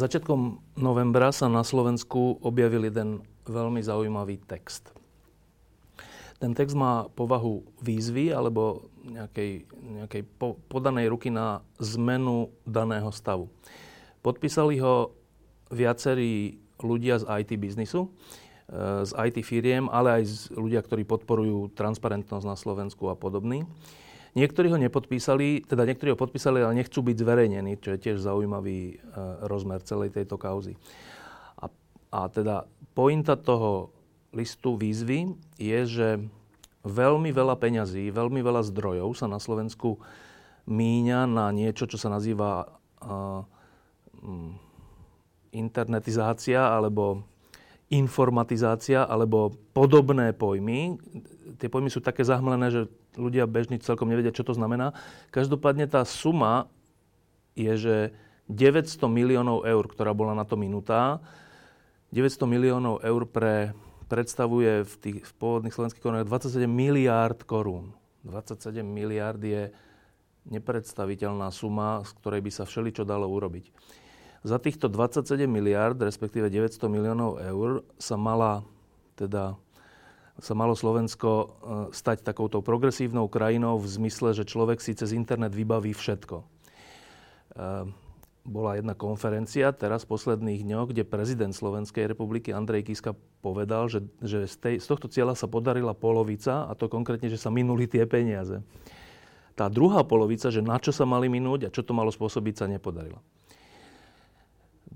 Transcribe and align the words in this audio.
Začiatkom 0.00 0.64
novembra 0.80 1.28
sa 1.28 1.44
na 1.52 1.60
Slovensku 1.60 2.40
objavil 2.40 2.88
jeden 2.88 3.20
veľmi 3.44 3.84
zaujímavý 3.84 4.40
text. 4.48 4.96
Ten 6.40 6.56
text 6.56 6.72
má 6.72 7.12
povahu 7.12 7.68
výzvy 7.84 8.32
alebo 8.32 8.88
nejakej, 9.04 9.68
nejakej 9.68 10.22
po, 10.40 10.56
podanej 10.72 11.12
ruky 11.12 11.28
na 11.28 11.60
zmenu 11.84 12.48
daného 12.64 13.12
stavu. 13.12 13.52
Podpísali 14.24 14.80
ho 14.80 15.12
viacerí 15.68 16.64
ľudia 16.80 17.20
z 17.20 17.28
IT 17.44 17.60
biznisu, 17.60 18.08
e, 18.72 19.04
z 19.04 19.12
IT 19.12 19.44
firiem, 19.44 19.84
ale 19.92 20.16
aj 20.16 20.22
z 20.24 20.36
ľudia, 20.56 20.80
ktorí 20.80 21.04
podporujú 21.04 21.76
transparentnosť 21.76 22.48
na 22.48 22.56
Slovensku 22.56 23.12
a 23.12 23.20
podobný. 23.20 23.68
Niektorí 24.38 24.70
ho 24.70 24.78
nepodpísali, 24.78 25.66
teda 25.66 25.82
niektorí 25.82 26.14
ho 26.14 26.18
podpísali, 26.18 26.62
ale 26.62 26.78
nechcú 26.78 27.02
byť 27.02 27.16
zverejnení, 27.18 27.82
čo 27.82 27.94
je 27.94 28.02
tiež 28.02 28.22
zaujímavý 28.22 28.94
e, 28.94 28.94
rozmer 29.50 29.82
celej 29.82 30.14
tejto 30.14 30.38
kauzy. 30.38 30.78
A, 31.58 31.66
a 32.14 32.20
teda 32.30 32.70
pointa 32.94 33.34
toho 33.34 33.90
listu 34.30 34.78
výzvy 34.78 35.34
je, 35.58 35.80
že 35.86 36.08
veľmi 36.86 37.30
veľa 37.34 37.58
peňazí, 37.58 38.08
veľmi 38.14 38.40
veľa 38.40 38.62
zdrojov 38.70 39.18
sa 39.18 39.26
na 39.26 39.42
Slovensku 39.42 39.98
míňa 40.70 41.26
na 41.26 41.50
niečo, 41.50 41.90
čo 41.90 41.98
sa 41.98 42.08
nazýva 42.08 42.70
uh, 43.02 43.42
internetizácia 45.50 46.62
alebo 46.62 47.26
informatizácia 47.90 49.02
alebo 49.02 49.50
podobné 49.74 50.30
pojmy. 50.30 50.94
Tie 51.58 51.72
pojmy 51.72 51.90
sú 51.90 51.98
také 52.04 52.22
zahmlené, 52.22 52.70
že 52.70 52.80
ľudia 53.18 53.48
bežní 53.50 53.80
celkom 53.82 54.06
nevedia, 54.06 54.34
čo 54.34 54.46
to 54.46 54.54
znamená. 54.54 54.94
Každopádne 55.34 55.90
tá 55.90 56.06
suma 56.06 56.70
je, 57.58 57.74
že 57.74 57.96
900 58.50 59.06
miliónov 59.06 59.66
eur, 59.66 59.84
ktorá 59.86 60.10
bola 60.14 60.34
na 60.34 60.46
to 60.46 60.54
minutá, 60.54 61.22
900 62.10 62.46
miliónov 62.50 63.02
eur 63.06 63.22
pre, 63.30 63.74
predstavuje 64.10 64.82
v 64.82 64.94
tých 64.98 65.18
v 65.22 65.32
pôvodných 65.38 65.74
slovenských 65.74 66.02
korunách 66.02 66.26
27 66.26 66.66
miliárd 66.66 67.46
korún. 67.46 67.94
27 68.26 68.82
miliárd 68.82 69.40
je 69.40 69.62
nepredstaviteľná 70.50 71.48
suma, 71.54 72.02
z 72.02 72.10
ktorej 72.18 72.40
by 72.42 72.50
sa 72.50 72.66
všeličo 72.66 73.06
dalo 73.06 73.30
urobiť. 73.30 73.70
Za 74.42 74.56
týchto 74.56 74.88
27 74.88 75.46
miliárd, 75.46 76.00
respektíve 76.00 76.48
900 76.48 76.90
miliónov 76.90 77.38
eur, 77.38 77.84
sa 78.00 78.16
mala 78.16 78.64
teda 79.14 79.54
sa 80.40 80.56
malo 80.56 80.72
Slovensko 80.72 81.30
e, 81.30 81.46
stať 81.92 82.24
takouto 82.24 82.64
progresívnou 82.64 83.28
krajinou 83.28 83.76
v 83.76 83.86
zmysle, 83.86 84.32
že 84.32 84.48
človek 84.48 84.80
si 84.80 84.96
cez 84.96 85.12
internet 85.12 85.52
vybaví 85.52 85.92
všetko. 85.92 86.36
E, 86.40 86.44
bola 88.40 88.80
jedna 88.80 88.96
konferencia 88.96 89.68
teraz 89.76 90.08
v 90.08 90.16
posledných 90.16 90.64
dňoch, 90.64 90.96
kde 90.96 91.04
prezident 91.04 91.52
Slovenskej 91.52 92.08
republiky 92.08 92.56
Andrej 92.56 92.88
Kiska 92.88 93.12
povedal, 93.44 93.92
že, 93.92 94.00
že 94.24 94.48
z, 94.48 94.56
tej, 94.56 94.74
z 94.80 94.86
tohto 94.88 95.12
cieľa 95.12 95.36
sa 95.36 95.44
podarila 95.44 95.92
polovica, 95.92 96.64
a 96.66 96.72
to 96.72 96.88
konkrétne, 96.88 97.28
že 97.28 97.36
sa 97.36 97.52
minuli 97.52 97.84
tie 97.84 98.08
peniaze. 98.08 98.64
Tá 99.52 99.68
druhá 99.68 100.00
polovica, 100.08 100.48
že 100.48 100.64
na 100.64 100.80
čo 100.80 100.88
sa 100.88 101.04
mali 101.04 101.28
minúť 101.28 101.68
a 101.68 101.72
čo 101.72 101.84
to 101.84 101.92
malo 101.92 102.08
spôsobiť, 102.08 102.64
sa 102.64 102.66
nepodarila. 102.66 103.20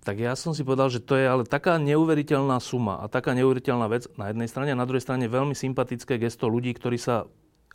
Tak 0.05 0.21
ja 0.21 0.37
som 0.37 0.53
si 0.53 0.61
povedal, 0.61 0.93
že 0.93 1.01
to 1.01 1.17
je 1.17 1.25
ale 1.25 1.49
taká 1.49 1.81
neuveriteľná 1.81 2.61
suma 2.61 3.01
a 3.01 3.09
taká 3.09 3.33
neuveriteľná 3.33 3.89
vec 3.89 4.05
na 4.21 4.29
jednej 4.29 4.49
strane 4.53 4.71
a 4.73 4.79
na 4.79 4.85
druhej 4.85 5.01
strane 5.01 5.25
veľmi 5.33 5.57
sympatické 5.57 6.21
gesto 6.21 6.45
ľudí, 6.45 6.77
ktorí 6.77 7.01
sa 7.01 7.25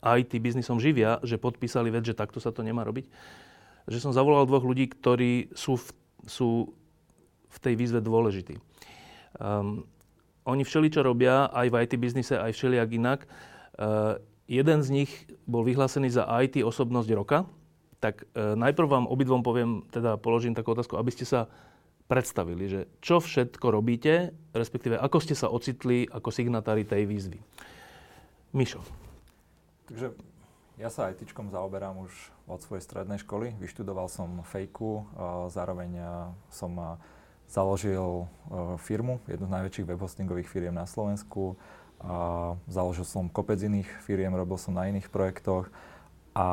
IT 0.06 0.38
biznisom 0.38 0.78
živia, 0.78 1.18
že 1.26 1.42
podpísali 1.42 1.90
vec, 1.90 2.06
že 2.06 2.14
takto 2.14 2.38
sa 2.38 2.54
to 2.54 2.62
nemá 2.62 2.86
robiť 2.86 3.10
že 3.90 3.98
som 3.98 4.14
zavolal 4.14 4.46
dvoch 4.46 4.62
ľudí, 4.62 4.86
ktorí 4.86 5.50
sú 5.58 5.82
v, 5.82 5.88
sú 6.30 6.50
v 7.50 7.58
tej 7.58 7.74
výzve 7.74 8.00
dôležití. 8.06 8.62
Um, 9.42 9.90
oni 10.46 10.62
všeli, 10.62 10.94
čo 10.94 11.02
robia, 11.02 11.50
aj 11.50 11.68
v 11.74 11.78
IT 11.82 11.94
biznise, 11.98 12.38
aj 12.38 12.54
všelijak 12.54 12.90
inak. 12.94 13.20
Uh, 13.74 14.22
jeden 14.46 14.86
z 14.86 14.90
nich 14.94 15.12
bol 15.50 15.66
vyhlásený 15.66 16.14
za 16.14 16.30
IT 16.46 16.62
osobnosť 16.62 17.10
roka. 17.18 17.50
Tak 17.98 18.30
uh, 18.30 18.54
najprv 18.54 18.88
vám 18.88 19.06
obidvom 19.10 19.42
poviem, 19.42 19.90
teda 19.90 20.22
položím 20.22 20.54
takú 20.54 20.78
otázku, 20.78 20.94
aby 21.02 21.10
ste 21.10 21.26
sa 21.26 21.50
predstavili, 22.10 22.66
že 22.66 22.82
čo 23.06 23.22
všetko 23.22 23.70
robíte, 23.70 24.34
respektíve 24.58 24.98
ako 24.98 25.18
ste 25.22 25.38
sa 25.38 25.46
ocitli 25.54 26.10
ako 26.10 26.34
signatári 26.34 26.82
tej 26.82 27.06
výzvy. 27.06 27.38
Mišo. 28.50 28.82
Takže 29.86 30.18
ja 30.82 30.90
sa 30.90 31.14
ITčkom 31.14 31.54
zaoberám 31.54 32.02
už 32.02 32.12
od 32.50 32.66
svojej 32.66 32.82
strednej 32.82 33.22
školy. 33.22 33.54
Vyštudoval 33.62 34.10
som 34.10 34.42
fejku, 34.42 35.06
zároveň 35.54 36.02
som 36.50 36.98
založil 37.46 38.26
firmu, 38.82 39.22
jednu 39.30 39.46
z 39.46 39.54
najväčších 39.54 39.90
webhostingových 39.90 40.50
firiem 40.50 40.74
na 40.74 40.90
Slovensku. 40.90 41.62
Založil 42.66 43.06
som 43.06 43.30
kopec 43.30 43.62
iných 43.62 43.90
firiem, 44.02 44.34
robil 44.34 44.58
som 44.58 44.74
na 44.74 44.90
iných 44.90 45.14
projektoch 45.14 45.70
a 46.34 46.48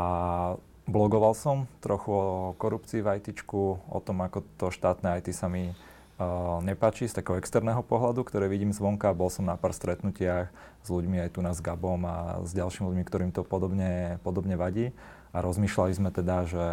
blogoval 0.87 1.35
som 1.35 1.67
trochu 1.83 2.11
o 2.11 2.55
korupcii 2.57 3.03
v 3.03 3.19
ITčku, 3.19 3.63
o 3.91 3.99
tom, 4.01 4.23
ako 4.23 4.47
to 4.57 4.67
štátne 4.71 5.19
IT 5.19 5.35
sa 5.35 5.51
mi 5.51 5.71
uh, 5.71 6.59
nepáči 6.63 7.11
z 7.11 7.19
takého 7.19 7.37
externého 7.37 7.83
pohľadu, 7.83 8.23
ktoré 8.23 8.47
vidím 8.47 8.71
zvonka. 8.71 9.13
Bol 9.13 9.29
som 9.29 9.45
na 9.45 9.59
pár 9.59 9.75
stretnutiach 9.75 10.49
s 10.83 10.89
ľuďmi 10.89 11.21
aj 11.27 11.31
tu 11.35 11.41
na 11.43 11.53
s 11.53 11.61
Gabom 11.61 12.01
a 12.07 12.41
s 12.47 12.55
ďalšími 12.55 12.87
ľuďmi, 12.87 13.05
ktorým 13.05 13.31
to 13.35 13.43
podobne, 13.43 14.23
podobne 14.23 14.55
vadí. 14.55 14.95
A 15.35 15.43
rozmýšľali 15.43 15.93
sme 15.93 16.11
teda, 16.15 16.47
že 16.49 16.67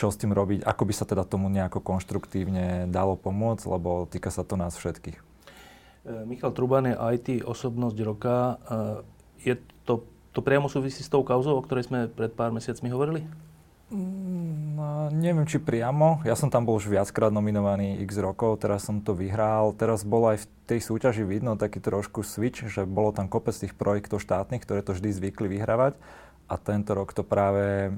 čo 0.00 0.08
s 0.10 0.18
tým 0.18 0.32
robiť, 0.32 0.64
ako 0.64 0.82
by 0.88 0.94
sa 0.96 1.04
teda 1.04 1.22
tomu 1.22 1.52
nejako 1.52 1.84
konštruktívne 1.84 2.88
dalo 2.88 3.14
pomôcť, 3.14 3.64
lebo 3.68 4.08
týka 4.08 4.32
sa 4.32 4.42
to 4.42 4.56
nás 4.56 4.74
všetkých. 4.74 5.14
E, 5.14 5.22
Michal 6.26 6.50
Truban 6.56 6.88
je 6.90 6.96
IT 6.96 7.28
osobnosť 7.44 7.96
roka. 8.02 8.34
E, 8.34 8.54
je 9.46 9.54
to, 9.84 10.02
to 10.32 10.40
priamo 10.40 10.66
súvisí 10.66 11.04
s 11.04 11.12
tou 11.12 11.20
kauzou, 11.20 11.60
o 11.60 11.64
ktorej 11.64 11.88
sme 11.88 12.08
pred 12.08 12.32
pár 12.32 12.50
mesiacmi 12.50 12.88
hovorili? 12.88 13.24
Mm, 13.92 14.80
no, 14.80 14.88
neviem, 15.12 15.44
či 15.44 15.60
priamo. 15.60 16.24
Ja 16.24 16.32
som 16.32 16.48
tam 16.48 16.64
bol 16.64 16.80
už 16.80 16.88
viackrát 16.88 17.28
nominovaný 17.28 18.00
x 18.00 18.16
rokov, 18.16 18.64
teraz 18.64 18.88
som 18.88 19.04
to 19.04 19.12
vyhral. 19.12 19.76
Teraz 19.76 20.00
bolo 20.00 20.32
aj 20.32 20.42
v 20.42 20.46
tej 20.64 20.80
súťaži 20.80 21.28
vidno 21.28 21.60
taký 21.60 21.76
trošku 21.76 22.24
switch, 22.24 22.64
že 22.72 22.88
bolo 22.88 23.12
tam 23.12 23.28
kopec 23.28 23.52
tých 23.52 23.76
projektov 23.76 24.24
štátnych, 24.24 24.64
ktoré 24.64 24.80
to 24.80 24.96
vždy 24.96 25.12
zvykli 25.12 25.60
vyhrávať. 25.60 26.00
A 26.48 26.56
tento 26.56 26.96
rok 26.96 27.12
to 27.12 27.20
práve 27.20 27.92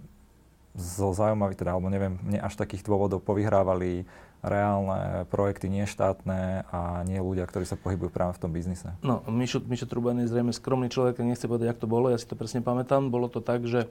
zo 0.75 1.15
zaujímavých, 1.15 1.63
teda, 1.63 1.79
alebo 1.79 1.87
neviem, 1.87 2.19
nie 2.27 2.43
až 2.43 2.59
takých 2.59 2.83
dôvodov 2.83 3.23
povyhrávali 3.23 4.11
reálne 4.45 5.25
projekty, 5.33 5.73
nie 5.73 5.89
štátne 5.89 6.69
a 6.69 7.01
nie 7.09 7.17
ľudia, 7.17 7.49
ktorí 7.49 7.65
sa 7.65 7.81
pohybujú 7.81 8.13
práve 8.13 8.37
v 8.37 8.43
tom 8.45 8.53
biznise. 8.53 8.93
No, 9.01 9.25
Mišo, 9.25 9.65
Mišo 9.65 9.89
Truban 9.89 10.21
je 10.21 10.29
zrejme 10.29 10.53
skromný 10.53 10.93
človek, 10.93 11.25
nechce 11.25 11.49
povedať, 11.49 11.73
jak 11.73 11.81
to 11.81 11.89
bolo, 11.89 12.13
ja 12.13 12.21
si 12.21 12.29
to 12.29 12.37
presne 12.37 12.61
pamätám. 12.61 13.09
Bolo 13.09 13.33
to 13.33 13.41
tak, 13.41 13.65
že 13.65 13.89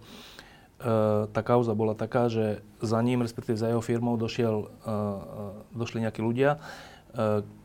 E, 0.83 0.95
tá 1.31 1.41
kauza 1.45 1.71
bola 1.71 1.95
taká, 1.95 2.27
že 2.27 2.59
za 2.83 2.99
ním, 2.99 3.23
respektíve 3.23 3.55
za 3.55 3.71
jeho 3.71 3.79
firmou, 3.79 4.19
došiel, 4.19 4.67
e, 4.67 4.67
e, 4.67 4.95
došli 5.79 6.03
nejakí 6.03 6.19
ľudia, 6.19 6.59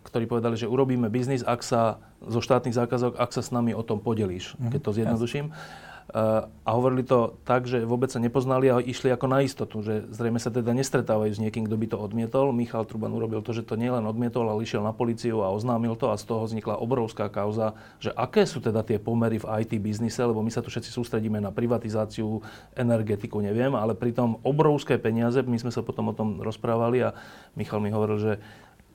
ktorí 0.05 0.29
povedali, 0.29 0.61
že 0.61 0.69
urobíme 0.69 1.09
biznis, 1.09 1.41
ak 1.41 1.65
sa 1.65 2.05
zo 2.21 2.45
štátnych 2.45 2.77
zákazok, 2.77 3.17
ak 3.17 3.33
sa 3.33 3.41
s 3.41 3.49
nami 3.49 3.73
o 3.73 3.81
tom 3.81 3.97
podelíš, 3.97 4.53
mm-hmm. 4.53 4.73
keď 4.77 4.81
to 4.85 4.91
zjednoduším. 4.93 5.47
Yes. 5.49 5.88
A 6.09 6.71
hovorili 6.73 7.05
to 7.05 7.37
tak, 7.45 7.69
že 7.69 7.85
vôbec 7.85 8.09
sa 8.09 8.17
nepoznali 8.17 8.73
a 8.73 8.81
išli 8.81 9.13
ako 9.13 9.29
na 9.29 9.45
istotu, 9.45 9.85
že 9.85 10.09
zrejme 10.09 10.41
sa 10.41 10.49
teda 10.49 10.73
nestretávajú 10.73 11.37
s 11.37 11.43
niekým, 11.43 11.69
kto 11.69 11.77
by 11.77 11.87
to 11.93 11.97
odmietol. 12.01 12.49
Michal 12.49 12.89
Truban 12.89 13.13
urobil 13.13 13.45
to, 13.45 13.53
že 13.53 13.61
to 13.61 13.77
nielen 13.77 14.09
odmietol, 14.09 14.49
ale 14.49 14.65
išiel 14.65 14.81
na 14.81 14.97
policiu 14.97 15.45
a 15.45 15.53
oznámil 15.53 16.01
to 16.01 16.09
a 16.09 16.17
z 16.17 16.25
toho 16.25 16.49
vznikla 16.49 16.81
obrovská 16.81 17.29
kauza, 17.29 17.77
že 18.01 18.09
aké 18.17 18.49
sú 18.49 18.65
teda 18.65 18.81
tie 18.89 18.97
pomery 18.97 19.37
v 19.37 19.49
IT 19.61 19.77
biznise, 19.85 20.25
lebo 20.25 20.41
my 20.41 20.49
sa 20.49 20.65
tu 20.65 20.73
všetci 20.73 20.89
sústredíme 20.89 21.45
na 21.45 21.53
privatizáciu, 21.53 22.41
energetiku, 22.73 23.45
neviem, 23.45 23.77
ale 23.77 23.93
pritom 23.93 24.41
obrovské 24.41 24.97
peniaze, 24.97 25.45
my 25.45 25.61
sme 25.61 25.69
sa 25.69 25.85
potom 25.85 26.09
o 26.09 26.17
tom 26.17 26.41
rozprávali 26.41 27.05
a 27.05 27.13
Michal 27.53 27.85
mi 27.85 27.93
hovoril, 27.93 28.17
že 28.17 28.33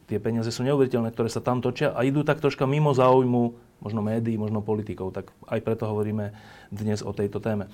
tie 0.07 0.19
peniaze 0.19 0.51
sú 0.51 0.63
neuveriteľné, 0.67 1.11
ktoré 1.15 1.29
sa 1.31 1.43
tam 1.43 1.63
točia 1.63 1.95
a 1.95 2.03
idú 2.03 2.23
tak 2.27 2.43
troška 2.43 2.67
mimo 2.67 2.91
záujmu 2.91 3.55
možno 3.83 3.99
médií, 3.99 4.39
možno 4.39 4.63
politikov. 4.63 5.11
Tak 5.11 5.31
aj 5.47 5.59
preto 5.59 5.83
hovoríme 5.87 6.31
dnes 6.71 7.03
o 7.03 7.11
tejto 7.11 7.43
téme. 7.43 7.67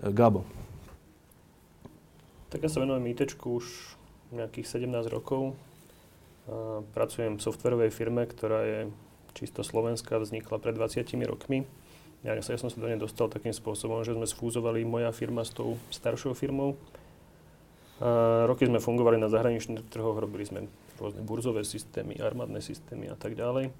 E, 0.00 0.08
Gabo. 0.08 0.48
Tak 2.50 2.64
ja 2.64 2.70
sa 2.72 2.82
venujem 2.82 3.06
IT 3.12 3.36
už 3.44 3.64
nejakých 4.32 4.80
17 4.80 5.12
rokov. 5.12 5.54
A 6.50 6.82
pracujem 6.96 7.38
v 7.38 7.44
softverovej 7.44 7.94
firme, 7.94 8.26
ktorá 8.26 8.64
je 8.66 8.80
čisto 9.36 9.62
slovenská, 9.62 10.18
vznikla 10.18 10.58
pred 10.58 10.74
20 10.74 11.06
rokmi. 11.28 11.62
Ja, 12.20 12.36
ja 12.36 12.42
som 12.42 12.68
sa 12.68 12.76
do 12.76 12.90
nej 12.90 13.00
dostal 13.00 13.32
takým 13.32 13.54
spôsobom, 13.54 14.04
že 14.04 14.12
sme 14.12 14.28
sfúzovali 14.28 14.84
moja 14.84 15.08
firma 15.14 15.40
s 15.40 15.54
tou 15.54 15.80
staršou 15.88 16.36
firmou. 16.36 16.76
A 18.00 18.44
roky 18.48 18.64
sme 18.64 18.80
fungovali 18.80 19.20
na 19.20 19.28
zahraničných 19.28 19.88
trhoch, 19.88 20.16
robili 20.16 20.44
sme 20.44 20.68
rôzne 21.00 21.24
burzové 21.24 21.64
systémy, 21.64 22.20
armádne 22.20 22.60
systémy 22.60 23.08
a 23.08 23.16
tak 23.16 23.34
ďalej. 23.34 23.72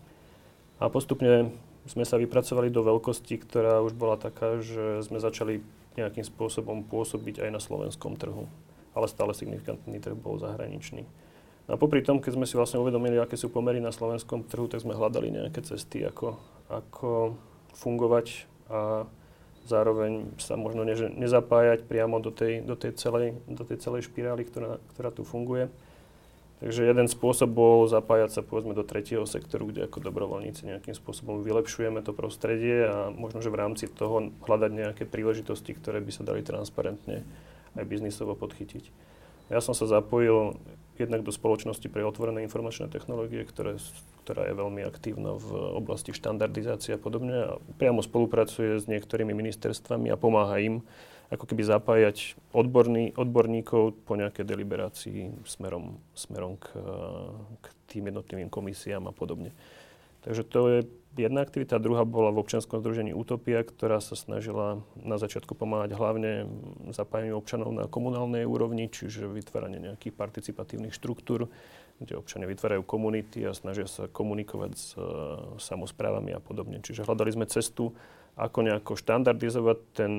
A 0.80 0.88
postupne 0.88 1.52
sme 1.84 2.08
sa 2.08 2.16
vypracovali 2.16 2.72
do 2.72 2.80
veľkosti, 2.80 3.36
ktorá 3.40 3.84
už 3.84 3.92
bola 3.92 4.16
taká, 4.16 4.60
že 4.64 5.04
sme 5.04 5.20
začali 5.20 5.60
nejakým 6.00 6.24
spôsobom 6.24 6.84
pôsobiť 6.88 7.44
aj 7.44 7.50
na 7.52 7.60
slovenskom 7.60 8.16
trhu. 8.16 8.48
Ale 8.96 9.06
stále 9.06 9.36
signifikantný 9.36 10.00
trh 10.00 10.16
bol 10.16 10.40
zahraničný. 10.40 11.04
A 11.70 11.78
popri 11.78 12.02
tom, 12.02 12.18
keď 12.18 12.34
sme 12.34 12.48
si 12.48 12.58
vlastne 12.58 12.82
uvedomili, 12.82 13.14
aké 13.20 13.38
sú 13.38 13.46
pomery 13.46 13.78
na 13.78 13.94
slovenskom 13.94 14.42
trhu, 14.50 14.66
tak 14.66 14.82
sme 14.82 14.98
hľadali 14.98 15.30
nejaké 15.30 15.62
cesty, 15.62 16.02
ako, 16.02 16.34
ako 16.66 17.38
fungovať 17.78 18.50
a 18.66 19.06
zároveň 19.70 20.34
sa 20.42 20.58
možno 20.58 20.82
ne, 20.82 20.98
nezapájať 20.98 21.86
priamo 21.86 22.18
do 22.18 22.34
tej, 22.34 22.66
do 22.66 22.74
tej, 22.74 22.98
celej, 22.98 23.38
do 23.46 23.62
tej 23.62 23.78
celej 23.78 24.10
špirály, 24.10 24.42
ktorá, 24.50 24.82
ktorá 24.94 25.14
tu 25.14 25.22
funguje. 25.22 25.70
Takže 26.60 26.84
jeden 26.84 27.08
spôsob 27.08 27.56
bol 27.56 27.88
zapájať 27.88 28.36
sa 28.36 28.42
povedzme 28.44 28.76
do 28.76 28.84
tretieho 28.84 29.24
sektoru, 29.24 29.72
kde 29.72 29.88
ako 29.88 30.04
dobrovoľníci 30.04 30.68
nejakým 30.68 30.92
spôsobom 30.92 31.40
vylepšujeme 31.40 32.04
to 32.04 32.12
prostredie 32.12 32.84
a 32.84 33.08
možno, 33.08 33.40
že 33.40 33.48
v 33.48 33.60
rámci 33.64 33.88
toho 33.88 34.28
hľadať 34.44 34.70
nejaké 34.70 35.08
príležitosti, 35.08 35.72
ktoré 35.72 36.04
by 36.04 36.12
sa 36.12 36.20
dali 36.20 36.44
transparentne 36.44 37.24
aj 37.80 37.84
biznisovo 37.88 38.36
podchytiť. 38.36 39.09
Ja 39.50 39.58
som 39.58 39.74
sa 39.74 39.90
zapojil 39.90 40.54
jednak 40.94 41.26
do 41.26 41.32
spoločnosti 41.34 41.84
pre 41.90 42.06
otvorené 42.06 42.46
informačné 42.46 42.86
technológie, 42.86 43.42
ktoré, 43.42 43.82
ktorá 44.22 44.46
je 44.46 44.54
veľmi 44.54 44.86
aktívna 44.86 45.34
v 45.34 45.48
oblasti 45.74 46.14
štandardizácie 46.14 46.94
a 46.94 47.02
podobne 47.02 47.34
a 47.34 47.50
priamo 47.80 48.04
spolupracuje 48.04 48.78
s 48.78 48.86
niektorými 48.86 49.34
ministerstvami 49.34 50.12
a 50.12 50.20
pomáha 50.20 50.60
im 50.62 50.86
ako 51.30 51.46
keby 51.46 51.62
zapájať 51.62 52.34
odborný, 52.50 53.14
odborníkov 53.14 54.02
po 54.02 54.18
nejakej 54.18 54.44
deliberácii 54.44 55.46
smerom, 55.46 55.98
smerom 56.14 56.58
k, 56.58 56.74
k 57.62 57.66
tým 57.86 58.10
jednotlivým 58.10 58.50
komisiám 58.50 59.06
a 59.06 59.14
podobne. 59.14 59.54
Takže 60.26 60.42
to 60.46 60.60
je 60.68 60.78
jedna 61.16 61.42
aktivita. 61.42 61.82
Druhá 61.82 62.06
bola 62.06 62.30
v 62.30 62.42
občianskom 62.46 62.78
združení 62.78 63.10
Utopia, 63.10 63.66
ktorá 63.66 63.98
sa 63.98 64.14
snažila 64.14 64.84
na 64.94 65.16
začiatku 65.18 65.58
pomáhať 65.58 65.98
hlavne 65.98 66.46
zapájaniu 66.94 67.38
občanov 67.38 67.74
na 67.74 67.90
komunálnej 67.90 68.46
úrovni, 68.46 68.86
čiže 68.86 69.26
vytváranie 69.26 69.82
nejakých 69.82 70.14
participatívnych 70.14 70.94
štruktúr, 70.94 71.50
kde 71.98 72.16
občania 72.16 72.48
vytvárajú 72.48 72.86
komunity 72.86 73.44
a 73.44 73.52
snažia 73.52 73.84
sa 73.90 74.08
komunikovať 74.08 74.72
s 74.72 74.94
uh, 74.96 75.58
samozprávami 75.60 76.32
a 76.32 76.40
podobne. 76.40 76.80
Čiže 76.80 77.04
hľadali 77.04 77.30
sme 77.34 77.46
cestu, 77.50 77.92
ako 78.36 78.58
nejako 78.66 78.92
štandardizovať 78.98 79.78
ten, 79.94 80.12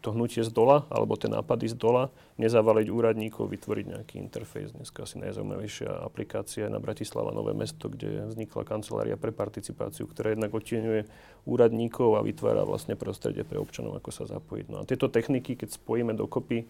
to 0.00 0.14
hnutie 0.14 0.46
z 0.46 0.50
dola, 0.54 0.86
alebo 0.90 1.18
ten 1.18 1.34
nápady 1.34 1.72
z 1.72 1.76
dola, 1.78 2.14
nezavaliť 2.38 2.88
úradníkov, 2.92 3.50
vytvoriť 3.50 3.84
nejaký 3.96 4.14
interfejs. 4.22 4.76
Dneska 4.76 5.02
asi 5.02 5.18
najzaujímavejšia 5.18 5.90
aplikácia 6.04 6.70
na 6.70 6.78
Bratislava 6.78 7.34
Nové 7.34 7.56
mesto, 7.56 7.90
kde 7.90 8.28
vznikla 8.30 8.62
kancelária 8.62 9.16
pre 9.16 9.32
participáciu, 9.32 10.06
ktorá 10.06 10.36
jednak 10.36 10.52
odtieňuje 10.52 11.08
úradníkov 11.48 12.18
a 12.18 12.26
vytvára 12.26 12.62
vlastne 12.62 12.94
prostredie 12.94 13.42
pre 13.42 13.58
občanov, 13.58 13.98
ako 13.98 14.10
sa 14.12 14.24
zapojiť. 14.28 14.66
No 14.70 14.84
a 14.84 14.86
tieto 14.86 15.08
techniky, 15.08 15.56
keď 15.56 15.74
spojíme 15.74 16.12
dokopy, 16.12 16.68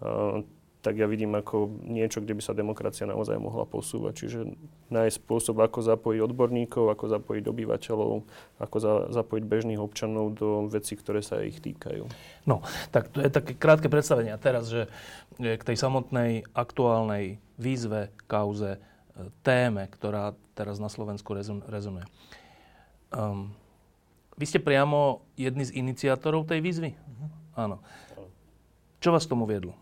uh, 0.00 0.40
tak 0.80 0.96
ja 0.96 1.04
vidím 1.04 1.36
ako 1.36 1.68
niečo, 1.84 2.24
kde 2.24 2.32
by 2.32 2.42
sa 2.42 2.56
demokracia 2.56 3.04
naozaj 3.04 3.36
mohla 3.36 3.68
posúvať. 3.68 4.24
Čiže 4.24 4.38
nájsť 4.88 5.16
spôsob, 5.20 5.60
ako 5.60 5.84
zapojiť 5.84 6.20
odborníkov, 6.24 6.88
ako 6.88 7.04
zapojiť 7.20 7.44
obyvateľov, 7.44 8.12
ako 8.56 8.76
za, 8.80 8.92
zapojiť 9.12 9.44
bežných 9.44 9.80
občanov 9.80 10.40
do 10.40 10.72
vecí, 10.72 10.96
ktoré 10.96 11.20
sa 11.20 11.44
ich 11.44 11.60
týkajú. 11.60 12.08
No, 12.48 12.64
tak 12.88 13.12
to 13.12 13.20
je 13.20 13.28
také 13.28 13.52
krátke 13.52 13.92
predstavenie. 13.92 14.32
A 14.32 14.40
teraz, 14.40 14.72
že 14.72 14.88
k 15.36 15.60
tej 15.60 15.76
samotnej 15.76 16.48
aktuálnej 16.56 17.36
výzve, 17.60 18.08
kauze, 18.24 18.76
e, 18.76 18.80
téme, 19.44 19.84
ktorá 19.84 20.32
teraz 20.56 20.80
na 20.80 20.88
Slovensku 20.88 21.36
rezonuje. 21.68 22.08
Um, 23.12 23.52
vy 24.40 24.44
ste 24.48 24.64
priamo 24.64 25.28
jedni 25.36 25.68
z 25.68 25.76
iniciátorov 25.76 26.48
tej 26.48 26.64
výzvy? 26.64 26.96
Uh-huh. 26.96 27.28
Áno. 27.68 27.76
Čo 29.00 29.12
vás 29.12 29.28
tomu 29.28 29.44
viedlo? 29.44 29.76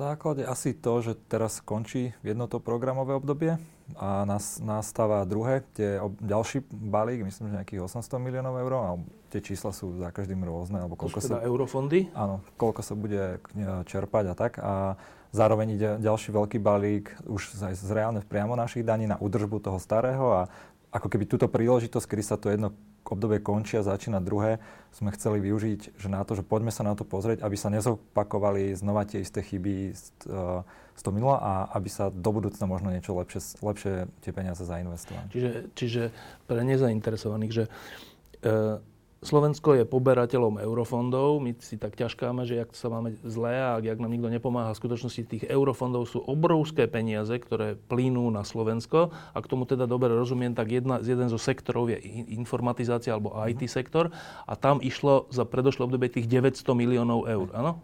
Základe 0.00 0.42
asi 0.42 0.74
to, 0.74 0.98
že 1.02 1.12
teraz 1.30 1.62
skončí 1.62 2.10
jedno 2.26 2.50
to 2.50 2.58
programové 2.58 3.14
obdobie 3.14 3.62
a 3.94 4.26
nás, 4.26 4.58
nastáva 4.58 5.22
druhé, 5.26 5.62
kde 5.74 6.02
ďalší 6.18 6.66
balík, 6.70 7.26
myslím, 7.26 7.50
že 7.50 7.56
nejakých 7.62 7.80
800 7.86 8.22
miliónov 8.22 8.54
eur, 8.58 8.72
a 8.74 8.98
tie 9.30 9.42
čísla 9.42 9.70
sú 9.70 9.98
za 9.98 10.10
každým 10.10 10.42
rôzne, 10.42 10.82
alebo 10.82 10.94
koľko 10.98 11.22
sa... 11.22 11.42
eurofondy? 11.42 12.10
Áno, 12.14 12.42
koľko 12.58 12.82
sa 12.82 12.94
bude 12.98 13.38
čerpať 13.86 14.24
a 14.30 14.34
tak. 14.34 14.52
A 14.62 14.94
zároveň 15.30 15.78
ide 15.78 15.90
ďalší 16.02 16.34
veľký 16.34 16.58
balík 16.58 17.14
už 17.26 17.54
z, 17.54 17.74
z 17.74 17.90
reálne 17.90 18.22
priamo 18.26 18.58
našich 18.58 18.82
daní 18.82 19.06
na 19.06 19.18
údržbu 19.18 19.62
toho 19.62 19.78
starého 19.78 20.26
a 20.34 20.50
ako 20.90 21.06
keby 21.06 21.24
túto 21.30 21.46
príležitosť, 21.46 22.06
kedy 22.06 22.22
sa 22.26 22.34
to 22.34 22.50
jedno 22.50 22.74
obdobie 23.04 23.42
končí 23.42 23.74
a 23.74 23.86
začína 23.86 24.22
druhé, 24.22 24.62
sme 24.90 25.14
chceli 25.14 25.38
využiť 25.42 25.98
že 25.98 26.08
na 26.10 26.22
to, 26.26 26.34
že 26.34 26.46
poďme 26.46 26.74
sa 26.74 26.82
na 26.82 26.94
to 26.98 27.06
pozrieť, 27.06 27.42
aby 27.42 27.56
sa 27.56 27.70
nezopakovali 27.70 28.74
znova 28.74 29.06
tie 29.06 29.22
isté 29.22 29.42
chyby 29.42 29.94
z, 29.94 30.04
uh, 30.30 30.66
z 30.94 31.00
toho 31.00 31.14
minula 31.14 31.38
a 31.38 31.52
aby 31.78 31.88
sa 31.88 32.10
do 32.10 32.30
budúcna 32.30 32.66
možno 32.66 32.90
niečo 32.90 33.14
lepšie, 33.14 33.62
lepšie 33.62 33.92
tie 34.20 34.32
peniaze 34.34 34.62
zainvestovali. 34.62 35.30
Čiže, 35.30 35.50
čiže 35.74 36.02
pre 36.50 36.62
nezainteresovaných, 36.66 37.52
že 37.54 37.64
uh, 37.66 38.82
Slovensko 39.20 39.76
je 39.76 39.84
poberateľom 39.84 40.64
eurofondov. 40.64 41.44
My 41.44 41.52
si 41.60 41.76
tak 41.76 41.92
ťažkáme, 41.92 42.48
že 42.48 42.56
jak 42.56 42.72
sa 42.72 42.88
máme 42.88 43.20
zle 43.20 43.52
a 43.52 43.76
ak 43.76 44.00
nám 44.00 44.16
nikto 44.16 44.32
nepomáha. 44.32 44.72
V 44.72 44.80
skutočnosti 44.80 45.22
tých 45.28 45.44
eurofondov 45.44 46.08
sú 46.08 46.24
obrovské 46.24 46.88
peniaze, 46.88 47.36
ktoré 47.36 47.76
plínú 47.76 48.32
na 48.32 48.48
Slovensko. 48.48 49.12
A 49.12 49.38
k 49.44 49.50
tomu 49.52 49.68
teda 49.68 49.84
dobre 49.84 50.16
rozumiem, 50.16 50.56
tak 50.56 50.72
jedna, 50.72 51.04
jeden 51.04 51.28
zo 51.28 51.36
sektorov 51.36 51.92
je 51.92 52.00
informatizácia 52.32 53.12
alebo 53.12 53.36
IT 53.44 53.68
sektor. 53.68 54.08
A 54.48 54.56
tam 54.56 54.80
išlo 54.80 55.28
za 55.28 55.44
predošlé 55.44 55.84
obdobie 55.84 56.08
tých 56.08 56.24
900 56.24 56.64
miliónov 56.72 57.28
eur. 57.28 57.52
Áno? 57.52 57.76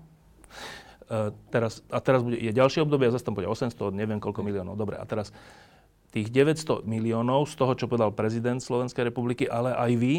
E, 1.13 1.37
teraz, 1.53 1.85
a 1.93 2.01
teraz 2.01 2.25
bude, 2.25 2.41
je 2.41 2.49
ďalšie 2.49 2.81
obdobie 2.81 3.07
a 3.07 3.15
zase 3.15 3.29
tam 3.29 3.37
bude 3.37 3.45
800, 3.45 3.77
neviem 3.93 4.25
koľko 4.25 4.41
miliónov. 4.41 4.81
Dobre, 4.81 4.97
a 4.97 5.05
teraz 5.05 5.37
tých 6.17 6.33
900 6.33 6.89
miliónov 6.89 7.45
z 7.45 7.61
toho, 7.61 7.77
čo 7.77 7.93
povedal 7.93 8.17
prezident 8.17 8.57
Slovenskej 8.57 9.13
republiky, 9.13 9.45
ale 9.45 9.77
aj 9.77 9.93
vy, 10.01 10.15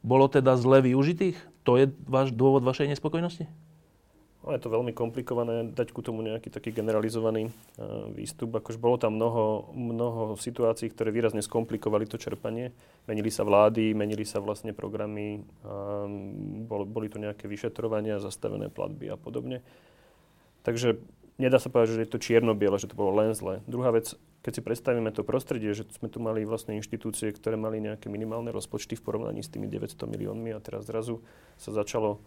bolo 0.00 0.26
teda 0.28 0.56
zle 0.56 0.80
využitých? 0.84 1.36
To 1.68 1.76
je 1.76 1.92
váš 2.08 2.32
dôvod 2.32 2.64
vašej 2.64 2.88
nespokojnosti? 2.88 3.44
No, 4.40 4.56
je 4.56 4.60
to 4.64 4.72
veľmi 4.72 4.96
komplikované 4.96 5.68
dať 5.68 5.92
ku 5.92 6.00
tomu 6.00 6.24
nejaký 6.24 6.48
taký 6.48 6.72
generalizovaný 6.72 7.52
uh, 7.52 8.08
výstup. 8.08 8.56
Akož 8.56 8.80
bolo 8.80 8.96
tam 8.96 9.20
mnoho, 9.20 9.68
mnoho 9.76 10.32
situácií, 10.40 10.88
ktoré 10.88 11.12
výrazne 11.12 11.44
skomplikovali 11.44 12.08
to 12.08 12.16
čerpanie. 12.16 12.72
Menili 13.04 13.28
sa 13.28 13.44
vlády, 13.44 13.92
menili 13.92 14.24
sa 14.24 14.40
vlastne 14.40 14.72
programy, 14.72 15.44
um, 15.60 16.64
bol, 16.64 16.88
boli 16.88 17.12
tu 17.12 17.20
nejaké 17.20 17.44
vyšetrovania, 17.52 18.16
zastavené 18.16 18.72
platby 18.72 19.12
a 19.12 19.20
podobne. 19.20 19.60
Takže 20.64 20.96
nedá 21.40 21.56
sa 21.56 21.72
povedať, 21.72 21.96
že 21.96 22.02
je 22.04 22.12
to 22.12 22.20
čierno-biele, 22.20 22.76
že 22.76 22.92
to 22.92 22.94
bolo 22.94 23.16
len 23.16 23.32
zle. 23.32 23.64
Druhá 23.64 23.90
vec, 23.90 24.12
keď 24.44 24.52
si 24.54 24.62
predstavíme 24.62 25.08
to 25.10 25.24
prostredie, 25.24 25.72
že 25.72 25.88
sme 25.88 26.12
tu 26.12 26.20
mali 26.20 26.44
vlastne 26.44 26.76
inštitúcie, 26.76 27.32
ktoré 27.32 27.56
mali 27.56 27.80
nejaké 27.80 28.12
minimálne 28.12 28.52
rozpočty 28.52 29.00
v 29.00 29.04
porovnaní 29.04 29.40
s 29.40 29.48
tými 29.48 29.66
900 29.66 30.04
miliónmi 30.04 30.52
a 30.52 30.60
teraz 30.60 30.84
zrazu 30.84 31.24
sa 31.56 31.72
začalo 31.72 32.20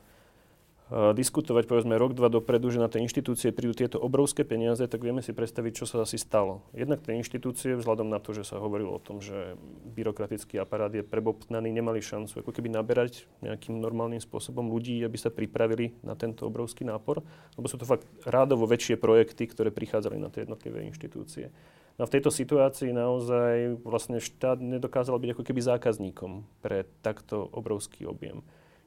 diskutovať 0.92 1.66
povedzme 1.66 1.96
rok, 1.96 2.14
dva 2.14 2.28
dopredu, 2.28 2.68
že 2.70 2.78
na 2.78 2.92
tie 2.92 3.02
inštitúcie 3.02 3.56
prídu 3.56 3.72
tieto 3.74 3.98
obrovské 3.98 4.44
peniaze, 4.44 4.84
tak 4.86 5.00
vieme 5.00 5.24
si 5.24 5.32
predstaviť, 5.32 5.72
čo 5.80 5.86
sa 5.88 6.04
asi 6.04 6.20
stalo. 6.20 6.62
Jednak 6.76 7.02
tie 7.02 7.16
inštitúcie, 7.16 7.80
vzhľadom 7.80 8.12
na 8.12 8.20
to, 8.20 8.36
že 8.36 8.44
sa 8.44 8.60
hovorilo 8.60 9.00
o 9.00 9.02
tom, 9.02 9.24
že 9.24 9.56
byrokratický 9.96 10.60
aparát 10.60 10.92
je 10.92 11.02
prebobtnaný, 11.02 11.72
nemali 11.72 12.04
šancu 12.04 12.44
ako 12.44 12.52
keby 12.52 12.70
naberať 12.70 13.26
nejakým 13.42 13.80
normálnym 13.80 14.20
spôsobom 14.20 14.70
ľudí, 14.70 15.02
aby 15.02 15.18
sa 15.18 15.34
pripravili 15.34 15.96
na 16.04 16.14
tento 16.14 16.46
obrovský 16.46 16.84
nápor, 16.86 17.24
lebo 17.58 17.66
sú 17.66 17.80
to 17.80 17.88
fakt 17.88 18.06
rádovo 18.28 18.68
väčšie 18.68 19.00
projekty, 19.00 19.50
ktoré 19.50 19.72
prichádzali 19.72 20.20
na 20.20 20.30
tie 20.30 20.46
jednotlivé 20.46 20.84
inštitúcie. 20.86 21.50
No 21.94 22.10
v 22.10 22.14
tejto 22.18 22.34
situácii 22.34 22.90
naozaj 22.90 23.82
vlastne 23.86 24.18
štát 24.18 24.58
nedokázal 24.58 25.22
byť 25.22 25.30
ako 25.38 25.44
keby 25.46 25.62
zákazníkom 25.62 26.42
pre 26.66 26.90
takto 27.06 27.46
obrovský 27.54 28.10
objem. 28.10 28.42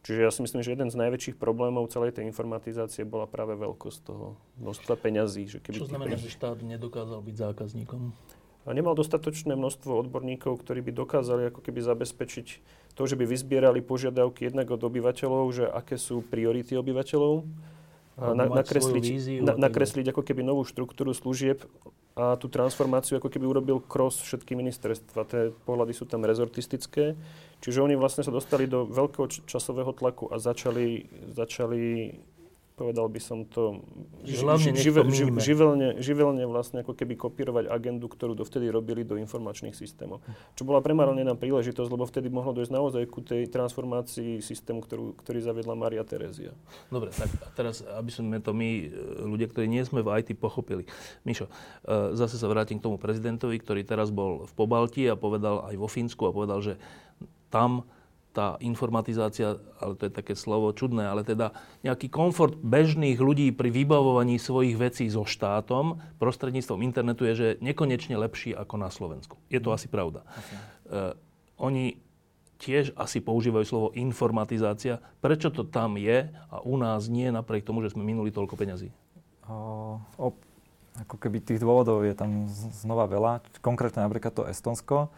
Čiže 0.06 0.22
ja 0.22 0.30
si 0.30 0.38
myslím, 0.46 0.62
že 0.62 0.70
jeden 0.70 0.86
z 0.86 1.02
najväčších 1.02 1.34
problémov 1.34 1.90
celej 1.90 2.14
tej 2.14 2.30
informatizácie 2.30 3.02
bola 3.02 3.26
práve 3.26 3.58
veľkosť 3.58 3.98
toho 4.06 4.38
množstva 4.62 4.94
peňazí. 4.94 5.50
Že 5.50 5.58
keby 5.66 5.76
Čo 5.82 5.90
znamená, 5.90 6.14
peňazí... 6.14 6.30
že 6.30 6.38
štát 6.38 6.62
nedokázal 6.62 7.18
byť 7.26 7.34
zákazníkom? 7.34 8.14
A 8.66 8.70
nemal 8.70 8.94
dostatočné 8.94 9.58
množstvo 9.58 10.06
odborníkov, 10.06 10.62
ktorí 10.62 10.86
by 10.86 10.94
dokázali 10.94 11.50
ako 11.50 11.58
keby 11.58 11.82
zabezpečiť 11.82 12.46
to, 12.94 13.02
že 13.02 13.18
by 13.18 13.26
vyzbierali 13.26 13.82
požiadavky 13.82 14.46
jednak 14.46 14.70
od 14.70 14.78
obyvateľov, 14.86 15.44
že 15.50 15.64
aké 15.66 15.98
sú 15.98 16.22
priority 16.22 16.78
obyvateľov, 16.78 17.42
a 18.16 18.32
na, 18.32 18.48
nakresliť, 18.48 19.04
víziu, 19.04 19.40
na, 19.44 19.52
nakresliť 19.60 20.08
ako 20.08 20.24
keby 20.24 20.40
novú 20.40 20.64
štruktúru 20.64 21.12
služieb 21.12 21.60
a 22.16 22.32
tú 22.40 22.48
transformáciu 22.48 23.20
ako 23.20 23.28
keby 23.28 23.44
urobil 23.44 23.76
cross 23.84 24.24
všetky 24.24 24.56
ministerstva. 24.56 25.28
Tie 25.28 25.52
pohľady 25.68 25.92
sú 25.92 26.08
tam 26.08 26.24
rezortistické, 26.24 27.12
čiže 27.60 27.84
oni 27.84 27.92
vlastne 27.92 28.24
sa 28.24 28.32
dostali 28.32 28.64
do 28.64 28.88
veľkého 28.88 29.44
časového 29.44 29.92
tlaku 29.92 30.32
a 30.32 30.40
začali, 30.40 31.04
začali 31.36 32.16
povedal 32.76 33.08
by 33.08 33.20
som 33.24 33.48
to, 33.48 33.80
Hlavne 34.20 34.76
ži, 34.76 34.92
to 34.92 35.08
ži, 35.08 35.24
živelne, 35.40 35.96
živelne 35.96 36.44
vlastne 36.44 36.84
ako 36.84 36.92
keby 36.92 37.16
kopírovať 37.16 37.72
agendu, 37.72 38.04
ktorú 38.04 38.36
dovtedy 38.36 38.68
robili 38.68 39.00
do 39.00 39.16
informačných 39.16 39.72
systémov. 39.72 40.20
Čo 40.60 40.68
bola 40.68 40.84
premárnená 40.84 41.32
príležitosť, 41.40 41.88
lebo 41.88 42.04
vtedy 42.04 42.28
mohlo 42.28 42.52
dojsť 42.52 42.72
naozaj 42.76 43.02
ku 43.08 43.24
tej 43.24 43.48
transformácii 43.48 44.44
systému, 44.44 44.84
ktorú, 44.84 45.16
ktorý 45.16 45.40
zaviedla 45.40 45.72
Maria 45.72 46.04
Terezia. 46.04 46.52
Dobre, 46.92 47.16
tak 47.16 47.32
a 47.40 47.48
teraz, 47.56 47.80
aby 47.80 48.12
sme 48.12 48.44
to 48.44 48.52
my, 48.52 48.68
e, 48.84 48.86
ľudia, 49.24 49.48
ktorí 49.48 49.72
nie 49.72 49.80
sme 49.80 50.04
v 50.04 50.12
IT, 50.20 50.36
pochopili. 50.36 50.84
Mišo, 51.24 51.48
e, 51.48 52.12
zase 52.12 52.36
sa 52.36 52.44
vrátim 52.44 52.76
k 52.76 52.84
tomu 52.84 53.00
prezidentovi, 53.00 53.56
ktorý 53.56 53.88
teraz 53.88 54.12
bol 54.12 54.44
v 54.44 54.52
Pobalti 54.52 55.08
a 55.08 55.16
povedal 55.16 55.64
aj 55.64 55.80
vo 55.80 55.88
Fínsku 55.88 56.28
a 56.28 56.36
povedal, 56.36 56.60
že 56.60 56.76
tam 57.48 57.88
tá 58.36 58.60
informatizácia, 58.60 59.56
ale 59.80 59.96
to 59.96 60.04
je 60.04 60.12
také 60.12 60.36
slovo 60.36 60.68
čudné, 60.76 61.08
ale 61.08 61.24
teda 61.24 61.56
nejaký 61.80 62.12
komfort 62.12 62.60
bežných 62.60 63.16
ľudí 63.16 63.48
pri 63.56 63.72
vybavovaní 63.72 64.36
svojich 64.36 64.76
vecí 64.76 65.08
so 65.08 65.24
štátom 65.24 66.04
prostredníctvom 66.20 66.84
internetu 66.84 67.24
je, 67.24 67.34
že 67.34 67.48
nekonečne 67.64 68.12
lepší 68.20 68.52
ako 68.52 68.76
na 68.76 68.92
Slovensku. 68.92 69.40
Je 69.48 69.56
to 69.56 69.72
mm. 69.72 69.76
asi 69.80 69.88
pravda. 69.88 70.20
Okay. 70.28 70.56
Uh, 70.92 71.12
oni 71.56 71.96
tiež 72.60 72.92
asi 72.96 73.24
používajú 73.24 73.64
slovo 73.64 73.88
informatizácia. 73.96 75.00
Prečo 75.24 75.48
to 75.48 75.64
tam 75.64 75.96
je 75.96 76.28
a 76.28 76.56
u 76.60 76.76
nás 76.76 77.08
nie, 77.08 77.32
napriek 77.32 77.64
tomu, 77.64 77.80
že 77.80 77.96
sme 77.96 78.04
minuli 78.04 78.28
toľko 78.28 78.56
peňazí? 78.56 78.92
O, 79.48 79.96
o, 80.20 80.28
ako 81.00 81.16
keby 81.16 81.40
tých 81.40 81.60
dôvodov 81.60 82.04
je 82.04 82.16
tam 82.16 82.48
znova 82.72 83.08
veľa. 83.08 83.44
Konkrétne 83.64 84.04
napríklad 84.04 84.32
to 84.32 84.48
Estonsko. 84.48 85.08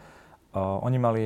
O, 0.51 0.59
oni 0.83 0.99
mali 0.99 1.23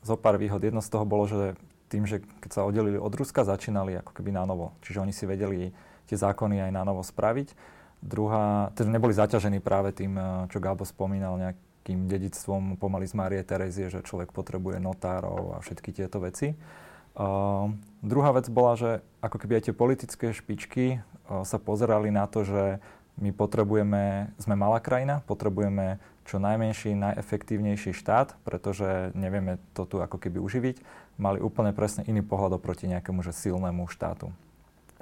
zo 0.00 0.16
pár 0.16 0.40
výhod. 0.40 0.60
Jedno 0.60 0.80
z 0.80 0.90
toho 0.90 1.04
bolo, 1.04 1.28
že 1.28 1.56
tým, 1.90 2.06
že 2.06 2.22
keď 2.40 2.50
sa 2.50 2.62
oddelili 2.64 2.96
od 2.96 3.10
Ruska, 3.10 3.42
začínali 3.42 3.98
ako 3.98 4.14
keby 4.14 4.30
na 4.30 4.46
novo. 4.46 4.72
Čiže 4.86 5.02
oni 5.02 5.12
si 5.12 5.26
vedeli 5.26 5.74
tie 6.06 6.16
zákony 6.16 6.62
aj 6.66 6.72
na 6.74 6.82
novo 6.86 7.02
spraviť. 7.02 7.52
Druhá, 8.00 8.72
teda 8.72 8.88
neboli 8.88 9.12
zaťažení 9.12 9.60
práve 9.60 9.92
tým, 9.92 10.16
eh, 10.16 10.24
čo 10.48 10.62
Gabo 10.62 10.88
spomínal, 10.88 11.36
nejakým 11.36 12.08
dedictvom 12.08 12.80
pomaly 12.80 13.04
z 13.04 13.14
Márie 13.18 13.42
Terezie, 13.44 13.92
že 13.92 14.06
človek 14.06 14.32
potrebuje 14.32 14.80
notárov 14.80 15.58
a 15.58 15.62
všetky 15.62 15.92
tieto 15.92 16.22
veci. 16.22 16.56
Uh, 17.10 17.74
druhá 18.06 18.30
vec 18.30 18.46
bola, 18.46 18.78
že 18.78 19.02
ako 19.18 19.42
keby 19.42 19.58
aj 19.58 19.64
tie 19.66 19.74
politické 19.74 20.26
špičky 20.30 21.02
uh, 21.02 21.42
sa 21.42 21.58
pozerali 21.58 22.06
na 22.14 22.30
to, 22.30 22.46
že 22.46 22.78
my 23.18 23.34
potrebujeme, 23.34 24.30
sme 24.38 24.54
malá 24.54 24.78
krajina, 24.78 25.18
potrebujeme 25.26 25.98
čo 26.30 26.38
najmenší, 26.38 26.94
najefektívnejší 26.94 27.90
štát, 27.90 28.38
pretože 28.46 29.10
nevieme 29.18 29.58
to 29.74 29.82
tu 29.82 29.98
ako 29.98 30.22
keby 30.22 30.38
uživiť, 30.38 30.76
mali 31.18 31.42
úplne 31.42 31.74
presne 31.74 32.06
iný 32.06 32.22
pohľad 32.22 32.62
oproti 32.62 32.86
nejakému 32.86 33.26
že 33.26 33.34
silnému 33.34 33.90
štátu. 33.90 34.30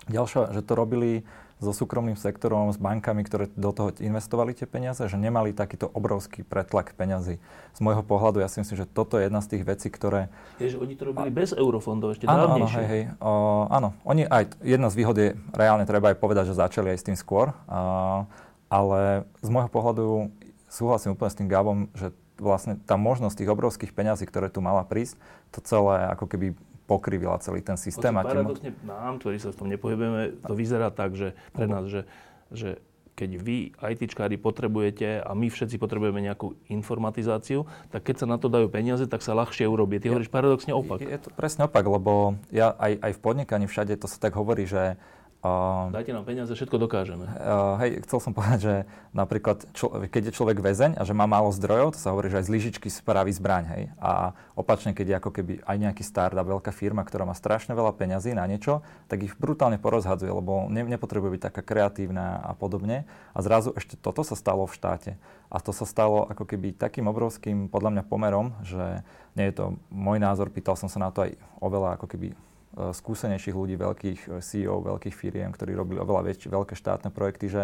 Ďalšia, 0.08 0.56
že 0.56 0.64
to 0.64 0.73
robili 0.73 1.28
so 1.58 1.75
súkromným 1.75 2.14
sektorom, 2.14 2.70
s 2.70 2.78
bankami, 2.78 3.26
ktoré 3.26 3.50
do 3.58 3.75
toho 3.75 3.90
investovali 3.99 4.54
tie 4.54 4.62
peniaze, 4.62 5.02
že 5.02 5.18
nemali 5.18 5.50
takýto 5.50 5.90
obrovský 5.90 6.47
pretlak 6.47 6.94
peňazí. 6.94 7.42
Z 7.75 7.80
môjho 7.82 8.06
pohľadu, 8.06 8.38
ja 8.38 8.47
si 8.47 8.62
myslím, 8.62 8.78
že 8.78 8.87
toto 8.87 9.18
je 9.18 9.26
jedna 9.26 9.42
z 9.42 9.58
tých 9.58 9.62
vecí, 9.66 9.90
ktoré... 9.90 10.30
Je, 10.62 10.70
že 10.70 10.78
oni 10.78 10.94
to 10.94 11.11
robili 11.11 11.26
a... 11.26 11.35
bez 11.35 11.50
eurofondov 11.50 12.14
ešte 12.14 12.30
áno, 12.30 12.54
dávnejšie. 12.54 12.78
Áno, 12.78 12.87
hej, 12.87 12.88
hej. 12.88 13.02
O, 13.18 13.32
áno, 13.75 13.88
oni 14.06 14.23
aj, 14.30 14.54
jedna 14.62 14.87
z 14.87 14.94
výhod 15.02 15.16
je, 15.18 15.28
reálne 15.50 15.82
treba 15.82 16.14
aj 16.14 16.23
povedať, 16.23 16.54
že 16.54 16.62
začali 16.62 16.94
aj 16.94 16.99
s 17.02 17.06
tým 17.11 17.18
skôr, 17.18 17.50
a, 17.66 18.23
ale 18.70 19.26
z 19.42 19.49
môjho 19.50 19.66
pohľadu 19.66 20.30
súhlasím 20.68 21.16
úplne 21.16 21.32
s 21.32 21.38
tým 21.40 21.48
Gabom, 21.48 21.88
že 21.96 22.12
vlastne 22.38 22.78
tá 22.87 22.94
možnosť 22.94 23.42
tých 23.42 23.50
obrovských 23.50 23.92
peňazí, 23.92 24.25
ktoré 24.25 24.46
tu 24.48 24.62
mala 24.62 24.87
prísť, 24.87 25.18
to 25.50 25.58
celé 25.64 26.06
ako 26.14 26.30
keby 26.30 26.54
pokrivila 26.88 27.37
celý 27.42 27.60
ten 27.60 27.76
systém. 27.76 28.14
A 28.16 28.25
paradoxne 28.25 28.72
nám, 28.87 29.20
ktorí 29.20 29.37
sa 29.37 29.52
v 29.52 29.58
tom 29.58 29.68
nepohybujeme, 29.68 30.40
to 30.40 30.54
vyzerá 30.56 30.88
tak, 30.88 31.18
že 31.18 31.37
pre 31.52 31.68
nás, 31.68 31.84
že, 31.90 32.08
že 32.48 32.80
keď 33.18 33.30
vy, 33.34 33.75
ITčkári, 33.75 34.38
potrebujete 34.38 35.18
a 35.18 35.30
my 35.34 35.50
všetci 35.50 35.82
potrebujeme 35.82 36.22
nejakú 36.22 36.54
informatizáciu, 36.70 37.66
tak 37.90 38.06
keď 38.06 38.25
sa 38.25 38.26
na 38.30 38.38
to 38.38 38.46
dajú 38.46 38.70
peniaze, 38.70 39.02
tak 39.10 39.26
sa 39.26 39.34
ľahšie 39.34 39.66
urobí. 39.66 39.98
Ty 39.98 40.14
hovoríš 40.14 40.30
paradoxne 40.30 40.70
opak. 40.70 41.02
Je 41.02 41.18
to 41.18 41.34
presne 41.34 41.66
opak, 41.66 41.82
lebo 41.82 42.38
ja 42.54 42.70
aj, 42.78 43.02
aj 43.02 43.12
v 43.18 43.20
podnikaní 43.20 43.66
všade 43.66 43.98
to 43.98 44.06
sa 44.06 44.22
tak 44.22 44.38
hovorí, 44.38 44.70
že 44.70 44.94
Uh, 45.38 45.95
Dajte 45.95 46.11
nám 46.11 46.26
peniaze, 46.26 46.50
všetko 46.50 46.83
dokážeme. 46.83 47.23
Uh, 47.23 47.78
hej, 47.78 48.02
chcel 48.02 48.18
som 48.18 48.35
povedať, 48.35 48.59
že 48.59 48.75
napríklad, 49.14 49.71
čo, 49.71 49.87
keď 50.11 50.30
je 50.30 50.33
človek 50.35 50.59
väzeň 50.59 50.99
a 50.99 51.07
že 51.07 51.14
má 51.14 51.30
málo 51.30 51.54
zdrojov, 51.54 51.95
to 51.95 52.02
sa 52.02 52.11
hovorí, 52.11 52.26
že 52.26 52.42
aj 52.42 52.50
z 52.50 52.52
lyžičky 52.59 52.90
spraví 52.90 53.30
zbraň. 53.30 53.64
Hej. 53.71 53.83
A 54.02 54.35
opačne, 54.59 54.99
keď 54.99 55.07
je 55.07 55.18
ako 55.23 55.30
keby 55.30 55.62
aj 55.62 55.76
nejaký 55.78 56.02
startup, 56.02 56.42
veľká 56.42 56.75
firma, 56.75 57.07
ktorá 57.07 57.23
má 57.23 57.38
strašne 57.38 57.71
veľa 57.78 57.95
peňazí 57.95 58.35
na 58.35 58.50
niečo, 58.50 58.83
tak 59.07 59.23
ich 59.23 59.38
brutálne 59.38 59.78
porozhadzuje, 59.78 60.26
lebo 60.26 60.66
ne, 60.66 60.83
nepotrebuje 60.83 61.38
byť 61.38 61.42
taká 61.54 61.62
kreatívna 61.62 62.42
a 62.42 62.59
podobne. 62.59 63.07
A 63.30 63.38
zrazu 63.38 63.71
ešte 63.78 63.95
toto 63.95 64.26
sa 64.26 64.35
stalo 64.35 64.66
v 64.66 64.75
štáte. 64.75 65.23
A 65.54 65.62
to 65.62 65.71
sa 65.71 65.87
stalo 65.87 66.26
ako 66.26 66.50
keby 66.50 66.75
takým 66.75 67.07
obrovským, 67.07 67.71
podľa 67.71 67.95
mňa, 67.95 68.02
pomerom, 68.11 68.59
že 68.66 69.07
nie 69.38 69.54
je 69.54 69.54
to 69.54 69.78
môj 69.95 70.18
názor, 70.18 70.50
pýtal 70.50 70.75
som 70.75 70.90
sa 70.90 70.99
na 70.99 71.14
to 71.14 71.30
aj 71.30 71.38
oveľa 71.62 71.95
ako 71.95 72.11
keby 72.11 72.35
skúsenejších 72.76 73.56
ľudí, 73.56 73.80
veľkých 73.80 74.20
e, 74.28 74.44
CEO, 74.44 74.84
veľkých 74.84 75.14
firiem, 75.16 75.50
ktorí 75.50 75.72
robili 75.72 75.98
oveľa 75.98 76.28
väčšie, 76.32 76.52
veľké 76.52 76.75
štátne 76.76 77.08
projekty, 77.08 77.48
že 77.48 77.62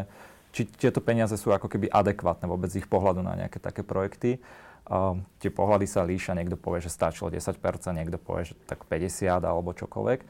či 0.55 0.65
tieto 0.71 1.03
peniaze 1.03 1.35
sú 1.35 1.51
ako 1.51 1.67
keby 1.67 1.91
adekvátne 1.91 2.47
vôbec 2.47 2.71
ich 2.73 2.87
pohľadu 2.87 3.21
na 3.21 3.35
nejaké 3.35 3.59
také 3.59 3.83
projekty. 3.83 4.39
Uh, 4.85 5.17
tie 5.41 5.49
pohľady 5.49 5.89
sa 5.89 6.05
líšia, 6.05 6.37
niekto 6.37 6.61
povie, 6.61 6.85
že 6.85 6.93
stačilo 6.93 7.33
10%, 7.33 7.57
niekto 7.97 8.21
povie, 8.21 8.53
že 8.53 8.55
tak 8.69 8.85
50 8.85 9.41
alebo 9.41 9.73
čokoľvek, 9.73 10.21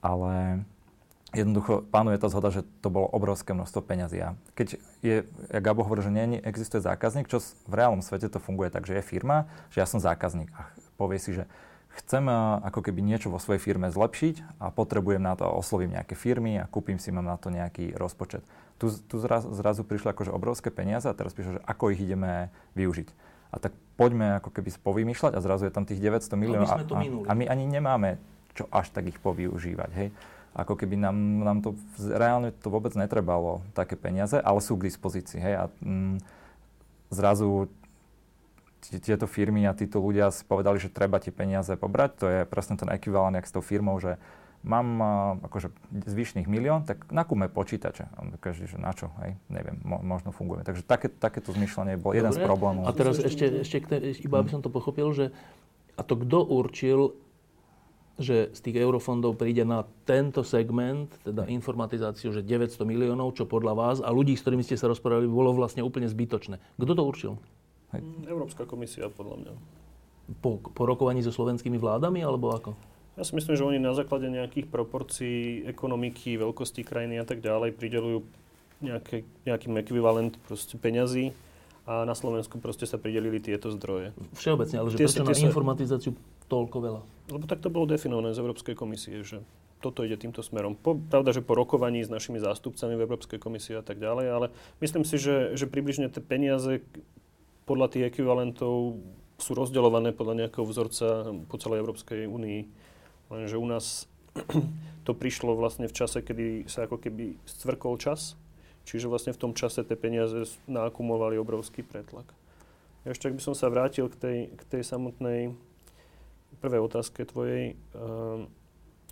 ale 0.00 0.62
jednoducho 1.34 1.82
pánuje 1.90 2.22
tá 2.22 2.30
zhoda, 2.30 2.54
že 2.54 2.62
to 2.80 2.88
bolo 2.88 3.10
obrovské 3.10 3.52
množstvo 3.52 3.82
peňazí. 3.82 4.22
A 4.22 4.38
keď 4.54 4.78
je, 5.02 5.26
ja 5.26 5.60
Gabo 5.60 5.82
hovorí, 5.82 6.00
že 6.00 6.14
nie, 6.14 6.38
existuje 6.40 6.80
zákazník, 6.80 7.26
čo 7.26 7.42
v 7.42 7.74
reálnom 7.74 8.00
svete 8.00 8.30
to 8.30 8.38
funguje 8.38 8.70
tak, 8.70 8.86
že 8.86 8.96
je 8.96 9.04
firma, 9.04 9.50
že 9.74 9.82
ja 9.82 9.86
som 9.90 9.98
zákazník 9.98 10.48
a 10.54 10.70
povie 10.94 11.18
si, 11.18 11.34
že 11.34 11.44
chcem 12.02 12.26
ako 12.64 12.80
keby 12.82 13.00
niečo 13.02 13.30
vo 13.30 13.38
svojej 13.38 13.62
firme 13.62 13.90
zlepšiť 13.90 14.58
a 14.58 14.74
potrebujem 14.74 15.22
na 15.22 15.38
to, 15.38 15.46
oslovím 15.46 15.94
nejaké 15.94 16.18
firmy 16.18 16.58
a 16.58 16.66
kúpim 16.66 16.98
si 16.98 17.14
mám 17.14 17.26
na 17.26 17.38
to 17.38 17.54
nejaký 17.54 17.94
rozpočet. 17.94 18.42
Tu, 18.82 18.90
tu 19.06 19.22
zrazu, 19.22 19.54
zrazu 19.54 19.86
prišli 19.86 20.10
akože 20.10 20.34
obrovské 20.34 20.74
peniaze 20.74 21.06
a 21.06 21.14
teraz 21.14 21.30
píšu, 21.30 21.58
že 21.58 21.64
ako 21.64 21.94
ich 21.94 22.02
ideme 22.02 22.50
využiť. 22.74 23.08
A 23.54 23.62
tak 23.62 23.70
poďme 23.94 24.42
ako 24.42 24.50
keby 24.50 24.74
povymýšľať 24.82 25.38
a 25.38 25.40
zrazu 25.44 25.70
je 25.70 25.74
tam 25.74 25.86
tých 25.86 26.02
900 26.02 26.34
miliónov 26.34 26.74
a, 26.74 26.82
a, 26.82 27.00
a 27.30 27.32
my 27.38 27.44
ani 27.46 27.70
nemáme 27.70 28.18
čo 28.54 28.70
až 28.70 28.94
tak 28.94 29.10
ich 29.10 29.18
povyužívať. 29.18 29.90
Hej? 29.98 30.08
Ako 30.54 30.78
keby 30.78 30.94
nám, 30.94 31.16
nám 31.42 31.58
to 31.60 31.74
reálne 31.98 32.54
to 32.62 32.70
vôbec 32.70 32.94
netrebalo 32.94 33.66
také 33.74 33.98
peniaze, 33.98 34.38
ale 34.38 34.62
sú 34.62 34.78
k 34.78 34.86
dispozícii. 34.86 35.42
Hej? 35.42 35.54
A 35.58 35.64
mm, 35.82 36.16
zrazu 37.10 37.66
tieto 38.90 39.24
firmy 39.24 39.64
a 39.64 39.72
títo 39.72 40.02
ľudia 40.02 40.28
si 40.34 40.44
povedali, 40.44 40.76
že 40.76 40.92
treba 40.92 41.22
tie 41.22 41.32
peniaze 41.32 41.72
pobrať. 41.76 42.10
To 42.20 42.26
je 42.28 42.40
presne 42.44 42.76
ten 42.76 42.88
ekvivalent 42.92 43.36
s 43.38 43.54
tou 43.54 43.64
firmou, 43.64 43.96
že 44.00 44.20
mám 44.64 44.88
akože 45.44 45.68
zvyšných 45.92 46.48
milión, 46.48 46.88
tak 46.88 47.12
nakúme 47.12 47.52
počítače. 47.52 48.08
A 48.16 48.18
každý, 48.40 48.64
že 48.64 48.80
na 48.80 48.96
čo, 48.96 49.12
hej, 49.20 49.36
neviem, 49.52 49.76
mo, 49.84 50.00
možno 50.00 50.32
funguje. 50.32 50.64
Takže 50.64 50.82
také, 50.82 51.12
takéto 51.12 51.52
zmyšľanie 51.52 52.00
bol 52.00 52.16
jeden 52.16 52.32
z 52.32 52.40
problémov. 52.40 52.88
A 52.88 52.96
teraz 52.96 53.20
ešte, 53.20 53.60
ešte 53.60 53.84
iba 54.24 54.40
aby 54.40 54.50
som 54.50 54.64
to 54.64 54.72
pochopil, 54.72 55.12
že 55.12 55.36
a 55.94 56.02
to 56.02 56.16
kto 56.16 56.42
určil, 56.48 57.14
že 58.16 58.50
z 58.54 58.60
tých 58.62 58.76
eurofondov 58.80 59.36
príde 59.36 59.66
na 59.66 59.84
tento 60.06 60.46
segment, 60.46 61.10
teda 61.26 61.50
informatizáciu, 61.50 62.30
že 62.30 62.46
900 62.46 62.82
miliónov, 62.86 63.34
čo 63.34 63.44
podľa 63.44 63.74
vás 63.74 63.96
a 64.00 64.08
ľudí, 64.10 64.38
s 64.38 64.42
ktorými 64.42 64.62
ste 64.62 64.78
sa 64.78 64.86
rozprávali, 64.86 65.28
bolo 65.28 65.52
vlastne 65.54 65.82
úplne 65.82 66.08
zbytočné. 66.08 66.62
Kto 66.78 66.92
to 66.94 67.02
určil? 67.04 67.32
Hej. 67.94 68.02
Mm, 68.02 68.26
Európska 68.26 68.66
komisia, 68.66 69.06
podľa 69.06 69.36
mňa. 69.40 69.52
Po, 70.42 70.58
po 70.58 70.82
rokovaní 70.88 71.22
so 71.22 71.30
slovenskými 71.30 71.78
vládami, 71.78 72.24
alebo 72.24 72.50
ako? 72.50 72.74
Ja 73.14 73.22
si 73.22 73.38
myslím, 73.38 73.54
že 73.54 73.62
oni 73.62 73.78
na 73.78 73.94
základe 73.94 74.26
nejakých 74.26 74.66
proporcií 74.66 75.62
ekonomiky, 75.70 76.34
veľkosti 76.34 76.82
krajiny 76.82 77.22
a 77.22 77.24
tak 77.28 77.38
ďalej 77.38 77.78
pridelujú 77.78 78.26
nejaké, 78.82 79.22
nejaký 79.46 79.70
ekvivalent 79.70 80.34
proste 80.50 80.74
peňazí 80.74 81.30
a 81.86 82.02
na 82.02 82.16
Slovensku 82.16 82.58
proste 82.58 82.88
sa 82.88 82.98
pridelili 82.98 83.38
tieto 83.38 83.70
zdroje. 83.70 84.10
Všeobecne, 84.34 84.76
ale 84.82 84.88
že 84.90 84.98
tie, 84.98 85.06
prečo 85.06 85.22
na 85.22 85.36
sa... 85.36 85.46
informatizáciu 85.46 86.12
toľko 86.50 86.76
veľa? 86.80 87.00
Lebo 87.30 87.44
tak 87.46 87.62
to 87.62 87.70
bolo 87.70 87.86
definované 87.86 88.34
z 88.34 88.42
Európskej 88.42 88.74
komisie, 88.74 89.22
že 89.22 89.44
toto 89.84 90.00
ide 90.00 90.16
týmto 90.16 90.40
smerom. 90.40 90.74
Po, 90.80 90.96
pravda, 90.96 91.36
že 91.36 91.44
po 91.44 91.52
rokovaní 91.52 92.00
s 92.00 92.08
našimi 92.08 92.40
zástupcami 92.40 92.96
v 92.96 93.04
Európskej 93.04 93.36
komisii 93.36 93.76
a 93.76 93.84
tak 93.84 94.00
ďalej, 94.00 94.26
ale 94.32 94.46
myslím 94.80 95.04
si, 95.04 95.20
že, 95.20 95.52
že 95.60 95.68
približne 95.68 96.08
tie 96.08 96.24
peniaze 96.24 96.80
podľa 97.64 97.88
tých 97.92 98.04
ekvivalentov 98.12 99.00
sú 99.40 99.50
rozdeľované 99.52 100.14
podľa 100.14 100.46
nejakého 100.46 100.64
vzorca 100.64 101.34
po 101.48 101.56
celej 101.58 101.82
Európskej 101.82 102.30
únii. 102.30 102.60
Lenže 103.32 103.56
u 103.58 103.66
nás 103.66 104.06
to 105.06 105.12
prišlo 105.12 105.56
vlastne 105.58 105.90
v 105.90 105.96
čase, 105.96 106.22
kedy 106.22 106.68
sa 106.70 106.86
ako 106.86 107.00
keby 107.00 107.40
stvrkol 107.48 107.98
čas, 107.98 108.38
čiže 108.86 109.10
vlastne 109.10 109.32
v 109.34 109.40
tom 109.40 109.52
čase 109.56 109.82
tie 109.82 109.96
peniaze 109.96 110.46
naakumulovali 110.68 111.40
obrovský 111.40 111.82
pretlak. 111.82 112.28
Ešte 113.04 113.28
ak 113.28 113.36
by 113.36 113.42
som 113.42 113.54
sa 113.56 113.68
vrátil 113.68 114.08
k 114.08 114.16
tej, 114.16 114.38
k 114.56 114.62
tej 114.64 114.82
samotnej 114.84 115.52
prvej 116.64 116.80
otázke 116.80 117.28
tvojej, 117.28 117.76
uh, 117.92 118.48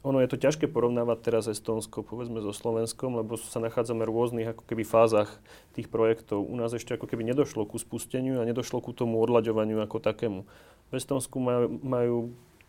ono 0.02 0.18
je 0.18 0.34
to 0.34 0.36
ťažké 0.38 0.66
porovnávať 0.66 1.18
teraz 1.22 1.46
Estonsko, 1.46 2.02
povedzme 2.02 2.42
so 2.42 2.50
Slovenskom, 2.50 3.22
lebo 3.22 3.38
sa 3.38 3.62
nachádzame 3.62 4.02
v 4.02 4.10
rôznych 4.10 4.48
ako 4.50 4.66
keby 4.66 4.82
fázach 4.82 5.30
tých 5.78 5.86
projektov. 5.86 6.42
U 6.42 6.54
nás 6.58 6.74
ešte 6.74 6.98
ako 6.98 7.06
keby 7.06 7.22
nedošlo 7.22 7.70
ku 7.70 7.78
spusteniu 7.78 8.42
a 8.42 8.48
nedošlo 8.48 8.82
ku 8.82 8.90
tomu 8.90 9.22
odlaďovaniu 9.22 9.78
ako 9.78 10.02
takému. 10.02 10.40
V 10.90 10.92
Estonsku 10.92 11.38
majú, 11.38 11.66
majú 11.86 12.16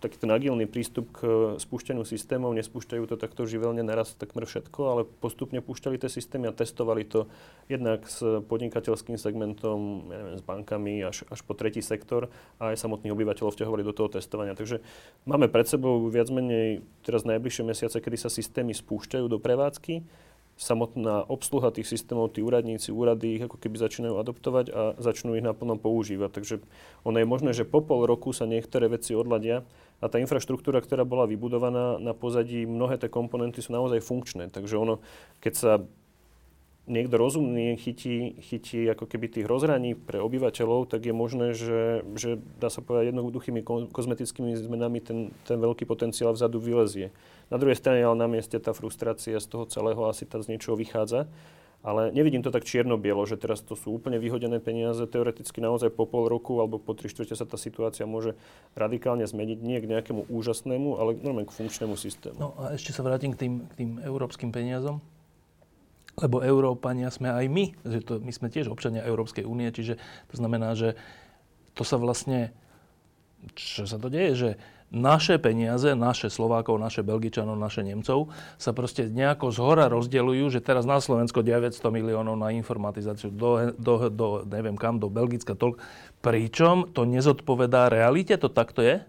taký 0.04 0.20
ten 0.20 0.28
agilný 0.28 0.68
prístup 0.68 1.08
k 1.16 1.56
spúšťaniu 1.56 2.04
systémov. 2.04 2.52
Nespúšťajú 2.52 3.04
to 3.08 3.16
takto 3.16 3.48
živelne 3.48 3.80
naraz 3.80 4.12
takmer 4.20 4.44
všetko, 4.44 4.80
ale 4.84 5.02
postupne 5.08 5.64
púšťali 5.64 5.96
tie 5.96 6.12
systémy 6.12 6.52
a 6.52 6.54
testovali 6.54 7.08
to 7.08 7.32
jednak 7.72 8.04
s 8.04 8.20
podnikateľským 8.20 9.16
segmentom, 9.16 10.12
ja 10.12 10.20
neviem, 10.20 10.38
s 10.38 10.44
bankami 10.44 11.00
až, 11.08 11.24
až 11.32 11.40
po 11.48 11.56
tretí 11.56 11.80
sektor 11.80 12.28
a 12.60 12.76
aj 12.76 12.84
samotných 12.84 13.16
obyvateľov 13.16 13.56
vťahovali 13.56 13.88
do 13.88 13.96
toho 13.96 14.12
testovania. 14.12 14.60
Takže 14.60 14.84
máme 15.24 15.48
pred 15.48 15.72
sebou 15.72 16.12
viac 16.12 16.28
menej 16.28 16.84
teraz 17.08 17.24
najbližšie 17.24 17.64
mesiace, 17.64 18.04
kedy 18.04 18.20
sa 18.20 18.28
systémy 18.28 18.76
spúšťajú 18.76 19.32
do 19.32 19.40
prevádzky 19.40 20.04
samotná 20.54 21.26
obsluha 21.26 21.74
tých 21.74 21.90
systémov, 21.90 22.38
tí 22.38 22.46
úradníci, 22.46 22.94
úrady 22.94 23.42
ich 23.42 23.44
ako 23.50 23.58
keby 23.58 23.82
začínajú 23.82 24.16
adoptovať 24.22 24.66
a 24.70 24.82
začnú 25.02 25.34
ich 25.34 25.42
naplno 25.42 25.82
používať. 25.82 26.30
Takže 26.30 26.56
ono 27.02 27.18
je 27.18 27.26
možné, 27.26 27.52
že 27.58 27.66
po 27.66 27.82
pol 27.82 28.06
roku 28.06 28.30
sa 28.38 28.46
niektoré 28.46 28.86
veci 28.86 29.18
odladia 29.18 29.66
a 30.04 30.12
tá 30.12 30.20
infraštruktúra, 30.20 30.84
ktorá 30.84 31.08
bola 31.08 31.24
vybudovaná 31.24 31.96
na 31.96 32.12
pozadí, 32.12 32.68
mnohé 32.68 33.00
tie 33.00 33.08
komponenty 33.08 33.64
sú 33.64 33.72
naozaj 33.72 34.04
funkčné. 34.04 34.52
Takže 34.52 34.76
ono, 34.76 35.00
keď 35.40 35.54
sa 35.56 35.72
niekto 36.84 37.16
rozumný 37.16 37.80
chytí, 37.80 38.36
chytí 38.44 38.84
ako 38.92 39.08
keby 39.08 39.32
tých 39.32 39.48
rozhraní 39.48 39.96
pre 39.96 40.20
obyvateľov, 40.20 40.92
tak 40.92 41.08
je 41.08 41.16
možné, 41.16 41.56
že, 41.56 42.04
že 42.20 42.36
dá 42.60 42.68
sa 42.68 42.84
povedať 42.84 43.16
jednoduchými 43.16 43.64
kozmetickými 43.88 44.52
zmenami 44.60 45.00
ten, 45.00 45.32
ten 45.48 45.56
veľký 45.64 45.88
potenciál 45.88 46.36
vzadu 46.36 46.60
vylezie. 46.60 47.16
Na 47.48 47.56
druhej 47.56 47.80
strane 47.80 48.04
ale 48.04 48.20
na 48.20 48.28
mieste 48.28 48.60
tá 48.60 48.76
frustrácia 48.76 49.40
z 49.40 49.48
toho 49.48 49.64
celého 49.72 50.04
asi 50.12 50.28
tá 50.28 50.44
z 50.44 50.52
niečoho 50.52 50.76
vychádza. 50.76 51.32
Ale 51.84 52.16
nevidím 52.16 52.40
to 52.40 52.48
tak 52.48 52.64
čierno-bielo, 52.64 53.28
že 53.28 53.36
teraz 53.36 53.60
to 53.60 53.76
sú 53.76 54.00
úplne 54.00 54.16
vyhodené 54.16 54.64
peniaze. 54.64 55.04
Teoreticky 55.04 55.60
naozaj 55.60 55.92
po 55.92 56.08
pol 56.08 56.32
roku 56.32 56.64
alebo 56.64 56.80
po 56.80 56.96
tri 56.96 57.12
štvrte 57.12 57.36
sa 57.36 57.44
tá 57.44 57.60
situácia 57.60 58.08
môže 58.08 58.40
radikálne 58.72 59.28
zmeniť. 59.28 59.60
Nie 59.60 59.84
k 59.84 59.92
nejakému 59.92 60.32
úžasnému, 60.32 60.96
ale 60.96 61.20
normálne 61.20 61.52
k 61.52 61.56
funkčnému 61.60 62.00
systému. 62.00 62.40
No 62.40 62.56
a 62.56 62.80
ešte 62.80 62.96
sa 62.96 63.04
vrátim 63.04 63.36
k 63.36 63.44
tým, 63.44 63.54
k 63.68 63.74
tým 63.76 63.90
európskym 64.00 64.56
peniazom. 64.56 65.04
Lebo 66.16 66.40
Európania 66.40 67.12
sme 67.12 67.36
aj 67.36 67.46
my. 67.52 67.76
Že 67.84 68.00
to, 68.08 68.14
my 68.24 68.32
sme 68.32 68.48
tiež 68.48 68.72
občania 68.72 69.04
Európskej 69.04 69.44
únie, 69.44 69.68
čiže 69.68 70.00
to 70.32 70.40
znamená, 70.40 70.80
že 70.80 70.96
to 71.76 71.84
sa 71.84 72.00
vlastne... 72.00 72.56
Čo 73.60 73.92
sa 73.92 74.00
to 74.00 74.08
deje? 74.08 74.32
Že 74.40 74.50
naše 74.94 75.42
peniaze, 75.42 75.98
naše 75.98 76.30
Slovákov, 76.30 76.78
naše 76.78 77.02
Belgičanov, 77.02 77.58
naše 77.58 77.82
Nemcov 77.82 78.30
sa 78.62 78.72
proste 78.78 79.10
nejako 79.10 79.50
zhora 79.50 79.90
rozdeľujú, 79.90 80.54
že 80.54 80.62
teraz 80.62 80.86
na 80.86 81.02
Slovensko 81.02 81.42
900 81.42 81.82
miliónov 81.90 82.38
na 82.38 82.54
informatizáciu, 82.54 83.34
do, 83.34 83.74
do, 83.74 84.14
do 84.14 84.28
neviem 84.46 84.78
kam, 84.78 85.02
do 85.02 85.10
Belgicka 85.10 85.58
toľko. 85.58 85.82
Pričom 86.22 86.94
to 86.94 87.10
nezodpovedá 87.10 87.90
realite? 87.90 88.38
To 88.38 88.48
takto 88.48 88.86
je? 88.86 89.02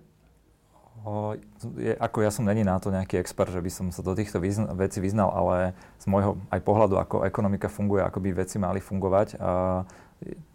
O, 1.04 1.36
je, 1.76 1.92
ako 2.00 2.24
ja 2.24 2.32
som 2.32 2.48
není 2.48 2.64
na 2.64 2.80
to 2.80 2.88
nejaký 2.88 3.20
expert, 3.20 3.52
že 3.52 3.60
by 3.60 3.68
som 3.68 3.86
sa 3.92 4.00
do 4.00 4.16
týchto 4.16 4.40
vyzna, 4.40 4.72
vecí 4.72 5.04
vyznal, 5.04 5.28
ale 5.36 5.76
z 6.00 6.08
môjho 6.08 6.40
aj 6.48 6.64
pohľadu, 6.64 6.96
ako 6.96 7.28
ekonomika 7.28 7.68
funguje, 7.68 8.00
ako 8.00 8.24
by 8.24 8.32
veci 8.32 8.56
mali 8.56 8.80
fungovať, 8.80 9.36
a 9.36 9.84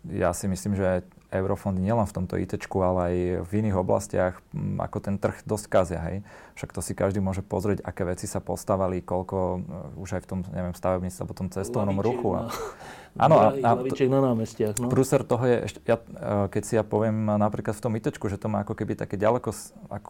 ja 0.09 0.33
si 0.33 0.49
myslím, 0.49 0.73
že 0.73 1.05
eurofondy 1.29 1.79
nielen 1.81 2.05
v 2.09 2.15
tomto 2.15 2.35
IT, 2.41 2.57
ale 2.73 2.99
aj 2.99 3.15
v 3.45 3.51
iných 3.61 3.77
oblastiach, 3.77 4.33
ako 4.81 4.97
ten 4.97 5.15
trh 5.21 5.45
dosť 5.45 5.65
kazia, 5.69 6.01
hej. 6.01 6.17
Však 6.57 6.73
to 6.73 6.81
si 6.81 6.97
každý 6.97 7.21
môže 7.21 7.45
pozrieť, 7.45 7.85
aké 7.85 8.03
veci 8.03 8.25
sa 8.25 8.41
postávali, 8.41 9.05
koľko 9.05 9.37
uh, 9.37 10.01
už 10.01 10.19
aj 10.19 10.21
v 10.25 10.27
tom, 10.27 10.39
neviem, 10.49 10.73
stavebníctve, 10.73 11.23
potom 11.29 11.47
cestovnom 11.53 12.01
ruchu. 12.01 12.33
A, 12.35 12.49
Áno, 13.17 13.35
a, 13.41 13.49
a 13.51 13.69
na 13.81 14.19
námestiach. 14.21 14.77
No. 14.77 14.93
Prúser 14.93 15.25
toho 15.25 15.41
je, 15.47 15.57
ešte, 15.65 15.79
ja, 15.87 15.97
e, 15.97 16.51
keď 16.53 16.63
si 16.65 16.73
ja 16.77 16.83
poviem 16.85 17.25
napríklad 17.25 17.73
v 17.73 17.83
tom 17.83 17.93
ITčku, 17.97 18.29
že 18.29 18.37
to 18.37 18.51
má 18.51 18.61
ako 18.61 18.77
keby 18.77 18.93
také 18.93 19.17
ďaleko, 19.17 19.49
ako, 19.89 20.09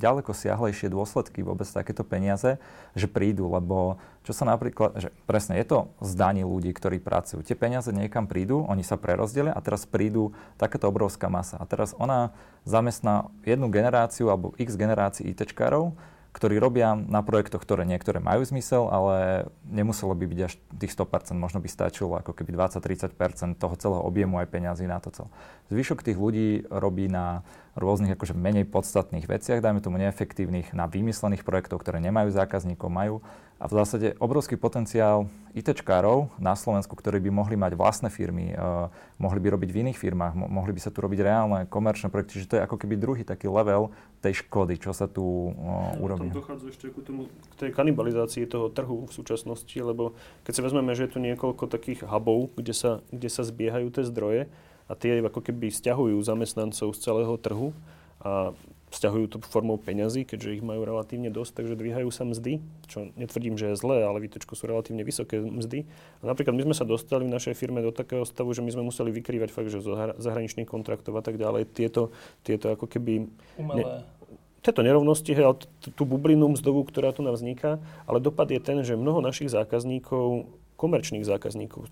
ďaleko 0.00 0.30
siahlejšie 0.32 0.88
dôsledky 0.88 1.44
vôbec 1.44 1.68
takéto 1.68 2.06
peniaze, 2.06 2.56
že 2.96 3.06
prídu, 3.06 3.52
lebo 3.52 4.00
čo 4.24 4.32
sa 4.32 4.48
napríklad, 4.48 4.96
že 4.96 5.08
presne 5.24 5.60
je 5.60 5.66
to 5.68 5.78
zdaní 6.04 6.44
ľudí, 6.44 6.72
ktorí 6.72 7.00
pracujú. 7.00 7.44
Tie 7.44 7.56
peniaze 7.56 7.88
niekam 7.92 8.28
prídu, 8.28 8.64
oni 8.64 8.84
sa 8.84 9.00
prerozdelia 9.00 9.52
a 9.52 9.60
teraz 9.64 9.88
prídu 9.88 10.36
takáto 10.60 10.88
obrovská 10.88 11.32
masa. 11.32 11.56
A 11.60 11.64
teraz 11.64 11.96
ona 11.96 12.32
zamestná 12.68 13.32
jednu 13.44 13.72
generáciu 13.72 14.28
alebo 14.28 14.52
x 14.60 14.76
generácií 14.76 15.32
ITčkárov, 15.32 15.96
ktorí 16.38 16.62
robia 16.62 16.94
na 16.94 17.26
projektoch, 17.26 17.58
ktoré 17.58 17.82
niektoré 17.82 18.22
majú 18.22 18.46
zmysel, 18.46 18.86
ale 18.86 19.50
nemuselo 19.66 20.14
by 20.14 20.22
byť 20.30 20.40
až 20.46 20.54
tých 20.78 20.94
100%, 20.94 21.34
možno 21.34 21.58
by 21.58 21.66
stačilo 21.66 22.14
ako 22.14 22.30
keby 22.30 22.54
20-30% 22.54 23.58
toho 23.58 23.74
celého 23.74 24.02
objemu 24.06 24.38
aj 24.38 24.46
peňazí 24.46 24.86
na 24.86 25.02
to 25.02 25.10
celé. 25.10 25.28
Zvyšok 25.74 26.06
tých 26.06 26.14
ľudí 26.14 26.62
robí 26.70 27.10
na 27.10 27.42
rôznych 27.74 28.14
akože 28.14 28.38
menej 28.38 28.70
podstatných 28.70 29.26
veciach, 29.26 29.58
dajme 29.58 29.82
tomu 29.82 29.98
neefektívnych, 29.98 30.70
na 30.78 30.86
vymyslených 30.86 31.42
projektoch, 31.42 31.82
ktoré 31.82 31.98
nemajú 31.98 32.30
zákazníkov, 32.30 32.86
majú 32.86 33.18
a 33.58 33.66
v 33.66 33.72
zásade 33.74 34.14
obrovský 34.22 34.54
potenciál 34.54 35.26
ITčkárov 35.50 36.30
na 36.38 36.54
Slovensku, 36.54 36.94
ktorí 36.94 37.18
by 37.18 37.30
mohli 37.34 37.58
mať 37.58 37.74
vlastné 37.74 38.06
firmy, 38.06 38.54
uh, 38.54 38.86
mohli 39.18 39.42
by 39.42 39.58
robiť 39.58 39.70
v 39.74 39.80
iných 39.82 39.98
firmách, 39.98 40.38
mo- 40.38 40.46
mohli 40.46 40.70
by 40.70 40.78
sa 40.78 40.94
tu 40.94 41.02
robiť 41.02 41.18
reálne 41.26 41.66
komerčné 41.66 42.06
projekty, 42.06 42.38
čiže 42.38 42.50
to 42.54 42.56
je 42.58 42.62
ako 42.62 42.78
keby 42.78 42.94
druhý 42.94 43.26
taký 43.26 43.50
level 43.50 43.90
tej 44.22 44.46
škody, 44.46 44.78
čo 44.78 44.94
sa 44.94 45.10
tu 45.10 45.50
uh, 45.50 45.98
urobí. 45.98 46.30
Tam 46.30 46.38
dochádza 46.38 46.70
ešte 46.70 46.94
k, 46.94 47.02
tomu, 47.02 47.26
k 47.26 47.54
tej 47.66 47.70
kanibalizácii 47.74 48.46
toho 48.46 48.70
trhu 48.70 49.10
v 49.10 49.12
súčasnosti, 49.12 49.78
lebo 49.82 50.14
keď 50.46 50.52
si 50.54 50.62
vezmeme, 50.62 50.94
že 50.94 51.10
je 51.10 51.12
tu 51.14 51.18
niekoľko 51.18 51.66
takých 51.66 52.06
hubov, 52.06 52.54
kde 52.54 52.70
sa, 52.70 53.02
kde 53.10 53.26
sa 53.26 53.42
zbiehajú 53.42 53.90
tie 53.90 54.06
zdroje 54.06 54.42
a 54.86 54.92
tie 54.94 55.18
ako 55.18 55.42
keby 55.42 55.74
stiahujú 55.74 56.14
zamestnancov 56.22 56.94
z 56.94 56.98
celého 57.02 57.34
trhu 57.42 57.74
a 58.22 58.54
vzťahujú 58.88 59.26
to 59.28 59.36
formou 59.44 59.76
peňazí, 59.76 60.24
keďže 60.24 60.60
ich 60.60 60.64
majú 60.64 60.84
relatívne 60.84 61.28
dosť, 61.28 61.62
takže 61.62 61.74
dvíhajú 61.76 62.08
sa 62.08 62.24
mzdy, 62.24 62.60
čo 62.88 63.12
netvrdím, 63.14 63.60
že 63.60 63.72
je 63.72 63.80
zlé, 63.80 64.04
ale 64.04 64.24
výtočko 64.24 64.56
sú 64.56 64.64
relatívne 64.68 65.04
vysoké 65.04 65.40
mzdy. 65.40 65.84
A 66.20 66.24
napríklad 66.28 66.56
my 66.56 66.72
sme 66.72 66.74
sa 66.76 66.88
dostali 66.88 67.28
v 67.28 67.34
našej 67.34 67.54
firme 67.56 67.84
do 67.84 67.92
takého 67.92 68.24
stavu, 68.24 68.52
že 68.56 68.64
my 68.64 68.70
sme 68.72 68.88
museli 68.88 69.12
vykrývať 69.12 69.52
fakt, 69.52 69.68
že 69.68 69.84
zo 69.84 69.96
zahraničných 70.16 70.68
kontraktov 70.68 71.16
a 71.16 71.22
tak 71.22 71.36
ďalej 71.36 71.68
tieto, 71.70 72.10
tieto 72.42 72.72
ako 72.72 72.88
keby... 72.88 73.28
Umelé. 73.60 73.82
Ne, 73.84 74.18
tieto 74.58 74.82
nerovnosti, 74.82 75.30
hej, 75.30 75.46
tú 75.94 76.02
bublinu 76.02 76.50
mzdovú, 76.50 76.82
ktorá 76.82 77.14
tu 77.14 77.22
nám 77.22 77.38
vzniká, 77.38 77.78
ale 78.04 78.18
dopad 78.18 78.50
je 78.50 78.58
ten, 78.58 78.82
že 78.82 78.98
mnoho 78.98 79.22
našich 79.22 79.54
zákazníkov, 79.54 80.50
komerčných 80.74 81.22
zákazníkov, 81.22 81.86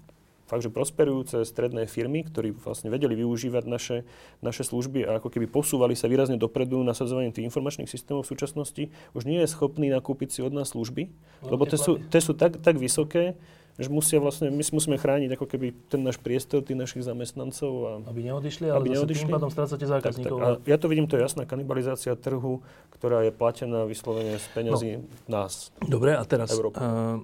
fakt, 0.47 0.63
že 0.63 0.71
prosperujúce 0.71 1.43
stredné 1.43 1.91
firmy, 1.91 2.23
ktorí 2.23 2.55
vlastne 2.55 2.89
vedeli 2.89 3.19
využívať 3.19 3.65
naše, 3.67 4.07
naše 4.41 4.63
služby 4.63 5.03
a 5.05 5.19
ako 5.19 5.29
keby 5.29 5.51
posúvali 5.51 5.99
sa 5.99 6.07
výrazne 6.07 6.39
dopredu 6.39 6.81
nasadzovaním 6.87 7.35
tých 7.35 7.51
informačných 7.51 7.91
systémov 7.91 8.25
v 8.25 8.31
súčasnosti, 8.33 8.83
už 9.13 9.23
nie 9.27 9.43
je 9.43 9.49
schopný 9.51 9.91
nakúpiť 9.91 10.39
si 10.39 10.41
od 10.41 10.55
nás 10.55 10.73
služby, 10.73 11.11
no, 11.43 11.59
lebo 11.59 11.67
tie 11.67 11.79
sú, 11.79 11.99
tie 11.99 12.23
sú 12.23 12.33
tak, 12.33 12.63
tak 12.63 12.79
vysoké, 12.79 13.35
že 13.77 13.93
musia 13.93 14.17
vlastne, 14.17 14.49
my 14.49 14.65
musíme 14.65 14.97
chrániť 14.97 15.37
ako 15.37 15.47
keby 15.53 15.67
ten 15.93 16.01
náš 16.01 16.17
priestor, 16.17 16.65
tých 16.65 16.81
našich 16.81 17.05
zamestnancov. 17.05 17.73
A, 17.85 17.91
aby 18.09 18.25
neodišli, 18.25 18.73
ale 18.73 18.81
aby 18.81 18.97
neodišli. 18.97 19.29
tým 19.29 19.37
pádom 19.37 19.53
strácate 19.53 19.85
zákazníkov. 19.85 20.39
Tak, 20.41 20.49
tak. 20.49 20.65
A 20.65 20.71
ja 20.73 20.77
to 20.81 20.87
vidím, 20.89 21.05
to 21.05 21.21
je 21.21 21.23
jasná 21.29 21.45
kanibalizácia 21.45 22.17
trhu, 22.17 22.65
ktorá 22.97 23.21
je 23.29 23.33
platená 23.37 23.85
vyslovene 23.85 24.41
z 24.41 24.47
peňazí 24.57 24.91
no. 24.97 25.05
nás. 25.29 25.77
Dobre, 25.85 26.17
a 26.17 26.25
teraz, 26.25 26.57
uh, 26.57 27.21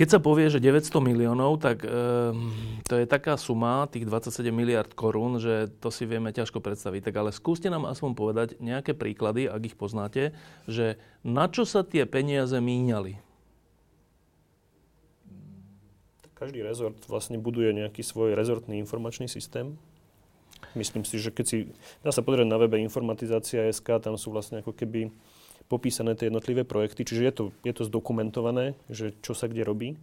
Keď 0.00 0.16
sa 0.16 0.20
povie, 0.24 0.48
že 0.48 0.64
900 0.64 0.96
miliónov, 0.96 1.60
tak 1.60 1.84
e, 1.84 1.92
to 2.88 2.94
je 2.96 3.04
taká 3.04 3.36
suma, 3.36 3.84
tých 3.84 4.08
27 4.08 4.48
miliard 4.48 4.88
korún, 4.96 5.36
že 5.36 5.68
to 5.76 5.92
si 5.92 6.08
vieme 6.08 6.32
ťažko 6.32 6.64
predstaviť. 6.64 7.12
Tak 7.12 7.20
ale 7.20 7.36
skúste 7.36 7.68
nám 7.68 7.84
aspoň 7.84 8.16
povedať 8.16 8.48
nejaké 8.64 8.96
príklady, 8.96 9.44
ak 9.44 9.60
ich 9.60 9.76
poznáte, 9.76 10.32
že 10.64 10.96
na 11.20 11.52
čo 11.52 11.68
sa 11.68 11.84
tie 11.84 12.08
peniaze 12.08 12.56
míňali? 12.56 13.20
Každý 16.32 16.64
rezort 16.64 16.96
vlastne 17.04 17.36
buduje 17.36 17.68
nejaký 17.76 18.00
svoj 18.00 18.32
rezortný 18.32 18.80
informačný 18.80 19.28
systém. 19.28 19.76
Myslím 20.72 21.04
si, 21.04 21.20
že 21.20 21.28
keď 21.28 21.44
si, 21.44 21.76
dá 22.00 22.08
sa 22.08 22.24
pozrieť 22.24 22.48
na 22.48 22.56
webe 22.56 22.80
informatizácia 22.80 23.68
SK, 23.68 24.00
tam 24.00 24.16
sú 24.16 24.32
vlastne 24.32 24.64
ako 24.64 24.72
keby 24.72 25.12
popísané 25.70 26.18
tie 26.18 26.26
jednotlivé 26.26 26.66
projekty, 26.66 27.06
čiže 27.06 27.22
je 27.22 27.32
to, 27.32 27.44
je 27.62 27.70
to 27.70 27.86
zdokumentované, 27.86 28.74
že 28.90 29.14
čo 29.22 29.38
sa 29.38 29.46
kde 29.46 29.62
robí. 29.62 29.94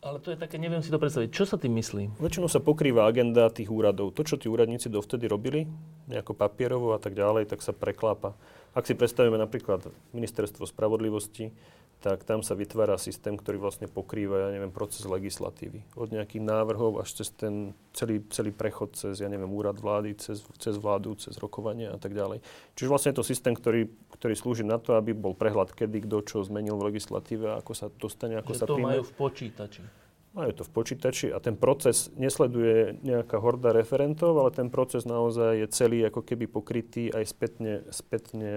Ale 0.00 0.16
to 0.16 0.32
je 0.32 0.40
také, 0.40 0.56
neviem 0.56 0.80
si 0.80 0.88
to 0.88 0.96
predstaviť. 0.96 1.28
Čo 1.28 1.44
sa 1.44 1.60
tým 1.60 1.76
myslí? 1.76 2.24
Väčšinou 2.24 2.48
sa 2.48 2.64
pokrýva 2.64 3.04
agenda 3.04 3.52
tých 3.52 3.68
úradov. 3.68 4.16
To, 4.16 4.24
čo 4.24 4.40
tí 4.40 4.48
úradníci 4.48 4.88
dovtedy 4.88 5.28
robili, 5.28 5.68
nejako 6.08 6.32
papierovo 6.32 6.96
a 6.96 6.98
tak 6.98 7.12
ďalej, 7.12 7.52
tak 7.52 7.60
sa 7.60 7.76
preklápa. 7.76 8.32
Ak 8.72 8.88
si 8.88 8.96
predstavíme 8.96 9.36
napríklad 9.36 9.92
ministerstvo 10.16 10.64
spravodlivosti, 10.64 11.52
tak 12.00 12.24
tam 12.24 12.40
sa 12.40 12.56
vytvára 12.56 12.96
systém, 12.96 13.36
ktorý 13.36 13.60
vlastne 13.60 13.84
pokrýva, 13.84 14.48
ja 14.48 14.56
neviem, 14.56 14.72
proces 14.72 15.04
legislatívy. 15.04 15.84
Od 15.92 16.08
nejakých 16.08 16.40
návrhov 16.40 17.04
až 17.04 17.20
cez 17.20 17.28
ten 17.28 17.76
celý, 17.92 18.24
celý 18.32 18.56
prechod 18.56 18.96
cez, 18.96 19.20
ja 19.20 19.28
neviem, 19.28 19.52
úrad 19.52 19.76
vlády, 19.76 20.16
cez, 20.16 20.40
cez 20.56 20.80
vládu, 20.80 21.12
cez 21.20 21.36
rokovanie 21.36 21.92
a 21.92 22.00
tak 22.00 22.16
ďalej. 22.16 22.40
Čiže 22.72 22.88
vlastne 22.88 23.12
je 23.12 23.18
to 23.20 23.24
systém, 23.28 23.52
ktorý, 23.52 23.92
ktorý 24.16 24.32
slúži 24.32 24.64
na 24.64 24.80
to, 24.80 24.96
aby 24.96 25.12
bol 25.12 25.36
prehľad, 25.36 25.76
kedy 25.76 26.08
kto 26.08 26.24
čo 26.24 26.36
zmenil 26.40 26.80
v 26.80 26.88
legislatíve 26.88 27.60
ako 27.60 27.72
sa 27.76 27.86
dostane, 27.92 28.40
ako 28.40 28.52
Že 28.56 28.58
sa 28.58 28.66
to 28.66 28.76
príjme. 28.80 28.88
majú 28.88 29.02
v 29.04 29.12
počítači. 29.20 29.82
Majú 30.30 30.54
to 30.54 30.62
v 30.62 30.70
počítači 30.70 31.34
a 31.34 31.42
ten 31.42 31.58
proces 31.58 32.06
nesleduje 32.14 33.02
nejaká 33.02 33.42
horda 33.42 33.74
referentov, 33.74 34.38
ale 34.38 34.54
ten 34.54 34.70
proces 34.70 35.02
naozaj 35.02 35.58
je 35.58 35.66
celý 35.74 36.06
ako 36.06 36.22
keby 36.22 36.46
pokrytý 36.46 37.10
aj 37.10 37.34
spätne, 37.34 37.82
spätne 37.90 38.52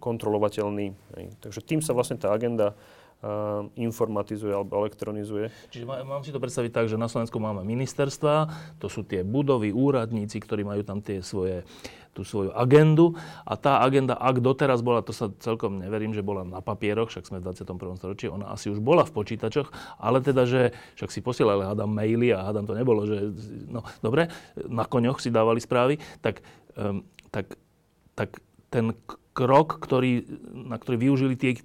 kontrolovateľný. 0.00 0.96
Takže 1.44 1.60
tým 1.60 1.84
sa 1.84 1.92
vlastne 1.92 2.16
tá 2.16 2.32
agenda 2.32 2.72
a, 3.20 3.68
informatizuje 3.76 4.48
alebo 4.48 4.80
elektronizuje. 4.80 5.52
Čiže 5.68 5.84
má, 5.84 6.00
mám 6.08 6.24
si 6.24 6.32
to 6.32 6.40
predstaviť 6.40 6.72
tak, 6.72 6.88
že 6.88 6.96
na 6.96 7.04
Slovensku 7.04 7.36
máme 7.36 7.68
ministerstva, 7.68 8.48
to 8.80 8.88
sú 8.88 9.04
tie 9.04 9.20
budovy, 9.20 9.76
úradníci, 9.76 10.40
ktorí 10.40 10.64
majú 10.64 10.80
tam 10.88 11.04
tie 11.04 11.20
svoje, 11.20 11.68
tú 12.12 12.28
svoju 12.28 12.52
agendu 12.52 13.16
a 13.48 13.56
tá 13.56 13.80
agenda, 13.80 14.12
ak 14.12 14.44
doteraz 14.44 14.84
bola, 14.84 15.00
to 15.00 15.16
sa 15.16 15.32
celkom 15.40 15.80
neverím, 15.80 16.12
že 16.12 16.20
bola 16.20 16.44
na 16.44 16.60
papieroch, 16.60 17.08
však 17.08 17.24
sme 17.24 17.40
v 17.40 17.48
21. 17.48 17.96
storočí, 17.96 18.28
ona 18.28 18.52
asi 18.52 18.68
už 18.68 18.84
bola 18.84 19.08
v 19.08 19.16
počítačoch, 19.16 19.72
ale 19.96 20.20
teda, 20.20 20.44
že 20.44 20.76
však 21.00 21.08
si 21.08 21.20
posielali, 21.24 21.64
hádam, 21.64 21.88
maily 21.88 22.36
a 22.36 22.44
hádam 22.44 22.68
to 22.68 22.76
nebolo, 22.76 23.08
že 23.08 23.32
no 23.72 23.80
dobre, 24.04 24.28
na 24.68 24.84
koňoch 24.84 25.24
si 25.24 25.32
dávali 25.32 25.64
správy, 25.64 25.96
tak, 26.20 26.44
um, 26.76 27.00
tak, 27.32 27.56
tak 28.12 28.44
ten 28.68 28.92
krok, 29.32 29.80
ktorý, 29.80 30.28
na 30.52 30.76
ktorý 30.76 31.08
využili 31.08 31.34
tie 31.40 31.56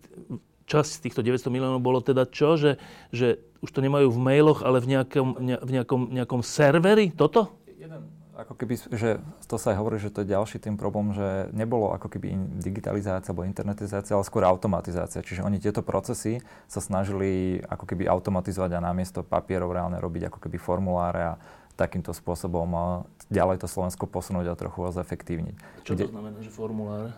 časť 0.68 0.92
z 1.00 1.04
týchto 1.08 1.22
900 1.24 1.48
miliónov 1.48 1.84
bolo 1.84 2.04
teda 2.04 2.28
čo, 2.28 2.60
že, 2.60 2.80
že 3.12 3.40
už 3.64 3.72
to 3.72 3.80
nemajú 3.80 4.12
v 4.12 4.20
mailoch, 4.20 4.62
ale 4.64 4.84
v 4.84 4.96
nejakom, 4.96 5.28
ne, 5.40 5.56
v 5.60 5.70
nejakom, 5.80 6.02
nejakom 6.12 6.42
serveri? 6.44 7.12
Toto? 7.16 7.56
Jeden, 7.80 8.17
ako 8.38 8.54
keby, 8.54 8.74
že 8.94 9.18
to 9.50 9.58
sa 9.58 9.74
aj 9.74 9.78
hovorí, 9.82 9.98
že 9.98 10.14
to 10.14 10.22
je 10.22 10.30
ďalší 10.30 10.62
tým 10.62 10.78
problém, 10.78 11.10
že 11.18 11.50
nebolo 11.58 11.90
ako 11.90 12.06
keby 12.06 12.38
digitalizácia 12.62 13.34
alebo 13.34 13.50
internetizácia, 13.50 14.14
ale 14.14 14.22
skôr 14.22 14.46
automatizácia. 14.46 15.26
Čiže 15.26 15.42
oni 15.42 15.58
tieto 15.58 15.82
procesy 15.82 16.38
sa 16.70 16.78
snažili 16.78 17.58
ako 17.66 17.90
keby 17.90 18.06
automatizovať 18.06 18.78
a 18.78 18.86
namiesto 18.86 19.26
papierov 19.26 19.74
reálne 19.74 19.98
robiť 19.98 20.30
ako 20.30 20.38
keby 20.46 20.58
formuláre 20.62 21.34
a 21.34 21.40
takýmto 21.74 22.14
spôsobom 22.14 23.06
ďalej 23.30 23.62
to 23.62 23.68
Slovensko 23.70 24.06
posunúť 24.06 24.54
a 24.54 24.56
trochu 24.58 24.86
ho 24.86 24.90
zefektívniť. 24.94 25.56
Čo 25.86 25.94
to 25.98 26.10
znamená, 26.10 26.38
že 26.42 26.50
formuláre? 26.54 27.14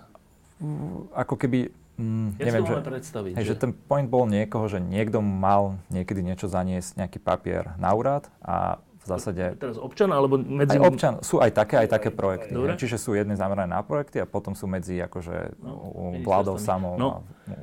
Ako 1.15 1.39
keby, 1.39 1.71
mm, 1.95 2.39
Ja 2.39 2.51
neviem, 2.51 2.63
si 2.63 2.71
to 2.71 2.75
že, 2.75 2.83
predstaviť. 2.83 3.33
hej, 3.39 3.45
že 3.47 3.55
ten 3.55 3.71
point 3.71 4.07
bol 4.07 4.27
niekoho, 4.27 4.67
že 4.67 4.83
niekto 4.83 5.23
mal 5.23 5.79
niekedy 5.87 6.19
niečo 6.19 6.51
zaniesť, 6.51 6.99
nejaký 6.99 7.19
papier 7.23 7.71
na 7.79 7.95
úrad 7.95 8.27
a 8.43 8.83
zásade 9.09 9.43
Teraz 9.57 9.81
občan, 9.81 10.13
alebo 10.13 10.37
medzi... 10.37 10.77
Aj 10.77 10.85
občan, 10.85 11.13
sú 11.25 11.41
aj 11.41 11.51
také, 11.51 11.81
aj 11.81 11.89
také 11.89 12.09
projekty. 12.13 12.53
Dobre. 12.53 12.77
Čiže 12.77 13.01
sú 13.01 13.17
jedny 13.17 13.33
zamerané 13.33 13.73
na 13.73 13.81
projekty 13.81 14.21
a 14.21 14.25
potom 14.29 14.53
sú 14.53 14.69
medzi 14.69 15.01
akože 15.01 15.57
No, 15.59 16.13
vládou 16.21 16.61
samou. 16.61 16.95
No. 16.95 17.25
A, 17.49 17.53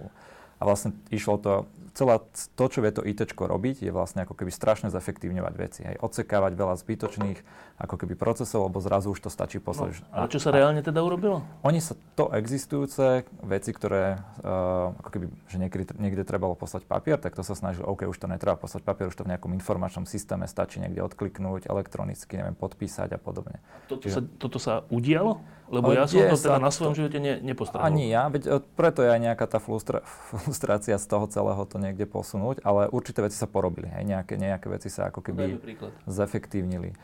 a 0.58 0.62
vlastne 0.66 0.96
išlo 1.12 1.38
to, 1.38 1.52
celá 1.96 2.20
to, 2.28 2.64
čo 2.68 2.84
vie 2.84 2.92
to 2.92 3.00
IT 3.06 3.32
robiť, 3.32 3.88
je 3.88 3.92
vlastne 3.92 4.28
ako 4.28 4.36
keby 4.36 4.52
strašne 4.52 4.92
zefektívňovať 4.92 5.54
veci. 5.56 5.80
Hej. 5.88 5.96
Odsekávať 6.04 6.52
veľa 6.52 6.74
zbytočných 6.76 7.38
ako 7.76 7.94
keby 7.98 8.14
procesov, 8.14 8.64
lebo 8.64 8.78
zrazu 8.78 9.10
už 9.10 9.20
to 9.20 9.28
stačí 9.28 9.56
No, 9.56 9.64
poslať. 9.64 10.00
ale 10.08 10.26
čo 10.26 10.38
sa 10.38 10.48
reálne 10.48 10.80
teda 10.80 10.96
urobilo? 10.98 11.44
Oni 11.60 11.76
sa 11.76 11.92
to 12.14 12.28
existujúce 12.30 13.04
veci, 13.38 13.70
ktoré 13.70 14.16
uh, 14.40 14.96
ako 14.96 15.08
keby, 15.10 15.24
že 15.44 15.56
niekde, 15.56 15.84
niekde 15.94 16.22
trebalo 16.22 16.52
poslať 16.52 16.82
papier, 16.82 17.16
tak 17.16 17.32
to 17.32 17.42
sa 17.42 17.52
snažil, 17.52 17.82
OK, 17.82 18.04
už 18.04 18.16
to 18.16 18.26
netreba 18.26 18.54
poslať 18.54 18.80
papier, 18.82 19.06
už 19.06 19.14
to 19.14 19.22
v 19.22 19.30
nejakom 19.30 19.52
informačnom 19.52 20.04
systéme 20.04 20.44
stačí 20.44 20.78
niekde 20.78 21.00
odkliknúť, 21.02 21.66
elektronicky, 21.66 22.32
neviem, 22.34 22.54
podpísať 22.54 23.12
a 23.12 23.18
podobne. 23.18 23.60
Toto 23.86 24.02
sa, 24.02 24.18
Čiže- 24.18 24.28
toto 24.36 24.56
sa 24.56 24.80
udialo? 24.88 25.44
Lebo 25.66 25.90
Ale 25.90 25.98
ja 25.98 26.06
som 26.06 26.22
to 26.22 26.38
teda 26.38 26.38
sa 26.38 26.62
na 26.62 26.70
svojom 26.70 26.94
to- 26.94 26.98
živote 27.02 27.18
ne, 27.18 27.42
nepostrehol. 27.42 27.82
Ani 27.82 28.06
ja, 28.06 28.30
veď 28.30 28.42
e, 28.46 28.50
preto 28.72 29.02
je 29.02 29.10
aj 29.10 29.20
nejaká 29.20 29.44
tá 29.44 29.58
frustra- 29.58 29.98
frustrácia 30.30 30.94
z 30.94 31.04
toho 31.04 31.26
celého 31.26 31.58
to 31.62 31.76
niekde 31.76 32.06
posunúť, 32.06 32.62
ale 32.62 32.86
určité 32.88 33.18
veci 33.18 33.34
sa 33.34 33.44
porobili, 33.44 33.90
hej, 33.90 34.06
nejaké, 34.06 34.38
nejaké 34.38 34.70
veci 34.70 34.86
sa 34.86 35.10
ako 35.10 35.20
keby 35.20 35.58
zefektívnili. 36.06 36.94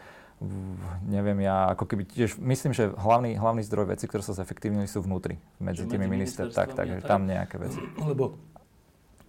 Neviem 1.07 1.43
ja, 1.43 1.73
ako 1.75 1.85
keby 1.89 2.03
tiež, 2.07 2.39
myslím, 2.39 2.73
že 2.75 2.91
hlavný, 2.95 3.35
hlavný 3.35 3.63
zdroj 3.67 3.95
veci, 3.95 4.07
ktoré 4.07 4.23
sa 4.23 4.35
zefektívnili, 4.35 4.87
sú 4.87 5.03
vnútri, 5.03 5.39
medzi 5.59 5.87
tými 5.87 6.07
minister, 6.07 6.51
tak, 6.51 6.75
tak, 6.75 6.89
tak? 6.89 7.07
tam 7.07 7.27
nejaké 7.27 7.59
veci. 7.59 7.79
Lebo 7.99 8.39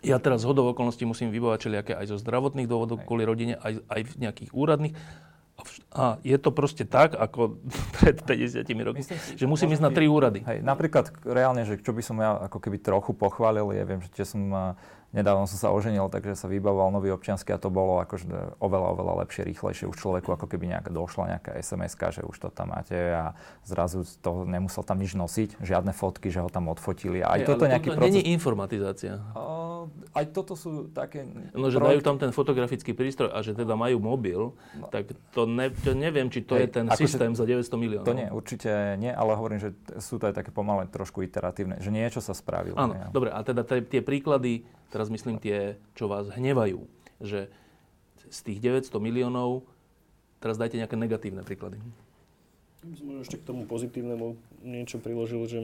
ja 0.03 0.19
teraz 0.19 0.43
z 0.43 0.49
hodou 0.51 0.67
okolností 0.69 1.07
musím 1.07 1.31
vybovať 1.31 1.57
všelijaké 1.63 1.93
aj 1.95 2.05
zo 2.11 2.17
zdravotných 2.19 2.67
dôvodov 2.67 3.01
Hej. 3.01 3.07
kvôli 3.07 3.23
rodine, 3.23 3.55
aj, 3.63 3.79
aj 3.87 4.01
v 4.03 4.13
nejakých 4.19 4.51
úradných. 4.51 4.93
A, 5.93 6.17
je 6.25 6.35
to 6.41 6.49
proste 6.51 6.83
tak, 6.91 7.15
ako 7.15 7.61
pred 8.03 8.19
50 8.19 8.67
rokmi, 8.83 8.99
Myslím 8.99 9.19
si, 9.23 9.39
že 9.39 9.45
musím 9.47 9.71
ísť 9.71 9.83
na 9.85 9.91
tri 9.95 10.11
úrady. 10.11 10.43
Hej, 10.43 10.59
napríklad 10.59 11.13
reálne, 11.23 11.63
že 11.63 11.79
čo 11.79 11.95
by 11.95 12.03
som 12.03 12.19
ja 12.19 12.35
ako 12.51 12.59
keby 12.59 12.83
trochu 12.83 13.15
pochválil, 13.15 13.71
je, 13.71 13.81
viem, 13.87 14.01
že 14.11 14.25
som, 14.27 14.75
nedávno 15.13 15.45
som 15.45 15.55
sa 15.55 15.69
oženil, 15.69 16.09
takže 16.09 16.33
sa 16.33 16.49
vybavoval 16.49 16.89
nový 16.89 17.13
občiansky 17.13 17.53
a 17.53 17.61
to 17.61 17.69
bolo 17.69 18.01
akože 18.01 18.25
oveľa, 18.57 18.87
oveľa 18.97 19.13
lepšie, 19.23 19.45
rýchlejšie 19.45 19.85
už 19.87 19.95
človeku, 19.95 20.33
ako 20.33 20.49
keby 20.49 20.73
nejaká 20.73 20.89
došla 20.89 21.37
nejaká 21.37 21.53
sms 21.61 21.93
že 22.09 22.21
už 22.25 22.35
to 22.35 22.49
tam 22.49 22.73
máte 22.73 22.97
a 22.97 23.37
zrazu 23.63 24.01
toho 24.19 24.43
nemusel 24.43 24.81
tam 24.81 24.97
nič 24.97 25.13
nosiť, 25.13 25.61
žiadne 25.61 25.93
fotky, 25.93 26.33
že 26.33 26.41
ho 26.41 26.49
tam 26.49 26.67
odfotili. 26.73 27.21
Aj 27.21 27.39
toto 27.45 27.63
ale 27.63 27.69
je 27.69 27.73
nejaký 27.77 27.89
toto 27.93 27.97
proces. 28.01 28.09
není 28.11 28.21
informatizácia. 28.33 29.13
Uh, 29.37 29.85
aj 30.17 30.25
toto 30.33 30.57
sú 30.57 30.89
také... 30.89 31.23
No, 31.53 31.69
že 31.69 31.77
dajú 31.77 32.01
tam 32.01 32.17
ten 32.17 32.33
fotografický 32.33 32.97
prístroj 32.97 33.29
a 33.29 33.39
že 33.45 33.53
teda 33.53 33.77
majú 33.77 34.01
mobil, 34.01 34.41
No. 34.73 34.89
tak 34.89 35.13
to, 35.31 35.45
ne, 35.45 35.69
to 35.69 35.93
neviem, 35.93 36.27
či 36.33 36.41
to 36.41 36.57
Hej, 36.57 36.65
je 36.65 36.67
ten 36.81 36.85
systém 36.97 37.31
za 37.37 37.45
900 37.45 37.77
miliónov. 37.77 38.07
To 38.09 38.17
nie, 38.17 38.27
určite 38.33 38.97
nie, 38.97 39.13
ale 39.13 39.37
hovorím, 39.37 39.61
že 39.61 39.69
sú 40.01 40.17
to 40.17 40.25
aj 40.25 40.33
také 40.41 40.49
pomalé, 40.49 40.89
trošku 40.89 41.21
iteratívne, 41.21 41.77
že 41.77 41.93
niečo 41.93 42.19
sa 42.23 42.33
spravilo. 42.33 42.73
Áno, 42.73 42.97
hej. 42.97 43.13
dobre, 43.13 43.29
a 43.29 43.39
teda 43.45 43.61
tie 43.63 44.01
príklady, 44.01 44.65
teraz 44.93 45.09
myslím 45.09 45.41
tie, 45.41 45.81
čo 45.97 46.05
vás 46.05 46.29
hnevajú, 46.29 46.85
že 47.17 47.49
z 48.29 48.39
tých 48.45 48.61
900 48.61 48.93
miliónov, 49.01 49.65
teraz 50.37 50.61
dajte 50.61 50.77
nejaké 50.77 50.93
negatívne 50.93 51.41
príklady. 51.41 51.81
By 52.85 53.25
ešte 53.25 53.41
k 53.41 53.47
tomu 53.47 53.65
pozitívnemu 53.65 54.37
niečo 54.61 55.01
priložil, 55.01 55.41
že 55.49 55.59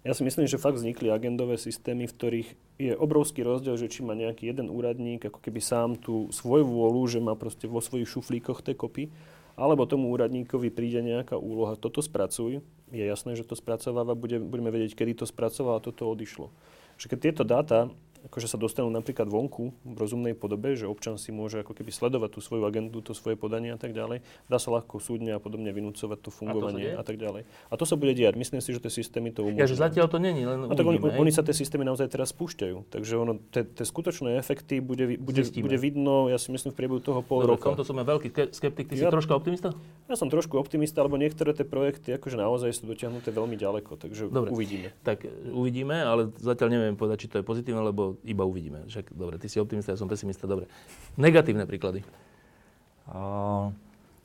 ja 0.00 0.16
si 0.16 0.24
myslím, 0.24 0.48
že 0.48 0.60
fakt 0.60 0.80
vznikli 0.80 1.12
agendové 1.12 1.60
systémy, 1.60 2.08
v 2.08 2.16
ktorých 2.16 2.48
je 2.80 2.92
obrovský 2.96 3.44
rozdiel, 3.44 3.76
že 3.76 3.92
či 3.92 4.00
má 4.00 4.16
nejaký 4.16 4.48
jeden 4.48 4.72
úradník 4.72 5.28
ako 5.28 5.44
keby 5.44 5.60
sám 5.60 6.00
tú 6.00 6.32
svoju 6.32 6.64
vôľu, 6.64 7.02
že 7.04 7.20
má 7.20 7.36
proste 7.36 7.68
vo 7.68 7.84
svojich 7.84 8.08
šuflíkoch 8.08 8.64
tie 8.64 8.72
kopy, 8.72 9.12
alebo 9.60 9.84
tomu 9.84 10.08
úradníkovi 10.08 10.72
príde 10.72 11.04
nejaká 11.04 11.36
úloha, 11.36 11.76
toto 11.76 12.00
spracuj, 12.00 12.64
je 12.88 13.04
jasné, 13.04 13.36
že 13.36 13.44
to 13.44 13.52
spracováva, 13.52 14.16
bude, 14.16 14.40
budeme 14.40 14.72
vedieť, 14.72 14.96
kedy 14.96 15.20
to 15.20 15.26
spracoval 15.28 15.76
a 15.76 15.84
toto 15.84 16.08
odišlo. 16.08 16.48
Že 16.96 17.06
keď 17.12 17.18
tieto 17.20 17.42
dáta 17.44 17.92
akože 18.22 18.46
sa 18.46 18.56
dostanú 18.56 18.88
napríklad 18.88 19.24
vonku 19.24 19.72
v 19.82 19.96
rozumnej 19.96 20.32
podobe, 20.32 20.72
že 20.72 20.84
občan 20.84 21.14
si 21.14 21.30
môže 21.30 21.58
ako 21.58 21.72
keby 21.72 21.88
sledovať 21.88 22.30
tú 22.30 22.40
svoju 22.40 22.62
agendu, 22.62 22.98
to 22.98 23.10
svoje 23.10 23.34
podanie 23.34 23.70
a 23.70 23.76
tak 23.76 23.90
ďalej, 23.90 24.20
dá 24.46 24.56
sa 24.56 24.70
ľahko 24.70 24.98
súdne 24.98 25.30
a 25.30 25.38
podobne 25.38 25.68
vynúcovať 25.68 26.18
to 26.18 26.30
fungovanie 26.30 26.86
deje? 26.86 26.94
a, 26.94 27.02
tak 27.02 27.16
ďalej. 27.16 27.42
A 27.42 27.74
to 27.74 27.84
sa 27.84 27.94
bude 27.94 28.12
diať. 28.12 28.34
Myslím 28.34 28.58
si, 28.58 28.70
že 28.70 28.78
tie 28.78 28.92
systémy 28.92 29.30
to 29.30 29.46
Ja, 29.46 29.64
že 29.64 29.72
umožňujú. 29.72 29.80
zatiaľ 29.80 30.06
to 30.06 30.18
není, 30.18 30.42
len 30.42 30.58
No 30.62 30.72
tak 30.72 30.84
oni, 30.84 30.98
hej. 30.98 31.16
oni 31.16 31.30
sa 31.30 31.40
tie 31.40 31.52
systémy 31.52 31.82
naozaj 31.82 32.08
teraz 32.08 32.30
spúšťajú. 32.30 32.88
Takže 32.88 33.12
ono, 33.14 33.38
tie, 33.46 33.64
skutočné 33.64 34.36
efekty 34.36 34.78
bude, 34.78 35.16
bude, 35.16 35.40
Zistíme. 35.40 35.64
bude 35.64 35.76
vidno, 35.76 36.26
ja 36.26 36.36
si 36.36 36.48
myslím, 36.48 36.70
v 36.70 36.78
priebehu 36.78 36.98
toho 36.98 37.20
pol 37.20 37.42
Dobre, 37.42 37.54
roka. 37.54 37.66
tomto 37.66 37.82
som 37.82 37.94
ja 37.94 38.04
veľký 38.04 38.28
ske- 38.28 38.52
skeptik, 38.52 38.86
ty 38.86 38.94
si 38.94 39.02
Ja- 39.02 39.10
troška 39.10 39.32
optimista? 39.32 39.72
Ja 40.06 40.14
som 40.14 40.26
trošku 40.26 40.56
optimista, 40.56 41.00
lebo 41.00 41.14
niektoré 41.14 41.52
tie 41.52 41.62
projekty 41.62 42.12
akože 42.12 42.36
naozaj 42.36 42.70
sú 42.72 42.86
dotiahnuté 42.86 43.30
veľmi 43.30 43.54
ďaleko, 43.54 43.94
takže 43.96 44.26
Dobre. 44.26 44.50
uvidíme. 44.50 44.90
Tak 45.00 45.22
uvidíme, 45.46 45.96
ale 45.96 46.32
zatiaľ 46.36 46.68
neviem 46.70 46.94
povedať, 46.94 47.16
či 47.20 47.28
to 47.28 47.38
je 47.38 47.44
pozitívne, 47.44 47.82
lebo 47.82 48.09
iba 48.24 48.42
uvidíme. 48.46 48.86
Však, 48.86 49.14
dobre, 49.14 49.36
ty 49.38 49.46
si 49.46 49.60
optimista, 49.60 49.92
ja 49.92 49.98
som 50.00 50.10
pesimista, 50.10 50.48
dobre. 50.48 50.66
Negatívne 51.14 51.68
príklady. 51.68 52.02
Uh, 53.10 53.74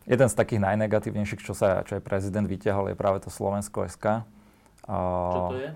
jeden 0.06 0.30
z 0.30 0.36
takých 0.38 0.62
najnegatívnejších, 0.62 1.42
čo, 1.42 1.58
sa, 1.58 1.82
čo 1.82 1.98
aj 1.98 2.04
prezident 2.06 2.46
vyťahol, 2.46 2.94
je 2.94 2.98
práve 2.98 3.22
to 3.26 3.34
Slovensko 3.34 3.90
SK. 3.90 4.26
Uh, 4.86 5.34
Čo 5.34 5.42
to 5.50 5.58
je? 5.58 5.70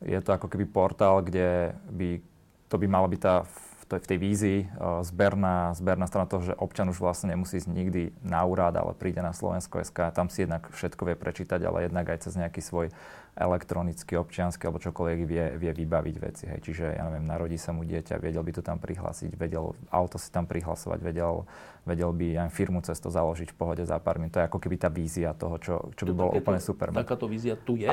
Je 0.00 0.20
to 0.20 0.30
ako 0.32 0.48
keby 0.48 0.64
portál, 0.68 1.20
kde 1.20 1.76
by, 1.92 2.20
to 2.68 2.76
by 2.80 2.86
mala 2.88 3.08
byť 3.08 3.20
tá, 3.20 3.44
v 3.44 3.84
tej, 3.88 4.00
v 4.00 4.06
tej 4.08 4.18
vízii 4.20 4.60
uh, 4.76 5.00
zberná, 5.04 5.72
zberná 5.76 6.04
strana 6.08 6.28
toho, 6.28 6.52
že 6.52 6.56
občan 6.56 6.88
už 6.92 7.00
vlastne 7.00 7.32
nemusí 7.32 7.60
ísť 7.60 7.68
nikdy 7.68 8.02
na 8.20 8.44
úrad, 8.44 8.76
ale 8.76 8.96
príde 8.96 9.20
na 9.24 9.32
Slovensko 9.32 9.80
SK. 9.80 10.12
Tam 10.12 10.28
si 10.28 10.44
jednak 10.44 10.68
všetko 10.72 11.08
vie 11.08 11.16
prečítať, 11.16 11.60
ale 11.64 11.88
jednak 11.88 12.08
aj 12.08 12.28
cez 12.28 12.36
nejaký 12.36 12.60
svoj 12.60 12.92
elektronický, 13.40 14.20
občiansky 14.20 14.68
alebo 14.68 14.84
čokoľvek 14.84 15.18
vie, 15.24 15.44
vie 15.56 15.72
vybaviť 15.72 16.16
veci. 16.20 16.44
Hej. 16.44 16.60
Čiže, 16.60 16.84
ja 16.92 17.08
neviem, 17.08 17.24
narodí 17.24 17.56
sa 17.56 17.72
mu 17.72 17.88
dieťa, 17.88 18.20
vedel 18.20 18.44
by 18.44 18.52
to 18.52 18.62
tam 18.62 18.76
prihlásiť, 18.76 19.32
vedel 19.40 19.72
auto 19.88 20.20
si 20.20 20.28
tam 20.28 20.44
prihlasovať, 20.44 21.00
vedel, 21.00 21.48
vedel 21.88 22.12
by 22.12 22.46
aj 22.46 22.52
firmu 22.52 22.84
cez 22.84 23.00
to 23.00 23.08
založiť 23.08 23.50
v 23.50 23.56
pohode 23.56 23.82
za 23.88 23.96
pár 23.96 24.20
minút. 24.20 24.36
To 24.36 24.44
je 24.44 24.48
ako 24.52 24.60
keby 24.60 24.76
tá 24.76 24.92
vízia 24.92 25.32
toho, 25.32 25.56
čo, 25.56 25.74
čo 25.96 26.04
by 26.04 26.10
To 26.12 26.20
bolo 26.20 26.32
úplne 26.36 26.60
super. 26.60 26.92
Takáto 26.92 27.24
vízia 27.24 27.56
tu 27.56 27.80
je? 27.80 27.88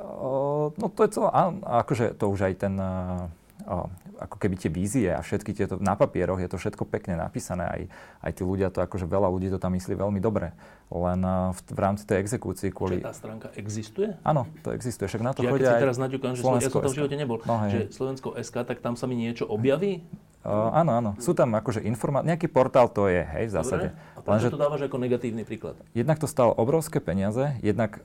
O, 0.00 0.72
no 0.80 0.88
to 0.88 1.04
je 1.04 1.12
celé, 1.12 1.28
áno, 1.32 1.60
akože 1.60 2.16
to 2.16 2.24
už 2.32 2.40
aj 2.48 2.54
ten, 2.56 2.74
o, 2.80 3.88
ako 4.16 4.36
keby 4.40 4.54
tie 4.56 4.70
vízie 4.72 5.08
a 5.12 5.20
všetky 5.20 5.52
tieto 5.52 5.76
na 5.76 5.94
papieroch 5.94 6.40
je 6.40 6.48
to 6.48 6.56
všetko 6.56 6.88
pekne 6.88 7.20
napísané. 7.20 7.64
Aj, 7.68 7.82
aj 8.24 8.32
tí 8.36 8.42
ľudia 8.42 8.72
to, 8.72 8.80
akože 8.80 9.04
veľa 9.04 9.28
ľudí 9.28 9.52
to 9.52 9.60
tam 9.60 9.76
myslí 9.76 9.94
veľmi 9.94 10.20
dobre. 10.20 10.56
Len 10.88 11.20
uh, 11.22 11.52
v, 11.52 11.60
v 11.72 11.78
rámci 11.78 12.02
tej 12.08 12.22
exekúcii 12.24 12.70
kvôli... 12.72 13.02
Čiže 13.02 13.08
tá 13.08 13.14
stránka 13.14 13.46
existuje? 13.58 14.08
Áno, 14.22 14.48
to 14.64 14.72
existuje. 14.72 15.06
Však 15.10 15.22
na 15.22 15.32
to 15.34 15.44
Čiže 15.44 15.52
chodia 15.52 15.66
keď 15.66 15.76
aj 15.76 15.82
teraz 15.84 15.98
naťukám, 16.00 16.32
že 16.32 16.40
ja 16.42 16.60
som 16.70 16.82
tam 16.82 16.92
v 16.92 16.98
živote 16.98 17.16
nebol, 17.18 17.36
no, 17.42 17.56
hej. 17.66 17.70
že 17.70 17.80
Slovensko 17.92 18.28
SK, 18.38 18.56
tak 18.64 18.78
tam 18.80 18.94
sa 18.94 19.04
mi 19.04 19.18
niečo 19.18 19.44
objaví? 19.44 20.06
Uh, 20.46 20.70
áno, 20.70 20.94
áno. 20.94 21.10
Sú 21.18 21.34
tam 21.34 21.58
akože 21.58 21.82
informácie, 21.82 22.30
nejaký 22.30 22.46
portál 22.46 22.86
to 22.86 23.10
je, 23.10 23.18
hej, 23.18 23.50
v 23.50 23.52
zásade. 23.52 23.88
Dobre. 23.90 24.14
A 24.14 24.18
prečo 24.22 24.54
to 24.54 24.58
dávaš 24.58 24.86
ako 24.86 24.96
negatívny 25.02 25.42
príklad? 25.42 25.74
Jednak 25.90 26.22
to 26.22 26.30
stalo 26.30 26.54
obrovské 26.54 27.02
peniaze, 27.02 27.58
jednak 27.66 27.98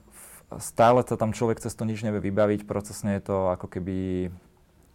stále 0.58 1.00
sa 1.06 1.16
tam 1.16 1.32
človek 1.32 1.62
cez 1.62 1.72
to 1.72 1.86
nič 1.86 2.02
nevie 2.02 2.20
vybaviť, 2.20 2.66
procesne 2.66 3.16
je 3.16 3.22
to 3.30 3.54
ako 3.54 3.70
keby 3.70 4.28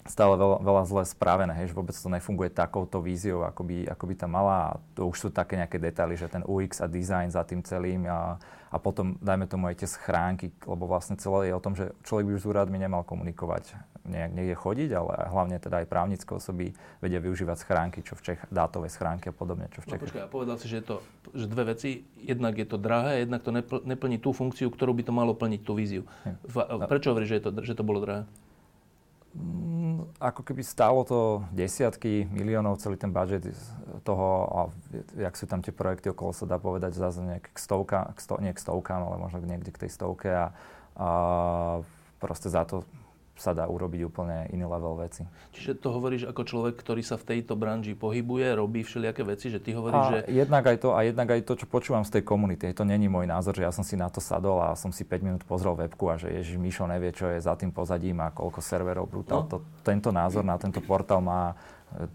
stále 0.07 0.39
veľa, 0.39 0.57
veľa 0.63 0.83
zle 0.87 1.03
správené, 1.05 1.53
hej, 1.59 1.71
že 1.71 1.77
vôbec 1.77 1.93
to 1.93 2.09
nefunguje 2.09 2.49
takouto 2.49 3.03
víziou, 3.03 3.43
ako 3.43 3.61
by, 3.63 3.77
ako 3.91 4.03
by 4.07 4.15
tam 4.15 4.31
mala. 4.33 4.55
A 4.55 4.69
to 4.95 5.07
už 5.07 5.17
sú 5.17 5.29
také 5.29 5.59
nejaké 5.59 5.77
detaily, 5.77 6.15
že 6.15 6.31
ten 6.31 6.43
UX 6.47 6.79
a 6.81 6.87
design 6.87 7.29
za 7.29 7.43
tým 7.43 7.61
celým 7.61 8.07
a, 8.07 8.39
a 8.71 8.77
potom 8.79 9.19
dajme 9.19 9.47
tomu 9.47 9.69
aj 9.69 9.83
tie 9.83 9.89
schránky, 9.89 10.51
lebo 10.65 10.87
vlastne 10.87 11.19
celé 11.19 11.51
je 11.51 11.53
o 11.55 11.63
tom, 11.63 11.75
že 11.75 11.91
človek 12.03 12.25
by 12.27 12.31
už 12.35 12.41
s 12.43 12.49
úradmi 12.49 12.77
nemal 12.79 13.03
komunikovať, 13.03 13.75
nejak 14.07 14.31
niekde 14.31 14.55
chodiť, 14.55 14.89
ale 14.95 15.13
hlavne 15.27 15.57
teda 15.59 15.83
aj 15.83 15.87
právnické 15.91 16.31
osoby 16.31 16.71
vedia 17.03 17.19
využívať 17.19 17.57
schránky, 17.59 17.99
čo 18.03 18.15
v 18.15 18.21
Čech, 18.23 18.41
dátové 18.47 18.87
schránky 18.87 19.29
a 19.29 19.35
podobne, 19.35 19.67
čo 19.75 19.83
v 19.83 19.91
Čechách. 19.91 20.03
No 20.03 20.07
počkaj, 20.07 20.23
a 20.23 20.29
povedal 20.31 20.55
si, 20.59 20.67
že, 20.71 20.79
to, 20.79 21.03
že 21.35 21.45
dve 21.51 21.75
veci, 21.75 22.07
jednak 22.23 22.55
je 22.55 22.67
to 22.67 22.79
drahé, 22.79 23.27
jednak 23.27 23.43
to 23.43 23.51
neplní 23.83 24.17
tú 24.17 24.31
funkciu, 24.31 24.71
ktorú 24.71 24.95
by 24.95 25.03
to 25.03 25.13
malo 25.13 25.35
plniť, 25.35 25.61
tú 25.63 25.75
víziu. 25.75 26.07
V, 26.47 26.55
prečo 26.87 27.11
hovoríš, 27.11 27.39
že, 27.39 27.39
to, 27.43 27.49
že 27.59 27.75
to 27.75 27.83
bolo 27.83 27.99
drahé? 27.99 28.23
Mm, 29.37 30.09
ako 30.17 30.41
keby 30.41 30.65
stálo 30.65 31.05
to 31.05 31.45
desiatky 31.53 32.25
miliónov, 32.33 32.81
celý 32.81 32.97
ten 32.97 33.13
budget 33.13 33.45
toho, 34.01 34.27
a 34.49 34.59
jak 35.13 35.37
sú 35.37 35.45
tam 35.45 35.61
tie 35.61 35.69
projekty 35.69 36.09
okolo, 36.09 36.33
sa 36.33 36.49
dá 36.49 36.57
povedať 36.57 36.97
zase 36.97 37.21
nejak 37.21 37.53
k 37.53 37.57
stovka, 37.61 38.17
k 38.17 38.19
sto, 38.19 38.41
nie 38.41 38.49
k 38.49 38.57
stovkám, 38.57 38.97
ale 38.97 39.21
možno 39.21 39.45
niekde 39.45 39.69
k 39.69 39.85
tej 39.85 39.91
stovke 39.93 40.33
a, 40.33 40.45
a 40.97 41.09
proste 42.17 42.49
za 42.49 42.65
to 42.65 42.81
sa 43.37 43.53
dá 43.53 43.69
urobiť 43.69 44.01
úplne 44.09 44.49
iný 44.49 44.65
level 44.65 44.97
veci. 44.97 45.23
Čiže 45.53 45.77
to 45.77 45.93
hovoríš 45.93 46.25
ako 46.25 46.41
človek, 46.43 46.75
ktorý 46.75 47.05
sa 47.05 47.15
v 47.21 47.37
tejto 47.37 47.53
branži 47.53 47.93
pohybuje, 47.93 48.57
robí 48.57 48.81
všelijaké 48.81 49.21
veci, 49.21 49.53
že 49.53 49.61
ty 49.61 49.77
hovoríš, 49.77 50.03
a 50.03 50.09
že... 50.09 50.17
Jednak 50.33 50.65
aj 50.65 50.77
to, 50.81 50.89
a 50.97 50.99
jednak 51.05 51.29
aj 51.29 51.41
to, 51.45 51.53
čo 51.53 51.65
počúvam 51.69 52.01
z 52.01 52.19
tej 52.19 52.23
komunity. 52.25 52.73
To 52.73 52.83
není 52.83 53.05
môj 53.05 53.29
názor, 53.29 53.53
že 53.53 53.63
ja 53.63 53.71
som 53.71 53.85
si 53.85 53.93
na 53.93 54.09
to 54.09 54.17
sadol 54.17 54.59
a 54.59 54.73
som 54.73 54.89
si 54.89 55.05
5 55.05 55.21
minút 55.21 55.43
pozrel 55.45 55.77
webku 55.77 56.09
a 56.09 56.17
že 56.17 56.33
Ježiš 56.33 56.57
Mišo 56.57 56.89
nevie, 56.89 57.13
čo 57.13 57.29
je 57.29 57.37
za 57.37 57.53
tým 57.53 57.69
pozadím 57.69 58.19
a 58.25 58.33
koľko 58.33 58.59
serverov 58.59 59.05
brutál. 59.05 59.45
No. 59.45 59.49
To, 59.53 59.57
tento 59.85 60.09
názor 60.09 60.41
na 60.41 60.57
tento 60.57 60.81
portál 60.81 61.21
má 61.21 61.53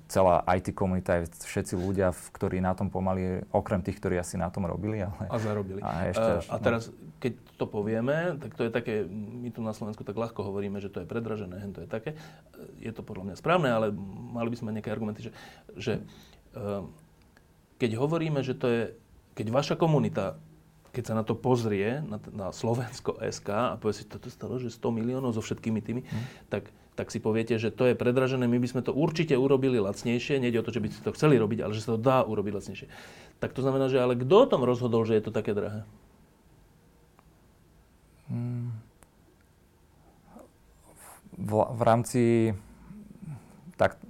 celá 0.07 0.45
IT 0.53 0.77
komunita, 0.77 1.17
aj 1.17 1.33
všetci 1.49 1.75
ľudia, 1.81 2.13
ktorí 2.13 2.61
na 2.61 2.77
tom 2.77 2.93
pomaly, 2.93 3.41
okrem 3.51 3.81
tých, 3.81 3.97
ktorí 3.99 4.21
asi 4.21 4.37
na 4.37 4.53
tom 4.53 4.69
robili. 4.69 5.01
Ale... 5.01 5.25
A 5.33 5.37
zarobili. 5.41 5.81
A, 5.81 6.13
ešte 6.13 6.29
až, 6.45 6.47
a 6.53 6.57
teraz. 6.61 6.83
Keď 7.23 7.39
to 7.55 7.71
povieme, 7.71 8.35
tak 8.43 8.59
to 8.59 8.67
je 8.67 8.71
také, 8.75 9.07
my 9.07 9.55
tu 9.55 9.63
na 9.63 9.71
Slovensku 9.71 10.03
tak 10.03 10.19
ľahko 10.19 10.43
hovoríme, 10.43 10.83
že 10.83 10.91
to 10.91 11.01
je 11.01 11.07
predražené, 11.07 11.63
to 11.71 11.87
je 11.87 11.89
také. 11.89 12.19
Je 12.83 12.91
to 12.91 13.07
podľa 13.07 13.31
mňa 13.31 13.37
správne, 13.39 13.71
ale 13.71 13.95
mali 14.35 14.51
by 14.51 14.57
sme 14.59 14.75
nejaké 14.75 14.91
argumenty, 14.91 15.31
že, 15.31 15.33
že 15.79 15.93
uh, 16.59 16.83
keď 17.79 17.95
hovoríme, 17.95 18.43
že 18.43 18.59
to 18.59 18.67
je, 18.67 18.83
keď 19.39 19.47
vaša 19.55 19.75
komunita 19.79 20.43
keď 20.93 21.09
sa 21.09 21.15
na 21.17 21.25
to 21.25 21.33
pozrie, 21.33 22.05
na, 22.05 22.21
na 22.37 22.53
Slovensko 22.53 23.17
SK 23.17 23.49
a 23.49 23.81
povie 23.81 23.97
si, 23.97 24.05
toto 24.05 24.29
stalo, 24.29 24.61
že 24.61 24.69
100 24.69 24.93
miliónov 24.93 25.33
so 25.33 25.41
všetkými 25.41 25.81
tými, 25.81 26.05
hmm. 26.05 26.53
tak 26.53 26.69
tak 26.93 27.09
si 27.09 27.25
poviete, 27.25 27.57
že 27.57 27.73
to 27.73 27.89
je 27.89 27.97
predražené, 27.97 28.45
my 28.45 28.61
by 28.61 28.69
sme 28.69 28.83
to 28.85 28.93
určite 28.93 29.33
urobili 29.33 29.81
lacnejšie, 29.81 30.37
nejde 30.37 30.61
o 30.61 30.67
to, 30.67 30.77
že 30.77 30.83
by 30.85 30.89
ste 30.93 31.01
to 31.01 31.17
chceli 31.17 31.41
robiť, 31.41 31.65
ale 31.65 31.73
že 31.73 31.89
sa 31.89 31.97
to 31.97 32.01
dá 32.01 32.21
urobiť 32.21 32.53
lacnejšie. 32.53 32.89
Tak 33.41 33.57
to 33.57 33.65
znamená, 33.65 33.89
že 33.89 33.97
ale 33.97 34.13
kto 34.13 34.45
o 34.45 34.47
tom 34.49 34.63
rozhodol, 34.69 35.09
že 35.09 35.17
je 35.17 35.25
to 35.25 35.33
také 35.33 35.57
drahé? 35.57 35.89
Hmm. 38.33 38.73
V, 41.37 41.53
v 41.53 41.83
rámci 41.85 42.23
tak, 43.77 44.01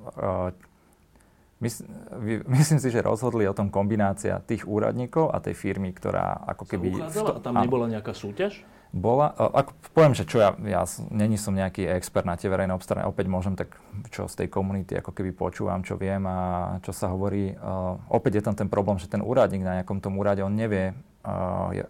mys, 1.58 1.82
myslím 2.58 2.78
si, 2.78 2.88
že 2.94 3.02
rozhodli 3.02 3.50
o 3.50 3.54
tom 3.54 3.66
kombinácia 3.66 4.38
tých 4.46 4.62
úradníkov 4.62 5.34
a 5.34 5.42
tej 5.42 5.58
firmy, 5.58 5.90
ktorá 5.90 6.46
ako 6.46 6.64
keby... 6.70 7.10
Sa 7.10 7.34
a 7.34 7.42
tam 7.42 7.58
nebola 7.58 7.90
nejaká 7.90 8.14
súťaž? 8.14 8.62
bola, 8.92 9.32
ako 9.32 9.72
poviem, 9.96 10.12
že 10.12 10.28
čo 10.28 10.36
ja, 10.36 10.52
ja 10.68 10.84
není 11.08 11.40
som 11.40 11.56
nejaký 11.56 11.88
expert 11.88 12.28
na 12.28 12.36
tie 12.36 12.52
verejné 12.52 12.76
obstarávania, 12.76 13.08
opäť 13.08 13.26
môžem 13.32 13.56
tak, 13.56 13.80
čo 14.12 14.28
z 14.28 14.44
tej 14.44 14.48
komunity 14.52 14.92
ako 15.00 15.16
keby 15.16 15.32
počúvam, 15.32 15.80
čo 15.80 15.96
viem 15.96 16.20
a 16.28 16.76
čo 16.84 16.92
sa 16.92 17.08
hovorí. 17.08 17.56
Uh, 17.56 17.96
opäť 18.12 18.38
je 18.38 18.44
tam 18.44 18.52
ten 18.52 18.68
problém, 18.68 19.00
že 19.00 19.08
ten 19.08 19.24
úradník 19.24 19.64
na 19.64 19.80
nejakom 19.80 19.96
tom 20.04 20.20
úrade, 20.20 20.44
on 20.44 20.52
nevie 20.52 20.92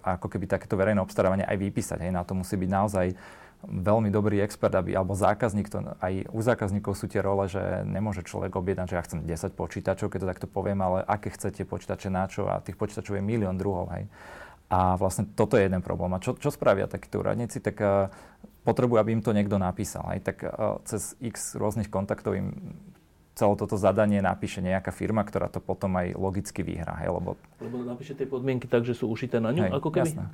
ako 0.05 0.27
keby 0.29 0.45
takéto 0.45 0.77
verejné 0.77 1.01
obstarávanie 1.01 1.49
aj 1.49 1.57
vypísať. 1.57 1.99
Hej, 2.05 2.13
na 2.13 2.23
to 2.23 2.37
musí 2.37 2.57
byť 2.61 2.71
naozaj 2.71 3.07
veľmi 3.63 4.11
dobrý 4.11 4.43
expert, 4.43 4.75
aby, 4.75 4.99
alebo 4.99 5.15
zákazník, 5.15 5.71
to, 5.71 5.95
aj 6.03 6.27
u 6.35 6.41
zákazníkov 6.43 6.99
sú 6.99 7.07
tie 7.07 7.23
role, 7.23 7.47
že 7.47 7.87
nemôže 7.87 8.27
človek 8.27 8.59
objednať, 8.59 8.87
že 8.91 8.97
ja 8.99 9.07
chcem 9.07 9.21
10 9.23 9.55
počítačov, 9.55 10.11
keď 10.11 10.19
to 10.19 10.31
takto 10.35 10.47
poviem, 10.51 10.83
ale 10.83 11.07
aké 11.07 11.31
chcete 11.31 11.63
počítače 11.63 12.11
na 12.11 12.27
čo 12.27 12.51
a 12.51 12.59
tých 12.59 12.75
počítačov 12.75 13.19
je 13.19 13.23
milión 13.23 13.55
druhov. 13.55 13.95
Hej. 13.95 14.11
A 14.73 14.97
vlastne 14.99 15.29
toto 15.37 15.55
je 15.55 15.69
jeden 15.69 15.85
problém. 15.85 16.11
A 16.17 16.23
čo, 16.23 16.35
čo 16.35 16.51
spravia 16.51 16.91
takíto 16.91 17.21
úradníci? 17.21 17.61
Tak 17.61 17.77
uh, 17.79 18.09
potrebujú, 18.65 18.99
aby 18.99 19.15
im 19.15 19.23
to 19.23 19.37
niekto 19.37 19.61
napísal. 19.61 20.09
Aj 20.09 20.19
tak 20.19 20.43
uh, 20.43 20.81
cez 20.89 21.15
x 21.21 21.55
rôznych 21.61 21.93
kontaktov 21.93 22.35
im 22.35 22.57
celé 23.33 23.55
toto 23.57 23.81
zadanie 23.81 24.21
napíše 24.21 24.61
nejaká 24.61 24.93
firma, 24.93 25.25
ktorá 25.25 25.49
to 25.49 25.59
potom 25.59 25.97
aj 25.97 26.13
logicky 26.17 26.61
vyhrá. 26.61 27.01
Hej, 27.01 27.17
lebo... 27.17 27.31
lebo 27.65 27.77
napíše 27.81 28.13
tie 28.13 28.29
podmienky 28.29 28.69
tak, 28.69 28.85
že 28.85 28.93
sú 28.93 29.09
ušité 29.09 29.41
na 29.41 29.57
ňu, 29.57 29.69
hej, 29.69 29.73
ako 29.73 29.89
keby? 29.89 30.13
Jasné. 30.13 30.25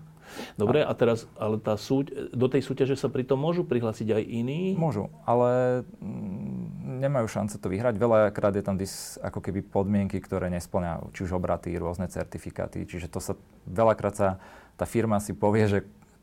Dobre, 0.58 0.82
a... 0.82 0.92
teraz, 0.98 1.30
ale 1.38 1.62
tá 1.62 1.78
súť, 1.78 2.34
do 2.34 2.46
tej 2.50 2.66
súťaže 2.66 2.98
sa 2.98 3.06
pritom 3.06 3.38
môžu 3.38 3.62
prihlásiť 3.62 4.18
aj 4.18 4.22
iní? 4.26 4.74
Môžu, 4.74 5.08
ale 5.22 5.82
mm, 6.02 7.06
nemajú 7.06 7.26
šance 7.30 7.54
to 7.62 7.70
vyhrať. 7.70 7.94
Veľakrát 7.96 8.58
je 8.58 8.64
tam 8.66 8.74
dis, 8.74 9.16
ako 9.22 9.40
keby 9.46 9.62
podmienky, 9.62 10.18
ktoré 10.18 10.50
nesplňa, 10.50 11.14
či 11.14 11.22
už 11.22 11.38
obraty, 11.38 11.78
rôzne 11.78 12.10
certifikáty. 12.10 12.82
Čiže 12.82 13.06
to 13.08 13.22
sa, 13.22 13.38
veľakrát 13.70 14.14
sa 14.18 14.28
tá 14.74 14.86
firma 14.86 15.22
si 15.22 15.34
povie, 15.38 15.70
že 15.70 15.78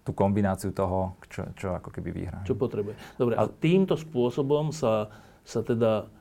tú 0.05 0.13
kombináciu 0.13 0.69
toho, 0.69 1.17
čo, 1.31 1.49
čo 1.57 1.67
ako 1.81 1.89
keby 1.89 2.09
vyhrá. 2.13 2.39
Čo 2.45 2.53
potrebuje. 2.53 2.93
Dobre, 3.17 3.33
a, 3.39 3.49
a 3.49 3.49
týmto 3.49 3.97
spôsobom 3.97 4.69
sa, 4.69 5.09
sa 5.41 5.65
teda 5.65 6.13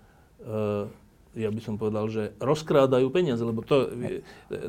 ja 1.34 1.50
by 1.50 1.60
som 1.60 1.74
povedal, 1.74 2.06
že 2.06 2.30
rozkrádajú 2.38 3.10
peniaze, 3.10 3.42
lebo 3.42 3.66
to, 3.66 3.90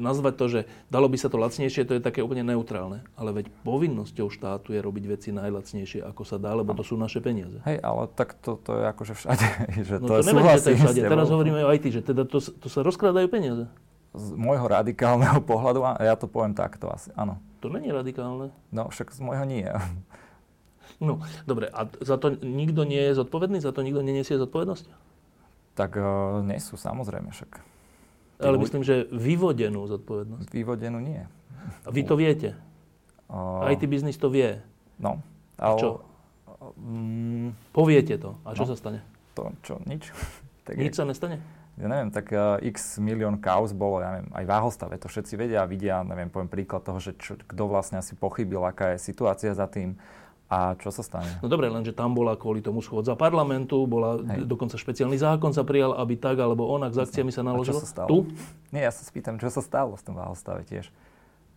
nazvať 0.02 0.34
to, 0.34 0.46
že 0.50 0.60
dalo 0.90 1.06
by 1.06 1.18
sa 1.18 1.30
to 1.30 1.38
lacnejšie, 1.38 1.86
to 1.86 1.98
je 1.98 2.02
také 2.02 2.26
úplne 2.26 2.42
neutrálne. 2.42 3.06
Ale 3.14 3.32
veď 3.32 3.54
povinnosťou 3.62 4.34
štátu 4.34 4.74
je 4.74 4.82
robiť 4.82 5.04
veci 5.06 5.30
najlacnejšie, 5.30 6.02
ako 6.02 6.26
sa 6.26 6.42
dá, 6.42 6.58
lebo 6.58 6.74
to 6.74 6.82
sú 6.82 6.98
naše 6.98 7.22
peniaze. 7.22 7.62
Hej, 7.70 7.86
ale 7.86 8.10
tak 8.18 8.34
to, 8.42 8.58
to 8.58 8.82
je 8.82 8.84
akože 8.90 9.14
všade. 9.14 9.48
Že 9.86 9.96
no 10.02 10.08
to, 10.10 10.14
to 10.20 10.28
neviem, 10.34 10.46
že 10.50 10.64
to 10.66 10.72
je 10.74 10.78
všade. 10.82 11.02
Teraz 11.06 11.28
hovoríme 11.30 11.60
o 11.62 11.70
IT, 11.70 11.86
že 11.94 12.02
teda 12.02 12.26
to, 12.26 12.42
to 12.42 12.68
sa 12.68 12.82
rozkrádajú 12.82 13.28
peniaze. 13.30 13.70
Z 14.16 14.34
môjho 14.34 14.66
radikálneho 14.66 15.40
pohľadu, 15.50 15.86
a 15.86 16.02
ja 16.02 16.18
to 16.18 16.26
poviem 16.26 16.58
takto 16.58 16.90
asi, 16.90 17.14
áno. 17.14 17.38
To 17.62 17.70
není 17.70 17.94
radikálne. 17.94 18.50
No, 18.74 18.90
však 18.90 19.14
z 19.14 19.22
môjho 19.22 19.46
nie. 19.46 19.70
No, 20.96 21.20
dobre, 21.44 21.68
a 21.76 21.92
za 22.00 22.16
to 22.16 22.40
nikto 22.40 22.88
nie 22.88 23.12
je 23.12 23.20
zodpovedný? 23.20 23.60
Za 23.60 23.76
to 23.76 23.84
nikto 23.84 24.00
neniesie 24.00 24.40
zodpovednosť? 24.40 24.88
Tak 25.76 26.00
uh, 26.00 26.40
nie 26.42 26.58
sú, 26.64 26.80
samozrejme 26.80 27.30
však. 27.36 27.52
Ale 28.40 28.60
myslím, 28.60 28.84
že 28.84 29.08
vyvodenú 29.12 29.88
zodpovednosť. 29.88 30.52
Vyvodenú 30.52 31.00
nie. 31.00 31.24
A 31.84 31.90
vy 31.92 32.04
to 32.04 32.16
viete? 32.20 32.56
Uh, 33.32 33.68
IT 33.72 33.88
biznis 33.88 34.20
to 34.20 34.28
vie. 34.32 34.60
No. 35.00 35.24
A 35.60 35.76
čo? 35.80 36.04
Um, 36.60 37.56
Poviete 37.72 38.20
to. 38.20 38.40
A 38.44 38.56
čo 38.56 38.68
no, 38.68 38.70
sa 38.72 38.76
stane? 38.76 39.00
To 39.36 39.52
čo, 39.64 39.80
nič. 39.88 40.12
tak 40.68 40.80
nič 40.80 40.96
je, 40.96 41.00
sa 41.00 41.06
nestane? 41.08 41.40
Ja 41.76 41.92
neviem, 41.92 42.12
tak 42.12 42.32
uh, 42.32 42.56
x 42.64 43.00
milión 43.04 43.36
kauz 43.40 43.76
bolo, 43.76 44.00
ja 44.00 44.16
neviem, 44.16 44.32
aj 44.32 44.46
v 44.48 44.52
Ahostave. 44.52 44.96
To 45.04 45.12
všetci 45.12 45.34
vedia 45.36 45.64
a 45.64 45.68
vidia, 45.68 46.04
neviem, 46.08 46.32
poviem 46.32 46.48
príklad 46.48 46.88
toho, 46.88 47.00
že 47.04 47.20
čo, 47.20 47.36
kto 47.36 47.64
vlastne 47.68 48.00
asi 48.00 48.16
pochybil, 48.16 48.64
aká 48.64 48.96
je 48.96 49.04
situácia 49.04 49.52
za 49.52 49.68
tým 49.68 50.00
a 50.46 50.78
čo 50.78 50.94
sa 50.94 51.02
stane? 51.02 51.42
No 51.42 51.50
dobre, 51.50 51.74
lenže 51.74 51.90
tam 51.90 52.14
bola 52.14 52.38
kvôli 52.38 52.62
tomu 52.62 52.86
schôdza 52.86 53.18
parlamentu, 53.18 53.82
bola 53.90 54.22
Hej. 54.22 54.46
dokonca 54.46 54.78
špeciálny 54.78 55.18
zákon 55.18 55.50
sa 55.50 55.66
prijal, 55.66 55.98
aby 55.98 56.22
tak 56.22 56.38
alebo 56.38 56.70
onak 56.70 56.94
s 56.94 57.02
akciami 57.02 57.34
sa 57.34 57.42
naložilo. 57.42 57.82
A 57.82 57.82
čo 57.82 57.86
sa 57.86 57.90
stalo? 57.90 58.10
Tu? 58.14 58.18
Nie, 58.70 58.86
ja 58.86 58.94
sa 58.94 59.02
spýtam, 59.02 59.42
čo 59.42 59.50
sa 59.50 59.66
stalo 59.66 59.98
v 59.98 60.04
tom 60.06 60.14
Váhostave 60.14 60.62
tiež. 60.70 60.94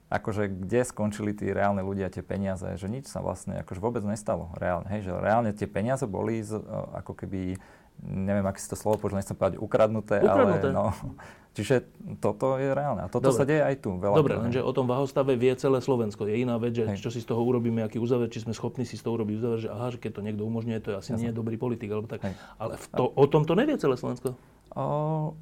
Akože 0.09 0.49
kde 0.49 0.89
skončili 0.89 1.37
tí 1.37 1.53
reálne 1.53 1.85
ľudia 1.85 2.09
tie 2.09 2.25
peniaze, 2.25 2.65
že 2.81 2.89
nič 2.89 3.13
sa 3.13 3.21
vlastne 3.21 3.61
akože 3.61 3.77
vôbec 3.77 4.01
nestalo 4.09 4.49
reálne. 4.57 4.89
Hej, 4.89 5.05
že 5.05 5.13
reálne 5.13 5.53
tie 5.53 5.69
peniaze 5.69 6.09
boli 6.09 6.41
z, 6.41 6.57
ako 6.97 7.13
keby, 7.13 7.61
neviem, 8.03 8.47
aké 8.47 8.63
si 8.63 8.71
to 8.71 8.79
slovo 8.79 9.03
počul, 9.03 9.19
nechcem 9.19 9.35
povedať 9.35 9.59
ukradnuté, 9.59 10.23
ukradnuté. 10.23 10.71
ale 10.71 10.77
no, 10.77 10.85
Čiže 11.59 11.91
toto 12.23 12.55
je 12.55 12.71
reálne. 12.71 13.03
A 13.03 13.09
toto 13.11 13.35
Dobre. 13.35 13.39
sa 13.43 13.43
deje 13.43 13.63
aj 13.67 13.83
tu. 13.83 13.99
Veľa 13.99 14.15
Dobre, 14.15 14.39
lenže 14.39 14.63
o 14.63 14.71
tom 14.71 14.87
vahostave 14.87 15.35
vie 15.35 15.51
celé 15.59 15.83
Slovensko. 15.83 16.31
Je 16.31 16.47
iná 16.47 16.55
vec, 16.55 16.71
že 16.79 16.87
Hej. 16.87 17.03
čo 17.03 17.11
si 17.11 17.19
z 17.19 17.27
toho 17.27 17.43
urobíme, 17.43 17.83
aký 17.83 17.99
uzáver, 17.99 18.31
či 18.31 18.47
sme 18.47 18.55
schopní 18.55 18.87
si 18.87 18.95
z 18.95 19.03
toho 19.03 19.19
urobiť 19.19 19.35
uzáver, 19.43 19.59
že 19.67 19.69
aha, 19.75 19.91
že 19.91 19.99
keď 19.99 20.11
to 20.15 20.21
niekto 20.23 20.47
umožňuje, 20.47 20.79
to 20.79 20.89
je 20.95 20.97
asi 21.03 21.11
Jasne. 21.19 21.23
nie 21.27 21.31
dobrý 21.35 21.59
politik. 21.59 21.91
Alebo 21.91 22.07
tak. 22.07 22.23
Ale 22.63 22.79
v 22.79 22.87
to, 22.95 23.11
o 23.11 23.25
tom 23.27 23.43
to 23.43 23.59
nevie 23.59 23.75
celé 23.75 23.99
Slovensko. 23.99 24.39
O, 24.71 25.35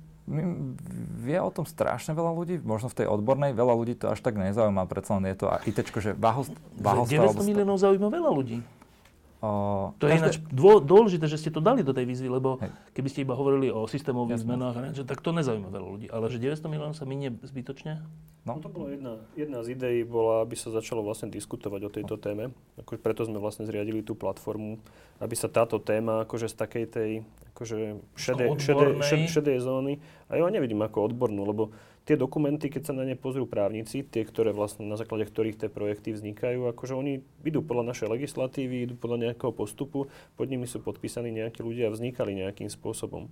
vie 1.20 1.36
o 1.36 1.50
tom 1.52 1.68
strašne 1.68 2.16
veľa 2.16 2.32
ľudí, 2.32 2.64
možno 2.64 2.88
v 2.88 3.04
tej 3.04 3.06
odbornej, 3.12 3.52
veľa 3.52 3.74
ľudí 3.76 3.94
to 4.00 4.08
až 4.08 4.24
tak 4.24 4.40
nezaujíma, 4.40 4.88
predsa 4.88 5.20
len 5.20 5.28
je 5.28 5.36
to 5.36 5.52
IT, 5.52 5.78
že 6.00 6.16
vahost, 6.16 6.50
900 6.80 7.44
miliónov 7.44 7.76
zaujíma 7.76 8.08
veľa 8.08 8.30
ľudí. 8.32 8.64
O, 9.44 9.92
to 10.00 10.08
je 10.08 10.16
ináč 10.16 10.40
dô, 10.48 10.80
dôležité, 10.80 11.28
že 11.28 11.36
ste 11.36 11.52
to 11.52 11.60
dali 11.60 11.84
do 11.84 11.92
tej 11.92 12.08
výzvy, 12.08 12.32
lebo 12.32 12.56
Hej. 12.56 12.72
keby 12.96 13.08
ste 13.12 13.20
iba 13.20 13.36
hovorili 13.36 13.68
o 13.68 13.84
systémových 13.84 14.40
Jasne. 14.40 14.48
zmenách, 14.48 14.76
že, 14.96 15.04
tak 15.04 15.20
to 15.20 15.36
nezaujíma 15.36 15.68
veľa 15.68 15.88
ľudí. 15.92 16.06
Ale 16.08 16.32
že 16.32 16.40
900 16.40 16.72
miliónov 16.72 16.96
sa 16.96 17.04
minie 17.04 17.36
zbytočne? 17.44 18.00
No. 18.48 18.56
no 18.56 18.64
to 18.64 18.72
bola 18.72 18.96
jedna, 18.96 19.12
jedna 19.36 19.60
z 19.60 19.76
ideí, 19.76 20.08
bola, 20.08 20.40
aby 20.40 20.56
sa 20.56 20.72
začalo 20.72 21.04
vlastne 21.04 21.28
diskutovať 21.28 21.80
o 21.84 21.90
tejto 21.92 22.16
téme. 22.16 22.56
Ako, 22.80 22.96
preto 22.96 23.28
sme 23.28 23.36
vlastne 23.36 23.68
zriadili 23.68 24.00
tú 24.00 24.16
platformu, 24.16 24.80
aby 25.20 25.34
sa 25.36 25.52
táto 25.52 25.76
téma 25.84 26.24
akože 26.24 26.48
z 26.48 26.56
takej 26.56 26.84
tej 26.88 27.10
akože 27.56 27.76
šedej, 28.20 28.48
šedej, 28.60 29.26
šedej 29.32 29.58
zóny, 29.64 29.96
a 30.28 30.36
ja 30.36 30.44
nevidím 30.52 30.84
ako 30.84 31.08
odbornú, 31.08 31.40
lebo 31.48 31.72
tie 32.06 32.14
dokumenty, 32.14 32.70
keď 32.70 32.82
sa 32.88 32.92
na 32.94 33.02
ne 33.02 33.18
pozrú 33.18 33.50
právnici, 33.50 34.06
tie, 34.06 34.22
ktoré 34.22 34.54
vlastne 34.54 34.86
na 34.86 34.94
základe 34.94 35.26
ktorých 35.26 35.58
tie 35.58 35.68
projekty 35.68 36.14
vznikajú, 36.14 36.70
akože 36.70 36.94
oni 36.94 37.26
idú 37.42 37.66
podľa 37.66 37.90
našej 37.90 38.08
legislatívy, 38.14 38.86
idú 38.86 38.94
podľa 38.94 39.28
nejakého 39.28 39.50
postupu, 39.50 40.06
pod 40.38 40.46
nimi 40.46 40.70
sú 40.70 40.78
podpísaní 40.78 41.34
nejakí 41.34 41.66
ľudia 41.66 41.90
a 41.90 41.94
vznikali 41.94 42.38
nejakým 42.38 42.70
spôsobom. 42.70 43.26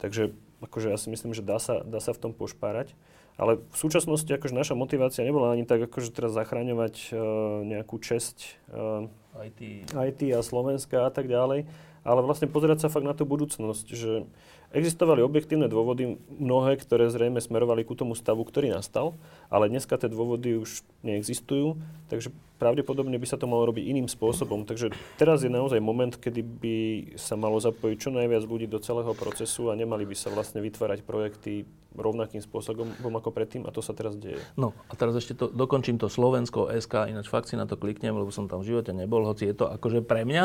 Takže 0.00 0.32
akože 0.64 0.88
ja 0.88 0.98
si 0.98 1.12
myslím, 1.12 1.36
že 1.36 1.44
dá 1.44 1.60
sa, 1.60 1.84
dá 1.84 2.00
sa 2.00 2.16
v 2.16 2.22
tom 2.24 2.32
pošpárať. 2.32 2.96
Ale 3.38 3.62
v 3.62 3.76
súčasnosti 3.78 4.26
akože 4.26 4.50
naša 4.50 4.74
motivácia 4.74 5.22
nebola 5.22 5.54
ani 5.54 5.62
tak, 5.62 5.86
akože 5.86 6.10
teraz 6.10 6.34
zachraňovať 6.34 7.14
uh, 7.14 7.62
nejakú 7.62 8.02
česť 8.02 8.58
uh, 8.74 9.06
IT. 9.38 9.94
IT 9.94 10.20
a 10.34 10.42
Slovenska 10.42 11.06
a 11.06 11.10
tak 11.14 11.30
ďalej, 11.30 11.70
ale 12.02 12.20
vlastne 12.26 12.50
pozerať 12.50 12.82
sa 12.82 12.88
fakt 12.90 13.06
na 13.06 13.14
tú 13.14 13.22
budúcnosť, 13.22 13.86
že 13.94 14.26
Existovali 14.68 15.24
objektívne 15.24 15.64
dôvody, 15.64 16.20
mnohé, 16.28 16.76
ktoré 16.76 17.08
zrejme 17.08 17.40
smerovali 17.40 17.88
ku 17.88 17.96
tomu 17.96 18.12
stavu, 18.12 18.44
ktorý 18.44 18.68
nastal, 18.76 19.16
ale 19.48 19.72
dneska 19.72 19.96
tie 19.96 20.12
dôvody 20.12 20.60
už 20.60 20.84
neexistujú, 21.00 21.80
takže 22.12 22.32
pravdepodobne 22.58 23.16
by 23.16 23.26
sa 23.26 23.38
to 23.38 23.46
malo 23.46 23.70
robiť 23.70 23.86
iným 23.86 24.10
spôsobom. 24.10 24.66
Takže 24.66 24.92
teraz 25.16 25.46
je 25.46 25.50
naozaj 25.50 25.78
moment, 25.78 26.10
kedy 26.10 26.42
by 26.42 26.76
sa 27.14 27.38
malo 27.38 27.56
zapojiť 27.62 27.96
čo 27.96 28.10
najviac 28.10 28.44
ľudí 28.44 28.66
do 28.66 28.82
celého 28.82 29.14
procesu 29.14 29.70
a 29.70 29.78
nemali 29.78 30.04
by 30.04 30.16
sa 30.18 30.28
vlastne 30.34 30.58
vytvárať 30.60 31.06
projekty 31.06 31.64
rovnakým 31.96 32.44
spôsobom 32.44 32.92
ako 33.00 33.32
predtým 33.32 33.64
a 33.64 33.72
to 33.72 33.80
sa 33.80 33.96
teraz 33.96 34.14
deje. 34.14 34.38
No 34.60 34.76
a 34.90 34.92
teraz 34.94 35.16
ešte 35.16 35.34
to, 35.34 35.48
dokončím 35.48 35.96
to 35.96 36.06
Slovensko 36.12 36.68
SK, 36.68 37.08
ináč 37.10 37.26
fakt 37.32 37.48
si 37.48 37.56
na 37.56 37.64
to 37.64 37.80
kliknem, 37.80 38.12
lebo 38.12 38.28
som 38.28 38.46
tam 38.46 38.60
v 38.60 38.74
živote 38.74 38.92
nebol, 38.92 39.24
hoci 39.24 39.48
je 39.50 39.54
to 39.56 39.66
akože 39.66 40.04
pre 40.04 40.22
mňa, 40.28 40.44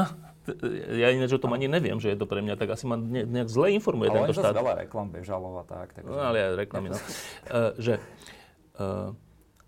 ja 0.97 1.07
ináč 1.13 1.35
o 1.35 1.41
tom 1.43 1.53
ani 1.53 1.67
neviem, 1.67 1.99
že 1.99 2.15
je 2.15 2.17
to 2.17 2.25
pre 2.25 2.41
mňa, 2.41 2.55
tak 2.57 2.73
asi 2.73 2.87
ma 2.87 2.95
nejak 2.97 3.51
zle 3.51 3.75
informuje 3.75 4.09
ale 4.09 4.17
tento 4.23 4.39
štát. 4.39 4.55
Ale 4.55 4.63
veľa 4.63 4.75
reklam 4.87 5.07
bežalo 5.11 5.47
a 5.59 5.63
tak. 5.67 5.93
tak 5.93 6.03
no, 6.07 6.15
ale 6.15 6.37
aj 6.41 6.51
reklamy, 6.57 6.87
no. 6.89 6.97
uh, 6.97 7.75
že, 7.77 7.99
uh, 7.99 8.42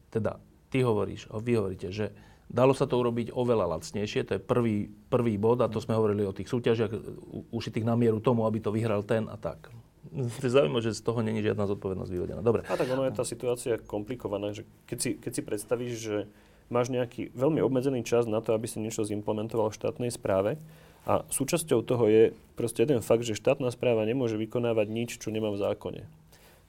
teda, 0.09 0.41
ty 0.69 0.77
hovoríš, 0.81 1.29
vy 1.29 1.53
hovoríte, 1.57 1.89
že 1.93 2.11
Dalo 2.45 2.77
sa 2.77 2.85
to 2.85 3.01
urobiť 3.01 3.33
oveľa 3.33 3.77
lacnejšie, 3.77 4.21
to 4.21 4.37
je 4.37 4.41
prvý, 4.41 4.85
prvý 5.09 5.33
bod 5.41 5.65
a 5.65 5.71
to 5.71 5.81
sme 5.81 5.97
hovorili 5.97 6.21
o 6.29 6.35
tých 6.35 6.45
súťažiach 6.45 6.93
ušitých 7.49 7.85
na 7.85 7.97
mieru 7.97 8.21
tomu, 8.21 8.45
aby 8.45 8.61
to 8.61 8.69
vyhral 8.69 9.01
ten 9.01 9.25
a 9.25 9.33
tak. 9.33 9.73
Zaujímavé, 10.45 10.85
že 10.85 10.93
z 10.93 11.01
toho 11.01 11.25
není 11.25 11.41
žiadna 11.41 11.65
zodpovednosť 11.65 12.11
vyvedená. 12.13 12.41
Dobre. 12.45 12.61
A 12.69 12.77
tak 12.77 12.85
ono 12.87 13.03
je 13.09 13.17
tá 13.17 13.25
situácia 13.25 13.81
komplikovaná, 13.81 14.53
že 14.53 14.63
keď 14.85 14.97
si, 15.01 15.09
keď 15.17 15.31
si 15.33 15.41
predstavíš, 15.41 15.93
že 15.97 16.17
máš 16.69 16.93
nejaký 16.93 17.33
veľmi 17.33 17.65
obmedzený 17.65 18.05
čas 18.05 18.29
na 18.29 18.39
to, 18.45 18.53
aby 18.53 18.69
si 18.69 18.77
niečo 18.77 19.01
zimplementoval 19.01 19.73
v 19.73 19.77
štátnej 19.81 20.11
správe 20.13 20.61
a 21.09 21.25
súčasťou 21.25 21.81
toho 21.81 22.05
je 22.07 22.23
proste 22.53 22.85
jeden 22.85 23.01
fakt, 23.01 23.25
že 23.25 23.37
štátna 23.37 23.73
správa 23.73 24.05
nemôže 24.05 24.37
vykonávať 24.37 24.87
nič, 24.89 25.09
čo 25.17 25.33
nemá 25.33 25.49
v 25.49 25.61
zákone. 25.65 26.05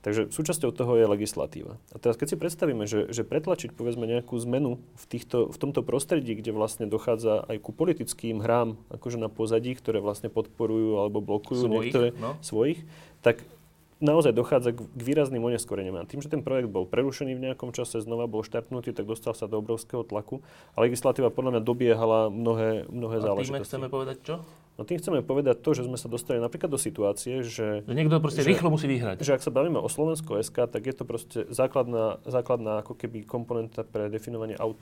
Takže 0.07 0.31
súčasťou 0.31 0.71
toho 0.71 1.03
je 1.03 1.11
legislatíva. 1.11 1.83
A 1.91 1.99
teraz 1.99 2.15
keď 2.15 2.31
si 2.31 2.37
predstavíme, 2.39 2.87
že, 2.87 3.11
že 3.11 3.27
pretlačiť 3.27 3.75
povedzme 3.75 4.07
nejakú 4.07 4.39
zmenu 4.39 4.79
v, 4.79 5.05
týchto, 5.11 5.51
v 5.51 5.57
tomto 5.59 5.83
prostredí, 5.83 6.39
kde 6.39 6.55
vlastne 6.55 6.87
dochádza 6.87 7.43
aj 7.51 7.59
ku 7.59 7.75
politickým 7.75 8.39
hrám 8.39 8.79
akože 8.87 9.19
na 9.19 9.27
pozadí, 9.27 9.75
ktoré 9.75 9.99
vlastne 9.99 10.31
podporujú 10.31 11.03
alebo 11.03 11.19
blokujú 11.19 11.67
svojich, 11.67 11.91
niektoré 11.91 12.09
no. 12.23 12.39
svojich, 12.39 12.87
tak 13.19 13.43
naozaj 14.01 14.33
dochádza 14.37 14.77
k, 14.77 14.85
k 14.85 15.01
výrazným 15.01 15.41
oneskoreniam. 15.41 15.97
A 15.97 16.09
tým, 16.09 16.21
že 16.21 16.29
ten 16.29 16.45
projekt 16.45 16.69
bol 16.69 16.85
prerušený 16.85 17.33
v 17.37 17.45
nejakom 17.51 17.73
čase, 17.73 18.01
znova 18.05 18.29
bol 18.29 18.45
štartnutý, 18.45 18.93
tak 18.93 19.09
dostal 19.09 19.33
sa 19.33 19.49
do 19.49 19.61
obrovského 19.61 20.05
tlaku. 20.05 20.45
A 20.77 20.85
legislatíva 20.85 21.33
podľa 21.33 21.59
mňa 21.59 21.63
dobiehala 21.65 22.21
mnohé, 22.29 22.85
mnohé 22.93 23.17
a 23.21 23.25
záležitosti. 23.25 23.63
A 23.63 23.69
chceme 23.69 23.89
povedať 23.89 24.17
čo? 24.25 24.35
No 24.77 24.85
tým 24.85 25.01
chceme 25.01 25.25
povedať 25.25 25.65
to, 25.65 25.73
že 25.73 25.89
sme 25.89 25.97
sa 25.97 26.13
dostali 26.13 26.37
napríklad 26.37 26.69
do 26.69 26.77
situácie, 26.77 27.41
že... 27.41 27.81
Že 27.89 27.97
niekto 27.97 28.21
proste 28.21 28.45
že, 28.45 28.53
rýchlo 28.53 28.69
musí 28.69 28.85
vyhrať. 28.85 29.25
Že 29.25 29.41
ak 29.41 29.43
sa 29.43 29.49
bavíme 29.49 29.81
o 29.81 29.89
Slovensko 29.89 30.37
SK, 30.37 30.69
tak 30.69 30.85
je 30.85 30.93
to 30.93 31.09
proste 31.09 31.39
základná, 31.49 32.21
základná 32.29 32.85
ako 32.85 32.93
keby 32.93 33.25
komponenta 33.25 33.89
pre 33.89 34.13
definovanie 34.13 34.53
aut- 34.61 34.77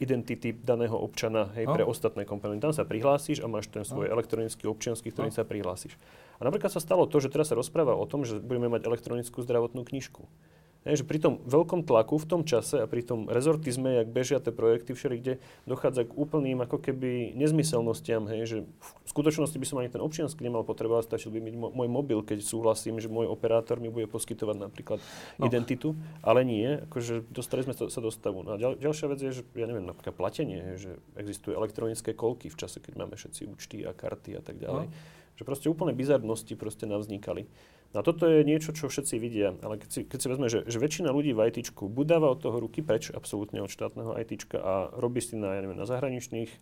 identity 0.00 0.56
daného 0.56 0.96
občana, 0.96 1.52
hej, 1.52 1.68
no. 1.68 1.76
pre 1.76 1.84
ostatné 1.84 2.24
komponenty. 2.24 2.64
Tam 2.64 2.72
sa 2.72 2.88
prihlásiš 2.88 3.44
a 3.44 3.46
máš 3.46 3.68
ten 3.68 3.84
svoj 3.84 4.08
no. 4.08 4.16
elektronický 4.16 4.64
občiansky, 4.64 5.12
ktorým 5.12 5.30
no. 5.30 5.36
sa 5.36 5.44
prihlásiš. 5.44 6.00
A 6.40 6.48
napríklad 6.48 6.72
sa 6.72 6.80
stalo 6.80 7.04
to, 7.04 7.20
že 7.20 7.28
teraz 7.28 7.52
sa 7.52 7.58
rozpráva 7.60 7.92
o 7.92 8.08
tom, 8.08 8.24
že 8.24 8.40
budeme 8.40 8.72
mať 8.72 8.88
elektronickú 8.88 9.44
zdravotnú 9.44 9.84
knižku. 9.84 10.24
Že 10.80 11.04
pri 11.04 11.18
tom 11.20 11.34
veľkom 11.44 11.84
tlaku 11.84 12.16
v 12.16 12.24
tom 12.24 12.40
čase 12.40 12.80
a 12.80 12.88
pri 12.88 13.04
tom 13.04 13.28
rezortizme, 13.28 14.00
jak 14.00 14.08
bežia 14.08 14.40
tie 14.40 14.48
projekty 14.48 14.96
všelikde, 14.96 15.36
dochádza 15.68 16.08
k 16.08 16.16
úplným 16.16 16.64
ako 16.64 16.80
keby 16.80 17.36
nezmyselnostiam, 17.36 18.24
hej, 18.32 18.40
že 18.48 18.58
v 18.80 19.08
skutočnosti 19.12 19.60
by 19.60 19.66
som 19.68 19.76
ani 19.84 19.92
ten 19.92 20.00
občiansky 20.00 20.40
nemal 20.40 20.64
potrebovať, 20.64 21.12
stačil 21.12 21.36
by 21.36 21.40
mi 21.44 21.52
môj 21.52 21.84
mobil, 21.84 22.24
keď 22.24 22.40
súhlasím, 22.40 22.96
že 22.96 23.12
môj 23.12 23.28
operátor 23.28 23.76
mi 23.76 23.92
bude 23.92 24.08
poskytovať 24.08 24.56
napríklad 24.56 25.04
no. 25.36 25.44
identitu, 25.44 25.92
ale 26.24 26.48
nie, 26.48 26.80
akože 26.88 27.28
dostali 27.28 27.60
sme 27.60 27.76
sa 27.76 28.00
do 28.00 28.08
stavu. 28.08 28.40
No 28.40 28.56
a 28.56 28.56
ďal, 28.56 28.80
ďalšia 28.80 29.06
vec 29.12 29.20
je, 29.20 29.36
že 29.36 29.42
ja 29.52 29.68
neviem, 29.68 29.84
napríklad 29.84 30.16
platenie, 30.16 30.64
hej, 30.64 30.76
že 30.80 30.92
existujú 31.20 31.60
elektronické 31.60 32.16
kolky 32.16 32.48
v 32.48 32.56
čase, 32.56 32.80
keď 32.80 33.04
máme 33.04 33.20
všetci 33.20 33.52
účty 33.52 33.84
a 33.84 33.92
karty 33.92 34.40
a 34.40 34.42
tak 34.42 34.56
ďalej. 34.56 34.88
No. 34.88 35.18
Že 35.36 35.42
proste 35.44 35.66
úplne 35.68 35.92
bizarnosti 35.92 36.56
proste 36.56 36.88
navznikali. 36.88 37.44
No 37.90 38.00
a 38.00 38.06
toto 38.06 38.22
je 38.22 38.46
niečo, 38.46 38.70
čo 38.70 38.86
všetci 38.86 39.18
vidia, 39.18 39.58
ale 39.66 39.74
keď 39.74 39.90
si, 39.90 40.00
keď 40.06 40.18
si 40.22 40.26
vezme, 40.30 40.46
že, 40.46 40.62
že 40.62 40.78
väčšina 40.78 41.10
ľudí 41.10 41.34
v 41.34 41.50
IT 41.50 41.74
buď 41.74 42.06
dáva 42.06 42.30
od 42.30 42.38
toho 42.38 42.62
ruky 42.62 42.86
preč 42.86 43.10
absolútne 43.10 43.58
od 43.66 43.70
štátneho 43.70 44.14
IT 44.14 44.46
a 44.62 44.94
robí 44.94 45.18
si 45.18 45.34
na, 45.34 45.58
ja 45.58 45.60
neviem, 45.66 45.74
na 45.74 45.90
zahraničných 45.90 46.50
eh, 46.54 46.58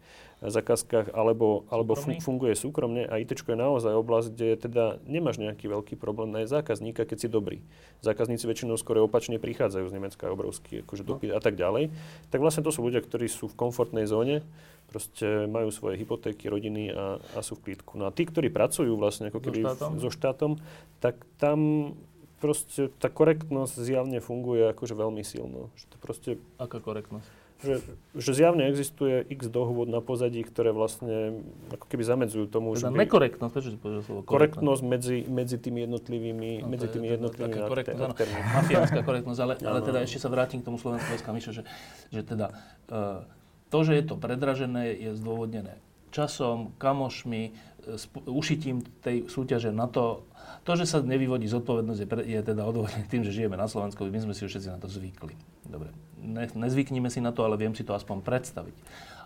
zakázkach, 0.48 1.12
alebo, 1.12 1.68
alebo 1.68 1.92
fun, 2.00 2.16
funguje 2.24 2.56
súkromne 2.56 3.04
a 3.04 3.20
IT 3.20 3.44
je 3.44 3.56
naozaj 3.60 3.92
oblasť, 3.92 4.28
kde 4.32 4.48
teda 4.56 4.84
nemáš 5.04 5.36
nejaký 5.36 5.68
veľký 5.68 5.94
problém 6.00 6.32
nájsť 6.32 6.64
zákazníka, 6.64 7.04
keď 7.04 7.18
si 7.20 7.28
dobrý. 7.28 7.60
Zákazníci 8.00 8.48
väčšinou 8.48 8.80
skôr 8.80 8.96
opačne 9.04 9.36
prichádzajú 9.36 9.84
z 9.84 9.94
Nemecka 10.00 10.32
obrovský 10.32 10.80
akože 10.80 11.04
no. 11.04 11.08
dopyt 11.12 11.36
no. 11.36 11.36
a 11.36 11.40
tak 11.44 11.60
ďalej. 11.60 11.92
Tak 12.32 12.40
vlastne 12.40 12.64
to 12.64 12.72
sú 12.72 12.80
ľudia, 12.80 13.04
ktorí 13.04 13.28
sú 13.28 13.52
v 13.52 13.58
komfortnej 13.68 14.08
zóne, 14.08 14.40
proste 14.88 15.44
majú 15.44 15.68
svoje 15.68 16.00
hypotéky, 16.00 16.48
rodiny 16.48 16.88
a, 16.90 17.20
a 17.36 17.38
sú 17.44 17.60
v 17.60 17.70
klídku. 17.70 18.00
No 18.00 18.08
a 18.08 18.10
tí, 18.10 18.24
ktorí 18.24 18.48
pracujú 18.48 18.96
vlastne 18.96 19.28
ako 19.28 19.38
keby 19.44 19.60
so 19.60 19.68
štátom, 19.68 19.92
so 20.00 20.10
štátom 20.10 20.52
tak 20.98 21.14
tam 21.36 21.92
proste 22.38 22.88
tá 22.96 23.10
korektnosť 23.10 23.74
zjavne 23.76 24.18
funguje 24.22 24.70
akože 24.72 24.94
veľmi 24.94 25.22
silno. 25.26 25.68
Že 25.76 25.84
to 25.84 25.96
proste, 26.00 26.30
Aká 26.56 26.78
korektnosť? 26.78 27.28
Že, 27.58 27.74
že 28.14 28.30
zjavne 28.38 28.70
existuje 28.70 29.26
x 29.34 29.50
dohôd 29.50 29.90
na 29.90 29.98
pozadí, 29.98 30.46
ktoré 30.46 30.70
vlastne 30.70 31.42
ako 31.74 31.90
keby 31.90 32.06
zamedzujú 32.06 32.46
tomu, 32.46 32.78
teda 32.78 32.86
že 32.86 32.94
by... 32.94 32.98
nekorektnosť, 33.02 33.50
prečo 33.50 33.70
si 33.74 33.78
povedal 33.82 34.02
slovo 34.06 34.22
korektnosť 34.22 34.82
medzi, 34.86 35.26
medzi 35.26 35.58
tými 35.58 35.82
jednotlivými, 35.90 36.62
no, 36.62 36.70
medzi 36.70 36.86
tými 36.86 37.10
jednotlivými 37.18 37.66
korektnosť, 37.66 38.10
aktérmi. 38.14 38.38
Mafiánska 38.62 39.00
korektnosť, 39.02 39.40
ale, 39.42 39.54
ale 39.58 39.78
teda 39.82 39.98
ešte 40.06 40.22
sa 40.22 40.30
vrátim 40.30 40.62
k 40.62 40.70
tomu 40.70 40.78
slovenskému 40.78 41.18
SK, 41.18 41.28
že, 41.50 41.62
že 42.14 42.20
teda 42.22 42.54
uh, 42.94 43.26
to, 43.68 43.78
že 43.84 43.92
je 44.00 44.04
to 44.04 44.14
predražené, 44.16 44.96
je 44.96 45.12
zdôvodnené 45.16 45.78
časom, 46.10 46.72
kamošmi, 46.80 47.42
e, 47.48 47.52
ušitím 48.28 48.80
tej 49.04 49.28
súťaže 49.28 49.70
na 49.72 49.86
to. 49.88 50.24
To, 50.64 50.72
že 50.76 50.88
sa 50.88 51.00
nevyvodí 51.00 51.48
zodpovednosť, 51.48 52.00
je, 52.00 52.08
pre, 52.08 52.22
je 52.24 52.40
teda 52.40 52.64
odôvodnené 52.64 53.04
tým, 53.08 53.24
že 53.24 53.32
žijeme 53.32 53.56
na 53.56 53.68
Slovensku. 53.68 54.04
My 54.08 54.20
sme 54.20 54.34
si 54.36 54.44
už 54.44 54.56
všetci 54.56 54.68
na 54.72 54.80
to 54.80 54.88
zvykli. 54.88 55.36
Dobre, 55.68 55.92
ne, 56.20 56.48
nezvyknime 56.48 57.08
si 57.12 57.20
na 57.20 57.32
to, 57.32 57.44
ale 57.44 57.60
viem 57.60 57.72
si 57.76 57.84
to 57.84 57.92
aspoň 57.92 58.24
predstaviť. 58.24 58.76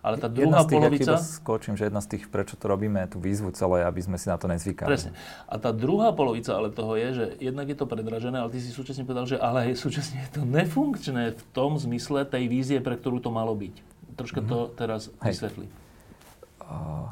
Ale 0.02 0.18
tá 0.18 0.26
druhá 0.26 0.42
jedna 0.42 0.58
z 0.58 0.66
tých, 0.66 0.82
polovica... 0.82 1.12
skočím, 1.22 1.74
že 1.78 1.86
jedna 1.86 2.02
z 2.02 2.08
tých, 2.10 2.26
prečo 2.26 2.58
to 2.58 2.66
robíme, 2.66 3.06
tú 3.06 3.22
výzvu 3.22 3.54
celé, 3.54 3.86
aby 3.86 4.02
sme 4.02 4.18
si 4.18 4.26
na 4.26 4.34
to 4.34 4.50
nezvykali. 4.50 4.90
Presne. 4.90 5.14
A 5.46 5.54
tá 5.62 5.70
druhá 5.70 6.10
polovica 6.10 6.58
ale 6.58 6.74
toho 6.74 6.98
je, 6.98 7.08
že 7.14 7.24
jednak 7.38 7.70
je 7.70 7.78
to 7.78 7.86
predražené, 7.86 8.42
ale 8.42 8.50
ty 8.50 8.58
si 8.58 8.74
súčasne 8.74 9.06
povedal, 9.06 9.30
že 9.30 9.38
ale 9.38 9.78
súčasne 9.78 10.26
je 10.26 10.30
to 10.34 10.42
nefunkčné 10.42 11.38
v 11.38 11.42
tom 11.54 11.78
zmysle 11.78 12.26
tej 12.26 12.50
vízie, 12.50 12.82
pre 12.82 12.98
ktorú 12.98 13.22
to 13.22 13.30
malo 13.30 13.54
byť. 13.54 13.91
Troška 14.16 14.40
mm-hmm. 14.40 14.52
to 14.52 14.58
teraz 14.76 15.08
Hej. 15.24 15.38
vysvetli. 15.38 15.66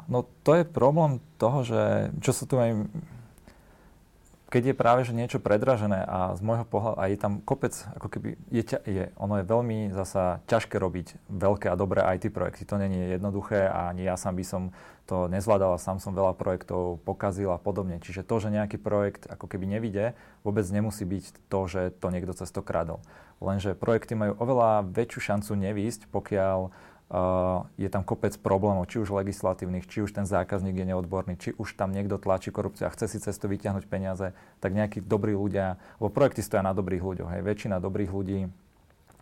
No 0.09 0.25
to 0.41 0.57
je 0.57 0.63
problém 0.65 1.21
toho, 1.37 1.61
že 1.61 2.09
čo 2.23 2.31
sa 2.33 2.43
tu 2.49 2.57
aj 2.57 2.87
keď 4.51 4.63
je 4.67 4.75
práve 4.75 5.07
že 5.07 5.15
niečo 5.15 5.39
predražené 5.39 6.03
a 6.03 6.35
z 6.35 6.43
môjho 6.43 6.67
pohľadu, 6.67 6.99
a 6.99 7.07
je 7.07 7.15
tam 7.15 7.39
kopec, 7.39 7.71
ako 7.95 8.07
keby, 8.11 8.29
je, 8.51 8.63
je, 8.83 9.03
ono 9.15 9.39
je 9.39 9.47
veľmi 9.47 9.95
zasa 9.95 10.43
ťažké 10.51 10.75
robiť 10.75 11.31
veľké 11.31 11.71
a 11.71 11.79
dobré 11.79 12.03
IT 12.19 12.35
projekty. 12.35 12.67
To 12.67 12.75
nie 12.75 12.91
je 12.91 13.15
jednoduché 13.15 13.71
a 13.71 13.95
ani 13.95 14.03
ja 14.03 14.19
sám 14.19 14.35
by 14.35 14.43
som 14.43 14.75
to 15.07 15.31
nezvládal 15.31 15.79
a 15.79 15.79
sám 15.79 16.03
som 16.03 16.11
veľa 16.11 16.35
projektov 16.35 16.99
pokazil 17.07 17.47
a 17.55 17.63
podobne. 17.63 18.03
Čiže 18.03 18.27
to, 18.27 18.43
že 18.43 18.51
nejaký 18.51 18.75
projekt 18.75 19.23
ako 19.31 19.47
keby 19.47 19.71
nevidie, 19.71 20.19
vôbec 20.43 20.67
nemusí 20.67 21.07
byť 21.07 21.47
to, 21.47 21.59
že 21.71 21.81
to 22.03 22.11
niekto 22.11 22.35
cez 22.35 22.51
to 22.51 22.59
kradol. 22.59 22.99
Lenže 23.39 23.71
projekty 23.73 24.19
majú 24.19 24.35
oveľa 24.35 24.83
väčšiu 24.83 25.31
šancu 25.31 25.51
nevísť, 25.63 26.11
pokiaľ 26.11 26.75
je 27.75 27.89
tam 27.91 28.07
kopec 28.07 28.31
problémov, 28.39 28.87
či 28.87 29.03
už 29.03 29.11
legislatívnych, 29.11 29.83
či 29.83 30.07
už 30.07 30.15
ten 30.15 30.23
zákazník 30.23 30.79
je 30.79 30.95
neodborný, 30.95 31.35
či 31.35 31.51
už 31.59 31.75
tam 31.75 31.91
niekto 31.91 32.15
tlačí 32.15 32.55
korupciu 32.55 32.87
a 32.87 32.93
chce 32.95 33.11
si 33.11 33.17
cez 33.19 33.35
to 33.35 33.51
vyťahnuť 33.51 33.83
peniaze, 33.91 34.31
tak 34.63 34.71
nejakí 34.71 35.03
dobrí 35.03 35.35
ľudia, 35.35 35.75
lebo 35.99 36.07
projekty 36.07 36.39
stoja 36.39 36.63
na 36.63 36.71
dobrých 36.71 37.03
ľuďoch, 37.03 37.29
hej, 37.35 37.41
väčšina 37.43 37.83
dobrých 37.83 38.11
ľudí 38.11 38.47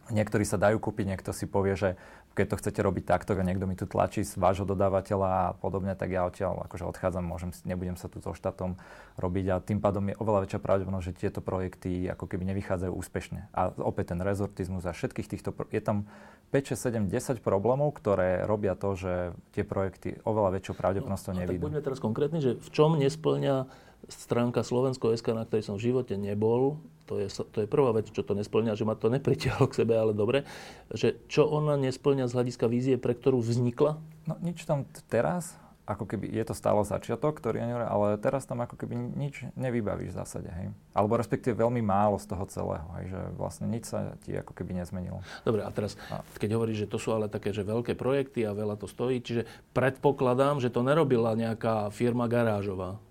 Niektorí 0.10 0.42
sa 0.42 0.58
dajú 0.58 0.82
kúpiť, 0.82 1.06
niekto 1.06 1.30
si 1.30 1.46
povie, 1.46 1.78
že 1.78 1.94
keď 2.40 2.56
to 2.56 2.60
chcete 2.64 2.80
robiť 2.80 3.04
takto 3.04 3.36
a 3.36 3.44
niekto 3.44 3.68
mi 3.68 3.76
tu 3.76 3.84
tlačí 3.84 4.24
z 4.24 4.40
vášho 4.40 4.64
dodávateľa 4.64 5.28
a 5.28 5.46
podobne, 5.60 5.92
tak 6.00 6.16
ja 6.16 6.24
odtiaľ 6.24 6.64
akože 6.72 6.88
odchádzam, 6.88 7.28
môžem, 7.28 7.52
nebudem 7.68 8.00
sa 8.00 8.08
tu 8.08 8.24
so 8.24 8.32
štátom 8.32 8.80
robiť 9.20 9.46
a 9.52 9.56
tým 9.60 9.84
pádom 9.84 10.08
je 10.08 10.16
oveľa 10.16 10.48
väčšia 10.48 10.64
pravdepodobnosť, 10.64 11.08
že 11.12 11.20
tieto 11.20 11.44
projekty 11.44 12.08
ako 12.08 12.32
keby 12.32 12.48
nevychádzajú 12.56 12.96
úspešne. 12.96 13.52
A 13.52 13.76
opäť 13.84 14.16
ten 14.16 14.24
rezortizmus 14.24 14.88
a 14.88 14.96
všetkých 14.96 15.28
týchto, 15.28 15.52
je 15.52 15.82
tam 15.84 16.08
5, 16.56 16.80
6, 16.80 17.12
7, 17.12 17.12
10 17.12 17.44
problémov, 17.44 17.92
ktoré 18.00 18.48
robia 18.48 18.80
to, 18.80 18.96
že 18.96 19.36
tie 19.52 19.68
projekty 19.68 20.16
oveľa 20.24 20.64
väčšou 20.64 20.80
pravdepodobnosťou 20.80 21.34
no, 21.36 21.40
nevidú. 21.44 21.60
Tak 21.60 21.68
poďme 21.68 21.84
teraz 21.84 22.00
konkrétne, 22.00 22.40
že 22.40 22.56
v 22.56 22.70
čom 22.72 22.96
nesplňa 22.96 23.68
stránka 24.08 24.64
Slovensko.sk, 24.64 25.28
na 25.36 25.44
ktorej 25.44 25.68
som 25.68 25.76
v 25.76 25.92
živote 25.92 26.16
nebol, 26.16 26.80
to 27.10 27.18
je, 27.18 27.28
to 27.28 27.66
je 27.66 27.68
prvá 27.68 27.90
vec, 27.90 28.06
čo 28.14 28.22
to 28.22 28.38
nesplňa, 28.38 28.78
že 28.78 28.86
ma 28.86 28.94
to 28.94 29.10
nepritiahlo 29.10 29.66
k 29.66 29.82
sebe, 29.82 29.98
ale 29.98 30.14
dobre, 30.14 30.46
že 30.94 31.18
čo 31.26 31.50
ona 31.50 31.74
nesplňa 31.76 32.29
z 32.30 32.38
hľadiska 32.38 32.66
vízie, 32.70 32.96
pre 33.02 33.18
ktorú 33.18 33.42
vznikla? 33.42 33.98
No 34.30 34.38
nič 34.40 34.64
tam 34.70 34.86
teraz, 35.10 35.58
ako 35.90 36.06
keby 36.06 36.30
je 36.30 36.46
to 36.46 36.54
stále 36.54 36.86
začiatok, 36.86 37.42
ktorý 37.42 37.66
ale 37.66 38.22
teraz 38.22 38.46
tam 38.46 38.62
ako 38.62 38.78
keby 38.78 38.94
nič 38.94 39.50
nevybavíš 39.58 40.14
v 40.14 40.20
zásade, 40.22 40.50
hej. 40.54 40.70
Alebo 40.94 41.18
respektíve 41.18 41.58
veľmi 41.58 41.82
málo 41.82 42.22
z 42.22 42.30
toho 42.30 42.46
celého, 42.46 42.86
hej, 43.02 43.10
že 43.10 43.22
vlastne 43.34 43.66
nič 43.66 43.90
sa 43.90 44.14
ti 44.22 44.38
ako 44.38 44.54
keby 44.54 44.78
nezmenilo. 44.78 45.26
Dobre, 45.42 45.66
a 45.66 45.70
teraz, 45.74 45.98
a. 46.14 46.22
keď 46.38 46.62
hovoríš, 46.62 46.86
že 46.86 46.92
to 46.94 47.02
sú 47.02 47.10
ale 47.10 47.26
také, 47.26 47.50
že 47.50 47.66
veľké 47.66 47.98
projekty 47.98 48.46
a 48.46 48.54
veľa 48.54 48.78
to 48.78 48.86
stojí, 48.86 49.18
čiže 49.18 49.50
predpokladám, 49.74 50.62
že 50.62 50.70
to 50.70 50.86
nerobila 50.86 51.34
nejaká 51.34 51.90
firma 51.90 52.30
garážová. 52.30 53.02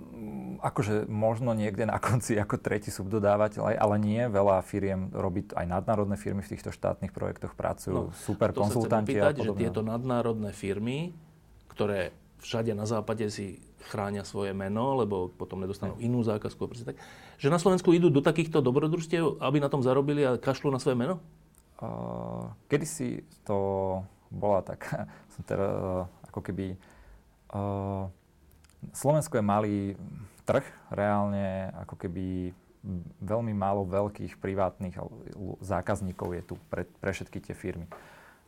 Mm, 0.00 0.64
akože 0.64 1.04
možno 1.08 1.52
niekde 1.52 1.84
na 1.84 2.00
konci 2.00 2.40
ako 2.40 2.56
tretí 2.56 2.88
subdodávateľ, 2.88 3.76
ale 3.76 3.96
nie. 4.00 4.20
Veľa 4.24 4.64
firiem 4.64 5.12
robí, 5.12 5.44
aj 5.52 5.66
nadnárodné 5.68 6.16
firmy 6.16 6.40
v 6.40 6.56
týchto 6.56 6.72
štátnych 6.72 7.12
projektoch 7.12 7.52
pracujú, 7.52 8.10
no, 8.10 8.16
super 8.16 8.56
to 8.56 8.64
konzultanti 8.64 9.16
sa 9.16 9.32
opýtať, 9.32 9.34
a 9.40 9.44
že 9.44 9.50
tieto 9.56 9.80
nadnárodné 9.84 10.56
firmy, 10.56 11.12
ktoré 11.72 12.16
všade 12.40 12.72
na 12.72 12.88
západe 12.88 13.28
si 13.28 13.60
chránia 13.88 14.24
svoje 14.24 14.52
meno, 14.52 14.96
lebo 14.96 15.32
potom 15.32 15.60
nedostanú 15.60 15.96
inú 16.00 16.20
zákazku. 16.20 16.60
Tak, 16.84 16.96
že 17.40 17.48
na 17.48 17.60
Slovensku 17.60 17.92
idú 17.96 18.12
do 18.12 18.20
takýchto 18.20 18.60
dobrodružstiev, 18.60 19.40
aby 19.40 19.60
na 19.60 19.72
tom 19.72 19.80
zarobili 19.80 20.24
a 20.24 20.36
kašľú 20.36 20.68
na 20.72 20.80
svoje 20.80 20.96
meno? 21.00 21.20
Uh, 21.80 22.52
kedysi 22.68 23.24
to 23.48 23.56
bola 24.28 24.60
tak, 24.60 24.84
som 25.32 25.42
teraz 25.48 25.72
uh, 25.72 26.04
ako 26.28 26.40
keby 26.44 26.76
uh, 27.56 28.04
Slovensko 28.92 29.38
je 29.38 29.44
malý 29.44 29.76
trh, 30.48 30.64
reálne 30.90 31.70
ako 31.84 31.94
keby 32.00 32.56
veľmi 33.20 33.52
málo 33.52 33.84
veľkých 33.84 34.40
privátnych 34.40 34.96
zákazníkov 35.60 36.28
je 36.32 36.42
tu 36.42 36.54
pre, 36.72 36.88
pre 36.88 37.10
všetky 37.12 37.38
tie 37.44 37.54
firmy. 37.54 37.86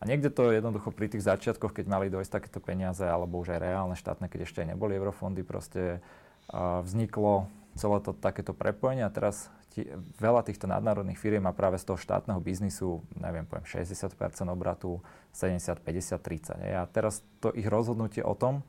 A 0.03 0.09
niekde 0.09 0.35
to 0.35 0.51
jednoducho 0.51 0.91
pri 0.91 1.07
tých 1.07 1.23
začiatkoch, 1.23 1.71
keď 1.71 1.87
mali 1.87 2.11
dojsť 2.11 2.33
takéto 2.43 2.59
peniaze, 2.59 3.07
alebo 3.07 3.39
už 3.39 3.55
aj 3.55 3.61
reálne 3.63 3.95
štátne, 3.95 4.27
keď 4.27 4.41
ešte 4.49 4.59
aj 4.65 4.75
neboli 4.75 4.99
eurofondy, 4.99 5.47
proste 5.47 6.03
uh, 6.51 6.83
vzniklo 6.83 7.47
celé 7.79 8.03
to 8.03 8.11
takéto 8.11 8.51
prepojenie 8.51 9.07
a 9.07 9.15
teraz 9.15 9.47
tí, 9.73 9.87
veľa 10.19 10.43
týchto 10.45 10.67
nadnárodných 10.67 11.17
firiem 11.17 11.47
má 11.47 11.55
práve 11.55 11.79
z 11.79 11.87
toho 11.87 12.01
štátneho 12.01 12.43
biznisu, 12.43 13.01
neviem, 13.15 13.47
poviem 13.47 13.65
60% 13.65 14.11
obratu, 14.51 15.01
70, 15.33 15.81
50, 15.81 16.19
30. 16.19 16.83
A 16.83 16.85
teraz 16.91 17.25
to 17.41 17.55
ich 17.55 17.71
rozhodnutie 17.71 18.21
o 18.27 18.35
tom, 18.35 18.67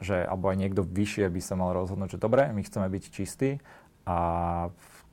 že, 0.00 0.24
alebo 0.24 0.50
aj 0.50 0.56
niekto 0.56 0.82
vyššie 0.82 1.28
by 1.28 1.40
sa 1.40 1.54
mal 1.54 1.76
rozhodnúť, 1.76 2.16
že 2.16 2.22
dobre, 2.22 2.48
my 2.50 2.60
chceme 2.64 2.88
byť 2.88 3.04
čistí 3.12 3.60
a 4.08 4.16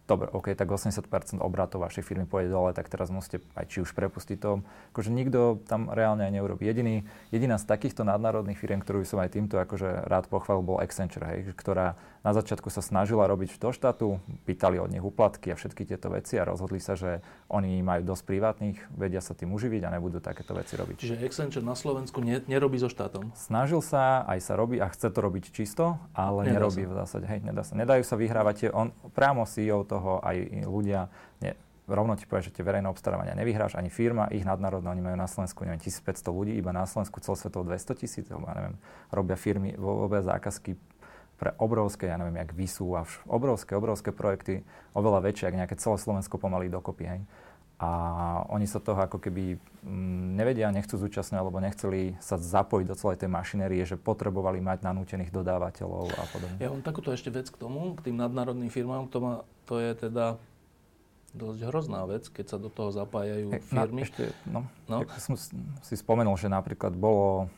dobre, 0.07 0.31
OK, 0.31 0.55
tak 0.55 0.71
80% 0.71 1.43
obratov 1.43 1.83
vašej 1.83 2.01
firmy 2.01 2.23
pôjde 2.23 2.49
dole, 2.49 2.71
tak 2.71 2.87
teraz 2.87 3.11
musíte 3.11 3.43
aj 3.59 3.67
či 3.67 3.83
už 3.83 3.91
prepustiť 3.91 4.39
to. 4.39 4.63
Akože 4.95 5.11
nikto 5.11 5.59
tam 5.67 5.91
reálne 5.91 6.23
aj 6.23 6.31
neurobi. 6.31 6.63
Jediný, 6.63 7.03
jediná 7.29 7.59
z 7.59 7.67
takýchto 7.67 8.07
nadnárodných 8.07 8.57
firiem, 8.57 8.79
ktorú 8.79 9.03
som 9.03 9.19
aj 9.19 9.35
týmto 9.35 9.59
akože 9.59 10.07
rád 10.07 10.31
pochválil, 10.31 10.63
bol 10.63 10.79
Accenture, 10.79 11.27
hej, 11.27 11.51
ktorá 11.53 11.99
na 12.27 12.35
začiatku 12.35 12.67
sa 12.67 12.83
snažila 12.83 13.23
robiť 13.23 13.55
do 13.55 13.71
štátu, 13.71 14.19
pýtali 14.43 14.83
od 14.83 14.91
nich 14.91 14.99
úplatky 14.99 15.55
a 15.55 15.55
všetky 15.55 15.87
tieto 15.87 16.11
veci 16.11 16.35
a 16.35 16.43
rozhodli 16.43 16.83
sa, 16.83 16.99
že 16.99 17.23
oni 17.47 17.79
majú 17.79 18.03
dosť 18.03 18.23
privátnych, 18.27 18.77
vedia 18.91 19.23
sa 19.23 19.31
tým 19.31 19.55
uživiť 19.55 19.87
a 19.87 19.95
nebudú 19.95 20.19
takéto 20.19 20.51
veci 20.51 20.75
robiť. 20.75 20.95
Čiže 20.99 21.15
Accenture 21.23 21.63
na 21.63 21.79
Slovensku 21.79 22.19
ne, 22.19 22.43
nerobí 22.43 22.75
so 22.83 22.91
štátom? 22.91 23.31
Snažil 23.31 23.79
sa, 23.79 24.27
aj 24.27 24.43
sa 24.43 24.59
robí 24.59 24.75
a 24.83 24.91
chce 24.91 25.07
to 25.07 25.19
robiť 25.23 25.55
čisto, 25.55 25.95
ale 26.11 26.51
nedá 26.51 26.59
nerobí 26.59 26.83
sa. 26.83 26.89
v 26.91 26.93
zásade. 26.99 27.25
Hej, 27.31 27.39
nedá 27.47 27.63
sa. 27.63 27.73
Nedajú 27.79 28.03
sa 28.03 28.19
vyhrávať. 28.19 28.75
On, 28.75 28.91
priamo 29.15 29.47
CEO 29.47 29.87
toho 29.87 30.19
aj 30.19 30.67
ľudia, 30.67 31.07
ne, 31.39 31.55
rovno 31.87 32.19
ti 32.19 32.27
povie, 32.27 32.51
že 32.51 32.59
tie 32.59 32.67
verejné 32.67 32.91
obstarávania 32.91 33.31
nevyhráš, 33.39 33.79
ani 33.79 33.87
firma, 33.87 34.27
ich 34.27 34.43
nadnárodné, 34.43 34.91
oni 34.91 34.99
majú 34.99 35.15
na 35.15 35.31
Slovensku 35.31 35.63
neviem, 35.63 35.79
1500 35.79 36.27
ľudí, 36.27 36.51
iba 36.59 36.75
na 36.75 36.83
Slovensku 36.83 37.23
celosvetovo 37.23 37.63
200 37.63 37.95
tisíc, 37.95 38.27
alebo 38.27 38.51
neviem, 38.51 38.75
robia 39.07 39.39
firmy, 39.39 39.71
robia 39.79 40.19
zákazky 40.19 40.75
pre 41.37 41.53
obrovské, 41.61 42.09
ja 42.09 42.17
neviem, 42.17 42.41
jak 42.41 42.51
VISu 42.57 42.97
a 42.97 43.05
vš- 43.05 43.21
obrovské, 43.29 43.77
obrovské 43.77 44.09
projekty, 44.09 44.65
oveľa 44.97 45.21
väčšie, 45.29 45.45
ako 45.53 45.59
nejaké 45.61 45.75
celé 45.77 45.97
Slovensko 46.01 46.35
pomaly 46.41 46.67
dokopy, 46.67 47.05
hej. 47.05 47.21
A 47.77 47.89
oni 48.49 48.65
sa 48.65 48.81
toho 48.81 48.97
ako 48.97 49.21
keby 49.21 49.53
m, 49.53 49.59
mm, 49.85 50.27
nevedia, 50.33 50.73
nechcú 50.73 50.97
zúčastňovať, 50.97 51.41
alebo 51.45 51.61
nechceli 51.61 52.17
sa 52.17 52.41
zapojiť 52.41 52.85
do 52.89 52.97
celej 52.97 53.21
tej 53.21 53.29
mašinérie, 53.29 53.85
že 53.85 54.01
potrebovali 54.01 54.57
mať 54.65 54.81
nanútených 54.81 55.29
dodávateľov 55.29 56.09
a 56.09 56.23
podobne. 56.33 56.57
Ja 56.57 56.73
mám 56.73 56.81
takúto 56.81 57.13
ešte 57.13 57.29
vec 57.29 57.53
k 57.53 57.57
tomu, 57.61 57.93
k 57.93 58.09
tým 58.09 58.17
nadnárodným 58.17 58.73
firmám, 58.73 59.05
to, 59.13 59.21
má, 59.21 59.33
to 59.69 59.77
je 59.77 59.93
teda 59.93 60.41
dosť 61.37 61.59
hrozná 61.69 62.01
vec, 62.09 62.25
keď 62.33 62.45
sa 62.49 62.57
do 62.57 62.73
toho 62.73 62.89
zapájajú 62.89 63.61
firmy. 63.69 64.01
Na, 64.01 64.05
ešte, 64.09 64.23
no, 64.49 64.65
no. 64.89 65.05
som 65.21 65.37
si 65.85 65.95
spomenul, 65.95 66.33
že 66.33 66.49
napríklad 66.49 66.97
bolo 66.97 67.53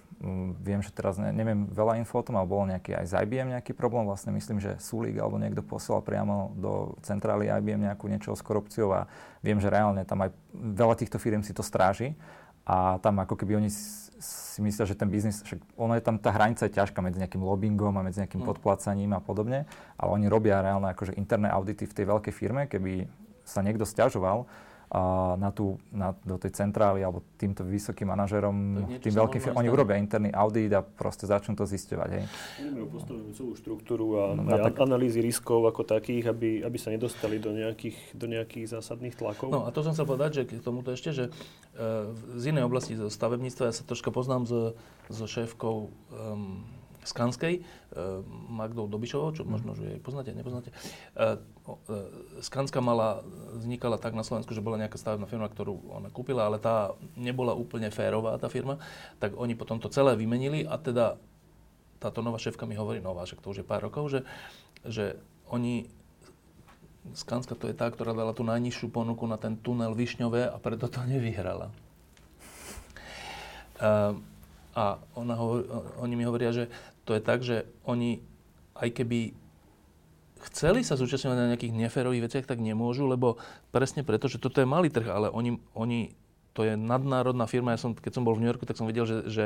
viem, 0.60 0.84
že 0.84 0.92
teraz 0.92 1.16
ne, 1.16 1.32
neviem 1.32 1.64
veľa 1.72 1.96
info 1.96 2.20
o 2.20 2.26
tom, 2.26 2.36
ale 2.36 2.52
bolo 2.52 2.68
nejaký 2.68 2.92
aj 2.92 3.06
z 3.08 3.14
IBM 3.24 3.56
nejaký 3.56 3.72
problém. 3.72 4.04
Vlastne 4.04 4.36
myslím, 4.36 4.60
že 4.60 4.76
Sulík 4.84 5.16
alebo 5.16 5.40
niekto 5.40 5.64
posielal 5.64 6.04
priamo 6.04 6.52
do 6.60 7.00
centrály 7.08 7.48
IBM 7.48 7.88
nejakú 7.88 8.12
niečo 8.12 8.36
s 8.36 8.44
korupciou 8.44 8.92
a 8.92 9.08
viem, 9.40 9.64
že 9.64 9.72
reálne 9.72 10.04
tam 10.04 10.28
aj 10.28 10.36
veľa 10.54 10.96
týchto 11.00 11.18
firm 11.24 11.40
si 11.40 11.56
to 11.56 11.64
stráži 11.64 12.20
a 12.68 13.00
tam 13.00 13.24
ako 13.24 13.40
keby 13.40 13.64
oni 13.64 13.72
si 13.72 14.60
myslia, 14.60 14.84
že 14.84 15.00
ten 15.00 15.08
biznis, 15.08 15.40
však 15.40 15.80
ono 15.80 15.96
je 15.96 16.04
tam, 16.04 16.20
tá 16.20 16.36
hranica 16.36 16.68
je 16.68 16.76
ťažká 16.76 17.00
medzi 17.00 17.24
nejakým 17.24 17.40
lobbyingom 17.40 17.96
a 17.96 18.04
medzi 18.04 18.20
nejakým 18.20 18.44
mm. 18.44 18.50
podplacaním 18.52 19.16
a 19.16 19.24
podobne, 19.24 19.64
ale 19.96 20.10
oni 20.12 20.28
robia 20.28 20.60
reálne 20.60 20.92
akože 20.92 21.16
interné 21.16 21.48
audity 21.48 21.88
v 21.88 21.96
tej 21.96 22.06
veľkej 22.12 22.34
firme, 22.36 22.68
keby 22.68 23.08
sa 23.48 23.64
niekto 23.64 23.88
stiažoval, 23.88 24.46
a 24.90 25.38
na 25.38 25.54
tú, 25.54 25.78
na, 25.94 26.18
do 26.26 26.42
tej 26.42 26.50
centrály 26.58 27.06
alebo 27.06 27.22
týmto 27.38 27.62
vysokým 27.62 28.10
manažerom, 28.10 28.56
tým 28.98 29.14
veľkým 29.14 29.38
firmám, 29.38 29.62
oni 29.62 29.70
urobia 29.70 30.02
interný 30.02 30.34
audit 30.34 30.74
a 30.74 30.82
proste 30.82 31.30
začnú 31.30 31.54
to 31.54 31.70
zisťovať. 31.70 32.10
Hej. 32.10 32.24
Oni 32.66 32.70
majú 32.74 32.98
postavenú 32.98 33.30
celú 33.38 33.54
štruktúru 33.54 34.06
a 34.18 34.24
no, 34.34 34.50
aj 34.50 34.74
tak... 34.74 34.82
analýzy 34.82 35.22
riskov 35.22 35.70
ako 35.70 35.86
takých, 35.86 36.34
aby, 36.34 36.66
aby 36.66 36.78
sa 36.82 36.90
nedostali 36.90 37.38
do 37.38 37.54
nejakých, 37.54 38.18
do 38.18 38.26
nejakých 38.26 38.66
zásadných 38.82 39.14
tlakov. 39.14 39.54
No 39.54 39.70
a 39.70 39.70
to 39.70 39.86
som 39.86 39.94
sa 39.94 40.10
povedať, 40.10 40.42
že 40.42 40.58
k 40.58 40.58
tomuto 40.58 40.90
ešte, 40.90 41.14
že 41.14 41.26
e, 41.30 41.32
z 42.42 42.44
inej 42.50 42.66
oblasti, 42.66 42.98
zo 42.98 43.14
stavebníctva, 43.14 43.70
ja 43.70 43.74
sa 43.78 43.86
troška 43.86 44.10
poznám 44.10 44.50
so, 44.50 44.74
so 45.14 45.30
šéfkou 45.30 45.94
um, 46.10 46.66
Skanskej, 47.10 47.66
uh, 47.66 48.22
Magdou 48.48 48.86
Dobišovou, 48.86 49.34
čo 49.34 49.42
možno, 49.44 49.74
že 49.74 49.98
jej 49.98 50.02
poznáte, 50.02 50.30
nepoznáte. 50.32 50.70
Uh, 51.18 51.42
uh, 51.66 52.06
Skanska 52.46 52.80
mala, 52.80 53.26
vznikala 53.58 53.98
tak 53.98 54.14
na 54.14 54.22
Slovensku, 54.22 54.54
že 54.54 54.62
bola 54.62 54.78
nejaká 54.78 55.02
stavebná 55.02 55.26
firma, 55.26 55.50
ktorú 55.50 55.90
ona 55.90 56.14
kúpila, 56.14 56.46
ale 56.46 56.62
tá 56.62 56.94
nebola 57.18 57.58
úplne 57.58 57.90
férová, 57.90 58.38
tá 58.38 58.48
firma, 58.48 58.78
tak 59.18 59.34
oni 59.34 59.58
potom 59.58 59.82
to 59.82 59.90
celé 59.90 60.14
vymenili 60.14 60.70
a 60.70 60.78
teda 60.78 61.18
táto 62.00 62.24
nová 62.24 62.40
šéfka 62.40 62.64
mi 62.64 62.80
hovorí, 62.80 63.04
nová, 63.04 63.28
však 63.28 63.44
to 63.44 63.52
už 63.52 63.60
je 63.62 63.68
pár 63.68 63.84
rokov, 63.84 64.08
že, 64.14 64.22
že 64.88 65.06
oni 65.52 65.90
Skanska 67.16 67.56
to 67.56 67.72
je 67.72 67.76
tá, 67.76 67.90
ktorá 67.90 68.12
dala 68.12 68.36
tú 68.36 68.44
najnižšiu 68.44 68.92
ponuku 68.92 69.24
na 69.26 69.40
ten 69.40 69.56
tunel 69.58 69.96
Višňové 69.96 70.52
a 70.52 70.58
preto 70.60 70.92
to 70.92 71.00
nevyhrala. 71.08 71.72
Uh, 73.80 74.20
a 74.76 75.00
ona 75.16 75.34
hovor, 75.34 75.66
oni 76.04 76.14
mi 76.14 76.28
hovoria, 76.28 76.52
že 76.52 76.70
to 77.10 77.18
je 77.18 77.26
tak, 77.26 77.42
že 77.42 77.66
oni, 77.90 78.22
aj 78.78 78.94
keby 78.94 79.34
chceli 80.54 80.86
sa 80.86 80.94
zúčastňovať 80.94 81.38
na 81.42 81.50
nejakých 81.50 81.74
neférových 81.74 82.30
veciach, 82.30 82.46
tak 82.46 82.62
nemôžu, 82.62 83.10
lebo 83.10 83.42
presne 83.74 84.06
preto, 84.06 84.30
že 84.30 84.38
toto 84.38 84.62
je 84.62 84.70
malý 84.70 84.94
trh, 84.94 85.10
ale 85.10 85.34
oni, 85.34 85.58
oni 85.74 86.14
to 86.54 86.70
je 86.70 86.78
nadnárodná 86.78 87.50
firma. 87.50 87.74
Ja 87.74 87.82
som, 87.82 87.98
keď 87.98 88.14
som 88.14 88.22
bol 88.22 88.38
v 88.38 88.46
New 88.46 88.50
Yorku, 88.54 88.70
tak 88.70 88.78
som 88.78 88.86
videl, 88.86 89.10
že, 89.10 89.26
že 89.26 89.46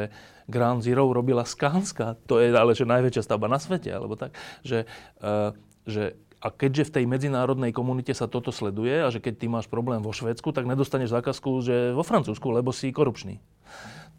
Ground 0.52 0.84
Zero 0.84 1.08
robila 1.08 1.48
Skanska. 1.48 2.20
To 2.28 2.44
je 2.44 2.52
ale 2.52 2.76
že 2.76 2.84
najväčšia 2.84 3.24
stavba 3.24 3.48
na 3.48 3.64
svete, 3.64 3.88
alebo 3.96 4.20
tak. 4.20 4.36
Že, 4.66 4.84
uh, 5.24 5.56
že 5.88 6.20
a 6.44 6.52
keďže 6.52 6.92
v 6.92 6.94
tej 7.00 7.06
medzinárodnej 7.08 7.72
komunite 7.72 8.12
sa 8.12 8.28
toto 8.28 8.52
sleduje 8.52 9.00
a 9.00 9.08
že 9.08 9.24
keď 9.24 9.34
ty 9.40 9.48
máš 9.48 9.72
problém 9.72 10.04
vo 10.04 10.12
Švedsku, 10.12 10.52
tak 10.52 10.68
nedostaneš 10.68 11.16
zákazku 11.16 11.64
že 11.64 11.96
vo 11.96 12.04
Francúzsku, 12.04 12.44
lebo 12.52 12.76
si 12.76 12.92
korupčný. 12.92 13.40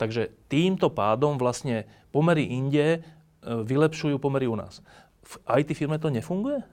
Takže 0.01 0.32
týmto 0.49 0.88
pádom 0.88 1.36
vlastne 1.36 1.84
pomery 2.14 2.47
inde 2.47 3.05
vylepšujú 3.45 4.16
pomery 4.18 4.49
u 4.49 4.57
nás. 4.57 4.80
V 5.24 5.34
IT 5.61 5.72
firme 5.76 6.01
to 6.01 6.09
nefunguje? 6.12 6.64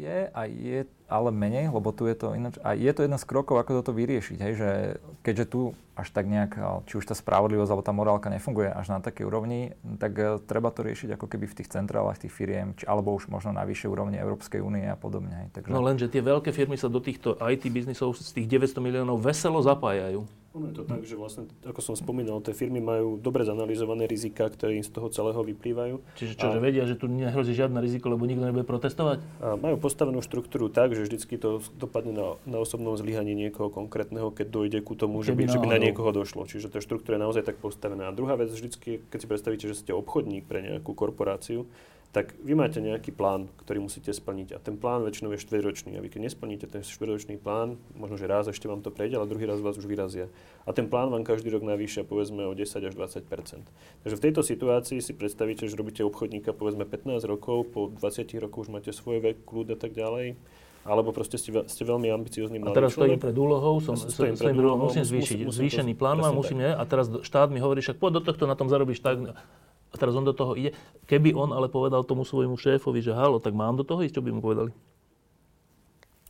je 0.00 0.20
a 0.32 0.40
je 0.48 0.88
ale 1.10 1.30
menej, 1.30 1.68
lebo 1.68 1.92
tu 1.92 2.08
je 2.08 2.16
to 2.16 2.32
ináč. 2.32 2.56
A 2.64 2.72
je 2.72 2.90
to 2.96 3.04
jeden 3.04 3.20
z 3.20 3.28
krokov, 3.28 3.60
ako 3.60 3.84
toto 3.84 3.92
vyriešiť, 3.92 4.38
hej, 4.40 4.54
že 4.56 4.70
keďže 5.20 5.44
tu 5.50 5.60
až 6.00 6.08
tak 6.10 6.24
nejak, 6.24 6.56
či 6.88 6.96
už 6.96 7.04
tá 7.04 7.12
spravodlivosť 7.12 7.70
alebo 7.70 7.84
tá 7.84 7.92
morálka 7.92 8.32
nefunguje 8.32 8.72
až 8.72 8.88
na 8.88 8.98
takej 9.04 9.28
úrovni, 9.28 9.76
tak 10.00 10.12
uh, 10.16 10.40
treba 10.40 10.72
to 10.72 10.80
riešiť 10.80 11.20
ako 11.20 11.26
keby 11.28 11.44
v 11.44 11.56
tých 11.60 11.68
centrálach 11.68 12.16
tých 12.16 12.32
firiem, 12.32 12.72
či, 12.72 12.88
alebo 12.88 13.12
už 13.12 13.28
možno 13.28 13.52
na 13.52 13.68
vyššej 13.68 13.88
úrovni 13.92 14.16
Európskej 14.16 14.64
únie 14.64 14.88
a 14.88 14.96
podobne. 14.96 15.44
Hej. 15.44 15.46
Takže... 15.60 15.70
No 15.70 15.84
lenže 15.84 16.08
tie 16.08 16.24
veľké 16.24 16.56
firmy 16.56 16.80
sa 16.80 16.88
do 16.88 16.98
týchto 16.98 17.36
IT 17.36 17.68
biznisov 17.68 18.16
z 18.16 18.32
tých 18.32 18.48
900 18.48 18.80
miliónov 18.80 19.20
veselo 19.20 19.60
zapájajú. 19.60 20.24
Ono 20.50 20.66
je 20.66 20.82
to 20.82 20.82
tak, 20.82 21.06
že 21.06 21.14
vlastne, 21.14 21.46
ako 21.62 21.78
som 21.78 21.94
spomínal, 21.94 22.42
tie 22.42 22.50
firmy 22.50 22.82
majú 22.82 23.14
dobre 23.22 23.46
zanalizované 23.46 24.10
rizika, 24.10 24.50
ktoré 24.50 24.74
im 24.74 24.82
z 24.82 24.90
toho 24.90 25.06
celého 25.06 25.38
vyplývajú. 25.46 26.02
Čiže 26.18 26.34
čo, 26.34 26.50
a... 26.50 26.54
že 26.58 26.58
vedia, 26.58 26.82
že 26.90 26.98
tu 26.98 27.06
nehrozí 27.06 27.54
žiadne 27.54 27.78
riziko, 27.78 28.10
lebo 28.10 28.26
nikto 28.26 28.50
nebude 28.50 28.66
protestovať? 28.66 29.22
A 29.38 29.54
majú 29.54 29.78
postavenú 29.78 30.18
štruktúru 30.18 30.66
tak, 30.66 30.98
že 30.98 31.06
vždycky 31.06 31.38
to 31.38 31.62
dopadne 31.78 32.18
na, 32.18 32.26
na 32.50 32.58
osobnom 32.58 32.98
zlyhaní 32.98 33.38
niekoho 33.38 33.70
konkrétneho, 33.70 34.34
keď 34.34 34.46
dojde 34.50 34.78
ku 34.82 34.98
tomu, 34.98 35.22
že 35.22 35.38
by, 35.38 35.46
že 35.46 35.62
by 35.62 35.70
na 35.70 35.78
niekoho 35.90 36.14
došlo. 36.14 36.46
Čiže 36.46 36.70
tá 36.70 36.78
štruktúra 36.78 37.18
je 37.18 37.26
naozaj 37.26 37.44
tak 37.44 37.58
postavená. 37.58 38.08
A 38.08 38.16
druhá 38.16 38.38
vec, 38.38 38.48
vždycky, 38.48 39.02
keď 39.10 39.18
si 39.18 39.26
predstavíte, 39.26 39.66
že 39.66 39.76
ste 39.82 39.92
obchodník 39.92 40.46
pre 40.46 40.62
nejakú 40.62 40.94
korporáciu, 40.94 41.66
tak 42.10 42.34
vy 42.42 42.58
máte 42.58 42.82
nejaký 42.82 43.14
plán, 43.14 43.46
ktorý 43.62 43.86
musíte 43.86 44.10
splniť. 44.10 44.54
A 44.54 44.58
ten 44.58 44.74
plán 44.74 45.06
väčšinou 45.06 45.30
je 45.30 45.46
štvrťročný. 45.46 45.94
A 45.94 46.02
vy 46.02 46.10
keď 46.10 46.26
nesplníte 46.26 46.66
ten 46.66 46.82
štvrťročný 46.82 47.38
plán, 47.38 47.78
možno, 47.94 48.18
že 48.18 48.26
raz 48.26 48.50
ešte 48.50 48.66
vám 48.66 48.82
to 48.82 48.90
prejde, 48.90 49.14
ale 49.14 49.30
druhý 49.30 49.46
raz 49.46 49.62
vás 49.62 49.78
už 49.78 49.86
vyrazia. 49.86 50.26
A 50.66 50.74
ten 50.74 50.90
plán 50.90 51.14
vám 51.14 51.22
každý 51.22 51.54
rok 51.54 51.62
navýšia 51.62 52.02
povedzme 52.02 52.50
o 52.50 52.52
10 52.54 52.66
až 52.66 52.94
20% 52.98 53.30
Takže 54.02 54.16
v 54.18 54.24
tejto 54.26 54.42
situácii 54.42 54.98
si 54.98 55.14
predstavíte, 55.14 55.70
že 55.70 55.78
robíte 55.78 56.02
obchodníka 56.02 56.50
povedzme 56.50 56.82
15 56.82 57.22
rokov, 57.30 57.70
po 57.70 57.86
20 57.86 58.26
rokoch 58.42 58.66
už 58.66 58.74
máte 58.74 58.90
svoj 58.90 59.22
vek, 59.22 59.46
kľud 59.46 59.70
a 59.74 59.78
tak 59.78 59.94
ďalej 59.94 60.34
alebo 60.80 61.12
proste 61.12 61.36
ste, 61.36 61.52
ste 61.68 61.82
veľmi 61.84 62.08
ambiciozný 62.08 62.56
A 62.64 62.72
teraz 62.72 62.96
stojím 62.96 63.20
pred 63.20 63.36
úlohou, 63.36 63.84
som, 63.84 63.96
stojím 63.96 64.36
pred 64.36 64.56
úlohou, 64.56 64.88
musím 64.88 65.04
zvýšiť, 65.04 65.38
musím, 65.44 65.52
zvýšený 65.52 65.92
plán 65.92 66.24
mám, 66.24 66.32
musím, 66.32 66.64
ne? 66.64 66.72
a 66.72 66.82
teraz 66.88 67.08
štát 67.08 67.52
mi 67.52 67.60
hovorí, 67.60 67.84
však 67.84 68.00
poď 68.00 68.20
do 68.20 68.32
tohto, 68.32 68.48
na 68.48 68.56
tom 68.56 68.72
zarobíš 68.72 69.04
tak, 69.04 69.20
a 69.90 69.94
teraz 69.98 70.14
on 70.14 70.22
do 70.22 70.30
toho 70.30 70.54
ide. 70.54 70.70
Keby 71.10 71.34
on 71.34 71.50
ale 71.50 71.66
povedal 71.66 72.06
tomu 72.06 72.22
svojmu 72.22 72.54
šéfovi, 72.54 73.02
že 73.02 73.10
halo, 73.10 73.42
tak 73.42 73.58
mám 73.58 73.74
do 73.74 73.82
toho 73.82 74.06
ísť, 74.06 74.22
čo 74.22 74.24
by 74.24 74.30
mu 74.30 74.40
povedali? 74.40 74.70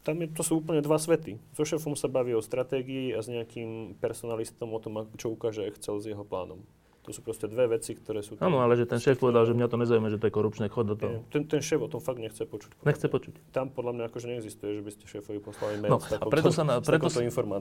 Tam 0.00 0.16
je, 0.16 0.32
to 0.32 0.40
sú 0.40 0.64
úplne 0.64 0.80
dva 0.80 0.96
svety. 0.96 1.36
So 1.52 1.68
šéfom 1.68 1.92
sa 1.92 2.08
baví 2.08 2.32
o 2.32 2.40
stratégii 2.40 3.12
a 3.12 3.20
s 3.20 3.28
nejakým 3.28 4.00
personalistom 4.00 4.72
o 4.72 4.80
tom, 4.80 5.04
čo 5.20 5.28
ukáže 5.28 5.68
Excel 5.68 6.00
s 6.00 6.08
jeho 6.08 6.24
plánom. 6.24 6.64
To 7.08 7.16
sú 7.16 7.24
proste 7.24 7.48
dve 7.48 7.64
veci, 7.80 7.96
ktoré 7.96 8.20
sú... 8.20 8.36
Áno, 8.44 8.60
ale 8.60 8.76
že 8.76 8.84
ten 8.84 9.00
šéf 9.00 9.16
povedal, 9.16 9.48
že 9.48 9.56
mňa 9.56 9.72
to 9.72 9.76
nezaujíma, 9.80 10.12
že 10.12 10.20
to 10.20 10.28
je 10.28 10.34
korupčné, 10.36 10.68
chod 10.68 10.84
do 10.84 10.96
toho. 11.00 11.24
Ten, 11.32 11.48
ten 11.48 11.64
šéf 11.64 11.80
o 11.80 11.88
tom 11.88 11.96
fakt 11.96 12.20
nechce 12.20 12.44
počuť. 12.44 12.76
Nechce 12.84 13.08
počuť. 13.08 13.40
Tam 13.56 13.72
podľa 13.72 13.96
mňa 13.96 14.04
akože 14.12 14.26
neexistuje, 14.28 14.76
že 14.76 14.82
by 14.84 14.90
ste 14.92 15.04
šéfovi 15.08 15.40
poslali 15.40 15.80
mail 15.80 15.96
no, 15.96 15.98
s 15.98 16.12
takouto, 16.12 16.28
a 16.28 16.32
preto 16.32 16.50
sa 16.52 16.60
na, 16.60 16.76
preto, 16.84 17.08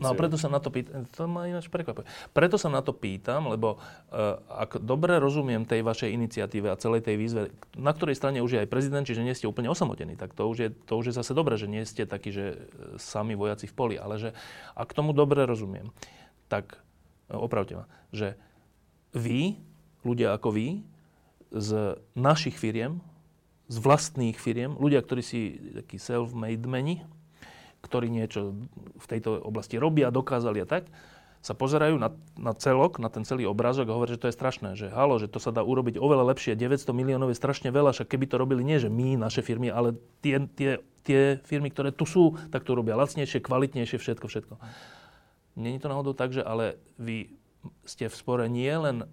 No 0.03 0.11
a 0.11 0.15
preto 0.19 0.35
sa 0.35 0.51
na 0.51 0.59
to 0.59 0.67
pýtam, 0.67 1.07
to 1.07 1.23
ma 1.31 1.47
ináč 1.47 1.71
prekvapuje. 1.71 2.03
Preto 2.35 2.59
sa 2.59 2.67
na 2.67 2.83
to 2.83 2.91
pýtam, 2.91 3.47
lebo 3.47 3.79
uh, 3.79 4.43
ak 4.51 4.83
dobre 4.83 5.15
rozumiem 5.23 5.63
tej 5.63 5.87
vašej 5.87 6.11
iniciatíve 6.11 6.67
a 6.67 6.75
celej 6.75 7.07
tej 7.07 7.15
výzve, 7.15 7.41
na 7.79 7.95
ktorej 7.95 8.19
strane 8.19 8.43
už 8.43 8.59
je 8.59 8.59
aj 8.59 8.67
prezident, 8.67 9.07
čiže 9.07 9.23
nie 9.23 9.31
ste 9.31 9.47
úplne 9.47 9.71
osamotení, 9.71 10.19
tak 10.19 10.35
to 10.35 10.51
už 10.51 10.57
je, 10.59 10.69
to 10.83 10.99
už 10.99 11.09
je 11.09 11.13
zase 11.15 11.31
dobré, 11.31 11.55
že 11.55 11.71
nie 11.71 11.87
ste 11.87 12.03
takí, 12.03 12.35
že 12.35 12.45
e, 12.53 12.57
sami 12.99 13.39
vojaci 13.39 13.71
v 13.71 13.73
poli, 13.73 13.95
ale 13.95 14.19
že 14.19 14.29
ak 14.75 14.91
tomu 14.91 15.15
dobre 15.15 15.47
rozumiem, 15.47 15.95
tak 16.51 16.75
e, 17.31 17.39
opravte 17.39 17.79
ma, 17.79 17.85
že 18.11 18.35
vy 19.13 19.59
ľudia 20.03 20.35
ako 20.35 20.49
vy, 20.55 20.67
z 21.49 21.97
našich 22.13 22.55
firiem, 22.55 23.01
z 23.69 23.77
vlastných 23.81 24.37
firiem, 24.37 24.77
ľudia, 24.77 25.01
ktorí 25.01 25.21
si 25.21 25.57
takí 25.81 25.97
self-made 25.97 26.65
meni, 26.65 27.01
ktorí 27.85 28.09
niečo 28.09 28.53
v 28.97 29.05
tejto 29.05 29.39
oblasti 29.41 29.77
robia, 29.77 30.13
dokázali 30.13 30.61
a 30.61 30.67
tak, 30.67 30.89
sa 31.39 31.55
pozerajú 31.55 31.95
na, 31.95 32.11
na 32.35 32.51
celok, 32.51 32.99
na 32.99 33.07
ten 33.07 33.23
celý 33.23 33.47
obrázok 33.47 33.87
a 33.87 33.95
hovoria, 33.95 34.19
že 34.19 34.27
to 34.27 34.27
je 34.27 34.35
strašné, 34.35 34.75
že 34.75 34.91
halo, 34.91 35.15
že 35.23 35.31
to 35.31 35.39
sa 35.39 35.55
dá 35.55 35.63
urobiť 35.63 35.95
oveľa 35.95 36.35
lepšie, 36.35 36.59
900 36.59 36.91
miliónov 36.91 37.31
je 37.31 37.39
strašne 37.39 37.71
veľa, 37.71 37.95
však 37.95 38.11
keby 38.11 38.27
to 38.27 38.35
robili 38.35 38.59
nie, 38.67 38.75
že 38.75 38.91
my, 38.91 39.15
naše 39.15 39.39
firmy, 39.39 39.71
ale 39.71 39.95
tie, 40.19 40.35
tie, 40.51 40.83
tie 41.07 41.39
firmy, 41.47 41.71
ktoré 41.71 41.95
tu 41.95 42.03
sú, 42.03 42.35
tak 42.51 42.67
to 42.67 42.75
robia 42.75 42.99
lacnejšie, 42.99 43.39
kvalitnejšie, 43.39 44.03
všetko, 44.03 44.27
všetko. 44.27 44.53
Není 45.55 45.79
to 45.79 45.87
náhodou 45.87 46.11
tak, 46.11 46.35
že 46.35 46.43
ale 46.43 46.75
vy 46.99 47.38
ste 47.83 48.07
v 48.07 48.15
spore 48.15 48.45
nie 48.47 48.71
len 48.71 49.05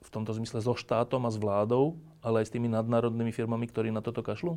v 0.00 0.08
tomto 0.08 0.32
zmysle 0.32 0.64
so 0.64 0.72
štátom 0.72 1.26
a 1.26 1.30
s 1.30 1.36
vládou, 1.36 2.00
ale 2.24 2.42
aj 2.42 2.48
s 2.48 2.54
tými 2.54 2.68
nadnárodnými 2.72 3.32
firmami, 3.34 3.68
ktorí 3.68 3.92
na 3.92 4.00
toto 4.00 4.24
kašľú? 4.24 4.56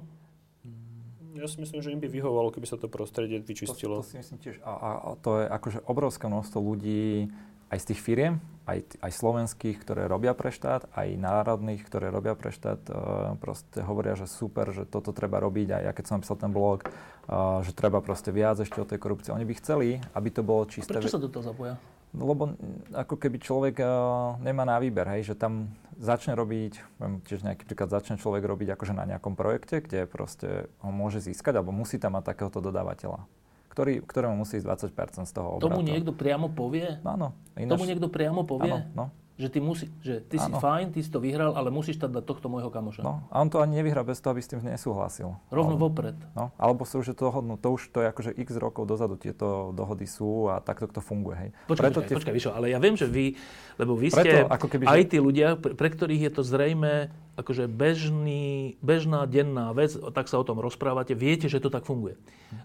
Ja 1.33 1.49
si 1.49 1.57
myslím, 1.59 1.81
že 1.81 1.89
im 1.89 1.99
by 1.99 2.07
vyhovalo, 2.07 2.53
keby 2.53 2.69
sa 2.69 2.77
to 2.77 2.85
prostredie 2.85 3.41
vyčistilo. 3.41 3.99
To, 3.99 4.05
to 4.05 4.09
si 4.13 4.17
myslím 4.21 4.37
tiež. 4.37 4.55
A, 4.61 4.71
a, 4.71 4.89
a 5.01 5.09
to 5.17 5.41
je 5.41 5.45
akože 5.49 5.79
obrovské 5.89 6.29
množstvo 6.29 6.59
ľudí, 6.61 7.33
aj 7.73 7.79
z 7.81 7.85
tých 7.89 8.01
firiem, 8.05 8.33
aj, 8.69 9.01
aj 9.01 9.11
slovenských, 9.17 9.81
ktoré 9.81 10.05
robia 10.05 10.37
pre 10.37 10.53
štát, 10.53 10.85
aj 10.93 11.17
národných, 11.17 11.81
ktoré 11.81 12.13
robia 12.13 12.37
pre 12.37 12.53
štát, 12.53 12.85
uh, 12.85 12.93
proste 13.41 13.81
hovoria, 13.81 14.13
že 14.13 14.29
super, 14.29 14.69
že 14.69 14.85
toto 14.85 15.09
treba 15.09 15.41
robiť. 15.41 15.67
A 15.73 15.77
ja 15.89 15.91
keď 15.91 16.03
som 16.05 16.13
napísal 16.21 16.37
ten 16.37 16.53
blog, 16.53 16.85
uh, 16.85 17.65
že 17.65 17.73
treba 17.73 17.97
proste 18.05 18.29
viac 18.29 18.61
ešte 18.61 18.77
o 18.77 18.85
tej 18.85 19.01
korupcii. 19.01 19.33
Oni 19.33 19.41
by 19.49 19.57
chceli, 19.57 19.97
aby 20.13 20.29
to 20.29 20.45
bolo 20.45 20.69
čisté. 20.69 20.93
Prečo 20.93 21.17
sa 21.17 21.19
do 21.19 21.33
toho 21.33 21.41
zapoja? 21.41 21.81
No, 22.13 22.29
lebo 22.29 22.53
ako 22.93 23.17
keby 23.17 23.41
človek 23.41 23.81
uh, 23.81 24.37
nemá 24.37 24.69
na 24.69 24.77
výber, 24.77 25.09
hej, 25.17 25.33
že 25.33 25.35
tam 25.35 25.73
začne 25.97 26.37
robiť, 26.37 27.01
poviem, 27.01 27.25
tiež 27.25 27.41
nejaký 27.41 27.65
príklad, 27.65 27.89
začne 27.89 28.21
človek 28.21 28.45
robiť 28.45 28.77
akože 28.77 28.93
na 28.93 29.09
nejakom 29.09 29.33
projekte, 29.33 29.81
kde 29.81 30.05
proste 30.05 30.69
ho 30.85 30.93
môže 30.93 31.25
získať, 31.25 31.57
alebo 31.57 31.73
musí 31.73 31.97
tam 31.97 32.13
mať 32.13 32.33
takéhoto 32.33 32.61
dodávateľa, 32.61 33.25
ktorý, 33.73 34.05
ktorému 34.05 34.45
musí 34.45 34.61
ísť 34.61 34.93
20% 34.93 35.25
z 35.25 35.33
toho 35.33 35.57
obratu. 35.57 35.73
Tomu 35.73 35.81
niekto 35.81 36.13
priamo 36.13 36.53
povie? 36.53 37.01
Áno. 37.01 37.33
Ináč... 37.57 37.73
Tomu 37.73 37.89
niekto 37.89 38.09
priamo 38.13 38.45
povie? 38.45 38.69
Áno, 38.69 38.77
no. 38.93 39.05
Že 39.33 39.47
ty, 39.49 39.59
musí, 39.65 39.85
že 40.05 40.21
ty 40.21 40.37
si 40.37 40.45
fajn, 40.45 40.93
ty 40.93 41.01
si 41.01 41.09
to 41.09 41.17
vyhral, 41.17 41.57
ale 41.57 41.73
musíš 41.73 41.97
tam 41.97 42.13
dať 42.13 42.21
tohto 42.21 42.53
môjho 42.53 42.69
kamoša. 42.69 43.01
No, 43.01 43.25
a 43.33 43.41
on 43.41 43.49
to 43.49 43.65
ani 43.65 43.81
nevyhrá 43.81 44.05
bez 44.05 44.21
toho, 44.21 44.37
aby 44.37 44.45
s 44.45 44.49
tým 44.53 44.61
nesúhlasil. 44.61 45.33
Rovno 45.49 45.73
ale, 45.73 45.81
vopred. 45.81 46.17
No, 46.37 46.53
alebo 46.53 46.85
sa 46.85 47.01
už 47.01 47.17
to 47.17 47.33
dohodnú, 47.33 47.57
to 47.57 47.73
už 47.73 47.89
to 47.89 48.05
je 48.05 48.13
akože 48.13 48.31
x 48.37 48.49
rokov 48.61 48.85
dozadu 48.85 49.17
tieto 49.17 49.73
dohody 49.73 50.05
sú 50.05 50.53
a 50.53 50.61
takto 50.61 50.85
to 50.85 51.01
funguje. 51.01 51.49
Hej. 51.49 51.49
Počkaj, 51.65 51.81
Preto 51.81 51.99
počkaj, 52.05 52.09
tie... 52.13 52.15
počkaj, 52.21 52.33
Vyšo, 52.37 52.51
ale 52.53 52.65
ja 52.69 52.77
viem, 52.77 52.93
že 52.93 53.09
vy, 53.09 53.33
lebo 53.81 53.97
vy 53.97 54.13
Preto, 54.13 54.21
ste 54.21 54.33
ako 54.45 54.67
keby, 54.69 54.83
aj 54.85 55.01
tí 55.09 55.17
ľudia, 55.17 55.57
pre, 55.57 55.73
pre 55.73 55.89
ktorých 55.89 56.29
je 56.29 56.31
to 56.37 56.41
zrejme 56.45 57.09
akože 57.33 57.65
bežný, 57.65 58.77
bežná 58.79 59.25
denná 59.25 59.73
vec, 59.73 59.97
tak 60.13 60.29
sa 60.29 60.37
o 60.37 60.45
tom 60.45 60.61
rozprávate, 60.61 61.17
viete, 61.17 61.49
že 61.49 61.57
to 61.57 61.73
tak 61.73 61.85
funguje. 61.89 62.13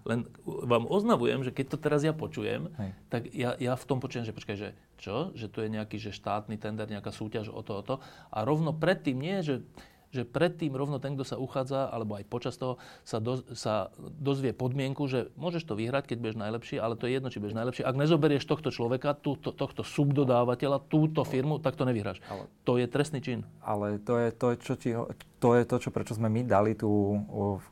Len 0.05 0.29
vám 0.45 0.85
oznavujem, 0.85 1.41
že 1.41 1.49
keď 1.49 1.65
to 1.73 1.77
teraz 1.81 2.05
ja 2.05 2.13
počujem, 2.13 2.69
Hej. 2.77 2.91
tak 3.09 3.21
ja, 3.33 3.57
ja 3.57 3.73
v 3.73 3.85
tom 3.89 3.97
počujem, 3.97 4.29
že 4.29 4.35
počkaj, 4.37 4.57
že 4.57 4.69
čo? 5.01 5.33
Že 5.33 5.47
tu 5.49 5.57
je 5.65 5.69
nejaký 5.73 5.97
že 5.97 6.13
štátny 6.13 6.61
tender, 6.61 6.85
nejaká 6.85 7.09
súťaž 7.09 7.49
o 7.49 7.65
to, 7.65 7.81
o 7.81 7.83
to. 7.83 7.95
A 8.29 8.45
rovno 8.45 8.69
predtým 8.69 9.17
nie, 9.17 9.41
že 9.41 9.65
že 10.09 10.25
predtým 10.25 10.73
rovno 10.73 10.97
ten, 10.97 11.13
kto 11.13 11.25
sa 11.25 11.37
uchádza, 11.37 11.85
alebo 11.89 12.17
aj 12.17 12.25
počas 12.25 12.57
toho, 12.57 12.81
sa, 13.05 13.21
do, 13.21 13.45
sa 13.53 13.93
dozvie 13.99 14.57
podmienku, 14.57 15.05
že 15.05 15.29
môžeš 15.37 15.69
to 15.69 15.77
vyhrať, 15.77 16.09
keď 16.09 16.17
budeš 16.17 16.37
najlepší, 16.41 16.75
ale 16.81 16.97
to 16.97 17.05
je 17.05 17.13
jedno, 17.17 17.29
či 17.29 17.37
budeš 17.37 17.57
najlepší. 17.57 17.81
Ak 17.85 17.95
nezoberieš 17.95 18.49
tohto 18.49 18.73
človeka, 18.73 19.13
túto, 19.13 19.53
tohto 19.53 19.85
subdodávateľa, 19.85 20.81
túto 20.89 21.21
firmu, 21.21 21.61
tak 21.61 21.77
to 21.77 21.85
nevyhráš. 21.85 22.17
Ale, 22.25 22.49
to 22.65 22.81
je 22.81 22.85
trestný 22.89 23.19
čin. 23.21 23.45
Ale 23.61 24.01
to 24.01 24.17
je 24.17 24.29
to, 24.33 24.47
čo 24.57 24.73
ti, 24.73 24.89
to 25.37 25.49
je 25.53 25.63
to, 25.69 25.75
čo, 25.77 25.89
prečo 25.93 26.17
sme 26.17 26.27
my 26.27 26.41
dali 26.41 26.73
tu, 26.73 26.89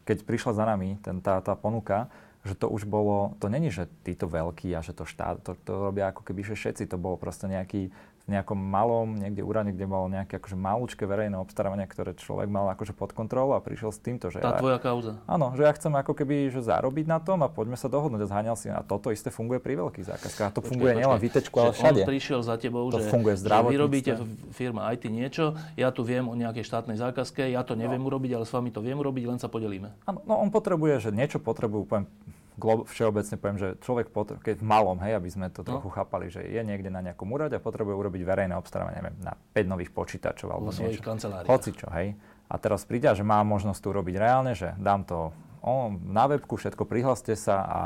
keď 0.05 0.17
prišla 0.21 0.51
za 0.53 0.63
nami 0.69 1.01
ten, 1.01 1.17
tá, 1.19 1.41
tá 1.41 1.57
ponuka, 1.57 2.07
že 2.47 2.55
to 2.55 2.71
už 2.71 2.88
bolo, 2.88 3.35
to 3.43 3.51
není, 3.51 3.67
že 3.67 3.91
títo 4.07 4.31
veľkí 4.31 4.71
a 4.71 4.79
že 4.79 4.95
to 4.95 5.03
štát, 5.03 5.43
to, 5.43 5.59
to 5.67 5.91
robia 5.91 6.13
ako 6.15 6.23
keby, 6.23 6.47
že 6.47 6.55
všetci, 6.55 6.88
to 6.88 6.95
bolo 6.95 7.19
proste 7.19 7.51
nejaký 7.51 7.91
nejakom 8.28 8.59
malom, 8.59 9.15
niekde 9.15 9.39
úrade, 9.39 9.71
kde 9.71 9.88
bolo 9.88 10.11
nejaké 10.11 10.36
akože 10.43 10.59
malúčke 10.59 11.07
verejné 11.07 11.39
obstarávanie, 11.39 11.88
ktoré 11.88 12.11
človek 12.11 12.51
mal 12.51 12.67
akože 12.75 12.91
pod 12.91 13.15
kontrolou 13.15 13.55
a 13.55 13.63
prišiel 13.63 13.95
s 13.95 14.03
týmto, 14.03 14.28
že... 14.28 14.43
Tá 14.43 14.55
ja, 14.55 14.59
tvoja 14.59 14.78
kauza. 14.84 15.15
Áno, 15.23 15.55
že 15.55 15.63
ja 15.63 15.71
chcem 15.71 15.95
ako 15.95 16.11
keby 16.11 16.51
že 16.51 16.59
zarobiť 16.59 17.07
na 17.07 17.23
tom 17.23 17.39
a 17.41 17.47
poďme 17.47 17.80
sa 17.80 17.88
dohodnúť 17.88 18.23
a 18.23 18.28
zháňal 18.28 18.59
si. 18.59 18.67
A 18.67 18.84
toto 18.84 19.15
isté 19.15 19.32
funguje 19.32 19.63
pri 19.63 19.80
veľkých 19.80 20.05
zákazkách. 20.11 20.47
A 20.47 20.51
to 20.51 20.59
počkej, 20.59 20.69
funguje 20.75 20.91
počkej, 20.91 21.01
nielen 21.07 21.17
v 21.17 21.25
ITčku, 21.32 21.55
ale 21.55 21.71
všade. 21.71 22.01
On 22.03 22.09
prišiel 22.11 22.39
za 22.43 22.55
tebou, 22.59 22.84
to 22.91 22.99
že, 22.99 23.07
funguje 23.07 23.36
že 23.39 23.47
vy 23.47 23.75
robíte 23.80 24.11
firma 24.51 24.91
IT 24.91 25.07
niečo, 25.07 25.55
ja 25.80 25.95
tu 25.95 26.03
viem 26.03 26.28
o 26.28 26.36
nejakej 26.36 26.67
štátnej 26.67 26.99
zákazke, 26.99 27.47
ja 27.47 27.63
to 27.63 27.80
neviem 27.80 28.03
no. 28.03 28.11
urobiť, 28.11 28.36
ale 28.36 28.43
s 28.43 28.51
vami 28.51 28.75
to 28.75 28.84
viem 28.84 28.99
urobiť, 28.99 29.23
len 29.23 29.39
sa 29.39 29.47
podelíme. 29.47 29.95
Áno, 30.03 30.19
no 30.28 30.36
on 30.36 30.51
potrebuje, 30.51 31.07
že 31.07 31.09
niečo 31.15 31.39
potrebujú, 31.39 31.88
poviem, 31.88 32.11
všeobecne 32.60 33.36
poviem, 33.38 33.60
že 33.62 33.70
človek, 33.86 34.10
potrebuje, 34.10 34.41
keď 34.41 34.55
v 34.62 34.66
malom, 34.66 34.97
hej, 35.05 35.14
aby 35.18 35.30
sme 35.30 35.47
to 35.53 35.62
no. 35.62 35.78
trochu 35.78 35.89
chápali, 35.93 36.34
že 36.34 36.41
je 36.41 36.62
niekde 36.66 36.89
na 36.89 37.05
nejakom 37.05 37.30
úrade 37.30 37.53
a 37.53 37.62
potrebuje 37.62 37.93
urobiť 37.93 38.22
verejné 38.26 38.58
obstarávanie, 38.58 38.97
neviem, 38.97 39.18
na 39.22 39.38
5 39.53 39.74
nových 39.74 39.93
počítačov 39.93 40.49
alebo 40.49 40.74
niečo. 40.74 41.05
kanceláriách. 41.05 41.49
Hoci 41.49 41.72
čo, 41.78 41.88
hej. 41.93 42.18
A 42.47 42.55
teraz 42.58 42.88
príde, 42.88 43.12
že 43.14 43.22
má 43.22 43.43
možnosť 43.45 43.80
to 43.80 43.88
urobiť 43.93 44.16
reálne, 44.18 44.58
že 44.58 44.74
dám 44.82 45.05
to 45.05 45.30
o, 45.62 45.93
na 45.93 46.26
webku, 46.26 46.58
všetko 46.58 46.88
prihlaste 46.88 47.38
sa 47.38 47.55
a 47.62 47.80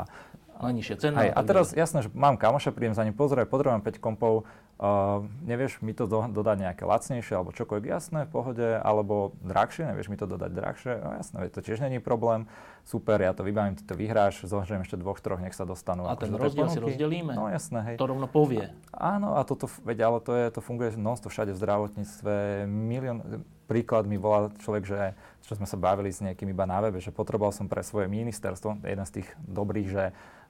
najnižšia 0.62 0.96
cena. 0.96 1.16
Hej, 1.26 1.30
a 1.34 1.40
teraz 1.42 1.66
jasné, 1.74 2.06
že 2.06 2.10
mám 2.14 2.38
kamoša, 2.38 2.70
prídem 2.70 2.94
za 2.94 3.02
ním 3.02 3.16
pozrieť, 3.18 3.50
potrebujem 3.50 3.82
5 3.82 3.98
kompov, 3.98 4.46
uh, 4.82 5.22
nevieš 5.46 5.78
mi 5.78 5.94
to 5.94 6.10
do, 6.10 6.26
dodať 6.26 6.56
nejaké 6.58 6.82
lacnejšie 6.82 7.38
alebo 7.38 7.54
čokoľvek 7.54 7.86
jasné 7.86 8.26
v 8.26 8.30
pohode, 8.34 8.68
alebo 8.82 9.30
drahšie, 9.46 9.86
nevieš 9.86 10.10
mi 10.10 10.18
to 10.18 10.26
dodať 10.26 10.50
drahšie, 10.50 10.92
no 10.98 11.10
jasné, 11.14 11.46
to 11.54 11.62
tiež 11.62 11.78
není 11.78 12.02
problém, 12.02 12.50
super, 12.82 13.22
ja 13.22 13.30
to 13.30 13.46
vybavím, 13.46 13.78
ty 13.78 13.86
to 13.86 13.94
vyhráš, 13.94 14.42
zožujem 14.42 14.82
ešte 14.82 14.98
dvoch, 14.98 15.22
troch, 15.22 15.38
nech 15.38 15.54
sa 15.54 15.62
dostanú. 15.62 16.10
A 16.10 16.18
ten 16.18 16.34
rozdiel 16.34 16.66
si 16.66 16.82
rozdelíme? 16.82 17.30
No 17.38 17.46
jasné, 17.46 17.94
hej. 17.94 17.96
To 18.02 18.10
rovno 18.10 18.26
povie. 18.26 18.74
Áno, 18.90 19.38
a 19.38 19.46
toto, 19.46 19.70
veď, 19.86 19.98
ale 20.10 20.18
to, 20.18 20.34
je, 20.34 20.46
to 20.50 20.60
funguje 20.60 20.98
non 20.98 21.14
všade 21.14 21.54
v 21.54 21.58
zdravotníctve, 21.62 22.66
milión, 22.66 23.46
príklad 23.70 24.10
mi 24.10 24.18
volá 24.18 24.50
človek, 24.66 24.82
že 24.82 25.00
čo 25.46 25.54
sme 25.54 25.64
sa 25.64 25.78
bavili 25.78 26.10
s 26.10 26.18
niekým 26.18 26.50
iba 26.50 26.66
na 26.66 26.82
webe, 26.82 26.98
že 26.98 27.14
potreboval 27.14 27.54
som 27.54 27.70
pre 27.70 27.86
svoje 27.86 28.10
ministerstvo, 28.10 28.82
jeden 28.82 29.06
z 29.06 29.22
tých 29.22 29.28
dobrých, 29.46 29.88
že 29.88 30.04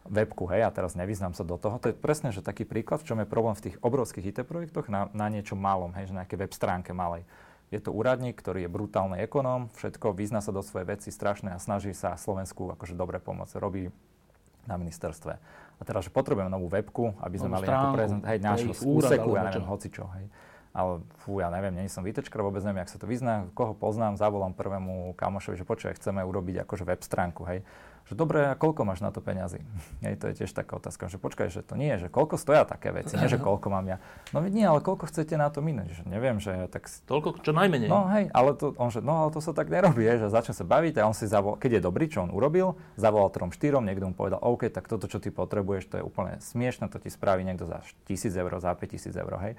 webku, 0.08 0.50
hej, 0.50 0.66
a 0.66 0.70
teraz 0.74 0.98
nevyznám 0.98 1.34
sa 1.34 1.46
do 1.46 1.54
toho. 1.54 1.78
To 1.78 1.90
je 1.90 1.96
presne, 1.96 2.34
že 2.34 2.42
taký 2.42 2.66
príklad, 2.66 3.02
v 3.02 3.06
čom 3.12 3.18
je 3.22 3.28
problém 3.28 3.54
v 3.54 3.70
tých 3.70 3.76
obrovských 3.78 4.34
IT 4.34 4.38
projektoch 4.46 4.90
na, 4.90 5.06
na 5.14 5.30
niečo 5.30 5.54
malom, 5.54 5.94
hej, 5.94 6.10
že 6.10 6.16
nejaké 6.18 6.34
web 6.34 6.50
stránke 6.50 6.90
malej. 6.90 7.22
Je 7.72 7.80
to 7.80 7.94
úradník, 7.94 8.36
ktorý 8.36 8.68
je 8.68 8.70
brutálny 8.70 9.24
ekonóm, 9.24 9.72
všetko 9.78 10.12
vyzná 10.12 10.44
sa 10.44 10.52
do 10.52 10.60
svojej 10.60 10.92
veci 10.92 11.08
strašné 11.08 11.56
a 11.56 11.58
snaží 11.62 11.94
sa 11.96 12.20
Slovensku 12.20 12.68
akože 12.76 12.92
dobre 12.92 13.16
pomôcť. 13.16 13.56
Robí 13.56 13.88
na 14.68 14.76
ministerstve. 14.76 15.32
A 15.78 15.82
teraz, 15.82 16.06
že 16.06 16.14
potrebujeme 16.14 16.52
novú 16.52 16.70
webku, 16.70 17.18
aby 17.18 17.36
sme 17.40 17.58
mali 17.58 17.66
nejakú 17.66 17.96
prezent, 17.96 18.22
hej, 18.28 18.38
nášho 18.38 18.74
úseku, 18.76 19.34
ja 19.34 19.50
neviem, 19.50 19.66
hoci 19.66 19.88
čo, 19.90 20.06
hej. 20.14 20.30
Ale 20.72 21.04
fú, 21.20 21.36
ja 21.36 21.52
neviem, 21.52 21.74
nie 21.74 21.90
som 21.90 22.00
výtečkar, 22.00 22.40
vôbec 22.40 22.64
neviem, 22.64 22.80
jak 22.86 22.96
sa 22.96 22.98
to 23.02 23.04
vyzná. 23.04 23.44
Koho 23.52 23.76
poznám, 23.76 24.16
zavolám 24.16 24.56
prvému 24.56 25.12
kamošovi, 25.20 25.60
že 25.60 25.68
počuj, 25.68 25.92
chceme 26.00 26.24
urobiť 26.24 26.64
akože 26.64 26.84
web 26.88 27.02
stránku, 27.02 27.44
hej 27.44 27.60
že 28.12 28.14
dobre, 28.14 28.44
a 28.44 28.52
koľko 28.52 28.84
máš 28.84 29.00
na 29.00 29.08
to 29.08 29.24
peňazí? 29.24 29.64
Hej, 30.04 30.20
to 30.20 30.28
je 30.28 30.44
tiež 30.44 30.52
taká 30.52 30.76
otázka, 30.76 31.08
že 31.08 31.16
počkaj, 31.16 31.48
že 31.48 31.64
to 31.64 31.80
nie 31.80 31.88
je, 31.96 32.06
že 32.06 32.08
koľko 32.12 32.36
stoja 32.36 32.68
také 32.68 32.92
veci, 32.92 33.16
nie, 33.16 33.24
že 33.24 33.40
koľko 33.40 33.72
mám 33.72 33.88
ja. 33.88 33.96
No 34.36 34.44
nie, 34.44 34.68
ale 34.68 34.84
koľko 34.84 35.08
chcete 35.08 35.40
na 35.40 35.48
to 35.48 35.64
minúť? 35.64 35.96
Že 35.96 36.02
neviem, 36.12 36.36
že 36.36 36.68
tak... 36.68 36.92
Toľko, 37.08 37.40
čo 37.40 37.56
najmenej. 37.56 37.88
No 37.88 38.04
hej, 38.12 38.28
ale 38.36 38.52
to, 38.52 38.76
on, 38.76 38.92
že 38.92 39.00
no 39.00 39.24
ale 39.24 39.32
to 39.32 39.40
sa 39.40 39.56
tak 39.56 39.72
nerobí, 39.72 40.04
že 40.04 40.28
začne 40.28 40.52
sa 40.52 40.68
baviť 40.68 41.00
a 41.00 41.08
on 41.08 41.16
si 41.16 41.24
zavolal, 41.24 41.56
keď 41.56 41.80
je 41.80 41.82
dobrý, 41.82 42.04
čo 42.12 42.20
on 42.20 42.30
urobil, 42.30 42.76
zavolal 43.00 43.32
trom 43.32 43.48
štyrom, 43.48 43.88
niekto 43.88 44.12
mu 44.12 44.14
povedal, 44.14 44.44
OK, 44.44 44.68
tak 44.68 44.84
toto, 44.92 45.08
čo 45.08 45.16
ty 45.16 45.32
potrebuješ, 45.32 45.88
to 45.88 45.96
je 45.98 46.04
úplne 46.04 46.36
smiešne, 46.44 46.92
to 46.92 47.00
ti 47.00 47.08
spraví 47.08 47.40
niekto 47.40 47.64
za 47.64 47.80
1000 48.06 48.28
eur, 48.36 48.52
za 48.60 48.76
5000 48.76 49.16
eur, 49.16 49.32
hej. 49.48 49.54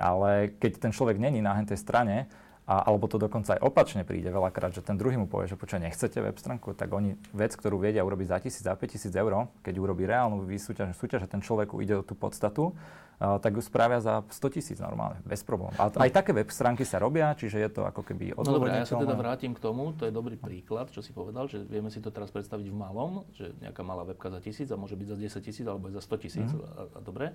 Ale 0.00 0.54
keď 0.56 0.80
ten 0.80 0.92
človek 0.94 1.20
není 1.20 1.44
na 1.44 1.58
tej 1.60 1.76
strane, 1.76 2.30
a, 2.70 2.86
alebo 2.86 3.10
to 3.10 3.18
dokonca 3.18 3.58
aj 3.58 3.66
opačne 3.66 4.06
príde 4.06 4.30
veľakrát, 4.30 4.70
že 4.70 4.78
ten 4.78 4.94
druhý 4.94 5.18
mu 5.18 5.26
povie, 5.26 5.50
že 5.50 5.58
počkaj, 5.58 5.90
nechcete 5.90 6.22
web 6.22 6.38
stránku, 6.38 6.70
tak 6.78 6.94
oni 6.94 7.18
vec, 7.34 7.50
ktorú 7.58 7.82
vedia 7.82 8.06
urobiť 8.06 8.30
za 8.30 8.38
1000, 8.38 8.62
za 8.62 8.74
5000 8.78 9.10
eur, 9.10 9.50
keď 9.66 9.74
urobí 9.82 10.06
reálnu 10.06 10.46
výsúťaž, 10.46 10.94
súťaž 10.94 11.26
a 11.26 11.28
ten 11.34 11.42
človek 11.42 11.74
ide 11.82 11.98
o 11.98 12.06
tú 12.06 12.14
podstatu, 12.14 12.70
uh, 12.70 13.42
tak 13.42 13.58
ju 13.58 13.62
spravia 13.66 13.98
za 13.98 14.22
100 14.22 14.54
tisíc 14.54 14.78
normálne, 14.78 15.18
bez 15.26 15.42
problémov. 15.42 15.74
Ale 15.82 15.90
aj 15.98 16.10
také 16.14 16.30
web 16.30 16.46
stránky 16.46 16.86
sa 16.86 17.02
robia, 17.02 17.34
čiže 17.34 17.58
je 17.58 17.70
to 17.74 17.82
ako 17.90 18.06
keby 18.06 18.38
No 18.38 18.62
dobré, 18.62 18.70
ja 18.70 18.86
sa 18.86 19.02
teda 19.02 19.18
vrátim 19.18 19.50
k 19.50 19.58
tomu, 19.58 19.90
to 19.98 20.06
je 20.06 20.14
dobrý 20.14 20.38
príklad, 20.38 20.94
čo 20.94 21.02
si 21.02 21.10
povedal, 21.10 21.50
že 21.50 21.66
vieme 21.66 21.90
si 21.90 21.98
to 21.98 22.14
teraz 22.14 22.30
predstaviť 22.30 22.70
v 22.70 22.76
malom, 22.78 23.26
že 23.34 23.50
nejaká 23.58 23.82
malá 23.82 24.06
webka 24.06 24.30
za 24.30 24.38
tisíc 24.38 24.70
a 24.70 24.78
môže 24.78 24.94
byť 24.94 25.10
za 25.10 25.16
10 25.18 25.42
tisíc 25.42 25.66
alebo 25.66 25.90
aj 25.90 25.98
za 25.98 26.02
100 26.06 26.22
tisíc 26.22 26.48
mm. 26.54 26.62
a, 26.62 26.82
a 26.86 26.98
dobre 27.02 27.34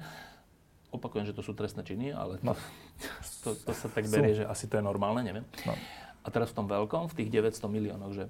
opakujem, 0.95 1.27
že 1.27 1.36
to 1.36 1.43
sú 1.43 1.51
trestné 1.51 1.83
činy, 1.83 2.15
ale 2.15 2.39
to, 2.39 2.47
no. 2.47 2.53
to, 3.45 3.53
to 3.53 3.71
sa 3.77 3.87
tak 3.93 4.09
berie, 4.09 4.41
že 4.41 4.45
asi 4.49 4.65
to 4.65 4.81
je 4.81 4.83
normálne, 4.83 5.21
neviem. 5.21 5.45
No. 5.69 5.77
A 6.25 6.27
teraz 6.33 6.49
v 6.49 6.57
tom 6.57 6.67
veľkom, 6.67 7.13
v 7.13 7.17
tých 7.21 7.29
900 7.29 7.69
miliónoch, 7.69 8.17
že 8.17 8.25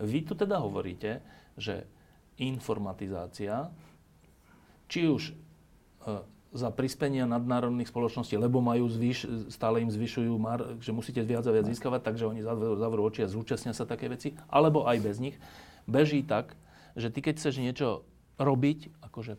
vy 0.00 0.24
tu 0.24 0.32
teda 0.32 0.56
hovoríte, 0.64 1.20
že 1.60 1.84
informatizácia, 2.40 3.68
či 4.88 5.04
už 5.04 5.22
e, 5.28 5.32
za 6.56 6.72
prispenia 6.72 7.28
nadnárodných 7.28 7.92
spoločností, 7.92 8.40
lebo 8.40 8.64
majú 8.64 8.88
zvyš, 8.88 9.52
stále 9.52 9.84
im 9.84 9.92
zvyšujú, 9.92 10.32
mar, 10.40 10.80
že 10.80 10.96
musíte 10.96 11.20
viac 11.20 11.44
a 11.44 11.52
viac 11.52 11.68
no. 11.68 11.72
získavať, 11.76 12.00
takže 12.00 12.28
oni 12.32 12.40
zavrú 12.80 13.04
oči 13.04 13.24
a 13.24 13.28
zúčastnia 13.28 13.76
sa 13.76 13.84
také 13.84 14.08
veci, 14.08 14.32
alebo 14.48 14.88
aj 14.88 14.96
bez 15.04 15.20
nich, 15.20 15.36
beží 15.84 16.24
tak, 16.24 16.56
že 16.96 17.12
ty 17.12 17.20
keď 17.20 17.40
chceš 17.40 17.60
niečo 17.60 17.88
robiť, 18.40 18.92
akože 19.04 19.36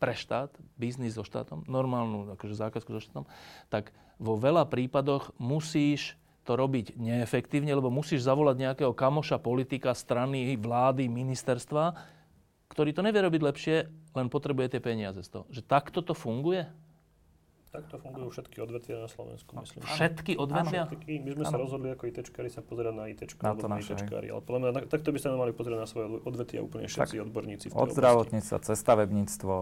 pre 0.00 0.16
štát, 0.16 0.50
biznis 0.80 1.14
so 1.14 1.22
štátom, 1.22 1.66
normálnu 1.68 2.34
akože 2.34 2.56
zákazku 2.56 2.90
so 2.96 3.02
štátom, 3.04 3.24
tak 3.68 3.92
vo 4.20 4.36
veľa 4.36 4.68
prípadoch 4.68 5.32
musíš 5.40 6.20
to 6.44 6.52
robiť 6.56 7.00
neefektívne, 7.00 7.72
lebo 7.72 7.88
musíš 7.88 8.28
zavolať 8.28 8.56
nejakého 8.60 8.92
kamoša, 8.92 9.40
politika, 9.40 9.96
strany, 9.96 10.56
vlády, 10.60 11.08
ministerstva, 11.08 11.96
ktorý 12.68 12.90
to 12.92 13.02
nevie 13.02 13.20
robiť 13.24 13.42
lepšie, 13.42 13.76
len 14.14 14.26
potrebuje 14.28 14.76
tie 14.76 14.80
peniaze 14.82 15.20
z 15.24 15.28
toho. 15.28 15.44
Že 15.48 15.62
takto 15.64 16.00
to 16.04 16.12
funguje? 16.12 16.68
Takto 17.70 18.02
fungujú 18.02 18.34
všetky 18.34 18.58
odvetvia 18.66 18.98
na 18.98 19.06
Slovensku, 19.06 19.54
myslím. 19.62 19.86
Všetky 19.86 20.34
odvetvia? 20.34 20.90
Všetky. 20.90 21.22
My 21.22 21.30
sme 21.38 21.44
ano. 21.46 21.52
sa 21.54 21.58
rozhodli 21.62 21.88
ako 21.94 22.02
ITčkári 22.10 22.50
sa 22.50 22.66
pozerať 22.66 22.94
na 22.98 23.04
ITčka, 23.14 23.42
na 23.46 23.54
to 23.54 23.66
naše, 23.70 23.94
ITčkári. 23.94 24.26
Ale 24.34 24.42
podľa 24.42 24.58
mňa, 24.58 24.70
takto 24.90 25.14
by 25.14 25.18
sa 25.22 25.38
mali 25.38 25.54
pozrieť 25.54 25.78
na 25.78 25.86
svoje 25.86 26.18
odvetvia 26.26 26.66
úplne 26.66 26.90
všetci 26.90 27.14
tak, 27.14 27.26
odborníci 27.30 27.64
v 27.70 27.78
Od 27.78 27.94
zdravotníctva 27.94 28.56
cez 28.66 28.74
stavebníctvo, 28.74 29.54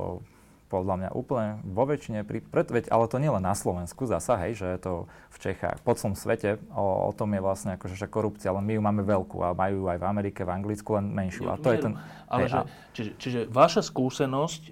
podľa 0.68 0.94
mňa 1.00 1.10
úplne 1.16 1.64
vo 1.64 1.88
väčšine, 1.88 2.28
pri, 2.28 2.44
pred, 2.44 2.68
veď, 2.68 2.84
ale 2.92 3.08
to 3.08 3.16
nie 3.16 3.32
len 3.32 3.40
na 3.40 3.56
Slovensku 3.56 4.04
zasa, 4.04 4.36
hej, 4.44 4.60
že 4.60 4.66
je 4.76 4.78
to 4.84 4.92
v 5.32 5.36
Čechách, 5.40 5.80
po 5.80 5.96
celom 5.96 6.12
svete, 6.12 6.60
o, 6.76 7.08
o 7.08 7.12
tom 7.16 7.32
je 7.32 7.40
vlastne 7.40 7.80
akože, 7.80 7.96
že 7.96 8.06
korupcia, 8.06 8.52
len 8.52 8.64
my 8.68 8.76
ju 8.76 8.82
máme 8.84 9.02
veľkú 9.02 9.40
a 9.40 9.56
majú 9.56 9.88
aj 9.88 9.98
v 9.98 10.04
Amerike, 10.04 10.44
v 10.44 10.52
Anglicku 10.52 11.00
len 11.00 11.08
menšiu. 11.08 11.48
a 11.48 11.56
to 11.56 11.72
je 11.72 11.78
ten, 11.88 11.92
ale 12.28 12.44
hej, 12.44 12.50
že, 12.52 12.58
a... 12.60 12.62
čiže, 12.92 13.10
čiže 13.16 13.40
vaša 13.48 13.82
skúsenosť 13.82 14.62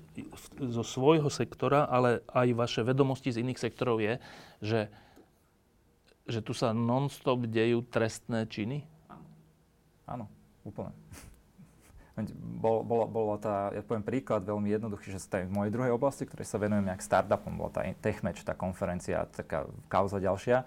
zo 0.71 0.85
svojho 0.85 1.33
sektora, 1.33 1.89
ale 1.89 2.21
aj 2.29 2.47
vaše 2.53 2.81
vedomosti 2.85 3.33
z 3.33 3.41
iných 3.41 3.59
sektorov 3.59 4.05
je, 4.05 4.21
že, 4.61 4.81
že 6.29 6.41
tu 6.45 6.53
sa 6.53 6.77
non-stop 6.77 7.49
dejú 7.49 7.81
trestné 7.89 8.45
činy? 8.47 8.85
Áno, 10.07 10.29
úplne 10.63 10.93
bol, 12.33 12.81
bol, 12.81 13.05
bola 13.05 13.37
tá, 13.37 13.69
ja 13.77 13.85
poviem 13.85 14.01
príklad 14.01 14.41
veľmi 14.41 14.73
jednoduchý, 14.73 15.13
že 15.13 15.21
v 15.45 15.53
mojej 15.53 15.73
druhej 15.73 15.93
oblasti, 15.93 16.25
ktorej 16.25 16.49
sa 16.49 16.57
venujem 16.57 16.89
nejak 16.89 17.05
startupom, 17.05 17.61
bola 17.61 17.69
tá 17.69 17.85
TechMatch, 17.85 18.41
tá 18.41 18.57
konferencia, 18.57 19.29
taká 19.29 19.69
kauza 19.93 20.17
ďalšia, 20.17 20.65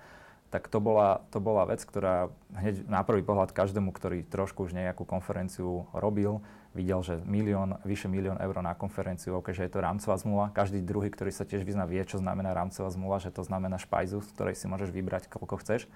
tak 0.50 0.66
to 0.70 0.82
bola, 0.82 1.26
to 1.30 1.38
bola 1.38 1.66
vec, 1.70 1.82
ktorá 1.86 2.34
hneď 2.54 2.86
na 2.89 3.06
prvý 3.06 3.22
pohľad 3.22 3.54
každému, 3.54 3.93
ktorý 3.93 4.26
trošku 4.26 4.66
už 4.66 4.78
nejakú 4.78 5.06
konferenciu 5.06 5.86
robil, 5.93 6.41
videl, 6.74 7.02
že 7.02 7.22
milión, 7.26 7.78
vyše 7.86 8.10
milión 8.10 8.38
eur 8.38 8.62
na 8.62 8.74
konferenciu, 8.78 9.38
okay, 9.38 9.54
že 9.54 9.66
je 9.66 9.74
to 9.74 9.82
rámcová 9.82 10.18
zmluva. 10.22 10.54
Každý 10.54 10.82
druhý, 10.86 11.10
ktorý 11.10 11.34
sa 11.34 11.45
tiež 11.45 11.66
vyzná, 11.66 11.89
vie, 11.89 12.02
čo 12.06 12.22
znamená 12.22 12.54
rámcová 12.54 12.89
zmluva, 12.93 13.18
že 13.22 13.34
to 13.34 13.41
znamená 13.45 13.78
špajzu, 13.82 14.22
z 14.22 14.30
ktorej 14.38 14.56
si 14.58 14.66
môžeš 14.70 14.89
vybrať, 14.93 15.30
koľko 15.30 15.62
chceš. 15.62 15.89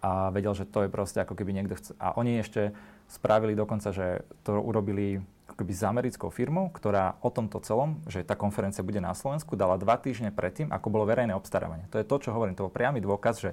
A 0.00 0.32
vedel, 0.32 0.52
že 0.56 0.64
to 0.64 0.84
je 0.84 0.92
proste 0.92 1.20
ako 1.20 1.36
keby 1.36 1.52
niekto 1.52 1.76
chce. 1.76 1.92
A 2.00 2.16
oni 2.16 2.40
ešte 2.40 2.72
spravili 3.10 3.58
dokonca, 3.58 3.90
že 3.90 4.22
to 4.46 4.62
urobili 4.62 5.18
akoby 5.50 5.72
s 5.74 5.82
americkou 5.82 6.30
firmou, 6.30 6.70
ktorá 6.70 7.18
o 7.20 7.28
tomto 7.28 7.58
celom, 7.60 7.98
že 8.06 8.22
tá 8.22 8.38
konferencia 8.38 8.86
bude 8.86 9.02
na 9.02 9.12
Slovensku, 9.12 9.58
dala 9.58 9.76
dva 9.76 9.98
týždne 9.98 10.30
predtým, 10.30 10.70
ako 10.70 10.88
bolo 10.88 11.04
verejné 11.04 11.34
obstarávanie. 11.34 11.90
To 11.90 11.98
je 11.98 12.06
to, 12.06 12.16
čo 12.16 12.30
hovorím, 12.30 12.54
to 12.54 12.64
bol 12.64 12.72
priamy 12.72 13.02
dôkaz, 13.02 13.42
že 13.42 13.50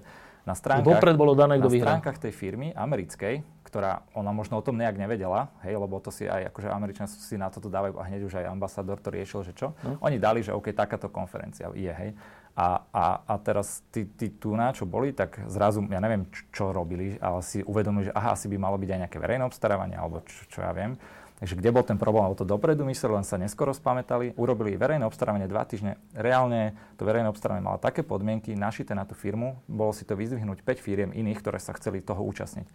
na 0.48 0.56
stránkach, 0.56 1.04
bolo 1.20 1.36
dané, 1.36 1.60
na 1.60 1.68
stránkach 1.68 2.24
tej 2.24 2.32
firmy 2.32 2.72
americkej, 2.72 3.44
ktorá 3.68 4.08
ona 4.16 4.32
možno 4.32 4.56
o 4.56 4.64
tom 4.64 4.80
nejak 4.80 4.96
nevedela, 4.96 5.52
hej, 5.68 5.76
lebo 5.76 6.00
to 6.00 6.08
si 6.08 6.24
aj, 6.24 6.56
akože 6.56 6.72
Američania 6.72 7.12
si 7.12 7.36
na 7.36 7.52
toto 7.52 7.68
dávajú 7.68 8.00
a 8.00 8.08
hneď 8.08 8.24
už 8.24 8.40
aj 8.40 8.46
ambasador 8.48 8.96
to 9.04 9.12
riešil, 9.12 9.44
že 9.44 9.52
čo. 9.52 9.76
Hm. 9.84 10.00
Oni 10.00 10.16
dali, 10.16 10.40
že 10.40 10.56
OK, 10.56 10.72
takáto 10.72 11.12
konferencia 11.12 11.68
je, 11.76 11.92
hej. 11.92 12.16
A, 12.58 12.82
a, 12.90 13.06
a 13.22 13.34
teraz 13.38 13.86
tí, 13.94 14.10
tí 14.18 14.34
tu 14.34 14.58
na 14.58 14.74
čo 14.74 14.90
boli, 14.90 15.14
tak 15.14 15.46
zrazu, 15.46 15.86
ja 15.94 16.02
neviem, 16.02 16.26
čo, 16.34 16.42
čo 16.50 16.64
robili, 16.74 17.14
ale 17.22 17.46
si 17.46 17.62
uvedomili, 17.62 18.10
že 18.10 18.16
aha, 18.18 18.34
asi 18.34 18.50
by 18.50 18.58
malo 18.58 18.82
byť 18.82 18.90
aj 18.90 19.00
nejaké 19.06 19.18
verejné 19.22 19.46
obstarávanie, 19.46 19.94
alebo 19.94 20.26
čo, 20.26 20.42
čo 20.50 20.60
ja 20.66 20.74
viem. 20.74 20.98
Takže 21.38 21.54
kde 21.54 21.70
bol 21.70 21.86
ten 21.86 22.02
problém? 22.02 22.26
Bolo 22.26 22.34
to 22.34 22.50
dopredu 22.50 22.82
mysleli, 22.90 23.22
len 23.22 23.22
sa 23.22 23.38
neskoro 23.38 23.70
spamätali, 23.70 24.34
urobili 24.42 24.74
verejné 24.74 25.06
obstarávanie 25.06 25.46
dva 25.46 25.70
týždne. 25.70 26.02
Reálne 26.18 26.74
to 26.98 27.06
verejné 27.06 27.30
obstarávanie 27.30 27.62
malo 27.62 27.78
také 27.78 28.02
podmienky 28.02 28.58
našité 28.58 28.98
na 28.98 29.06
tú 29.06 29.14
firmu, 29.14 29.62
bolo 29.70 29.94
si 29.94 30.02
to 30.02 30.18
vyzvihnúť 30.18 30.66
5 30.66 30.82
firiem 30.82 31.12
iných, 31.14 31.38
ktoré 31.38 31.62
sa 31.62 31.78
chceli 31.78 32.02
toho 32.02 32.26
účastniť. 32.26 32.66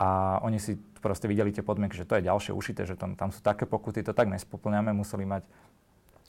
A 0.00 0.40
oni 0.42 0.58
si 0.58 0.74
proste 0.98 1.30
videli 1.30 1.54
tie 1.54 1.62
podmienky, 1.62 1.94
že 1.94 2.08
to 2.08 2.18
je 2.18 2.26
ďalšie 2.26 2.50
ušité, 2.50 2.82
že 2.82 2.98
tam, 2.98 3.14
tam 3.14 3.30
sú 3.30 3.46
také 3.46 3.62
pokuty, 3.62 4.02
to 4.02 4.10
tak 4.10 4.26
nespoplňame, 4.26 4.90
museli 4.90 5.22
mať 5.22 5.46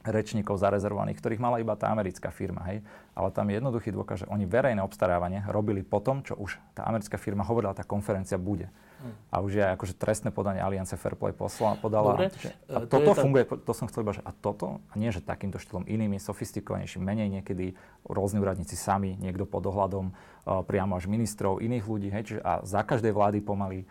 rečníkov 0.01 0.57
zarezervovaných, 0.57 1.17
ktorých 1.21 1.41
mala 1.41 1.61
iba 1.61 1.77
tá 1.77 1.93
americká 1.93 2.33
firma, 2.33 2.65
hej. 2.69 2.81
Ale 3.13 3.29
tam 3.29 3.49
je 3.49 3.61
jednoduchý 3.61 3.93
dôkaz, 3.93 4.25
že 4.25 4.29
oni 4.29 4.49
verejné 4.49 4.81
obstarávanie 4.81 5.45
robili 5.49 5.85
po 5.85 6.01
tom, 6.01 6.25
čo 6.25 6.33
už 6.37 6.57
tá 6.73 6.85
americká 6.89 7.21
firma 7.21 7.45
hovorila, 7.45 7.77
tá 7.77 7.85
konferencia 7.85 8.41
bude. 8.41 8.73
Hmm. 9.01 9.17
A 9.33 9.35
už 9.41 9.51
je 9.57 9.65
akože 9.65 9.93
trestné 9.97 10.29
podanie 10.29 10.61
Aliance 10.61 10.93
Fairplay 10.93 11.33
posla, 11.33 11.73
podala. 11.81 12.13
Dobre, 12.13 12.29
že, 12.37 12.53
a 12.69 12.85
to 12.85 13.01
toto 13.01 13.17
funguje, 13.17 13.49
tá... 13.49 13.57
to 13.57 13.73
som 13.73 13.89
chcel 13.89 14.05
iba, 14.05 14.13
že 14.13 14.21
a 14.21 14.29
toto, 14.29 14.77
a 14.89 14.93
nie, 14.93 15.09
že 15.09 15.25
takýmto 15.25 15.57
štýlom 15.57 15.89
inými, 15.89 16.21
sofistikovanejším, 16.21 17.01
menej 17.01 17.41
niekedy 17.41 17.73
rôzni 18.05 18.37
úradníci 18.37 18.77
sami, 18.77 19.17
niekto 19.17 19.49
pod 19.49 19.65
dohľadom 19.65 20.13
uh, 20.13 20.61
priamo 20.61 21.01
až 21.01 21.09
ministrov, 21.09 21.65
iných 21.65 21.85
ľudí, 21.89 22.13
hej, 22.13 22.23
čiže 22.29 22.41
a 22.45 22.61
za 22.61 22.85
každej 22.85 23.09
vlády 23.09 23.41
pomaly. 23.41 23.89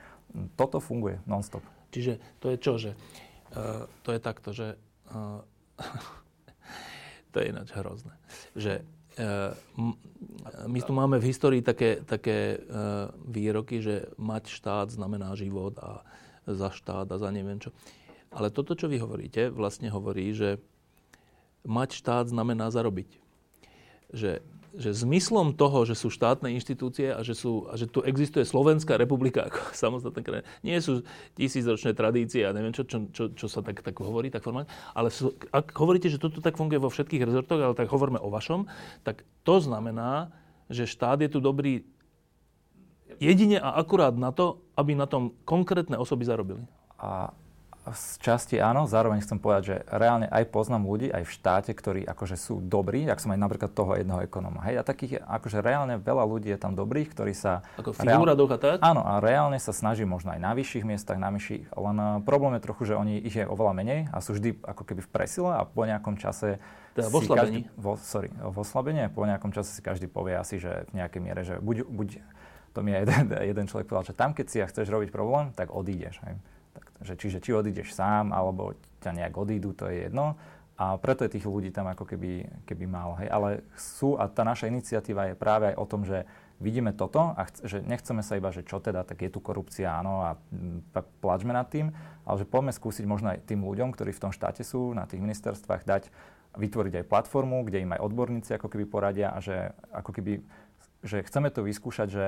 Toto 0.55 0.79
funguje 0.79 1.19
non-stop. 1.27 1.67
Čiže 1.91 2.23
to 2.39 2.55
je 2.55 2.57
čo, 2.63 2.73
že 2.79 2.91
uh, 3.59 3.91
to 4.07 4.15
je 4.15 4.21
takto, 4.23 4.55
že 4.55 4.79
uh, 5.11 5.43
to 7.33 7.37
je 7.41 7.45
ináč 7.51 7.73
hrozné. 7.75 8.15
Že 8.57 8.73
e, 8.81 8.83
my 10.67 10.81
tu 10.83 10.93
máme 10.93 11.19
v 11.19 11.29
histórii 11.31 11.63
také, 11.63 12.03
také 12.05 12.57
e, 12.57 12.59
výroky, 13.27 13.83
že 13.83 14.11
mať 14.19 14.51
štát 14.51 14.89
znamená 14.91 15.35
život 15.35 15.79
a 15.81 16.05
za 16.47 16.71
štát 16.73 17.07
a 17.11 17.17
za 17.21 17.29
neviem 17.31 17.61
čo. 17.61 17.71
Ale 18.31 18.55
toto, 18.55 18.79
čo 18.79 18.87
vy 18.87 19.03
hovoríte, 19.03 19.51
vlastne 19.51 19.91
hovorí, 19.91 20.31
že 20.31 20.63
mať 21.67 21.99
štát 21.99 22.31
znamená 22.31 22.71
zarobiť. 22.71 23.11
Že 24.15 24.43
že 24.75 24.95
zmyslom 24.95 25.59
toho, 25.59 25.83
že 25.83 25.99
sú 25.99 26.11
štátne 26.11 26.55
inštitúcie 26.55 27.11
a 27.11 27.21
že, 27.27 27.35
sú, 27.35 27.67
a 27.67 27.75
že 27.75 27.91
tu 27.91 28.07
existuje 28.07 28.47
Slovenská 28.47 28.95
republika 28.95 29.51
ako 29.51 29.61
samostatná 29.83 30.23
krajina, 30.23 30.47
nie 30.63 30.79
sú 30.79 31.03
tisícročné 31.35 31.95
tradície 31.95 32.47
a 32.47 32.55
neviem 32.55 32.71
čo, 32.71 32.87
čo, 32.87 33.11
čo, 33.11 33.35
čo 33.35 33.47
sa 33.51 33.61
tak, 33.67 33.83
tak 33.83 33.99
hovorí, 33.99 34.31
tak 34.31 34.47
formálne, 34.47 34.71
ale 34.95 35.11
sú, 35.11 35.35
ak 35.51 35.75
hovoríte, 35.75 36.07
že 36.07 36.23
toto 36.23 36.39
tak 36.39 36.55
funguje 36.55 36.79
vo 36.79 36.93
všetkých 36.93 37.27
rezortoch, 37.27 37.59
ale 37.59 37.75
tak 37.75 37.91
hovoríme 37.91 38.23
o 38.23 38.31
vašom, 38.31 38.71
tak 39.03 39.27
to 39.43 39.59
znamená, 39.59 40.31
že 40.71 40.87
štát 40.87 41.19
je 41.19 41.31
tu 41.35 41.43
dobrý 41.43 41.83
jedine 43.19 43.59
a 43.59 43.75
akurát 43.75 44.15
na 44.15 44.31
to, 44.31 44.63
aby 44.79 44.95
na 44.95 45.11
tom 45.11 45.35
konkrétne 45.43 45.99
osoby 45.99 46.23
zarobili. 46.23 46.63
A 46.97 47.35
z 47.93 48.19
časti 48.23 48.57
áno, 48.59 48.89
zároveň 48.89 49.23
chcem 49.23 49.39
povedať, 49.39 49.63
že 49.63 49.77
reálne 49.91 50.27
aj 50.31 50.49
poznám 50.51 50.87
ľudí 50.87 51.09
aj 51.11 51.25
v 51.27 51.31
štáte, 51.31 51.71
ktorí 51.75 52.03
akože 52.07 52.37
sú 52.39 52.59
dobrí, 52.63 53.07
ak 53.07 53.21
som 53.21 53.35
aj 53.35 53.41
napríklad 53.41 53.71
toho 53.71 53.95
jedného 53.99 54.25
ekonóma. 54.25 54.65
Hej, 54.67 54.81
a 54.81 54.83
takých 54.83 55.23
akože 55.23 55.61
reálne 55.61 55.99
veľa 56.01 56.25
ľudí 56.25 56.49
je 56.51 56.59
tam 56.59 56.73
dobrých, 56.75 57.13
ktorí 57.13 57.33
sa... 57.37 57.63
Ako 57.77 57.95
v 57.95 58.07
reál... 58.07 58.23
a 58.27 58.59
tak? 58.59 58.79
Áno, 58.83 59.03
a 59.05 59.19
reálne 59.19 59.59
sa 59.59 59.71
snaží 59.71 60.03
možno 60.03 60.35
aj 60.35 60.41
na 60.41 60.53
vyšších 60.57 60.85
miestach, 60.87 61.19
na 61.21 61.31
vyšších, 61.31 61.75
len 61.77 61.97
uh, 61.99 62.19
problém 62.23 62.57
je 62.59 62.63
trochu, 62.65 62.83
že 62.91 62.95
oni 62.97 63.21
ich 63.21 63.37
je 63.37 63.45
oveľa 63.45 63.73
menej 63.77 64.01
a 64.11 64.19
sú 64.19 64.35
vždy 64.35 64.63
ako 64.65 64.83
keby 64.87 65.01
v 65.05 65.11
presile 65.11 65.53
a 65.55 65.63
po 65.67 65.85
nejakom 65.87 66.17
čase 66.17 66.59
teda 66.91 67.07
vo 67.07 67.23
Každý, 67.23 67.71
vo, 67.79 67.95
sorry, 67.95 68.35
vo 68.35 68.67
oslabení 68.67 69.07
po 69.15 69.23
nejakom 69.23 69.55
čase 69.55 69.71
si 69.71 69.81
každý 69.81 70.11
povie 70.11 70.35
asi, 70.35 70.59
že 70.59 70.91
v 70.91 70.99
nejakej 70.99 71.21
miere, 71.23 71.47
že 71.47 71.63
buď, 71.63 71.87
buď 71.87 72.09
to 72.75 72.83
mi 72.83 72.95
jeden, 73.03 73.31
jeden 73.31 73.65
človek 73.71 73.87
povedal, 73.87 74.11
že 74.11 74.19
tam, 74.19 74.35
keď 74.35 74.47
si 74.51 74.57
ja 74.59 74.67
chceš 74.67 74.91
robiť 74.91 75.15
problém, 75.15 75.55
tak 75.55 75.71
odídeš. 75.71 76.19
Hej. 76.27 76.39
Že 77.01 77.15
čiže 77.17 77.39
či 77.41 77.51
odídeš 77.57 77.97
sám, 77.97 78.33
alebo 78.33 78.77
ťa 79.01 79.17
nejak 79.17 79.35
odídu, 79.37 79.73
to 79.73 79.89
je 79.89 80.09
jedno. 80.09 80.37
A 80.81 80.97
preto 80.97 81.29
je 81.29 81.37
tých 81.37 81.45
ľudí 81.45 81.69
tam 81.69 81.93
ako 81.93 82.09
keby, 82.09 82.65
keby 82.65 82.85
málo. 82.89 83.13
Hej. 83.21 83.29
Ale 83.29 83.49
sú, 83.77 84.17
a 84.17 84.25
tá 84.33 84.49
naša 84.49 84.73
iniciatíva 84.73 85.29
je 85.29 85.35
práve 85.37 85.69
aj 85.69 85.77
o 85.77 85.85
tom, 85.85 86.09
že 86.09 86.25
vidíme 86.61 86.93
toto 86.97 87.37
a 87.37 87.49
chc- 87.49 87.65
že 87.69 87.79
nechceme 87.85 88.25
sa 88.25 88.37
iba, 88.37 88.53
že 88.53 88.65
čo 88.65 88.81
teda, 88.81 89.05
tak 89.05 89.21
je 89.21 89.33
tu 89.33 89.41
korupcia, 89.41 89.97
áno, 89.97 90.25
a 90.25 90.37
plačme 91.25 91.53
nad 91.57 91.69
tým, 91.69 91.93
ale 92.25 92.37
že 92.41 92.49
poďme 92.49 92.73
skúsiť 92.73 93.05
možno 93.09 93.33
aj 93.33 93.45
tým 93.49 93.65
ľuďom, 93.65 93.93
ktorí 93.97 94.13
v 94.13 94.23
tom 94.29 94.33
štáte 94.33 94.61
sú, 94.61 94.93
na 94.93 95.09
tých 95.09 95.25
ministerstvách, 95.25 95.89
dať, 95.89 96.13
vytvoriť 96.57 97.01
aj 97.01 97.09
platformu, 97.09 97.65
kde 97.65 97.85
im 97.85 97.95
aj 97.97 98.05
odborníci 98.05 98.51
ako 98.57 98.69
keby 98.69 98.85
poradia 98.89 99.33
a 99.33 99.39
že 99.41 99.73
ako 99.93 100.11
keby, 100.17 100.45
že 101.05 101.25
chceme 101.25 101.49
to 101.49 101.65
vyskúšať, 101.65 102.09
že 102.09 102.27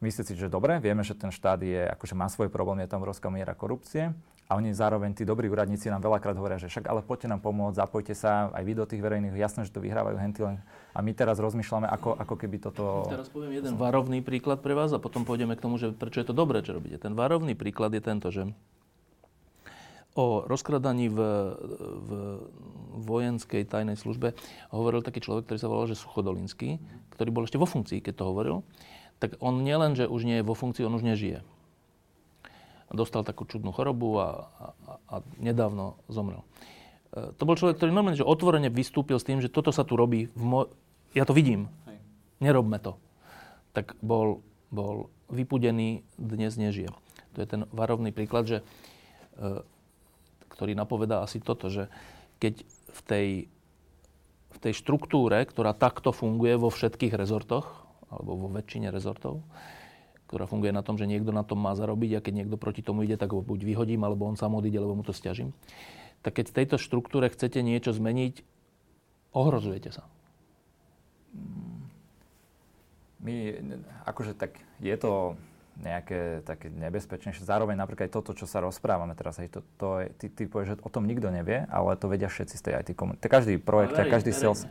myslieť 0.00 0.32
si, 0.32 0.34
že 0.36 0.48
dobre, 0.48 0.80
vieme, 0.80 1.04
že 1.04 1.12
ten 1.12 1.28
štát 1.28 1.60
je, 1.60 1.84
akože 1.96 2.16
má 2.16 2.26
svoje 2.32 2.48
problémy, 2.48 2.84
je 2.84 2.92
tam 2.92 3.04
obrovská 3.04 3.28
miera 3.28 3.52
korupcie. 3.52 4.12
A 4.50 4.58
oni 4.58 4.74
zároveň, 4.74 5.14
tí 5.14 5.22
dobrí 5.22 5.46
úradníci 5.46 5.86
nám 5.94 6.02
veľakrát 6.02 6.34
hovoria, 6.34 6.58
že 6.58 6.66
však 6.66 6.90
ale 6.90 7.06
poďte 7.06 7.30
nám 7.30 7.38
pomôcť, 7.38 7.86
zapojte 7.86 8.18
sa 8.18 8.50
aj 8.50 8.66
vy 8.66 8.72
do 8.74 8.82
tých 8.82 8.98
verejných, 8.98 9.38
jasné, 9.38 9.62
že 9.62 9.70
to 9.70 9.78
vyhrávajú 9.78 10.18
henty 10.18 10.42
len. 10.42 10.58
A 10.90 11.06
my 11.06 11.14
teraz 11.14 11.38
rozmýšľame, 11.38 11.86
ako, 11.86 12.18
ako 12.18 12.34
keby 12.34 12.58
toto... 12.58 13.06
Teraz 13.06 13.30
poviem 13.30 13.62
jeden 13.62 13.78
varovný 13.78 14.26
príklad 14.26 14.58
pre 14.58 14.74
vás 14.74 14.90
a 14.90 14.98
potom 14.98 15.22
pôjdeme 15.22 15.54
k 15.54 15.62
tomu, 15.62 15.78
že 15.78 15.94
prečo 15.94 16.18
je 16.18 16.26
to 16.26 16.34
dobré, 16.34 16.66
čo 16.66 16.74
robíte. 16.74 16.98
Ten 16.98 17.14
varovný 17.14 17.54
príklad 17.54 17.94
je 17.94 18.02
tento, 18.02 18.34
že 18.34 18.50
o 20.18 20.42
rozkradaní 20.42 21.06
v, 21.06 21.18
v 22.02 22.10
vojenskej 23.06 23.62
tajnej 23.70 23.94
službe 23.94 24.34
hovoril 24.74 25.06
taký 25.06 25.22
človek, 25.22 25.46
ktorý 25.46 25.58
sa 25.62 25.70
volal, 25.70 25.86
že 25.86 25.94
Suchodolinský, 25.94 26.82
ktorý 27.14 27.30
bol 27.30 27.46
ešte 27.46 27.60
vo 27.62 27.70
funkcii, 27.70 28.02
keď 28.02 28.14
to 28.18 28.24
hovoril 28.26 28.66
tak 29.20 29.36
on 29.38 29.60
nielen, 29.60 29.94
že 29.94 30.08
už 30.08 30.24
nie 30.24 30.40
je 30.40 30.48
vo 30.48 30.56
funkcii, 30.56 30.88
on 30.88 30.96
už 30.96 31.04
nežije. 31.04 31.44
Dostal 32.90 33.22
takú 33.22 33.46
čudnú 33.46 33.70
chorobu 33.70 34.18
a, 34.18 34.28
a, 34.58 34.66
a 35.06 35.14
nedávno 35.38 36.00
zomrel. 36.10 36.42
E, 37.14 37.36
to 37.36 37.46
bol 37.46 37.54
človek, 37.54 37.78
ktorý 37.78 37.94
normálne, 37.94 38.18
že 38.18 38.26
otvorene 38.26 38.72
vystúpil 38.72 39.20
s 39.20 39.28
tým, 39.28 39.38
že 39.38 39.52
toto 39.52 39.70
sa 39.70 39.86
tu 39.86 39.94
robí, 39.94 40.32
v 40.34 40.42
mo- 40.42 40.72
ja 41.14 41.22
to 41.22 41.36
vidím, 41.36 41.70
Hej. 41.86 41.98
nerobme 42.42 42.82
to. 42.82 42.98
Tak 43.76 43.94
bol, 44.02 44.42
bol 44.74 45.12
vypudený, 45.30 46.02
dnes 46.18 46.58
nežije. 46.58 46.90
To 47.36 47.38
je 47.38 47.46
ten 47.46 47.62
varovný 47.70 48.10
príklad, 48.10 48.48
že, 48.48 48.58
e, 49.38 49.62
ktorý 50.50 50.74
napovedá 50.74 51.22
asi 51.22 51.38
toto, 51.38 51.70
že 51.70 51.86
keď 52.42 52.66
v 52.90 53.00
tej, 53.06 53.28
v 54.50 54.58
tej 54.58 54.72
štruktúre, 54.74 55.46
ktorá 55.46 55.76
takto 55.76 56.10
funguje 56.10 56.58
vo 56.58 56.74
všetkých 56.74 57.14
rezortoch, 57.14 57.79
alebo 58.10 58.36
vo 58.36 58.48
väčšine 58.50 58.90
rezortov, 58.90 59.46
ktorá 60.26 60.46
funguje 60.46 60.74
na 60.74 60.82
tom, 60.82 60.98
že 60.98 61.06
niekto 61.06 61.30
na 61.30 61.46
tom 61.46 61.58
má 61.62 61.74
zarobiť 61.74 62.18
a 62.18 62.22
keď 62.22 62.32
niekto 62.44 62.56
proti 62.58 62.82
tomu 62.82 63.06
ide, 63.06 63.18
tak 63.18 63.34
ho 63.34 63.42
buď 63.42 63.66
vyhodím, 63.66 64.02
alebo 64.06 64.26
on 64.26 64.38
sám 64.38 64.54
odíde, 64.58 64.78
alebo 64.78 64.98
mu 64.98 65.04
to 65.06 65.14
stiažím. 65.14 65.54
Tak 66.20 66.38
keď 66.38 66.46
v 66.52 66.56
tejto 66.62 66.76
štruktúre 66.76 67.30
chcete 67.32 67.62
niečo 67.64 67.90
zmeniť, 67.90 68.44
ohrozujete 69.34 69.90
sa. 69.90 70.04
My, 73.20 73.58
akože 74.06 74.34
tak 74.34 74.58
je 74.78 74.96
to 74.98 75.38
nejaké 75.80 76.44
také 76.44 76.68
nebezpečnejšie. 76.68 77.46
Zároveň 77.46 77.78
napríklad 77.78 78.08
aj 78.08 78.14
toto, 78.14 78.36
čo 78.36 78.44
sa 78.44 78.60
rozprávame 78.60 79.16
teraz, 79.16 79.40
hej, 79.40 79.48
to, 79.48 79.60
to 79.80 79.88
je, 80.04 80.06
ty, 80.20 80.26
ty 80.28 80.42
povieš, 80.44 80.76
že 80.76 80.80
o 80.84 80.92
tom 80.92 81.08
nikto 81.08 81.32
nevie, 81.32 81.64
ale 81.72 81.96
to 81.96 82.06
vedia 82.06 82.28
všetci 82.28 82.54
z 82.54 82.62
tej 82.62 82.74
IT 82.84 82.88
komunity. 82.94 83.24
Každý 83.26 83.56
projekt, 83.58 83.96
verejne, 83.96 84.12
každý 84.12 84.30
verejne. 84.30 84.44
sales 84.44 84.62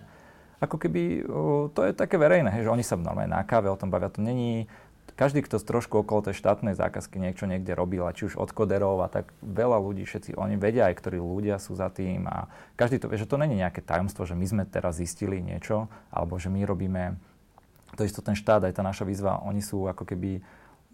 ako 0.59 0.75
keby 0.75 1.23
to 1.71 1.79
je 1.87 1.91
také 1.95 2.19
verejné, 2.19 2.51
že 2.61 2.67
oni 2.67 2.83
sa 2.83 2.99
normálne 2.99 3.31
na 3.31 3.47
káve 3.47 3.71
o 3.71 3.79
tom 3.79 3.87
bavia. 3.87 4.11
To 4.11 4.19
není, 4.19 4.67
každý, 5.15 5.43
kto 5.43 5.59
trošku 5.59 6.03
okolo 6.03 6.27
tej 6.27 6.35
štátnej 6.35 6.75
zákazky 6.75 7.19
niečo 7.19 7.47
niekde 7.47 7.75
robil, 7.75 8.03
a 8.03 8.15
či 8.15 8.27
už 8.27 8.35
od 8.35 8.51
koderov 8.51 8.99
a 9.03 9.07
tak 9.07 9.31
veľa 9.39 9.79
ľudí, 9.79 10.03
všetci 10.03 10.35
oni 10.35 10.59
vedia 10.59 10.91
aj, 10.91 10.99
ktorí 10.99 11.19
ľudia 11.19 11.59
sú 11.59 11.79
za 11.79 11.87
tým 11.87 12.27
a 12.27 12.51
každý 12.75 12.99
to 12.99 13.07
vie, 13.07 13.19
že 13.19 13.27
to 13.27 13.39
není 13.39 13.55
nejaké 13.59 13.79
tajomstvo, 13.79 14.27
že 14.27 14.35
my 14.35 14.45
sme 14.47 14.63
teraz 14.67 14.99
zistili 14.99 15.39
niečo, 15.39 15.87
alebo 16.11 16.35
že 16.35 16.51
my 16.51 16.63
robíme, 16.67 17.15
to 17.95 18.03
isto 18.03 18.19
ten 18.19 18.35
štát, 18.35 18.67
aj 18.67 18.75
tá 18.75 18.83
naša 18.83 19.07
výzva, 19.07 19.43
oni 19.43 19.63
sú 19.63 19.87
ako 19.87 20.03
keby 20.07 20.43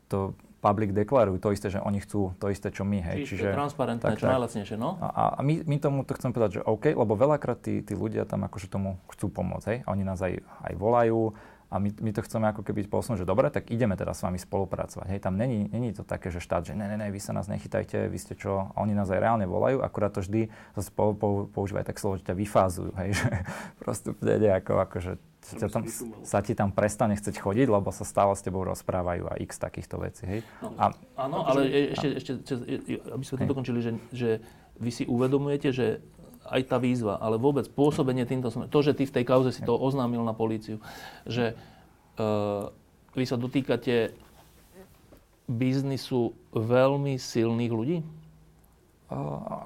to 0.10 0.38
public 0.66 0.90
deklarujú 0.98 1.38
to 1.38 1.54
isté, 1.54 1.70
že 1.70 1.78
oni 1.78 2.02
chcú 2.02 2.34
to 2.42 2.50
isté, 2.50 2.74
čo 2.74 2.82
my. 2.82 2.98
Hej. 3.06 3.30
Čiže, 3.30 3.54
Čiže 3.54 3.54
transparentné, 3.54 4.02
tak, 4.02 4.18
čo 4.18 4.26
najlacnejšie, 4.26 4.78
no? 4.82 4.98
A, 4.98 5.38
a 5.38 5.40
my, 5.46 5.62
my 5.70 5.78
tomu 5.78 6.02
to 6.02 6.18
chcem 6.18 6.34
povedať, 6.34 6.58
že 6.58 6.62
OK, 6.66 6.98
lebo 6.98 7.14
veľakrát 7.14 7.62
tí, 7.62 7.86
tí 7.86 7.94
ľudia 7.94 8.26
tam 8.26 8.50
akože 8.50 8.66
tomu 8.66 8.98
chcú 9.14 9.30
pomôcť. 9.30 9.66
Hej. 9.70 9.80
Oni 9.86 10.02
nás 10.02 10.18
aj, 10.26 10.42
aj 10.42 10.74
volajú 10.74 11.38
a 11.70 11.82
my, 11.82 11.90
my 11.98 12.12
to 12.14 12.22
chceme 12.22 12.46
ako 12.46 12.62
keby 12.62 12.86
posunúť, 12.86 13.26
že 13.26 13.28
dobre, 13.28 13.50
tak 13.50 13.74
ideme 13.74 13.98
teraz 13.98 14.22
s 14.22 14.26
vami 14.26 14.38
spolupracovať. 14.38 15.08
Hej. 15.12 15.20
Tam 15.26 15.34
není, 15.34 15.66
není 15.74 15.92
to 15.98 16.06
také, 16.06 16.30
že 16.30 16.38
štát, 16.38 16.70
že 16.70 16.78
ne, 16.78 16.86
ne, 16.86 16.98
ne, 16.98 17.10
vy 17.10 17.18
sa 17.18 17.34
nás 17.34 17.50
nechytajte, 17.50 18.06
vy 18.06 18.18
ste 18.22 18.38
čo, 18.38 18.70
a 18.72 18.78
oni 18.80 18.94
nás 18.94 19.10
aj 19.10 19.20
reálne 19.20 19.50
volajú, 19.50 19.82
akurát 19.82 20.14
to 20.14 20.22
vždy 20.22 20.54
zase 20.78 20.94
po, 20.94 21.18
po, 21.18 21.50
používajú 21.50 21.86
tak 21.86 21.98
slovo, 21.98 22.22
že 22.22 22.30
ťa 22.30 22.36
vyfázujú, 22.38 22.92
hej, 23.02 23.10
že 23.20 23.30
proste 23.82 24.14
nejako 24.22 24.78
akože 24.86 25.18
sa, 25.46 25.70
tam, 25.70 25.84
sa 26.26 26.40
ti 26.42 26.58
tam 26.58 26.74
prestane 26.74 27.14
chceť 27.14 27.38
chodiť, 27.38 27.68
lebo 27.70 27.94
sa 27.94 28.02
stále 28.02 28.34
s 28.34 28.42
tebou 28.42 28.66
rozprávajú 28.66 29.30
a 29.30 29.38
x 29.38 29.62
takýchto 29.62 30.02
vecí, 30.02 30.26
hej? 30.26 30.40
No, 30.58 30.74
a, 30.82 30.90
áno, 31.22 31.46
ale 31.46 31.70
e, 31.70 31.82
ešte, 31.94 32.08
ešte, 32.18 32.32
ešte, 32.42 32.54
aby 33.14 33.24
sme 33.26 33.36
to 33.38 33.46
dokončili, 33.46 33.80
že, 33.82 33.92
že 34.10 34.30
vy 34.82 34.92
si 34.92 35.04
uvedomujete, 35.06 35.70
že 35.72 36.02
aj 36.46 36.62
tá 36.70 36.78
výzva, 36.78 37.18
ale 37.18 37.42
vôbec 37.42 37.66
pôsobenie 37.70 38.26
týmto 38.30 38.54
smerom, 38.54 38.70
to, 38.70 38.82
že 38.86 38.94
ty 38.94 39.04
v 39.10 39.16
tej 39.22 39.26
kauze 39.26 39.50
si 39.54 39.62
to 39.66 39.74
oznámil 39.74 40.22
na 40.22 40.38
políciu, 40.38 40.78
že 41.26 41.58
uh, 42.18 42.70
vy 43.18 43.24
sa 43.26 43.38
dotýkate 43.40 44.14
biznisu 45.46 46.34
veľmi 46.54 47.18
silných 47.22 47.74
ľudí? 47.74 47.98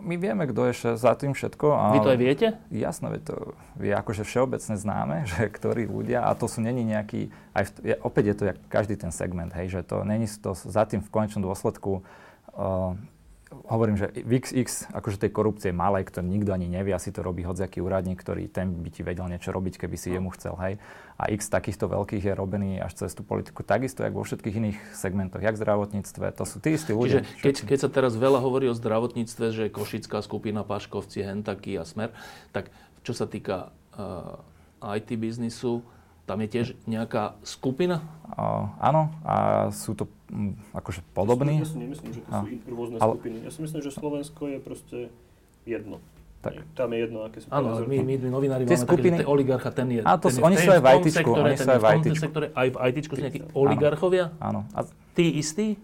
My 0.03 0.19
vieme, 0.19 0.43
kto 0.51 0.67
je 0.67 0.99
za 0.99 1.15
tým 1.15 1.32
všetko. 1.32 1.67
A 1.71 1.95
Vy 1.95 2.03
to 2.03 2.11
aj 2.11 2.19
viete? 2.19 2.47
Jasné, 2.75 3.23
to 3.23 3.55
je 3.80 3.95
akože 3.95 4.27
všeobecne 4.27 4.75
známe, 4.75 5.23
že 5.32 5.47
ktorí 5.47 5.88
ľudia, 5.88 6.27
a 6.27 6.36
to 6.36 6.51
sú 6.51 6.59
není 6.59 6.84
nejaký, 6.84 7.32
aj 7.55 7.63
v, 7.63 7.71
je, 7.91 7.95
opäť 8.03 8.23
je 8.27 8.36
to 8.36 8.43
jak 8.51 8.57
každý 8.67 8.99
ten 8.99 9.15
segment, 9.15 9.55
hej, 9.55 9.80
že 9.80 9.82
to 9.88 10.03
není 10.03 10.27
to 10.27 10.51
za 10.51 10.84
tým 10.84 10.99
v 10.99 11.07
konečnom 11.07 11.47
dôsledku 11.47 12.03
uh, 12.03 12.99
hovorím, 13.49 13.97
že 13.97 14.13
XX 14.13 14.65
akože 14.93 15.17
tej 15.25 15.31
korupcie 15.33 15.71
malej, 15.73 16.05
ktorý 16.09 16.29
nikto 16.29 16.53
ani 16.53 16.69
nevie, 16.69 16.93
asi 16.93 17.09
to 17.09 17.25
robí 17.25 17.41
hodziaký 17.41 17.81
úradník, 17.81 18.21
ktorý 18.21 18.45
ten 18.45 18.69
by 18.69 18.89
ti 18.93 19.01
vedel 19.01 19.25
niečo 19.25 19.49
robiť, 19.49 19.81
keby 19.81 19.97
si 19.97 20.13
no. 20.13 20.21
jemu 20.21 20.29
chcel, 20.37 20.53
hej. 20.61 20.73
A 21.17 21.33
X 21.33 21.49
takýchto 21.49 21.89
veľkých 21.89 22.23
je 22.29 22.33
robený 22.37 22.71
až 22.79 23.05
cez 23.05 23.11
tú 23.17 23.25
politiku. 23.25 23.65
Takisto, 23.65 24.05
jak 24.05 24.13
vo 24.13 24.23
všetkých 24.23 24.55
iných 24.55 24.77
segmentoch, 24.93 25.41
jak 25.41 25.57
v 25.57 25.61
zdravotníctve, 25.65 26.25
to 26.37 26.43
sú 26.45 26.61
tí 26.61 26.77
istí 26.77 26.93
ľudia. 26.93 27.25
Čiže 27.25 27.41
keď, 27.41 27.55
keď 27.65 27.77
sa 27.81 27.89
teraz 27.89 28.13
veľa 28.15 28.39
hovorí 28.39 28.69
o 28.69 28.77
zdravotníctve, 28.77 29.45
že 29.51 29.73
Košická 29.73 30.21
skupina, 30.21 30.61
Paškovci, 30.61 31.25
Hentaky 31.25 31.75
a 31.75 31.83
Smer, 31.83 32.13
tak 32.53 32.69
čo 33.01 33.17
sa 33.17 33.25
týka 33.25 33.73
uh, 33.97 34.39
IT 34.85 35.11
biznisu, 35.17 35.81
tam 36.29 36.45
je 36.45 36.47
tiež 36.47 36.67
nejaká 36.85 37.35
skupina? 37.41 38.05
Uh, 38.29 38.69
áno, 38.77 39.09
a 39.25 39.67
sú 39.73 39.97
to 39.97 40.05
akože 40.73 41.01
podobní. 41.17 41.61
Ja 41.61 41.67
si 41.67 41.77
nemyslím, 41.77 42.11
že 42.13 42.21
to 42.21 42.32
sú 42.32 42.45
rôzne 42.69 42.97
ale... 43.01 43.13
skupiny. 43.17 43.38
Ja 43.45 43.51
si 43.51 43.59
myslím, 43.65 43.82
že 43.82 43.91
Slovensko 43.91 44.41
je 44.45 44.57
proste 44.61 44.97
jedno. 45.65 45.97
Tak. 46.39 46.55
Tam 46.71 46.88
je 46.95 46.99
jedno, 47.03 47.27
aké 47.27 47.43
sú 47.43 47.51
Áno, 47.51 47.84
my, 47.84 47.99
my, 47.99 48.15
my 48.15 48.30
novinári 48.32 48.63
máme 48.63 48.80
skupiny... 48.80 49.19
také, 49.19 49.27
že 49.27 49.27
oligarcha, 49.27 49.69
ten 49.75 49.88
je, 49.91 49.99
a 50.07 50.15
to 50.15 50.32
ten 50.32 50.39
sú, 50.39 50.47
oni 50.47 50.55
sú 50.55 50.69
aj 50.71 50.80
v 50.80 50.88
IT, 50.88 51.05
oni 51.27 51.57
sú 51.59 51.67
aj 51.67 51.80
v 51.84 51.86
IT. 51.91 52.05
Aj 52.55 52.67
v 52.71 52.75
IT 52.80 52.97
sú 53.03 53.15
nejakí 53.19 53.39
oligarchovia? 53.51 54.25
Áno. 54.39 54.63
A... 54.71 54.88
Tí 55.11 55.36
istí? 55.36 55.75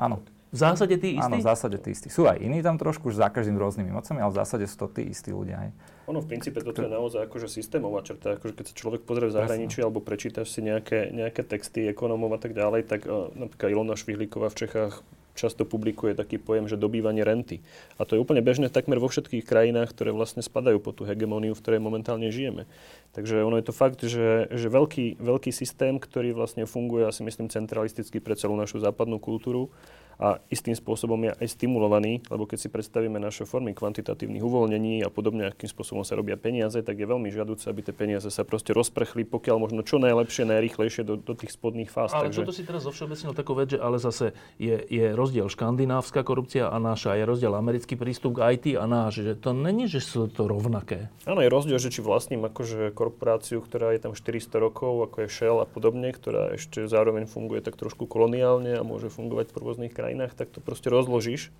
Áno. 0.00 0.24
V 0.50 0.56
zásade 0.56 0.96
tí 0.96 1.20
istí? 1.20 1.28
Áno, 1.28 1.36
v 1.36 1.44
zásade 1.44 1.76
tí 1.76 1.92
istí. 1.92 2.08
Sú 2.08 2.24
aj 2.24 2.40
iní 2.40 2.64
tam 2.64 2.80
trošku, 2.80 3.12
už 3.12 3.20
za 3.20 3.28
každým 3.28 3.60
rôznymi 3.60 3.92
mocami, 3.92 4.24
ale 4.24 4.30
v 4.32 4.36
zásade 4.40 4.64
sú 4.66 4.76
to 4.82 4.86
tí 4.88 5.04
istí 5.04 5.36
ľudia. 5.36 5.68
Aj. 5.68 5.70
Ono 6.10 6.18
v 6.18 6.26
princípe 6.26 6.58
toto 6.58 6.82
je 6.82 6.90
naozaj 6.90 7.30
akože 7.30 7.46
systémová 7.46 8.02
črta, 8.02 8.34
akože 8.34 8.58
keď 8.58 8.66
sa 8.66 8.74
človek 8.74 9.06
pozrie 9.06 9.30
v 9.30 9.36
zahraničí 9.38 9.78
alebo 9.78 10.02
prečítaš 10.02 10.50
si 10.50 10.58
nejaké, 10.58 11.14
nejaké 11.14 11.46
texty 11.46 11.86
ekonómov 11.86 12.34
a 12.34 12.40
tak 12.42 12.50
ďalej, 12.50 12.90
tak 12.90 13.06
uh, 13.06 13.30
napríklad 13.38 13.70
Ilona 13.70 13.94
Švihlíková 13.94 14.50
v 14.50 14.66
Čechách 14.66 15.06
často 15.38 15.62
publikuje 15.62 16.18
taký 16.18 16.36
pojem, 16.36 16.66
že 16.66 16.76
dobývanie 16.76 17.22
renty. 17.22 17.62
A 17.96 18.04
to 18.04 18.18
je 18.18 18.22
úplne 18.22 18.42
bežné 18.42 18.68
takmer 18.68 18.98
vo 18.98 19.08
všetkých 19.08 19.46
krajinách, 19.46 19.94
ktoré 19.94 20.10
vlastne 20.10 20.42
spadajú 20.42 20.82
po 20.82 20.90
tú 20.92 21.06
hegemóniu, 21.06 21.54
v 21.54 21.62
ktorej 21.62 21.80
momentálne 21.80 22.28
žijeme. 22.28 22.66
Takže 23.14 23.46
ono 23.46 23.56
je 23.56 23.64
to 23.64 23.74
fakt, 23.74 24.02
že, 24.04 24.50
že 24.50 24.66
veľký, 24.66 25.22
veľký 25.22 25.50
systém, 25.54 25.96
ktorý 25.96 26.34
vlastne 26.34 26.66
funguje, 26.66 27.06
asi 27.06 27.24
myslím, 27.24 27.48
centralisticky 27.48 28.20
pre 28.20 28.36
celú 28.36 28.58
našu 28.58 28.82
západnú 28.82 29.16
kultúru, 29.22 29.72
a 30.20 30.36
istým 30.52 30.76
spôsobom 30.76 31.16
je 31.24 31.32
aj 31.32 31.48
stimulovaný, 31.56 32.20
lebo 32.28 32.44
keď 32.44 32.58
si 32.60 32.68
predstavíme 32.68 33.16
naše 33.16 33.48
formy 33.48 33.72
kvantitatívnych 33.72 34.44
uvoľnení 34.44 35.00
a 35.00 35.08
podobne, 35.08 35.48
akým 35.48 35.72
spôsobom 35.72 36.04
sa 36.04 36.12
robia 36.12 36.36
peniaze, 36.36 36.76
tak 36.84 37.00
je 37.00 37.08
veľmi 37.08 37.32
žiaduce, 37.32 37.64
aby 37.72 37.80
tie 37.80 37.96
peniaze 37.96 38.28
sa 38.28 38.44
proste 38.44 38.76
rozprchli, 38.76 39.24
pokiaľ 39.24 39.56
možno 39.56 39.80
čo 39.80 39.96
najlepšie, 39.96 40.44
najrychlejšie 40.44 41.08
do, 41.08 41.16
do 41.16 41.32
tých 41.32 41.56
spodných 41.56 41.88
fáz. 41.88 42.12
Ale 42.12 42.28
Takže... 42.28 42.44
toto 42.44 42.52
si 42.52 42.68
teraz 42.68 42.84
zovšeobecnil 42.84 43.32
takú 43.32 43.56
vec, 43.56 43.72
že 43.72 43.78
ale 43.80 43.96
zase 43.96 44.36
je, 44.60 44.76
je 44.92 45.16
rozdiel 45.16 45.48
škandinávska 45.48 46.20
korupcia 46.20 46.68
a 46.68 46.76
naša, 46.76 47.16
je 47.16 47.24
rozdiel 47.24 47.56
americký 47.56 47.96
prístup 47.96 48.36
k 48.36 48.60
IT 48.60 48.76
a 48.76 48.84
náš, 48.84 49.24
že 49.24 49.32
to 49.32 49.56
není, 49.56 49.88
že 49.88 50.04
sú 50.04 50.28
to 50.28 50.44
rovnaké. 50.44 51.08
Áno, 51.24 51.40
je 51.40 51.48
rozdiel, 51.48 51.80
že 51.80 51.88
či 51.88 52.04
vlastním 52.04 52.44
akože 52.44 52.92
korporáciu, 52.92 53.64
ktorá 53.64 53.96
je 53.96 54.04
tam 54.04 54.12
400 54.12 54.52
rokov, 54.60 55.08
ako 55.08 55.24
je 55.24 55.28
Shell 55.32 55.64
a 55.64 55.66
podobne, 55.66 56.12
ktorá 56.12 56.52
ešte 56.52 56.84
zároveň 56.84 57.24
funguje 57.24 57.64
tak 57.64 57.80
trošku 57.80 58.04
koloniálne 58.04 58.76
a 58.76 58.84
môže 58.84 59.08
fungovať 59.08 59.56
v 59.56 59.56
rôznych 59.56 59.92
krajinách 59.94 60.09
krajinách, 60.10 60.34
tak 60.34 60.50
to 60.50 60.58
proste 60.58 60.90
rozložíš. 60.90 61.54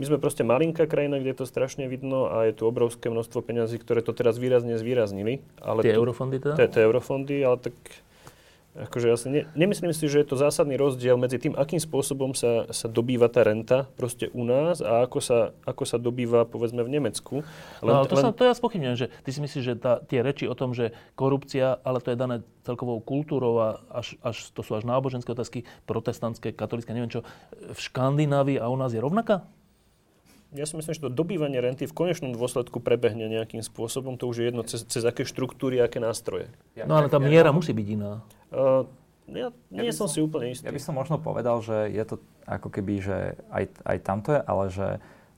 My 0.00 0.08
sme 0.08 0.16
proste 0.16 0.40
malinká 0.40 0.88
krajina, 0.88 1.20
kde 1.20 1.36
je 1.36 1.38
to 1.44 1.46
strašne 1.46 1.84
vidno 1.84 2.32
a 2.32 2.48
je 2.48 2.56
tu 2.56 2.64
obrovské 2.64 3.12
množstvo 3.12 3.44
peňazí, 3.44 3.76
ktoré 3.76 4.00
to 4.00 4.16
teraz 4.16 4.40
výrazne 4.40 4.80
zvýraznili. 4.80 5.44
Ale 5.60 5.84
tie 5.84 5.92
to, 5.92 6.00
eurofondy 6.00 6.40
teda? 6.40 6.56
Tie, 6.56 6.66
tie 6.72 6.82
eurofondy, 6.88 7.44
ale 7.44 7.60
tak 7.60 7.76
Akože 8.72 9.06
ja 9.12 9.20
si 9.20 9.28
ne, 9.28 9.44
nemyslím 9.52 9.92
si, 9.92 10.08
že 10.08 10.24
je 10.24 10.28
to 10.32 10.40
zásadný 10.40 10.80
rozdiel 10.80 11.20
medzi 11.20 11.36
tým, 11.36 11.52
akým 11.52 11.76
spôsobom 11.76 12.32
sa, 12.32 12.64
sa 12.72 12.88
dobýva 12.88 13.28
tá 13.28 13.44
renta 13.44 13.84
proste 14.00 14.32
u 14.32 14.48
nás 14.48 14.80
a 14.80 15.04
ako 15.04 15.20
sa, 15.20 15.52
ako 15.68 15.84
sa 15.84 16.00
dobýva 16.00 16.48
povedzme 16.48 16.80
v 16.80 16.96
Nemecku. 16.96 17.44
Len, 17.84 17.92
no, 17.92 18.08
to, 18.08 18.16
len... 18.16 18.24
sa, 18.24 18.32
to 18.32 18.48
ja 18.48 18.56
spochybňujem, 18.56 18.96
že 18.96 19.06
ty 19.28 19.30
si 19.30 19.44
myslíš, 19.44 19.64
že 19.64 19.74
tá, 19.76 20.00
tie 20.00 20.24
reči 20.24 20.48
o 20.48 20.56
tom, 20.56 20.72
že 20.72 20.96
korupcia, 21.20 21.84
ale 21.84 22.00
to 22.00 22.16
je 22.16 22.16
dané 22.16 22.40
celkovou 22.64 23.04
kultúrou 23.04 23.60
a 23.60 23.68
až, 23.92 24.16
až, 24.24 24.40
to 24.56 24.64
sú 24.64 24.72
až 24.72 24.88
náboženské 24.88 25.28
otázky, 25.28 25.68
protestantské, 25.84 26.56
katolické, 26.56 26.96
neviem 26.96 27.12
čo, 27.12 27.28
v 27.52 27.76
Škandinávii 27.76 28.56
a 28.56 28.72
u 28.72 28.76
nás 28.80 28.96
je 28.96 29.04
rovnaká? 29.04 29.44
Ja 30.52 30.68
si 30.68 30.76
myslím, 30.76 30.92
že 30.92 31.00
to 31.00 31.08
dobývanie 31.08 31.56
renty 31.64 31.88
v 31.88 31.96
konečnom 31.96 32.36
dôsledku 32.36 32.84
prebehne 32.84 33.24
nejakým 33.24 33.64
spôsobom. 33.64 34.20
To 34.20 34.28
už 34.28 34.36
je 34.36 34.44
jedno, 34.52 34.62
cez, 34.68 34.84
cez 34.84 35.02
aké 35.02 35.24
štruktúry, 35.24 35.80
aké 35.80 35.96
nástroje. 35.96 36.52
No 36.84 37.00
ale 37.00 37.08
tá 37.08 37.16
miera 37.16 37.50
musí 37.56 37.72
byť 37.72 37.86
iná. 37.88 38.20
Uh, 38.52 38.84
ja 39.32 39.48
nie 39.72 39.88
ja 39.88 39.96
som, 39.96 40.06
som 40.06 40.18
si 40.18 40.20
úplne 40.20 40.52
istý. 40.52 40.68
Ja 40.68 40.76
by 40.76 40.82
som 40.82 40.94
možno 40.98 41.16
povedal, 41.16 41.64
že 41.64 41.88
je 41.88 42.04
to 42.04 42.20
ako 42.44 42.68
keby, 42.68 43.00
že 43.00 43.16
aj, 43.48 43.64
aj 43.80 43.96
tamto 44.04 44.36
je, 44.36 44.40
ale 44.44 44.64
že 44.68 44.86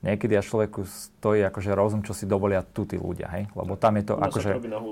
niekedy 0.05 0.37
až 0.37 0.45
človeku 0.53 0.85
stojí 0.85 1.41
akože 1.47 1.71
rozum, 1.73 2.05
čo 2.05 2.13
si 2.13 2.29
dovolia 2.29 2.61
tu 2.61 2.85
tí 2.85 2.99
ľudia, 2.99 3.25
hej? 3.33 3.49
Lebo 3.57 3.73
tam 3.73 3.97
je 3.97 4.03
to 4.05 4.13
akože, 4.19 4.51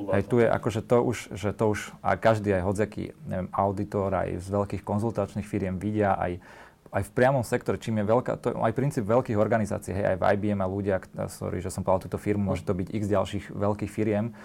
hej, 0.09 0.23
tu 0.25 0.41
je 0.41 0.47
akože 0.49 0.81
to 0.81 0.97
už, 1.05 1.17
že 1.37 1.49
to 1.53 1.69
už, 1.69 1.93
a 2.01 2.17
každý 2.17 2.49
aj 2.57 2.63
hodzaký, 2.65 3.13
neviem, 3.29 3.49
auditor 3.53 4.09
aj 4.09 4.41
z 4.41 4.47
veľkých 4.49 4.81
konzultačných 4.81 5.45
firiem 5.45 5.77
vidia, 5.77 6.17
aj, 6.17 6.41
aj 6.93 7.09
v 7.09 7.11
priamom 7.17 7.41
sektore, 7.41 7.81
čím 7.81 7.99
je 7.99 8.05
veľká, 8.05 8.37
to 8.37 8.53
je 8.53 8.55
aj 8.55 8.73
princíp 8.77 9.03
veľkých 9.09 9.33
organizácií, 9.33 9.97
hej, 9.97 10.13
aj 10.13 10.17
v 10.21 10.23
IBM 10.37 10.61
a 10.61 10.69
ľudia, 10.69 11.01
sorry, 11.25 11.57
že 11.57 11.73
som 11.73 11.81
povedal 11.81 12.05
túto 12.05 12.21
firmu, 12.21 12.53
môže 12.53 12.61
to 12.61 12.77
byť 12.77 12.87
x 12.93 13.03
ďalších 13.09 13.45
veľkých 13.49 13.89
firiem, 13.89 14.37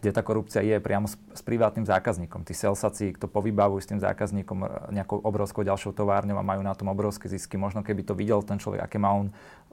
kde 0.00 0.10
tá 0.16 0.24
korupcia 0.24 0.64
je 0.64 0.80
priamo 0.80 1.04
s, 1.04 1.20
s 1.36 1.44
privátnym 1.44 1.84
zákazníkom. 1.84 2.40
Tí 2.48 2.56
selsaci 2.56 3.12
to 3.12 3.28
povybavujú 3.28 3.80
s 3.84 3.90
tým 3.92 4.00
zákazníkom 4.00 4.88
nejakou 4.96 5.20
obrovskou 5.20 5.60
ďalšou 5.60 5.92
továrňou 5.92 6.40
a 6.40 6.44
majú 6.44 6.64
na 6.64 6.72
tom 6.72 6.88
obrovské 6.88 7.28
zisky. 7.28 7.60
Možno 7.60 7.84
keby 7.84 8.00
to 8.00 8.16
videl 8.16 8.40
ten 8.40 8.56
človek, 8.56 8.80
aké 8.80 8.96
má 8.96 9.12
on 9.12 9.28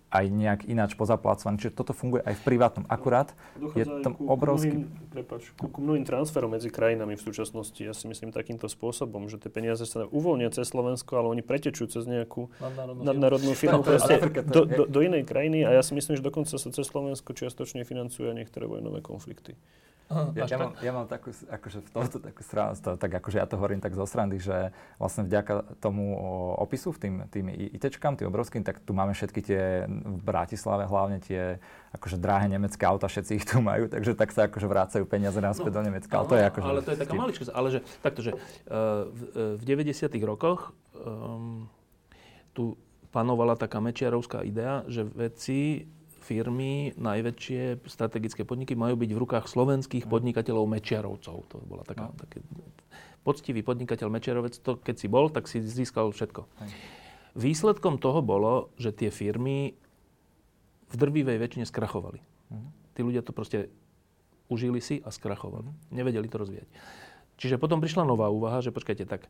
aj 0.10 0.26
nejak 0.26 0.62
ináč 0.66 0.98
pozaplácovaný. 0.98 1.62
Čiže 1.62 1.78
toto 1.78 1.94
funguje 1.94 2.26
aj 2.26 2.34
v 2.34 2.44
privátnom. 2.44 2.86
Akurát 2.90 3.30
je 3.78 3.86
tam 4.02 4.18
ku, 4.18 4.26
obrovský... 4.26 4.74
Ku 4.74 4.90
mnohým, 4.90 5.10
prepáč, 5.14 5.44
ku, 5.54 5.66
ku 5.70 5.80
mnohým 5.86 6.06
transferom 6.06 6.50
medzi 6.50 6.74
krajinami 6.74 7.14
v 7.14 7.22
súčasnosti. 7.22 7.78
Ja 7.78 7.94
si 7.94 8.10
myslím 8.10 8.34
takýmto 8.34 8.66
spôsobom, 8.66 9.30
že 9.30 9.38
tie 9.38 9.54
peniaze 9.54 9.86
sa 9.86 10.10
uvoľnia 10.10 10.50
cez 10.50 10.66
Slovensko, 10.66 11.14
ale 11.14 11.40
oni 11.40 11.44
pretečú 11.46 11.86
cez 11.86 12.10
nejakú 12.10 12.50
nadnárodnú 13.06 13.54
firmu 13.54 13.86
do, 14.50 14.66
do, 14.66 14.84
do 14.90 15.00
inej 15.06 15.30
krajiny 15.30 15.62
a 15.62 15.78
ja 15.78 15.86
si 15.86 15.94
myslím, 15.94 16.18
že 16.18 16.26
dokonca 16.26 16.58
sa 16.58 16.70
cez 16.74 16.86
Slovensko 16.90 17.38
čiastočne 17.38 17.86
financujú 17.86 18.34
aj 18.34 18.36
niektoré 18.36 18.66
vojnové 18.66 19.06
konflikty. 19.06 19.54
Aha, 20.10 20.34
ja, 20.34 20.50
ja, 20.50 20.58
mám, 20.58 20.74
ja 20.82 20.90
mám 20.90 21.06
takú, 21.06 21.30
akože 21.30 21.86
v 21.86 21.90
tomto 21.94 22.18
takú 22.18 22.42
stranu, 22.42 22.74
tak 22.74 23.12
akože 23.22 23.38
ja 23.38 23.46
to 23.46 23.62
hovorím 23.62 23.78
tak 23.78 23.94
zo 23.94 24.10
srandy, 24.10 24.42
že 24.42 24.74
vlastne 24.98 25.22
vďaka 25.22 25.78
tomu 25.78 26.18
opisu, 26.58 26.98
tým, 26.98 27.30
tým 27.30 27.54
ITčkám, 27.78 28.18
tým 28.18 28.26
obrovským, 28.34 28.66
tak 28.66 28.82
tu 28.82 28.98
máme 28.98 29.14
všetky 29.14 29.38
tie 29.46 29.86
v 29.86 30.22
Bratislave 30.26 30.90
hlavne 30.90 31.22
tie 31.22 31.62
akože 31.94 32.18
drahé 32.18 32.50
nemecké 32.50 32.90
auta, 32.90 33.06
všetci 33.06 33.32
ich 33.38 33.46
tu 33.46 33.62
majú, 33.62 33.86
takže 33.86 34.18
tak 34.18 34.34
sa 34.34 34.50
akože 34.50 34.66
vrácajú 34.66 35.06
peniaze 35.06 35.38
naspäť 35.38 35.78
no, 35.78 35.78
do 35.78 35.82
Nemecka. 35.86 36.14
Ale 36.18 36.26
to 36.26 36.36
je 36.42 36.44
akože... 36.50 36.66
Ale 36.66 36.82
to 36.82 36.90
je 36.90 37.00
taká 37.06 37.14
malička, 37.14 37.44
ale 37.54 37.68
že 37.70 37.80
takto, 38.02 38.22
že 38.26 38.32
uh, 38.34 39.14
v, 39.14 39.62
v 39.62 39.64
90 39.94 40.10
rokoch 40.26 40.74
um, 40.98 41.70
tu 42.58 42.74
panovala 43.14 43.54
taká 43.54 43.78
mečiarovská 43.78 44.42
idea, 44.42 44.90
že 44.90 45.06
veci 45.06 45.86
firmy, 46.30 46.94
najväčšie 46.94 47.90
strategické 47.90 48.46
podniky 48.46 48.78
majú 48.78 48.94
byť 49.02 49.10
v 49.10 49.22
rukách 49.26 49.46
slovenských 49.50 50.06
mhm. 50.06 50.12
podnikateľov 50.14 50.66
Mečiarovcov. 50.70 51.36
To 51.50 51.56
bola 51.66 51.82
taká, 51.82 52.14
no. 52.14 52.18
taký 52.22 52.46
poctivý 53.26 53.66
podnikateľ 53.66 54.08
Mečiarovec, 54.14 54.54
to 54.62 54.78
keď 54.78 54.96
si 54.96 55.08
bol, 55.10 55.34
tak 55.34 55.50
si 55.50 55.60
získal 55.60 56.14
všetko. 56.14 56.46
Aj. 56.46 56.70
Výsledkom 57.38 57.98
toho 58.02 58.22
bolo, 58.22 58.74
že 58.78 58.94
tie 58.94 59.10
firmy 59.10 59.78
v 60.90 60.96
drvivej 60.98 61.38
väčšine 61.38 61.66
skrachovali. 61.70 62.20
Uh-huh. 62.50 62.70
Tí 62.98 63.06
ľudia 63.06 63.22
to 63.22 63.30
proste 63.30 63.70
užili 64.50 64.82
si 64.82 64.98
a 65.06 65.14
skrachovali. 65.14 65.70
Uh-huh. 65.70 65.94
Nevedeli 65.94 66.26
to 66.26 66.42
rozvíjať. 66.42 66.66
Čiže 67.38 67.62
potom 67.62 67.80
prišla 67.80 68.04
nová 68.04 68.28
úvaha, 68.28 68.60
že 68.60 68.74
počkajte, 68.74 69.06
tak 69.06 69.30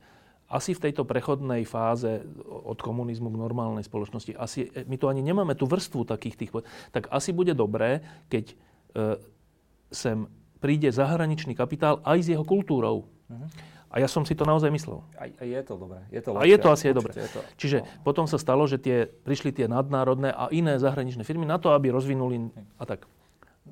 asi 0.50 0.74
v 0.74 0.90
tejto 0.90 1.06
prechodnej 1.06 1.62
fáze 1.64 2.26
od 2.50 2.82
komunizmu 2.82 3.30
k 3.30 3.38
normálnej 3.38 3.86
spoločnosti, 3.86 4.34
asi, 4.34 4.74
my 4.90 4.98
tu 4.98 5.06
ani 5.06 5.22
nemáme 5.22 5.54
tú 5.54 5.70
vrstvu 5.70 6.10
takých 6.10 6.36
tých, 6.42 6.52
tak 6.90 7.06
asi 7.14 7.30
bude 7.30 7.54
dobré, 7.54 8.02
keď 8.34 8.46
e, 8.50 8.56
sem 9.94 10.26
príde 10.58 10.90
zahraničný 10.90 11.54
kapitál 11.54 12.02
aj 12.02 12.18
s 12.26 12.28
jeho 12.34 12.42
kultúrou. 12.42 13.06
Uh-huh. 13.30 13.48
A 13.90 14.02
ja 14.02 14.10
som 14.10 14.22
si 14.22 14.38
to 14.38 14.46
naozaj 14.46 14.70
myslel. 14.70 15.02
A, 15.18 15.30
je 15.30 15.62
to 15.66 15.74
dobré. 15.78 16.02
Je 16.14 16.22
to 16.22 16.38
a 16.38 16.46
je 16.46 16.58
to 16.62 16.70
asi 16.70 16.94
aj 16.94 16.96
dobré. 16.98 17.14
To, 17.14 17.42
Čiže 17.58 17.78
no. 17.82 17.90
potom 18.06 18.26
sa 18.30 18.38
stalo, 18.38 18.66
že 18.70 18.78
tie, 18.78 19.10
prišli 19.10 19.50
tie 19.50 19.66
nadnárodné 19.66 20.30
a 20.30 20.50
iné 20.54 20.78
zahraničné 20.78 21.26
firmy 21.26 21.50
na 21.50 21.58
to, 21.58 21.74
aby 21.74 21.90
rozvinuli 21.90 22.54
a 22.78 22.84
tak 22.86 23.06
e, 23.06 23.10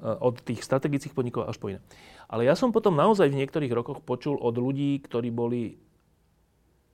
od 0.06 0.42
tých 0.42 0.62
strategických 0.62 1.14
podnikov 1.14 1.46
až 1.50 1.58
po 1.58 1.70
iné. 1.70 1.82
Ale 2.30 2.50
ja 2.50 2.58
som 2.58 2.74
potom 2.74 2.98
naozaj 2.98 3.30
v 3.30 3.46
niektorých 3.46 3.74
rokoch 3.74 4.02
počul 4.02 4.42
od 4.42 4.58
ľudí, 4.58 4.98
ktorí 5.06 5.30
boli 5.30 5.78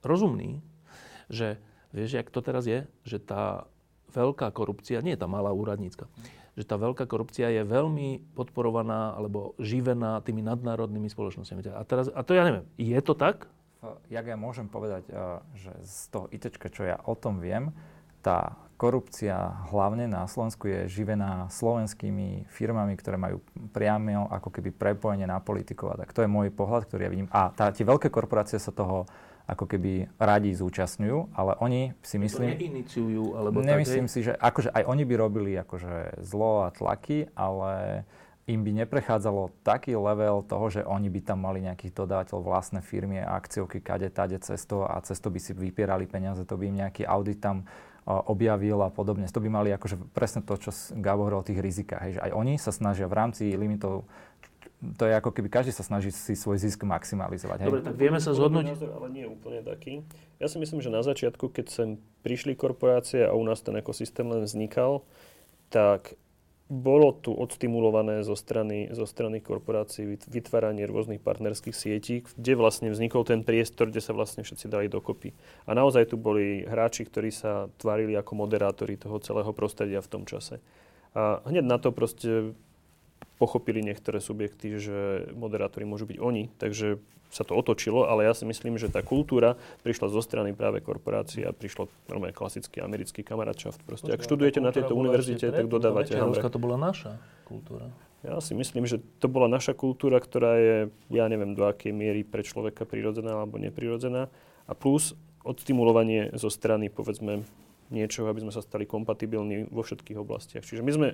rozumný, 0.04 0.60
že 1.32 1.58
vieš, 1.96 2.20
jak 2.20 2.30
to 2.30 2.40
teraz 2.44 2.68
je, 2.68 2.86
že 3.08 3.18
tá 3.18 3.66
veľká 4.14 4.54
korupcia, 4.54 5.02
nie 5.02 5.18
je 5.18 5.22
tá 5.24 5.28
malá 5.28 5.50
úradnícka, 5.50 6.06
že 6.54 6.70
tá 6.70 6.78
veľká 6.78 7.10
korupcia 7.10 7.50
je 7.50 7.66
veľmi 7.66 8.38
podporovaná 8.38 9.18
alebo 9.18 9.58
živená 9.58 10.22
tými 10.22 10.46
nadnárodnými 10.46 11.10
spoločnosťami. 11.10 11.74
A, 11.74 11.82
teraz, 11.82 12.14
a 12.14 12.22
to 12.22 12.38
ja 12.38 12.46
neviem, 12.46 12.66
je 12.78 13.00
to 13.02 13.18
tak? 13.18 13.50
Jak 14.08 14.24
ja 14.24 14.38
môžem 14.40 14.72
povedať, 14.72 15.10
že 15.60 15.74
z 15.84 16.08
toho 16.14 16.32
IT, 16.32 16.56
čo 16.72 16.88
ja 16.88 17.02
o 17.04 17.18
tom 17.20 17.44
viem, 17.44 17.74
tá 18.24 18.56
korupcia 18.80 19.36
hlavne 19.72 20.08
na 20.08 20.24
Slovensku 20.28 20.68
je 20.68 20.88
živená 20.88 21.52
slovenskými 21.52 22.48
firmami, 22.48 22.96
ktoré 22.96 23.20
majú 23.20 23.44
priame 23.76 24.16
ako 24.16 24.50
keby 24.50 24.72
prepojenie 24.72 25.28
na 25.28 25.44
politikov. 25.44 25.96
A 25.96 26.00
tak 26.04 26.16
to 26.16 26.24
je 26.24 26.32
môj 26.32 26.52
pohľad, 26.52 26.88
ktorý 26.88 27.02
ja 27.08 27.12
vidím. 27.12 27.28
A 27.32 27.52
tá, 27.52 27.72
tie 27.76 27.84
veľké 27.84 28.08
korporácie 28.08 28.60
sa 28.60 28.72
toho 28.72 29.04
ako 29.44 29.68
keby 29.68 30.08
radi 30.16 30.56
zúčastňujú, 30.56 31.36
ale 31.36 31.60
oni 31.60 31.92
si 32.00 32.16
myslím... 32.16 32.48
To 32.48 32.56
neiniciujú, 32.56 33.24
alebo 33.36 33.60
Nemyslím 33.60 34.08
tak, 34.08 34.14
si, 34.16 34.20
že 34.24 34.34
akože 34.40 34.72
aj 34.72 34.84
oni 34.88 35.04
by 35.04 35.16
robili 35.20 35.52
akože 35.60 36.24
zlo 36.24 36.64
a 36.64 36.72
tlaky, 36.72 37.28
ale 37.36 38.04
im 38.44 38.60
by 38.64 38.72
neprechádzalo 38.84 39.52
taký 39.64 39.96
level 39.96 40.44
toho, 40.44 40.68
že 40.68 40.82
oni 40.84 41.08
by 41.08 41.20
tam 41.24 41.48
mali 41.48 41.64
nejakých 41.64 41.96
dodávateľov 41.96 42.44
vlastné 42.44 42.84
firmy, 42.84 43.20
akciovky, 43.20 43.80
kade, 43.80 44.12
tade, 44.12 44.36
cesto 44.44 44.84
a 44.84 45.00
cesto 45.00 45.32
by 45.32 45.40
si 45.40 45.56
vypierali 45.56 46.08
peniaze, 46.08 46.44
to 46.44 46.60
by 46.60 46.68
im 46.68 46.80
nejaký 46.84 47.08
audit 47.08 47.40
tam 47.40 47.64
objavil 48.04 48.84
a 48.84 48.92
podobne. 48.92 49.24
To 49.32 49.40
by 49.40 49.48
mali 49.48 49.72
akože 49.72 49.96
presne 50.12 50.44
to, 50.44 50.60
čo 50.60 50.76
Gabo 51.00 51.24
hovoril 51.24 51.40
o 51.40 51.48
tých 51.48 51.64
rizikách. 51.64 52.02
Hej, 52.04 52.12
že 52.20 52.24
aj 52.28 52.32
oni 52.36 52.54
sa 52.60 52.76
snažia 52.76 53.08
v 53.08 53.16
rámci 53.16 53.56
limitov 53.56 54.04
to 55.00 55.04
je 55.08 55.14
ako 55.16 55.32
keby 55.32 55.48
každý 55.48 55.72
sa 55.72 55.88
snaží 55.88 56.12
si 56.12 56.36
svoj 56.36 56.60
zisk 56.60 56.84
maximalizovať. 56.84 57.64
Hej? 57.64 57.70
Dobre, 57.72 57.84
tak 57.88 57.96
vieme 57.96 58.20
sa 58.20 58.36
zhodnúť. 58.36 58.76
Názor, 58.76 58.92
ale 59.00 59.08
nie 59.10 59.24
úplne 59.24 59.64
taký. 59.64 60.04
Ja 60.44 60.52
si 60.52 60.60
myslím, 60.60 60.84
že 60.84 60.92
na 60.92 61.00
začiatku, 61.00 61.48
keď 61.56 61.66
sem 61.72 61.90
prišli 62.28 62.60
korporácie 62.60 63.24
a 63.24 63.32
u 63.32 63.44
nás 63.48 63.64
ten 63.64 63.80
ekosystém 63.80 64.28
len 64.28 64.44
vznikal, 64.44 65.08
tak 65.72 66.20
bolo 66.74 67.14
tu 67.14 67.36
odstimulované 67.36 68.24
zo 68.24 68.34
strany, 68.34 68.90
zo 68.96 69.06
strany 69.06 69.44
korporácií 69.44 70.18
vytváranie 70.26 70.88
rôznych 70.88 71.22
partnerských 71.22 71.76
sietí, 71.76 72.24
kde 72.24 72.54
vlastne 72.56 72.90
vznikol 72.90 73.28
ten 73.28 73.46
priestor, 73.46 73.92
kde 73.92 74.02
sa 74.02 74.16
vlastne 74.16 74.42
všetci 74.42 74.72
dali 74.72 74.88
dokopy. 74.88 75.36
A 75.68 75.76
naozaj 75.76 76.10
tu 76.10 76.16
boli 76.18 76.64
hráči, 76.66 77.06
ktorí 77.06 77.30
sa 77.30 77.70
tvárili 77.78 78.16
ako 78.16 78.48
moderátori 78.48 78.98
toho 78.98 79.22
celého 79.22 79.52
prostredia 79.54 80.02
v 80.02 80.12
tom 80.12 80.24
čase. 80.26 80.64
A 81.14 81.46
hneď 81.46 81.68
na 81.68 81.78
to 81.78 81.94
proste 81.94 82.58
pochopili 83.42 83.82
niektoré 83.82 84.22
subjekty, 84.22 84.78
že 84.78 85.30
moderátori 85.34 85.84
môžu 85.84 86.06
byť 86.06 86.18
oni, 86.22 86.44
takže 86.62 87.02
sa 87.34 87.42
to 87.42 87.58
otočilo, 87.58 88.06
ale 88.06 88.30
ja 88.30 88.34
si 88.38 88.46
myslím, 88.46 88.78
že 88.78 88.94
tá 88.94 89.02
kultúra 89.02 89.58
prišla 89.82 90.14
zo 90.14 90.22
strany 90.22 90.54
práve 90.54 90.86
korporácií 90.86 91.42
a 91.42 91.50
prišlo 91.50 91.90
normálne 92.06 92.38
klasický 92.38 92.86
americký 92.86 93.26
kamarátschaft. 93.26 93.82
Proste, 93.82 94.14
ak 94.14 94.22
študujete 94.22 94.62
na 94.62 94.70
tejto 94.70 94.94
univerzite, 94.94 95.50
tak 95.50 95.66
dodávate 95.66 96.14
hambre. 96.14 96.46
to 96.46 96.62
bola 96.62 96.78
naša 96.78 97.18
kultúra. 97.50 97.90
Ja 98.24 98.40
si 98.40 98.56
myslím, 98.56 98.88
že 98.88 99.04
to 99.20 99.28
bola 99.28 99.52
naša 99.52 99.76
kultúra, 99.76 100.22
ktorá 100.22 100.56
je, 100.56 100.78
ja 101.12 101.26
neviem 101.28 101.58
do 101.58 101.68
akej 101.68 101.92
miery 101.92 102.24
pre 102.24 102.46
človeka 102.46 102.88
prirodzená 102.88 103.36
alebo 103.36 103.60
neprirodzená. 103.60 104.32
A 104.64 104.72
plus 104.72 105.12
odstimulovanie 105.44 106.32
zo 106.40 106.48
strany, 106.48 106.88
povedzme, 106.88 107.44
niečoho, 107.94 108.26
aby 108.28 108.42
sme 108.42 108.52
sa 108.52 108.66
stali 108.66 108.90
kompatibilní 108.90 109.70
vo 109.70 109.86
všetkých 109.86 110.18
oblastiach. 110.18 110.66
Čiže 110.66 110.82
my 110.82 110.92
sme, 110.92 111.08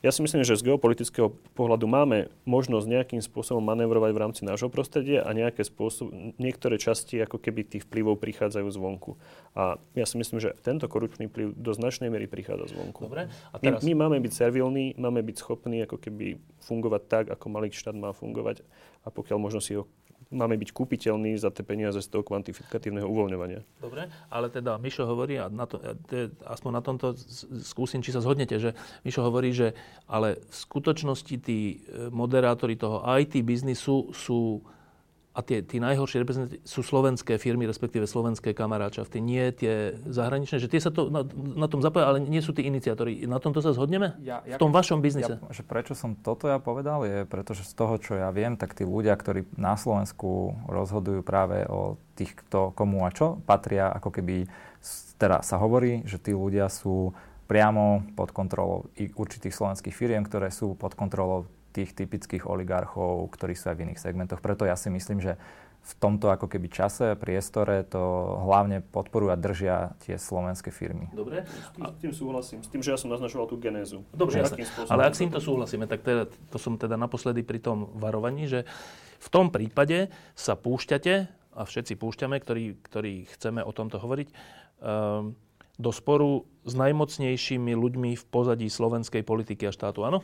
ja 0.00 0.10
si 0.10 0.24
myslím, 0.24 0.42
že 0.42 0.56
z 0.56 0.72
geopolitického 0.72 1.30
pohľadu 1.52 1.84
máme 1.84 2.32
možnosť 2.48 2.86
nejakým 2.88 3.20
spôsobom 3.20 3.60
manevrovať 3.60 4.10
v 4.16 4.22
rámci 4.24 4.42
nášho 4.48 4.72
prostredia 4.72 5.22
a 5.22 5.30
nejaké 5.36 5.62
spôsob, 5.62 6.10
niektoré 6.40 6.80
časti 6.80 7.20
ako 7.20 7.36
keby 7.36 7.68
tých 7.68 7.84
vplyvov 7.84 8.16
prichádzajú 8.18 8.68
zvonku. 8.72 9.20
A 9.52 9.76
ja 9.92 10.08
si 10.08 10.16
myslím, 10.16 10.40
že 10.40 10.56
tento 10.64 10.88
korupčný 10.88 11.28
vplyv 11.28 11.52
do 11.52 11.70
značnej 11.76 12.08
miery 12.08 12.24
prichádza 12.24 12.72
zvonku. 12.72 13.06
Dobre. 13.06 13.28
A 13.52 13.56
teraz... 13.60 13.84
my, 13.84 13.92
my 13.92 14.08
máme 14.08 14.18
byť 14.24 14.32
servilní, 14.32 14.96
máme 14.96 15.20
byť 15.20 15.36
schopní 15.36 15.84
ako 15.84 16.00
keby 16.00 16.40
fungovať 16.64 17.02
tak, 17.06 17.24
ako 17.28 17.44
malý 17.52 17.68
štát 17.68 17.94
má 17.94 18.16
fungovať 18.16 18.64
a 19.04 19.12
pokiaľ 19.12 19.38
možno 19.38 19.60
si 19.60 19.76
ho 19.76 19.84
máme 20.32 20.56
byť 20.56 20.72
kúpiteľní 20.72 21.36
za 21.36 21.52
tie 21.52 21.62
peniaze 21.62 22.00
z 22.00 22.08
toho 22.08 22.24
kvantifikatívneho 22.24 23.04
uvoľňovania. 23.04 23.60
Dobre, 23.78 24.08
ale 24.32 24.48
teda 24.48 24.80
Mišo 24.80 25.04
hovorí, 25.04 25.36
a 25.36 25.52
na 25.52 25.68
to, 25.68 25.78
aspoň 26.48 26.70
na 26.72 26.82
tomto 26.82 27.14
skúsim, 27.62 28.00
či 28.00 28.10
sa 28.10 28.24
zhodnete, 28.24 28.56
že 28.56 28.72
Mišo 29.04 29.22
hovorí, 29.22 29.52
že 29.52 29.76
ale 30.08 30.40
v 30.40 30.54
skutočnosti 30.56 31.36
tí 31.44 31.58
e, 31.84 32.08
moderátori 32.08 32.74
toho 32.74 33.04
IT 33.04 33.38
biznisu 33.44 34.10
sú 34.16 34.64
a 35.32 35.40
tie, 35.40 35.64
tí 35.64 35.80
najhoršie 35.80 36.20
reprezentanti 36.20 36.60
sú 36.60 36.84
slovenské 36.84 37.40
firmy, 37.40 37.64
respektíve 37.64 38.04
slovenské 38.04 38.52
kamaráčavty, 38.52 39.16
nie 39.16 39.48
tie 39.56 39.96
zahraničné, 40.04 40.60
že 40.60 40.68
tie 40.68 40.76
sa 40.76 40.92
to 40.92 41.08
na, 41.08 41.24
na 41.56 41.72
tom 41.72 41.80
zapája, 41.80 42.12
ale 42.12 42.18
nie 42.20 42.44
sú 42.44 42.52
tí 42.52 42.68
iniciátori. 42.68 43.24
Na 43.24 43.40
tomto 43.40 43.64
sa 43.64 43.72
zhodneme? 43.72 44.12
Ja, 44.20 44.44
ja, 44.44 44.60
v 44.60 44.62
tom 44.62 44.76
vašom 44.76 45.00
biznise? 45.00 45.40
Ja, 45.40 45.48
že 45.48 45.64
prečo 45.64 45.96
som 45.96 46.20
toto 46.20 46.52
ja 46.52 46.60
povedal, 46.60 47.08
je 47.08 47.24
pretože 47.24 47.64
z 47.64 47.72
toho, 47.72 47.96
čo 47.96 48.20
ja 48.20 48.28
viem, 48.28 48.60
tak 48.60 48.76
tí 48.76 48.84
ľudia, 48.84 49.16
ktorí 49.16 49.48
na 49.56 49.80
Slovensku 49.80 50.52
rozhodujú 50.68 51.24
práve 51.24 51.64
o 51.64 51.96
tých, 52.12 52.36
kto 52.36 52.76
komu 52.76 53.08
a 53.08 53.10
čo 53.10 53.40
patria, 53.48 53.88
ako 53.88 54.12
keby 54.12 54.44
teda 55.16 55.40
sa 55.40 55.56
hovorí, 55.56 56.04
že 56.04 56.20
tí 56.20 56.36
ľudia 56.36 56.68
sú 56.68 57.16
priamo 57.48 58.04
pod 58.12 58.36
kontrolou 58.36 58.92
určitých 58.96 59.56
slovenských 59.56 59.96
firiem, 59.96 60.24
ktoré 60.28 60.52
sú 60.52 60.76
pod 60.76 60.92
kontrolou 60.92 61.48
tých 61.72 61.90
typických 61.96 62.44
oligarchov, 62.44 63.32
ktorí 63.32 63.56
sú 63.56 63.72
aj 63.72 63.76
v 63.80 63.84
iných 63.88 64.00
segmentoch. 64.00 64.44
Preto 64.44 64.68
ja 64.68 64.76
si 64.76 64.92
myslím, 64.92 65.24
že 65.24 65.40
v 65.82 65.92
tomto 65.98 66.30
ako 66.30 66.46
keby 66.46 66.70
čase, 66.70 67.18
priestore 67.18 67.82
to 67.82 67.98
hlavne 68.46 68.86
podporujú 68.86 69.34
a 69.34 69.38
držia 69.40 69.98
tie 70.06 70.14
slovenské 70.14 70.70
firmy. 70.70 71.10
Dobre. 71.10 71.42
S 71.42 71.74
tým, 71.74 71.82
s 71.82 71.98
tým 71.98 72.12
súhlasím. 72.14 72.58
S 72.62 72.70
tým, 72.70 72.82
že 72.86 72.94
ja 72.94 72.98
som 72.98 73.10
naznačoval 73.10 73.50
tú 73.50 73.58
genézu. 73.58 74.06
Dobre, 74.14 74.38
ale 74.86 75.02
ak 75.10 75.14
s 75.18 75.26
týmto 75.26 75.42
súhlasíme, 75.42 75.90
tak 75.90 76.06
teda, 76.06 76.30
to 76.30 76.58
som 76.62 76.78
teda 76.78 76.94
naposledy 76.94 77.42
pri 77.42 77.58
tom 77.58 77.90
varovaní, 77.98 78.46
že 78.46 78.62
v 79.18 79.28
tom 79.30 79.50
prípade 79.50 80.14
sa 80.38 80.54
púšťate, 80.54 81.42
a 81.52 81.62
všetci 81.68 82.00
púšťame, 82.00 82.38
ktorí, 82.40 82.78
ktorí 82.80 83.28
chceme 83.36 83.60
o 83.60 83.74
tomto 83.74 84.00
hovoriť, 84.00 84.28
um, 84.80 85.36
do 85.76 85.90
sporu 85.90 86.46
s 86.62 86.78
najmocnejšími 86.78 87.72
ľuďmi 87.74 88.10
v 88.14 88.24
pozadí 88.30 88.70
slovenskej 88.70 89.26
politiky 89.26 89.66
a 89.66 89.74
štátu, 89.74 90.06
áno? 90.06 90.22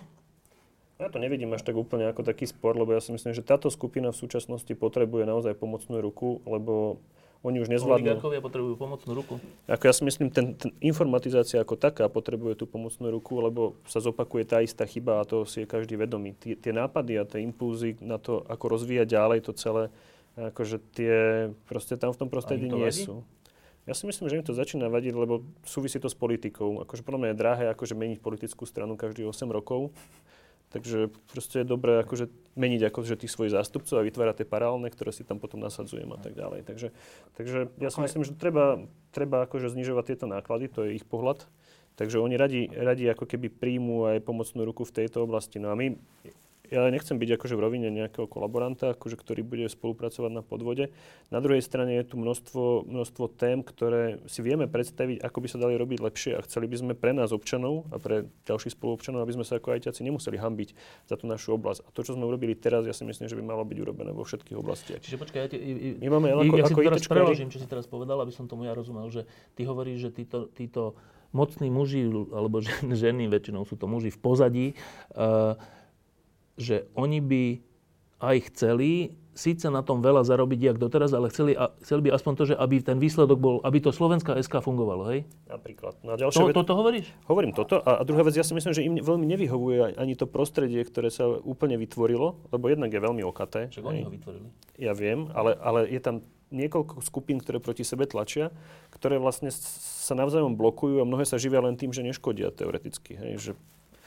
Ja 0.98 1.06
to 1.06 1.22
nevidím 1.22 1.54
až 1.54 1.62
tak 1.62 1.78
úplne 1.78 2.10
ako 2.10 2.26
taký 2.26 2.50
spor, 2.50 2.74
lebo 2.74 2.90
ja 2.90 2.98
si 2.98 3.14
myslím, 3.14 3.30
že 3.30 3.46
táto 3.46 3.70
skupina 3.70 4.10
v 4.10 4.18
súčasnosti 4.18 4.74
potrebuje 4.74 5.30
naozaj 5.30 5.54
pomocnú 5.54 6.02
ruku, 6.02 6.42
lebo 6.42 6.98
oni 7.46 7.62
už 7.62 7.70
nezvládnu. 7.70 8.18
Oligarchovia 8.18 8.42
potrebujú 8.42 8.74
pomocnú 8.74 9.12
ruku? 9.14 9.38
Ako 9.70 9.84
ja 9.86 9.94
si 9.94 10.02
myslím, 10.02 10.34
ten, 10.34 10.58
ten 10.58 10.74
informatizácia 10.82 11.62
ako 11.62 11.78
taká 11.78 12.10
potrebuje 12.10 12.58
tú 12.58 12.66
pomocnú 12.66 13.14
ruku, 13.14 13.38
lebo 13.38 13.78
sa 13.86 14.02
zopakuje 14.02 14.42
tá 14.42 14.58
istá 14.58 14.82
chyba 14.90 15.22
a 15.22 15.28
to 15.28 15.46
si 15.46 15.62
je 15.62 15.70
každý 15.70 15.94
vedomý. 15.94 16.34
Tie, 16.34 16.58
tie 16.58 16.74
nápady 16.74 17.14
a 17.14 17.22
tie 17.22 17.46
impulzy 17.46 17.94
na 18.02 18.18
to, 18.18 18.42
ako 18.50 18.74
rozvíjať 18.74 19.06
ďalej 19.06 19.38
to 19.46 19.54
celé, 19.54 19.94
akože 20.34 20.82
tie 20.98 21.14
proste 21.70 21.94
tam 21.94 22.10
v 22.10 22.26
tom 22.26 22.28
prostredí 22.30 22.66
nie 22.66 22.90
vadí? 22.90 23.06
sú. 23.06 23.22
Ja 23.86 23.94
si 23.94 24.04
myslím, 24.04 24.28
že 24.28 24.36
im 24.36 24.44
to 24.44 24.52
začína 24.52 24.90
vadiť, 24.90 25.14
lebo 25.14 25.46
súvisí 25.62 25.96
to 26.02 26.10
s 26.10 26.18
politikou. 26.18 26.82
Akože 26.84 27.06
podľa 27.06 27.20
mňa 27.22 27.30
je 27.32 27.40
drahé 27.40 27.64
akože 27.72 27.94
meniť 27.94 28.18
politickú 28.18 28.66
stranu 28.66 28.98
každých 28.98 29.30
8 29.30 29.48
rokov. 29.48 29.94
Takže 30.68 31.08
proste 31.32 31.64
je 31.64 31.66
dobré 31.66 32.04
akože 32.04 32.28
meniť 32.58 32.92
akože 32.92 33.16
tých 33.16 33.32
svojich 33.32 33.54
zástupcov 33.56 33.96
a 33.96 34.04
vytvárať 34.04 34.44
tie 34.44 34.46
paralelné, 34.50 34.92
ktoré 34.92 35.16
si 35.16 35.24
tam 35.24 35.40
potom 35.40 35.62
nasadzujem 35.64 36.10
a 36.12 36.18
tak 36.20 36.36
ďalej. 36.36 36.66
Takže, 36.68 36.88
takže 37.40 37.58
ja 37.80 37.88
si 37.88 37.98
myslím, 38.04 38.26
že 38.26 38.36
treba, 38.36 38.84
treba 39.14 39.48
akože 39.48 39.72
znižovať 39.72 40.04
tieto 40.12 40.26
náklady, 40.28 40.68
to 40.68 40.84
je 40.84 41.00
ich 41.00 41.06
pohľad. 41.08 41.48
Takže 41.96 42.20
oni 42.22 42.38
radi, 42.38 42.70
radi 42.70 43.10
ako 43.10 43.26
keby 43.26 43.50
príjmu 43.50 44.12
aj 44.14 44.22
pomocnú 44.22 44.62
ruku 44.62 44.86
v 44.86 45.02
tejto 45.02 45.24
oblasti. 45.24 45.58
No 45.58 45.72
a 45.72 45.74
my 45.74 45.98
ja 46.70 46.86
nechcem 46.88 47.16
byť 47.16 47.40
akože 47.40 47.54
v 47.56 47.64
rovine 47.64 47.88
nejakého 47.88 48.28
kolaboranta, 48.28 48.92
akože, 48.92 49.16
ktorý 49.16 49.42
bude 49.44 49.66
spolupracovať 49.68 50.30
na 50.32 50.42
podvode. 50.44 50.94
Na 51.28 51.40
druhej 51.40 51.64
strane 51.64 51.98
je 52.00 52.04
tu 52.04 52.20
množstvo, 52.20 52.88
množstvo 52.88 53.24
tém, 53.36 53.60
ktoré 53.64 54.22
si 54.28 54.40
vieme 54.40 54.68
predstaviť, 54.68 55.20
ako 55.20 55.38
by 55.44 55.48
sa 55.48 55.58
dali 55.58 55.74
robiť 55.76 55.98
lepšie 56.00 56.32
a 56.36 56.44
chceli 56.44 56.68
by 56.68 56.76
sme 56.76 56.92
pre 56.96 57.12
nás 57.16 57.32
občanov 57.32 57.88
a 57.92 57.96
pre 57.96 58.28
ďalších 58.44 58.76
spoluobčanov, 58.76 59.24
aby 59.24 59.36
sme 59.40 59.44
sa 59.44 59.56
ako 59.60 59.74
ajťaci 59.74 60.00
nemuseli 60.04 60.36
hambiť 60.36 60.68
za 61.08 61.16
tú 61.16 61.24
našu 61.24 61.56
oblasť. 61.56 61.84
A 61.84 61.88
to, 61.92 62.00
čo 62.04 62.14
sme 62.14 62.24
urobili 62.28 62.54
teraz, 62.54 62.84
ja 62.84 62.92
si 62.92 63.04
myslím, 63.08 63.26
že 63.26 63.36
by 63.36 63.44
malo 63.44 63.64
byť 63.64 63.78
urobené 63.80 64.10
vo 64.12 64.24
všetkých 64.24 64.56
oblastiach. 64.56 65.00
Čiže 65.02 65.18
počkaj, 65.18 65.40
ja 65.44 65.48
ti, 65.48 65.58
My 65.98 66.08
máme 66.14 66.32
ako, 66.32 66.54
ja 66.56 66.64
ako 66.68 66.80
si 66.80 66.86
teraz 66.86 67.02
preložím, 67.08 67.48
čo 67.48 67.58
si 67.58 67.66
teraz 67.66 67.86
povedal, 67.88 68.18
aby 68.20 68.32
som 68.32 68.44
tomu 68.46 68.68
ja 68.68 68.72
rozumel, 68.76 69.08
že 69.08 69.24
ty 69.56 69.64
hovoríš, 69.64 70.08
že 70.08 70.10
títo, 70.12 70.48
títo 70.52 70.98
mocní 71.32 71.68
muži, 71.68 72.08
alebo 72.32 72.64
ženy, 73.04 73.28
väčšinou 73.28 73.64
sú 73.68 73.76
to 73.76 73.86
muži 73.88 74.08
v 74.12 74.18
pozadí, 74.18 74.66
uh, 75.16 75.56
že 76.58 76.90
oni 76.98 77.22
by 77.22 77.44
aj 78.18 78.36
chceli 78.52 79.14
síce 79.38 79.70
na 79.70 79.86
tom 79.86 80.02
veľa 80.02 80.26
zarobiť, 80.26 80.74
jak 80.74 80.76
doteraz, 80.82 81.14
ale 81.14 81.30
chceli, 81.30 81.54
a, 81.54 81.70
chceli 81.78 82.10
by 82.10 82.18
aspoň 82.18 82.32
to, 82.34 82.44
že 82.50 82.54
aby 82.58 82.82
ten 82.82 82.98
výsledok 82.98 83.38
bol, 83.38 83.56
aby 83.62 83.78
to 83.78 83.94
Slovenská 83.94 84.34
SK 84.42 84.58
fungovalo, 84.58 85.14
hej? 85.14 85.22
Napríklad. 85.46 85.94
No 86.02 86.14
a 86.14 86.16
ďalšia 86.18 86.42
to, 86.42 86.48
vec... 86.50 86.54
Toto 86.58 86.74
hovoríš? 86.74 87.06
Hovorím 87.30 87.54
toto. 87.54 87.78
A, 87.78 88.02
a 88.02 88.02
druhá 88.02 88.26
vec, 88.26 88.34
ja 88.34 88.42
si 88.42 88.50
myslím, 88.58 88.74
že 88.74 88.82
im 88.82 88.98
veľmi 88.98 89.22
nevyhovuje 89.30 89.94
ani 89.94 90.18
to 90.18 90.26
prostredie, 90.26 90.82
ktoré 90.82 91.14
sa 91.14 91.30
úplne 91.30 91.78
vytvorilo, 91.78 92.42
lebo 92.50 92.66
jednak 92.66 92.90
je 92.90 92.98
veľmi 92.98 93.22
okaté. 93.22 93.70
Však 93.70 93.86
oni 93.86 94.02
ho 94.02 94.10
vytvorili. 94.10 94.50
Ja 94.74 94.90
viem, 94.98 95.30
ale, 95.38 95.54
ale 95.54 95.86
je 95.86 96.02
tam 96.02 96.26
niekoľko 96.50 97.04
skupín, 97.06 97.38
ktoré 97.38 97.62
proti 97.62 97.86
sebe 97.86 98.10
tlačia, 98.10 98.50
ktoré 98.90 99.22
vlastne 99.22 99.52
sa 99.52 100.16
navzájom 100.18 100.56
blokujú 100.58 100.98
a 100.98 101.06
mnohé 101.06 101.28
sa 101.28 101.38
živia 101.38 101.62
len 101.62 101.76
tým, 101.78 101.94
že 101.94 102.02
neškodia 102.02 102.50
teoreticky. 102.50 103.14
Hej, 103.14 103.32
že 103.38 103.52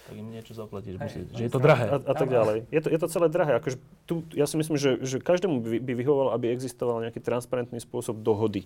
tak 0.09 0.15
im 0.17 0.27
niečo 0.33 0.53
zaplatíš, 0.57 0.97
musí, 0.97 1.19
že 1.31 1.43
je 1.45 1.51
to 1.51 1.61
drahé. 1.61 1.87
A, 1.87 1.97
a 2.01 2.13
tak 2.17 2.27
ďalej. 2.27 2.67
Je 2.73 2.81
to, 2.81 2.89
je 2.89 2.99
to 2.99 3.07
celé 3.07 3.27
drahé. 3.29 3.61
Akože 3.61 3.77
tu, 4.09 4.25
ja 4.33 4.49
si 4.49 4.57
myslím, 4.57 4.75
že, 4.75 4.97
že 5.05 5.21
každému 5.21 5.61
by, 5.61 5.77
by 5.81 5.93
vyhovovalo, 5.93 6.33
aby 6.33 6.49
existoval 6.51 7.05
nejaký 7.05 7.21
transparentný 7.21 7.79
spôsob 7.79 8.19
dohody 8.19 8.65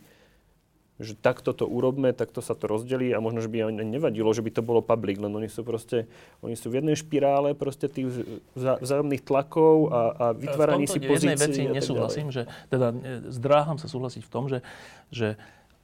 že 0.96 1.12
takto 1.20 1.52
to 1.52 1.68
urobme, 1.68 2.16
takto 2.16 2.40
sa 2.40 2.56
to 2.56 2.72
rozdelí 2.72 3.12
a 3.12 3.20
možno, 3.20 3.44
že 3.44 3.52
by 3.52 3.68
ani 3.68 3.84
nevadilo, 3.84 4.32
že 4.32 4.40
by 4.40 4.52
to 4.56 4.64
bolo 4.64 4.80
public, 4.80 5.20
len 5.20 5.28
oni 5.28 5.52
sú 5.52 5.68
proste, 5.68 6.08
oni 6.40 6.56
sú 6.56 6.72
v 6.72 6.80
jednej 6.80 6.96
špirále 6.96 7.52
proste 7.52 7.92
tých 7.92 8.24
vzájomných 8.56 9.24
tlakov 9.28 9.92
a, 9.92 10.02
a 10.16 10.26
vytváraní 10.32 10.88
si 10.88 11.04
pozícií. 11.04 11.36
V 11.36 11.44
veci 11.44 11.62
nesúhlasím, 11.68 12.32
že 12.32 12.48
teda 12.72 12.96
e, 12.96 13.28
zdráham 13.28 13.76
sa 13.76 13.92
súhlasiť 13.92 14.24
v 14.24 14.32
tom, 14.32 14.48
že, 14.48 14.64
že 15.12 15.36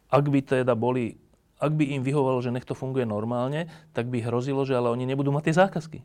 ak 0.07 0.23
by 0.23 0.39
teda 0.63 0.79
boli, 0.79 1.19
ak 1.61 1.71
by 1.77 1.85
im 1.93 2.01
vyhovalo, 2.01 2.41
že 2.41 2.49
nech 2.49 2.65
to 2.65 2.73
funguje 2.73 3.05
normálne, 3.05 3.69
tak 3.93 4.09
by 4.09 4.25
hrozilo, 4.25 4.65
že 4.65 4.73
ale 4.73 4.89
oni 4.89 5.05
nebudú 5.05 5.29
mať 5.29 5.53
tie 5.53 5.55
zákazky. 5.61 5.99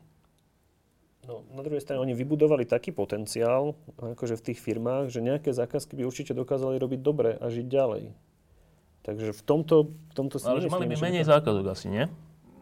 No, 1.27 1.43
na 1.51 1.59
druhej 1.59 1.83
strane 1.83 1.99
oni 1.99 2.15
vybudovali 2.15 2.63
taký 2.63 2.95
potenciál 2.95 3.75
akože 3.99 4.39
v 4.39 4.45
tých 4.53 4.59
firmách, 4.63 5.11
že 5.11 5.19
nejaké 5.19 5.51
zákazky 5.51 5.99
by 5.99 6.07
určite 6.07 6.31
dokázali 6.31 6.79
robiť 6.79 6.99
dobre 7.03 7.35
a 7.35 7.51
žiť 7.51 7.67
ďalej. 7.67 8.15
Takže 9.03 9.35
v 9.35 9.41
tomto, 9.43 9.91
v 9.91 10.13
tomto 10.15 10.39
si 10.39 10.47
Ale 10.47 10.63
mali 10.71 10.87
by 10.87 10.95
menej 10.95 11.27
zákazok 11.27 11.65
asi, 11.67 11.91
nie? 11.91 12.05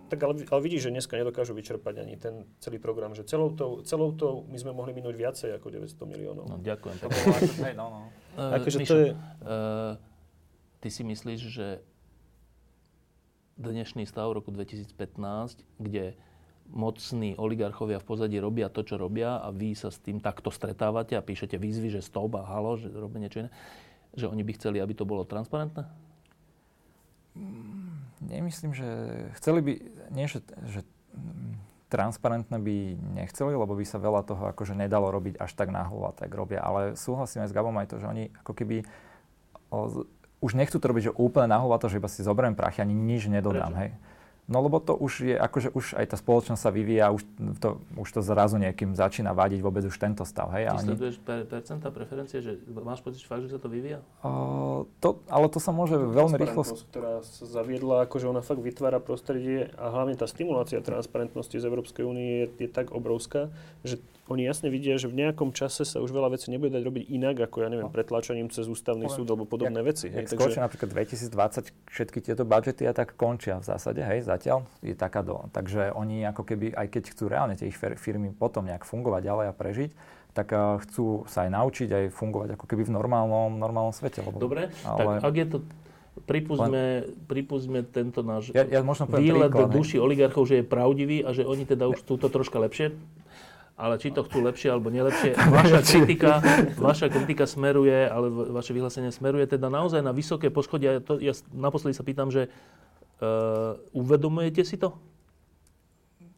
Tak 0.05 0.21
ale, 0.21 0.33
ale 0.45 0.61
vidíš, 0.61 0.89
že 0.89 0.93
dneska 0.93 1.17
nedokážu 1.17 1.57
vyčerpať 1.57 2.05
ani 2.05 2.13
ten 2.17 2.45
celý 2.61 2.77
program, 2.77 3.17
že 3.17 3.25
celou 3.25 3.49
tou, 3.53 3.81
celou 3.81 4.13
tou 4.13 4.45
my 4.49 4.57
sme 4.57 4.69
mohli 4.69 4.93
minúť 4.93 5.17
viacej 5.17 5.49
ako 5.57 5.73
900 5.73 6.05
miliónov. 6.05 6.45
No 6.45 6.61
ďakujem. 6.61 6.95
To 7.01 7.09
bolo 7.09 7.25
hej, 7.41 7.73
no, 7.73 7.85
no. 7.89 7.99
Uh, 8.37 8.61
akože 8.61 8.77
Mišo, 8.81 8.89
to 8.93 8.95
je... 9.01 9.07
Uh, 9.41 9.93
ty 10.85 10.89
si 10.93 11.01
myslíš, 11.01 11.41
že 11.49 11.67
dnešný 13.55 14.03
stav 14.03 14.35
roku 14.35 14.51
2015, 14.51 14.91
kde 15.79 16.13
mocní 16.71 17.37
oligarchovia 17.37 18.01
v 18.01 18.07
pozadí 18.07 18.37
robia 18.41 18.67
to, 18.67 18.83
čo 18.83 18.99
robia 18.99 19.37
a 19.39 19.53
vy 19.53 19.77
sa 19.77 19.93
s 19.93 20.01
tým 20.01 20.19
takto 20.19 20.49
stretávate 20.49 21.15
a 21.15 21.23
píšete 21.23 21.55
výzvy, 21.55 21.93
že 21.93 22.01
stop 22.01 22.35
a 22.35 22.43
halo, 22.43 22.75
že 22.75 22.91
robia 22.91 23.21
niečo 23.21 23.45
iné, 23.45 23.51
že 24.17 24.25
oni 24.27 24.41
by 24.41 24.51
chceli, 24.57 24.81
aby 24.81 24.93
to 24.97 25.05
bolo 25.07 25.23
transparentné? 25.23 25.87
Nemyslím, 28.23 28.73
že 28.73 28.87
chceli 29.37 29.59
by, 29.61 29.73
nie 30.09 30.25
že, 30.25 30.41
že 30.65 30.81
transparentné 31.91 32.57
by 32.57 32.97
nechceli, 33.13 33.53
lebo 33.53 33.77
by 33.77 33.85
sa 33.85 34.01
veľa 34.01 34.25
toho 34.25 34.49
akože 34.51 34.73
nedalo 34.73 35.13
robiť 35.13 35.37
až 35.37 35.51
tak 35.53 35.69
náhlo 35.69 36.09
a 36.09 36.15
tak 36.15 36.33
robia. 36.33 36.59
Ale 36.59 36.97
súhlasím 36.97 37.45
aj 37.45 37.51
s 37.51 37.55
Gabom 37.55 37.75
aj 37.77 37.87
to, 37.93 38.01
že 38.01 38.09
oni 38.09 38.23
ako 38.41 38.51
keby 38.57 38.83
už 40.45 40.53
nechcú 40.53 40.77
to 40.77 40.85
robiť, 40.85 41.09
že 41.09 41.17
úplne 41.17 41.49
náhlo 41.49 41.73
to, 41.81 41.89
že 41.89 41.97
iba 41.97 42.05
si 42.05 42.21
zoberiem 42.21 42.53
prachy, 42.53 42.85
ani 42.85 42.93
nič 42.93 43.25
nedodám, 43.25 43.73
Prečo? 43.73 43.81
hej. 43.81 43.91
No 44.45 44.61
lebo 44.61 44.77
to 44.77 44.93
už 44.93 45.25
je, 45.25 45.33
akože 45.33 45.73
už 45.73 45.97
aj 45.97 46.13
tá 46.13 46.17
spoločnosť 46.21 46.61
sa 46.61 46.69
vyvíja, 46.69 47.09
už 47.09 47.25
to, 47.57 47.81
už 47.97 48.05
to 48.13 48.21
zrazu 48.21 48.61
niekým 48.61 48.93
začína 48.93 49.33
vadiť 49.33 49.57
vôbec 49.57 49.81
už 49.89 49.97
tento 49.97 50.21
stav. 50.21 50.53
Hej? 50.53 50.69
Ty 50.69 50.85
sleduješ 50.85 51.17
per, 51.17 51.49
percenta 51.49 51.89
preferencie, 51.89 52.45
že 52.45 52.61
máš 52.69 53.01
pocit 53.01 53.25
fakt, 53.25 53.41
že 53.49 53.57
sa 53.57 53.57
to 53.57 53.65
vyvíja? 53.65 54.05
Uh, 54.21 54.85
to, 55.01 55.17
ale 55.33 55.49
to 55.49 55.57
sa 55.57 55.73
môže 55.73 55.97
veľmi 55.97 56.37
rýchlo... 56.37 56.61
ktorá 56.61 57.25
sa 57.25 57.45
zaviedla, 57.49 58.05
akože 58.05 58.29
ona 58.29 58.45
fakt 58.45 58.61
vytvára 58.61 59.01
prostredie 59.01 59.73
a 59.81 59.89
hlavne 59.89 60.13
tá 60.13 60.29
stimulácia 60.29 60.77
transparentnosti 60.77 61.57
z 61.57 61.65
Európskej 61.65 62.05
únie 62.05 62.45
je, 62.45 62.45
je 62.61 62.69
tak 62.69 62.93
obrovská, 62.93 63.49
že 63.81 63.97
oni 64.25 64.41
jasne 64.41 64.73
vidia, 64.73 64.97
že 64.97 65.05
v 65.05 65.21
nejakom 65.21 65.53
čase 65.53 65.85
sa 65.85 66.01
už 66.01 66.09
veľa 66.09 66.33
vecí 66.33 66.49
nebude 66.49 66.73
dať 66.73 66.81
robiť 66.81 67.03
inak, 67.13 67.45
ako 67.45 67.61
ja 67.61 67.69
neviem, 67.69 67.85
no. 67.85 67.93
pretláčaním 67.93 68.49
cez 68.49 68.65
ústavný 68.65 69.05
súd 69.05 69.29
alebo 69.29 69.45
podobné 69.45 69.85
jak, 69.85 69.89
veci. 69.93 70.05
Jak 70.09 70.25
hej, 70.25 70.33
takže... 70.33 70.65
napríklad 70.65 70.89
2020 70.89 71.69
všetky 71.93 72.19
tieto 72.25 72.41
budžety 72.41 72.89
a 72.89 72.93
tak 72.97 73.13
končia 73.13 73.61
v 73.61 73.65
zásade, 73.69 74.01
hej, 74.01 74.25
zatiaľ 74.25 74.65
je 74.81 74.97
taká 74.97 75.21
do. 75.21 75.45
Takže 75.53 75.93
oni 75.93 76.25
ako 76.25 76.41
keby, 76.41 76.73
aj 76.73 76.87
keď 76.89 77.03
chcú 77.13 77.29
reálne 77.29 77.53
tie 77.53 77.69
ich 77.69 77.77
firmy 77.77 78.33
potom 78.33 78.65
nejak 78.65 78.81
fungovať 78.81 79.21
ďalej 79.29 79.45
a 79.45 79.53
prežiť, 79.53 79.91
tak 80.33 80.51
uh, 80.51 80.81
chcú 80.81 81.29
sa 81.29 81.45
aj 81.45 81.49
naučiť 81.53 81.89
aj 81.93 82.03
fungovať 82.11 82.49
ako 82.57 82.65
keby 82.65 82.81
v 82.89 82.91
normálnom, 82.97 83.55
normálnom 83.55 83.93
svete. 83.93 84.25
Lebo, 84.25 84.41
Dobre, 84.41 84.73
ale... 84.83 85.21
tak 85.21 85.31
ak 85.31 85.35
je 85.37 85.47
to 85.47 85.57
pripustme, 86.25 86.83
pripustme 87.29 87.83
tento 87.83 88.23
náš 88.23 88.55
ja, 88.55 88.63
ja 88.63 88.81
výlet 89.19 89.51
do 89.51 89.67
duši 89.67 89.99
oligarchov, 89.99 90.47
že 90.47 90.63
je 90.63 90.65
pravdivý 90.65 91.27
a 91.27 91.35
že 91.35 91.43
oni 91.43 91.67
teda 91.67 91.91
už 91.91 92.07
sú 92.07 92.15
to 92.15 92.31
troška 92.31 92.55
lepšie 92.57 92.95
ale 93.75 93.99
či 93.99 94.11
to 94.15 94.23
chcú 94.23 94.39
lepšie 94.39 94.71
alebo 94.71 94.87
nelepšie, 94.87 95.35
vaša 95.59 95.79
kritika, 95.83 96.39
vaša 96.79 97.07
kritika 97.11 97.43
smeruje, 97.43 98.07
ale 98.07 98.31
vaše 98.31 98.71
vyhlásenie 98.71 99.11
smeruje 99.11 99.51
teda 99.51 99.67
naozaj 99.67 99.99
na 99.99 100.15
vysoké 100.15 100.47
poschodia. 100.47 101.03
To, 101.03 101.19
ja 101.19 101.35
naposledy 101.51 101.91
sa 101.91 102.07
pýtam, 102.07 102.31
že 102.31 102.47
uh, 103.19 103.75
uvedomujete 103.91 104.63
si 104.63 104.79
to? 104.79 104.95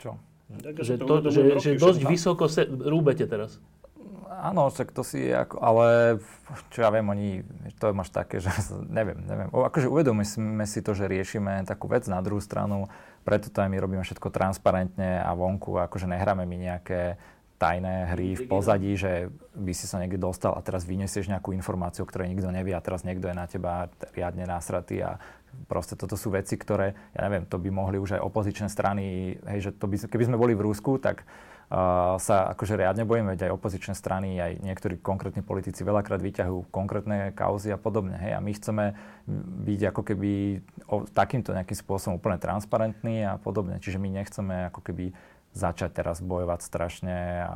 Čo? 0.02 0.18
Že, 0.64 0.94
to, 1.04 1.16
že, 1.28 1.42
že 1.60 1.70
dosť 1.76 2.02
vysoko 2.08 2.48
se, 2.48 2.64
rúbete 2.66 3.28
teraz. 3.28 3.60
Áno, 4.38 4.70
však 4.70 4.94
to 4.94 5.02
si 5.02 5.34
ako, 5.34 5.58
ale 5.58 5.88
čo 6.70 6.86
ja 6.86 6.94
viem, 6.94 7.04
oni, 7.10 7.42
to 7.82 7.90
máš 7.92 8.14
také, 8.14 8.38
že 8.38 8.54
neviem, 8.98 9.18
neviem. 9.26 9.50
O, 9.50 9.66
akože 9.66 9.90
uvedomíme 9.90 10.66
si 10.70 10.80
to, 10.86 10.94
že 10.94 11.10
riešime 11.10 11.66
takú 11.66 11.90
vec 11.90 12.06
na 12.06 12.22
druhú 12.22 12.40
stranu, 12.40 12.86
preto 13.28 13.52
to 13.52 13.60
aj 13.60 13.68
my 13.68 13.76
robíme 13.84 14.04
všetko 14.08 14.32
transparentne 14.32 15.20
a 15.20 15.36
vonku, 15.36 15.76
akože 15.76 16.08
nehráme 16.08 16.48
my 16.48 16.58
nejaké 16.72 17.20
tajné 17.60 18.16
hry 18.16 18.40
v 18.40 18.48
pozadí, 18.48 18.96
že 18.96 19.28
by 19.52 19.74
si 19.76 19.90
sa 19.90 20.00
niekde 20.00 20.22
dostal 20.22 20.56
a 20.56 20.64
teraz 20.64 20.88
vyniesieš 20.88 21.28
nejakú 21.28 21.52
informáciu, 21.52 22.06
o 22.06 22.10
ktorej 22.10 22.32
nikto 22.32 22.54
nevie 22.54 22.72
a 22.72 22.80
teraz 22.80 23.04
niekto 23.04 23.28
je 23.28 23.36
na 23.36 23.50
teba 23.50 23.92
riadne 24.16 24.48
násratý 24.48 25.04
a 25.04 25.20
proste 25.66 25.98
toto 25.98 26.14
sú 26.14 26.32
veci, 26.32 26.54
ktoré, 26.54 26.94
ja 27.18 27.26
neviem, 27.26 27.50
to 27.50 27.58
by 27.58 27.68
mohli 27.74 27.98
už 27.98 28.16
aj 28.16 28.22
opozičné 28.22 28.70
strany, 28.70 29.36
hej, 29.42 29.60
že 29.60 29.72
to 29.74 29.90
by, 29.90 29.98
keby 30.06 30.24
sme 30.30 30.38
boli 30.38 30.54
v 30.54 30.70
Rúsku, 30.70 31.02
tak 31.02 31.26
sa 32.18 32.56
akože 32.56 32.80
riadne 32.80 33.04
bojíme, 33.04 33.36
veď 33.36 33.52
aj 33.52 33.56
opozičné 33.60 33.92
strany, 33.92 34.40
aj 34.40 34.64
niektorí 34.64 35.04
konkrétni 35.04 35.44
politici 35.44 35.84
veľakrát 35.84 36.24
vyťahujú 36.24 36.72
konkrétne 36.72 37.36
kauzy 37.36 37.76
a 37.76 37.80
podobne. 37.80 38.16
Hej. 38.16 38.40
A 38.40 38.40
my 38.40 38.52
chceme 38.56 38.86
byť 39.68 39.82
ako 39.92 40.02
keby 40.08 40.32
o, 40.88 41.04
takýmto 41.12 41.52
nejakým 41.52 41.76
spôsobom 41.76 42.24
úplne 42.24 42.40
transparentní 42.40 43.28
a 43.28 43.36
podobne. 43.36 43.84
Čiže 43.84 44.00
my 44.00 44.08
nechceme 44.16 44.72
ako 44.72 44.80
keby 44.80 45.12
začať 45.52 45.92
teraz 45.92 46.24
bojovať 46.24 46.60
strašne 46.64 47.16
a 47.44 47.54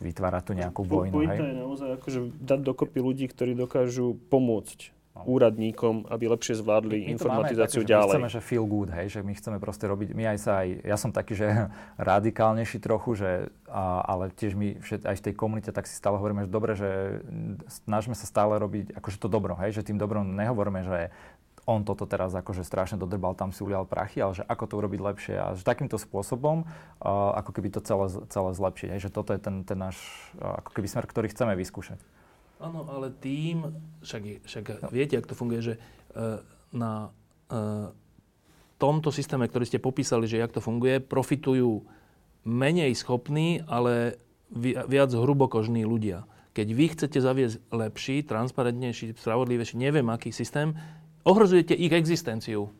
vytvárať 0.00 0.42
tu 0.48 0.52
nejakú 0.56 0.80
vojnu. 0.80 1.20
Hej? 1.28 1.38
je 1.44 1.60
naozaj 1.60 1.88
akože 2.00 2.20
dať 2.40 2.60
dokopy 2.64 2.98
ľudí, 3.04 3.28
ktorí 3.28 3.52
dokážu 3.52 4.16
pomôcť 4.32 4.99
úradníkom, 5.26 6.08
aby 6.08 6.24
lepšie 6.30 6.60
zvládli 6.60 6.96
my, 6.96 7.06
my 7.06 7.12
informatizáciu 7.16 7.82
také, 7.82 7.92
ďalej. 7.92 8.06
My 8.06 8.14
chceme, 8.16 8.30
že 8.30 8.40
feel 8.40 8.66
good, 8.66 8.90
hej, 8.92 9.06
že 9.12 9.20
my 9.20 9.32
chceme 9.36 9.58
proste 9.60 9.84
robiť, 9.88 10.08
my 10.12 10.24
aj 10.34 10.38
sa 10.40 10.52
aj, 10.64 10.68
ja 10.84 10.96
som 10.96 11.10
taký, 11.10 11.34
že 11.36 11.48
radikálnejší 12.12 12.78
trochu, 12.80 13.20
že, 13.20 13.30
a, 13.68 14.04
ale 14.04 14.32
tiež 14.32 14.54
my 14.56 14.78
všet, 14.80 15.04
aj 15.04 15.16
v 15.18 15.24
tej 15.30 15.34
komunite 15.34 15.70
tak 15.70 15.88
si 15.88 15.94
stále 15.96 16.16
hovoríme, 16.16 16.46
že 16.46 16.50
dobre, 16.50 16.72
že 16.78 17.20
snažíme 17.86 18.16
sa 18.16 18.26
stále 18.28 18.56
robiť 18.60 18.96
akože 18.96 19.18
to 19.20 19.28
dobro, 19.28 19.56
hej, 19.60 19.76
že 19.76 19.86
tým 19.86 19.98
dobrom 19.98 20.24
nehovoríme, 20.36 20.82
že 20.86 21.12
on 21.68 21.84
toto 21.84 22.08
teraz 22.08 22.32
akože 22.34 22.64
strašne 22.64 22.96
dodrbal, 22.98 23.36
tam 23.38 23.54
si 23.54 23.62
ulial 23.62 23.84
prachy, 23.84 24.18
ale 24.18 24.34
že 24.34 24.42
ako 24.42 24.64
to 24.66 24.74
urobiť 24.80 25.00
lepšie 25.00 25.34
a 25.38 25.46
že 25.54 25.62
takýmto 25.62 26.00
spôsobom 26.00 26.64
uh, 26.64 27.38
ako 27.38 27.50
keby 27.54 27.68
to 27.70 27.80
celé, 27.84 28.10
celé 28.26 28.50
zlepšiť. 28.56 28.88
Hej, 28.96 29.00
že 29.06 29.10
toto 29.14 29.30
je 29.36 29.40
ten, 29.40 29.62
ten 29.62 29.78
náš 29.78 29.96
uh, 30.40 30.58
ako 30.64 30.74
keby 30.74 30.86
smer, 30.90 31.06
ktorý 31.06 31.30
chceme 31.30 31.54
vyskúšať. 31.54 32.00
Áno, 32.60 32.84
ale 32.92 33.08
tým, 33.08 33.72
však, 34.04 34.44
však 34.44 34.64
viete, 34.92 35.16
ako 35.16 35.30
to 35.32 35.40
funguje, 35.40 35.60
že 35.64 35.74
uh, 35.80 36.44
na 36.76 37.08
uh, 37.48 37.88
tomto 38.76 39.08
systéme, 39.08 39.48
ktorý 39.48 39.64
ste 39.64 39.80
popísali, 39.80 40.28
že 40.28 40.40
jak 40.40 40.52
to 40.52 40.60
funguje, 40.60 41.00
profitujú 41.00 41.84
menej 42.44 42.96
schopní, 42.96 43.64
ale 43.64 44.20
vi, 44.52 44.76
viac 44.76 45.12
hrubokožní 45.12 45.84
ľudia. 45.84 46.24
Keď 46.52 46.68
vy 46.72 46.84
chcete 46.96 47.18
zaviesť 47.20 47.56
lepší, 47.72 48.26
transparentnejší, 48.26 49.16
spravodlivejší, 49.16 49.80
neviem 49.80 50.08
aký 50.12 50.32
systém, 50.32 50.76
ohrozujete 51.24 51.76
ich 51.76 51.92
existenciu. 51.92 52.72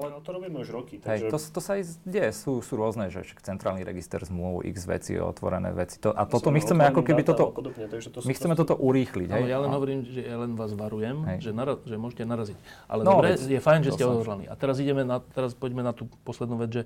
Ale 0.00 0.16
no 0.16 0.20
to 0.24 0.30
robíme 0.32 0.56
už 0.64 0.68
roky. 0.72 0.96
Takže... 0.96 1.28
Hej, 1.28 1.30
to, 1.30 1.36
to 1.36 1.60
sa 1.60 1.76
aj 1.76 1.82
deje. 2.08 2.30
Sú, 2.32 2.64
sú 2.64 2.72
rôzne, 2.80 3.12
že 3.12 3.20
centrálny 3.44 3.84
register 3.84 4.16
zmluv, 4.24 4.64
x 4.64 4.88
veci, 4.88 5.20
otvorené 5.20 5.76
veci. 5.76 6.00
To, 6.00 6.16
a 6.16 6.24
toto 6.24 6.48
my 6.48 6.58
chceme 6.64 6.82
ako 6.88 7.04
keby 7.04 7.22
toto... 7.22 7.52
Podobne, 7.52 7.84
takže 7.84 8.08
to 8.08 8.24
my 8.24 8.32
chceme 8.32 8.54
toto 8.56 8.74
urýchliť. 8.80 9.28
Hej? 9.28 9.42
ja 9.44 9.60
len 9.60 9.70
a... 9.70 9.74
hovorím, 9.76 10.00
že 10.08 10.24
ja 10.24 10.40
len 10.40 10.56
vás 10.56 10.72
varujem, 10.72 11.20
že, 11.36 11.52
nara, 11.52 11.76
že 11.84 12.00
môžete 12.00 12.24
naraziť. 12.24 12.56
Ale 12.88 13.00
no, 13.04 13.20
dobre, 13.20 13.36
je 13.36 13.60
fajn, 13.60 13.80
že 13.84 13.90
ste 13.92 14.04
odhodlani. 14.08 14.48
A 14.48 14.56
teraz 14.56 14.80
ideme 14.80 15.04
na, 15.04 15.20
teraz 15.20 15.52
poďme 15.52 15.84
na 15.84 15.92
tú 15.92 16.08
poslednú 16.24 16.56
vec, 16.56 16.70
že 16.72 16.82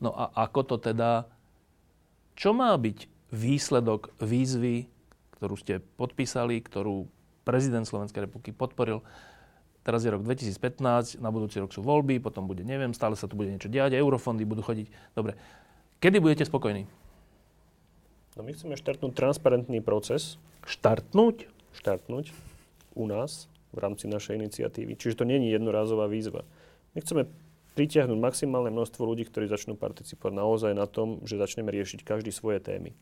no 0.00 0.16
a 0.16 0.32
ako 0.48 0.64
to 0.64 0.76
teda, 0.80 1.28
čo 2.40 2.56
má 2.56 2.72
byť 2.72 3.04
výsledok 3.30 4.16
výzvy, 4.18 4.88
ktorú 5.38 5.54
ste 5.60 5.84
podpísali, 6.00 6.58
ktorú 6.60 7.06
prezident 7.44 7.88
Slovenskej 7.88 8.28
republiky 8.28 8.52
podporil, 8.52 9.00
Teraz 9.80 10.04
je 10.04 10.12
rok 10.12 10.20
2015, 10.20 11.24
na 11.24 11.32
budúci 11.32 11.56
rok 11.56 11.72
sú 11.72 11.80
voľby, 11.80 12.20
potom 12.20 12.44
bude, 12.44 12.60
neviem, 12.60 12.92
stále 12.92 13.16
sa 13.16 13.24
tu 13.24 13.32
bude 13.32 13.48
niečo 13.48 13.72
diať, 13.72 13.96
eurofondy 13.96 14.44
budú 14.44 14.60
chodiť. 14.60 15.16
Dobre. 15.16 15.40
Kedy 16.04 16.20
budete 16.20 16.44
spokojní? 16.44 16.84
No 18.36 18.40
my 18.44 18.52
chceme 18.52 18.76
štartnúť 18.76 19.12
transparentný 19.16 19.80
proces. 19.80 20.36
Štartnúť? 20.68 21.48
Štartnúť 21.72 22.32
u 22.96 23.04
nás. 23.08 23.48
v 23.70 23.78
rámci 23.78 24.10
našej 24.10 24.34
iniciatívy. 24.34 24.98
Čiže 24.98 25.22
to 25.22 25.24
nie 25.28 25.38
je 25.38 25.54
jednorázová 25.54 26.10
výzva. 26.10 26.42
My 26.98 27.06
chceme 27.06 27.30
pritiahnuť 27.78 28.18
maximálne 28.18 28.74
množstvo 28.74 29.06
ľudí, 29.06 29.22
ktorí 29.30 29.46
začnú 29.46 29.78
participovať 29.78 30.34
naozaj 30.34 30.72
na 30.74 30.90
tom, 30.90 31.22
že 31.22 31.38
začneme 31.38 31.70
riešiť 31.70 32.02
každý 32.02 32.34
svoje 32.34 32.58
témy, 32.58 32.98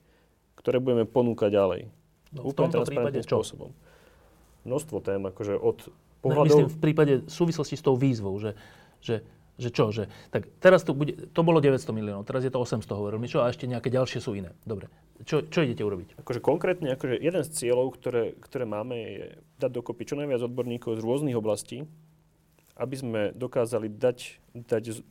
ktoré 0.61 0.77
budeme 0.77 1.09
ponúkať 1.09 1.51
ďalej. 1.57 1.81
No, 2.37 2.53
v 2.53 2.53
tomto 2.53 2.85
prípade 2.85 3.25
čo? 3.25 3.41
spôsobom. 3.41 3.73
Množstvo 4.69 5.01
tém, 5.01 5.25
akože 5.25 5.57
od 5.57 5.89
pohľadov... 6.20 6.47
Myslím 6.47 6.69
v 6.70 6.81
prípade 6.81 7.12
v 7.24 7.32
súvislosti 7.32 7.74
s 7.78 7.82
tou 7.82 7.95
výzvou, 7.95 8.35
že, 8.39 8.55
že 9.03 9.24
že 9.59 9.74
čo, 9.74 9.90
že 9.90 10.07
tak 10.31 10.47
teraz 10.62 10.86
to, 10.86 10.95
bude, 10.95 11.35
to 11.35 11.40
bolo 11.43 11.59
900 11.59 11.90
miliónov, 11.90 12.23
teraz 12.23 12.47
je 12.47 12.53
to 12.55 12.62
800 12.62 12.86
hovoril 12.95 13.19
mi, 13.19 13.27
čo 13.27 13.43
a 13.43 13.51
ešte 13.51 13.66
nejaké 13.66 13.90
ďalšie 13.90 14.23
sú 14.23 14.39
iné. 14.39 14.55
Dobre, 14.62 14.86
čo, 15.27 15.43
čo 15.51 15.66
idete 15.66 15.82
urobiť? 15.82 16.15
Akože 16.23 16.39
konkrétne, 16.39 16.95
akože 16.95 17.19
jeden 17.19 17.43
z 17.43 17.51
cieľov, 17.51 17.99
ktoré, 17.99 18.39
ktoré 18.39 18.65
máme 18.70 18.95
je 18.95 19.24
dať 19.59 19.70
dokopy 19.74 20.07
čo 20.07 20.15
najviac 20.15 20.47
odborníkov 20.47 20.95
z 20.95 21.03
rôznych 21.03 21.35
oblastí, 21.35 21.90
aby 22.78 22.95
sme 22.95 23.20
dokázali 23.35 23.90
dať, 23.90 24.39
dať 24.55 25.03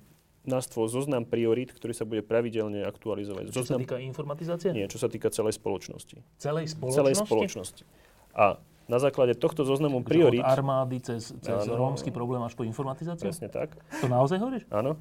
na 0.47 0.63
stôl 0.63 0.87
zoznam 0.87 1.27
priorít, 1.27 1.75
ktorý 1.75 1.91
sa 1.91 2.07
bude 2.07 2.23
pravidelne 2.23 2.87
aktualizovať. 2.87 3.51
Čo 3.51 3.67
zoznam... 3.67 3.83
sa 3.83 3.83
týka 3.83 3.97
informatizácie? 3.99 4.71
Nie, 4.71 4.87
čo 4.87 4.95
sa 4.95 5.11
týka 5.11 5.27
celej 5.27 5.59
spoločnosti. 5.59 6.23
Celej 6.39 6.71
spoločnosti? 6.71 7.03
Celej 7.03 7.15
spoločnosti. 7.19 7.83
A 8.31 8.63
na 8.87 8.97
základe 8.97 9.35
tohto 9.35 9.67
zoznamu 9.67 10.03
priorít... 10.03 10.43
Od 10.43 10.51
armády 10.51 10.97
cez, 11.03 11.35
cez 11.43 11.67
rómsky 11.67 12.09
problém 12.11 12.39
až 12.43 12.55
po 12.55 12.63
informatizáciu? 12.63 13.27
Presne 13.27 13.51
tak. 13.51 13.75
To 13.99 14.07
naozaj 14.07 14.39
hovoríš? 14.39 14.63
Áno. 14.71 14.95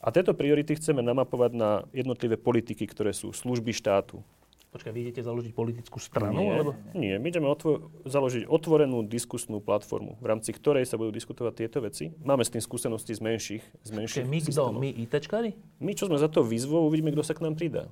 A 0.00 0.08
tieto 0.14 0.32
priority 0.32 0.78
chceme 0.78 1.04
namapovať 1.04 1.52
na 1.54 1.70
jednotlivé 1.90 2.38
politiky, 2.38 2.86
ktoré 2.86 3.10
sú 3.12 3.34
služby 3.34 3.74
štátu. 3.74 4.24
Počkaj, 4.68 4.92
vy 4.92 5.00
idete 5.08 5.24
založiť 5.24 5.56
politickú 5.56 5.96
stranu? 5.96 6.44
Nie, 6.44 6.60
alebo? 6.60 6.76
nie 6.92 7.16
my 7.16 7.26
ideme 7.32 7.48
otvo- 7.48 7.88
založiť 8.04 8.44
otvorenú 8.52 9.00
diskusnú 9.00 9.64
platformu, 9.64 10.20
v 10.20 10.26
rámci 10.28 10.52
ktorej 10.52 10.84
sa 10.84 11.00
budú 11.00 11.08
diskutovať 11.08 11.52
tieto 11.56 11.80
veci. 11.80 12.12
Máme 12.20 12.44
s 12.44 12.52
tým 12.52 12.60
skúsenosti 12.60 13.16
z 13.16 13.20
menších, 13.24 13.64
z 13.64 13.90
menších 13.96 14.28
Počkej, 14.28 14.28
my 14.28 14.38
kto? 14.44 14.62
My 14.76 14.90
ITčkári? 14.92 15.50
My, 15.80 15.96
čo 15.96 16.04
sme 16.12 16.20
za 16.20 16.28
to 16.28 16.44
výzvou, 16.44 16.84
uvidíme, 16.84 17.08
kto 17.16 17.24
sa 17.24 17.32
k 17.32 17.48
nám 17.48 17.56
pridá. 17.56 17.88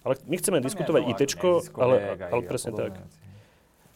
Ale 0.00 0.16
my 0.24 0.34
chceme 0.40 0.58
Tam 0.58 0.66
diskutovať 0.66 1.02
ITčko, 1.12 1.60
ale, 1.76 1.96
ale 2.18 2.40
presne 2.48 2.72
tak. 2.72 2.96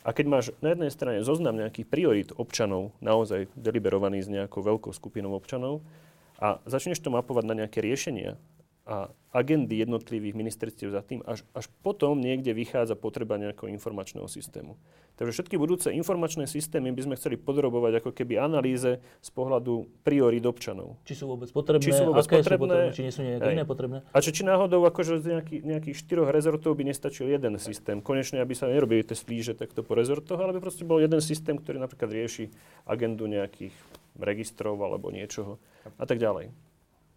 A 0.06 0.14
keď 0.14 0.26
máš 0.30 0.46
na 0.62 0.70
jednej 0.70 0.94
strane 0.94 1.26
zoznam 1.26 1.58
nejakých 1.58 1.90
priorít 1.90 2.30
občanov, 2.38 2.94
naozaj 3.02 3.50
deliberovaný 3.58 4.22
s 4.22 4.30
nejakou 4.30 4.62
veľkou 4.62 4.94
skupinou 4.94 5.34
občanov, 5.34 5.82
a 6.38 6.62
začneš 6.62 7.02
to 7.02 7.10
mapovať 7.10 7.44
na 7.48 7.64
nejaké 7.64 7.82
riešenia 7.82 8.38
a 8.86 9.10
agendy 9.34 9.82
jednotlivých 9.82 10.32
ministerstiev 10.32 10.94
za 10.94 11.02
tým, 11.02 11.20
až, 11.26 11.44
až 11.52 11.68
potom 11.84 12.16
niekde 12.16 12.56
vychádza 12.56 12.94
potreba 12.96 13.36
nejakého 13.36 13.68
informačného 13.68 14.24
systému. 14.30 14.78
Takže 15.16 15.32
všetky 15.32 15.56
budúce 15.56 15.88
informačné 15.92 16.44
systémy 16.44 16.92
by 16.92 17.02
sme 17.08 17.14
chceli 17.16 17.36
podrobovať 17.40 18.04
ako 18.04 18.10
keby 18.12 18.36
analýze 18.36 19.00
z 19.00 19.30
pohľadu 19.32 19.88
priorít 20.04 20.44
občanov. 20.44 21.00
Či 21.08 21.24
sú 21.24 21.24
vôbec 21.28 21.48
potrebné, 21.52 21.84
či 21.84 21.92
sú 21.92 22.04
vôbec 22.08 22.24
aké 22.24 22.40
potrebné, 22.40 22.56
sú 22.56 22.60
potrebné, 22.62 22.96
či 22.96 23.02
nie 23.04 23.12
sú 23.12 23.22
nejaké 23.24 23.48
iné 23.52 23.64
potrebné. 23.64 23.98
A 24.12 24.18
či, 24.20 24.30
či 24.32 24.42
náhodou 24.44 24.84
akože 24.84 25.20
z 25.20 25.24
nejaký, 25.36 25.56
nejakých 25.64 25.96
štyroch 25.96 26.28
rezortov 26.32 26.76
by 26.76 26.84
nestačil 26.92 27.32
jeden 27.32 27.56
systém. 27.56 28.04
Konečne, 28.04 28.44
aby 28.44 28.52
sa 28.52 28.68
nerobili 28.68 29.04
tie 29.04 29.16
slíže 29.16 29.56
takto 29.56 29.80
po 29.80 29.96
rezortoch, 29.96 30.36
ale 30.36 30.52
by 30.56 30.60
proste 30.60 30.84
bol 30.84 31.00
jeden 31.00 31.20
systém, 31.24 31.56
ktorý 31.56 31.80
napríklad 31.80 32.12
rieši 32.12 32.52
agendu 32.84 33.24
nejakých 33.24 33.72
registrov 34.20 34.80
alebo 34.80 35.08
niečoho 35.08 35.56
a 35.96 36.04
tak 36.04 36.20
ďalej. 36.20 36.52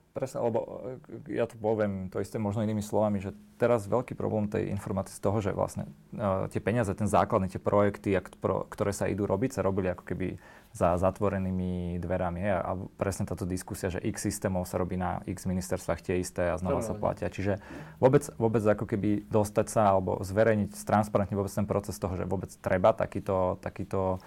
Presne, 0.10 0.42
lebo 0.42 0.82
e, 1.30 1.38
ja 1.38 1.46
tu 1.46 1.54
poviem 1.62 2.10
to 2.10 2.18
isté 2.18 2.42
možno 2.42 2.66
inými 2.66 2.82
slovami, 2.82 3.22
že 3.22 3.30
teraz 3.62 3.86
veľký 3.86 4.18
problém 4.18 4.50
tej 4.50 4.74
informácie 4.74 5.14
z 5.14 5.22
toho, 5.22 5.38
že 5.38 5.54
vlastne 5.54 5.86
uh, 6.18 6.50
tie 6.50 6.58
peniaze, 6.58 6.90
ten 6.98 7.06
základný, 7.06 7.46
tie 7.46 7.62
projekty, 7.62 8.18
ak, 8.18 8.42
pro, 8.42 8.66
ktoré 8.74 8.90
sa 8.90 9.06
idú 9.06 9.30
robiť, 9.30 9.60
sa 9.60 9.62
robili 9.62 9.94
ako 9.94 10.04
keby 10.10 10.42
za 10.74 10.98
zatvorenými 10.98 12.02
dverami. 12.02 12.42
A, 12.50 12.58
a 12.62 12.72
presne 12.98 13.30
táto 13.30 13.46
diskusia, 13.46 13.94
že 13.94 14.02
x 14.02 14.26
systémov 14.26 14.66
sa 14.66 14.82
robí 14.82 14.98
na 14.98 15.22
x 15.30 15.46
ministerstvách 15.46 16.02
tie 16.02 16.22
isté 16.22 16.50
a 16.50 16.58
znova 16.58 16.82
sa 16.82 16.98
platia. 16.98 17.30
Čiže 17.30 17.62
vôbec, 18.02 18.26
vôbec 18.38 18.66
ako 18.66 18.90
keby 18.90 19.30
dostať 19.30 19.68
sa 19.70 19.94
alebo 19.94 20.22
zverejniť, 20.26 20.74
transparentne 20.86 21.38
vôbec 21.38 21.54
ten 21.54 21.70
proces 21.70 21.98
toho, 22.02 22.18
že 22.18 22.26
vôbec 22.26 22.50
treba 22.62 22.98
takýto, 22.98 23.62
takýto 23.62 24.22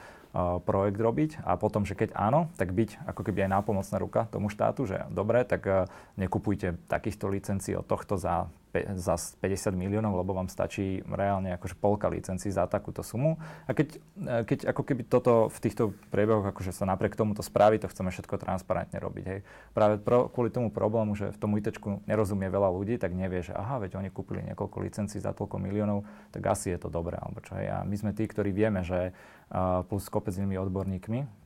projekt 0.65 0.99
robiť. 0.99 1.31
A 1.45 1.61
potom, 1.61 1.85
že 1.85 1.93
keď 1.93 2.17
áno, 2.17 2.49
tak 2.57 2.73
byť 2.73 3.05
ako 3.05 3.21
keby 3.21 3.45
aj 3.45 3.51
nápomocná 3.61 3.97
ruka 4.01 4.21
tomu 4.33 4.49
štátu, 4.49 4.89
že 4.89 5.05
dobre, 5.13 5.45
tak 5.45 5.63
e, 5.69 5.85
nekupujte 6.17 6.81
takýchto 6.89 7.29
licencií 7.29 7.77
od 7.77 7.85
tohto 7.85 8.17
za 8.17 8.49
za 8.97 9.21
50 9.21 9.77
miliónov, 9.77 10.17
lebo 10.17 10.33
vám 10.33 10.49
stačí 10.49 11.05
reálne 11.05 11.53
akože 11.61 11.77
polka 11.77 12.09
licencií 12.09 12.49
za 12.49 12.65
takúto 12.65 13.05
sumu. 13.05 13.37
A 13.69 13.77
keď, 13.77 14.01
e, 14.17 14.43
keď 14.49 14.59
ako 14.73 14.83
keby 14.83 15.03
toto 15.05 15.53
v 15.53 15.59
týchto 15.61 15.93
priebehoch 16.09 16.49
akože 16.49 16.73
sa 16.73 16.89
napriek 16.89 17.13
tomuto 17.13 17.45
spraví, 17.45 17.77
to 17.77 17.93
chceme 17.93 18.09
všetko 18.09 18.41
transparentne 18.41 18.97
robiť. 18.97 19.25
Hej. 19.29 19.41
Práve 19.77 20.01
pro, 20.01 20.33
kvôli 20.33 20.49
tomu 20.49 20.73
problému, 20.73 21.13
že 21.13 21.29
v 21.31 21.39
tom 21.39 21.53
IT 21.61 21.77
nerozumie 22.09 22.49
veľa 22.49 22.73
ľudí, 22.73 22.97
tak 22.97 23.13
nevie, 23.13 23.45
že 23.45 23.53
aha, 23.53 23.85
veď 23.85 24.01
oni 24.01 24.09
kúpili 24.09 24.41
niekoľko 24.49 24.77
licencií 24.81 25.21
za 25.21 25.37
toľko 25.37 25.61
miliónov, 25.61 26.09
tak 26.33 26.49
asi 26.49 26.73
je 26.73 26.79
to 26.81 26.89
dobré. 26.89 27.21
Alebo 27.21 27.45
čo, 27.45 27.61
hej. 27.61 27.69
A 27.69 27.85
my 27.85 27.97
sme 27.97 28.17
tí, 28.17 28.25
ktorí 28.25 28.57
vieme, 28.57 28.81
že 28.81 29.13
uh, 29.53 29.85
plus 29.85 30.09
kopec 30.09 30.33
inými 30.33 30.57
odborníkmi, 30.57 31.42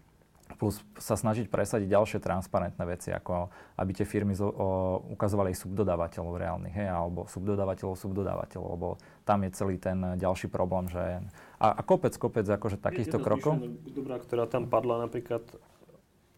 plus 0.55 0.79
sa 0.97 1.19
snažiť 1.19 1.51
presadiť 1.51 1.91
ďalšie 1.91 2.19
transparentné 2.23 2.85
veci, 2.87 3.11
ako 3.11 3.51
aby 3.83 3.91
tie 3.91 4.07
firmy 4.07 4.33
zo, 4.33 4.47
o, 4.47 4.67
ukazovali 5.13 5.51
subdodávateľov 5.53 6.35
reálnych, 6.39 6.75
hej, 6.79 6.89
alebo 6.89 7.27
subdodávateľov 7.27 7.99
subdodávateľov, 7.99 8.69
lebo 8.79 8.89
tam 9.27 9.43
je 9.43 9.51
celý 9.53 9.77
ten 9.83 9.99
ďalší 10.17 10.47
problém, 10.47 10.87
že 10.87 11.21
a, 11.59 11.67
a 11.75 11.81
kopec, 11.83 12.15
kopec 12.15 12.47
akože 12.47 12.79
takýchto 12.79 13.19
krokov. 13.19 13.59
Dobrá, 13.91 14.23
ktorá 14.23 14.47
tam 14.47 14.71
padla 14.71 15.03
napríklad 15.11 15.43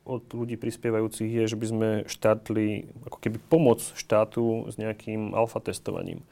od 0.08 0.24
ľudí 0.32 0.56
prispievajúcich 0.56 1.28
je, 1.28 1.44
že 1.52 1.56
by 1.60 1.66
sme 1.68 1.88
štátli 2.08 2.88
ako 3.04 3.18
keby 3.20 3.38
pomoc 3.52 3.84
štátu 3.92 4.64
s 4.72 4.80
nejakým 4.80 5.36
alfa 5.36 5.60
testovaním. 5.60 6.24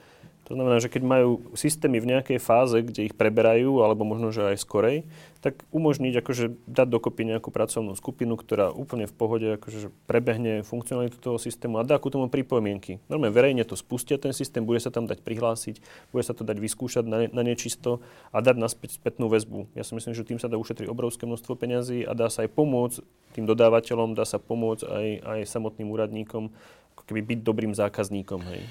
To 0.47 0.55
znamená, 0.55 0.79
že 0.79 0.87
keď 0.87 1.03
majú 1.03 1.43
systémy 1.59 1.99
v 1.99 2.15
nejakej 2.15 2.39
fáze, 2.39 2.79
kde 2.79 3.11
ich 3.11 3.19
preberajú, 3.19 3.83
alebo 3.83 4.07
možno, 4.07 4.31
že 4.31 4.55
aj 4.55 4.63
skorej, 4.63 5.03
tak 5.43 5.67
umožniť 5.75 6.23
akože 6.23 6.71
dať 6.71 6.87
dokopy 6.87 7.27
nejakú 7.27 7.51
pracovnú 7.51 7.99
skupinu, 7.99 8.39
ktorá 8.39 8.71
úplne 8.71 9.11
v 9.11 9.15
pohode 9.15 9.47
akože 9.59 9.91
prebehne 10.07 10.63
funkcionalitu 10.63 11.19
toho 11.19 11.43
systému 11.43 11.83
a 11.83 11.87
dá 11.87 11.99
ku 11.99 12.15
tomu 12.15 12.31
pripomienky. 12.31 13.03
Normálne 13.11 13.35
verejne 13.35 13.67
to 13.67 13.75
spustia 13.75 14.23
ten 14.23 14.31
systém, 14.31 14.63
bude 14.63 14.79
sa 14.79 14.95
tam 14.95 15.11
dať 15.11 15.27
prihlásiť, 15.27 15.83
bude 16.15 16.23
sa 16.23 16.31
to 16.31 16.47
dať 16.47 16.63
vyskúšať 16.63 17.05
na, 17.11 17.27
na 17.27 17.43
nečisto 17.43 17.99
a 18.31 18.39
dať 18.39 18.55
naspäť 18.55 19.03
spätnú 19.03 19.27
väzbu. 19.27 19.75
Ja 19.75 19.83
si 19.83 19.99
myslím, 19.99 20.15
že 20.15 20.23
tým 20.23 20.39
sa 20.39 20.47
dá 20.47 20.55
ušetriť 20.63 20.87
obrovské 20.87 21.27
množstvo 21.27 21.59
peňazí 21.59 22.07
a 22.07 22.15
dá 22.15 22.31
sa 22.31 22.47
aj 22.47 22.55
pomôcť 22.55 23.03
tým 23.35 23.51
dodávateľom, 23.51 24.15
dá 24.15 24.23
sa 24.23 24.39
pomôcť 24.39 24.87
aj, 24.87 25.07
aj 25.27 25.41
samotným 25.51 25.91
úradníkom, 25.91 26.55
ako 26.95 27.03
keby 27.03 27.35
byť 27.35 27.39
dobrým 27.43 27.75
zákazníkom. 27.75 28.47
Hej. 28.47 28.63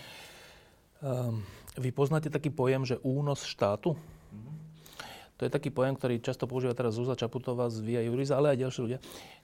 Um 1.03 1.43
vy 1.76 1.89
poznáte 1.91 2.31
taký 2.31 2.52
pojem, 2.52 2.88
že 2.88 3.02
únos 3.03 3.43
štátu? 3.43 3.95
To 5.35 5.41
je 5.43 5.52
taký 5.52 5.68
pojem, 5.68 5.99
ktorý 5.99 6.23
často 6.23 6.47
používa 6.47 6.72
teraz 6.72 6.95
Zúza 6.95 7.19
Čaputová 7.19 7.68
z 7.68 7.84
Via 7.84 8.02
Juris, 8.07 8.31
ale 8.31 8.56
aj 8.56 8.61
ďalší 8.64 8.80
ľudia, 8.88 8.99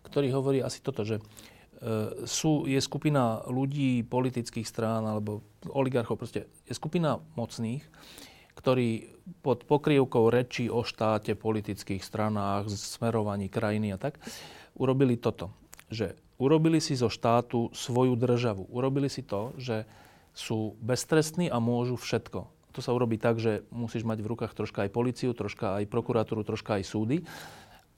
ktorí 0.08 0.32
hovorí 0.32 0.64
asi 0.64 0.80
toto, 0.80 1.04
že 1.04 1.20
e, 1.20 1.24
sú, 2.24 2.64
je 2.64 2.80
skupina 2.80 3.44
ľudí, 3.44 4.08
politických 4.08 4.64
strán 4.64 5.04
alebo 5.04 5.44
oligarchov, 5.68 6.16
proste 6.16 6.48
je 6.64 6.72
skupina 6.72 7.20
mocných, 7.36 7.84
ktorí 8.56 9.12
pod 9.44 9.68
pokrývkou 9.68 10.32
rečí 10.32 10.72
o 10.72 10.88
štáte, 10.88 11.36
politických 11.36 12.00
stranách, 12.00 12.72
smerovaní 12.72 13.52
krajiny 13.52 13.92
a 13.92 14.00
tak, 14.00 14.16
urobili 14.80 15.20
toto, 15.20 15.52
že 15.92 16.16
urobili 16.40 16.80
si 16.80 16.96
zo 16.96 17.12
štátu 17.12 17.68
svoju 17.76 18.16
državu. 18.16 18.64
Urobili 18.72 19.12
si 19.12 19.28
to, 19.28 19.52
že 19.60 19.84
sú 20.32 20.80
beztrestní 20.80 21.52
a 21.52 21.60
môžu 21.60 22.00
všetko. 22.00 22.48
To 22.72 22.80
sa 22.80 22.96
urobí 22.96 23.20
tak, 23.20 23.36
že 23.38 23.68
musíš 23.68 24.08
mať 24.08 24.24
v 24.24 24.30
rukách 24.32 24.56
troška 24.56 24.88
aj 24.88 24.96
policiu, 24.96 25.36
troška 25.36 25.84
aj 25.84 25.92
prokuratúru, 25.92 26.48
troška 26.48 26.80
aj 26.80 26.88
súdy. 26.88 27.18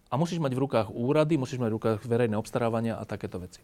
A 0.10 0.18
musíš 0.18 0.42
mať 0.42 0.54
v 0.58 0.64
rukách 0.66 0.90
úrady, 0.94 1.38
musíš 1.38 1.62
mať 1.62 1.70
v 1.70 1.78
rukách 1.78 2.00
verejné 2.06 2.38
obstarávania 2.38 2.98
a 2.98 3.06
takéto 3.06 3.38
veci. 3.38 3.62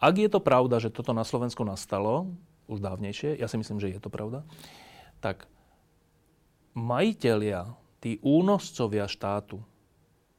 Ak 0.00 0.16
je 0.16 0.28
to 0.28 0.40
pravda, 0.40 0.80
že 0.80 0.92
toto 0.92 1.12
na 1.12 1.24
Slovensku 1.24 1.60
nastalo, 1.64 2.32
už 2.68 2.80
dávnejšie, 2.80 3.36
ja 3.36 3.48
si 3.48 3.60
myslím, 3.60 3.80
že 3.80 3.92
je 3.92 4.00
to 4.00 4.08
pravda, 4.08 4.44
tak 5.20 5.44
majiteľia, 6.72 7.76
tí 8.00 8.16
únoscovia 8.24 9.04
štátu, 9.04 9.60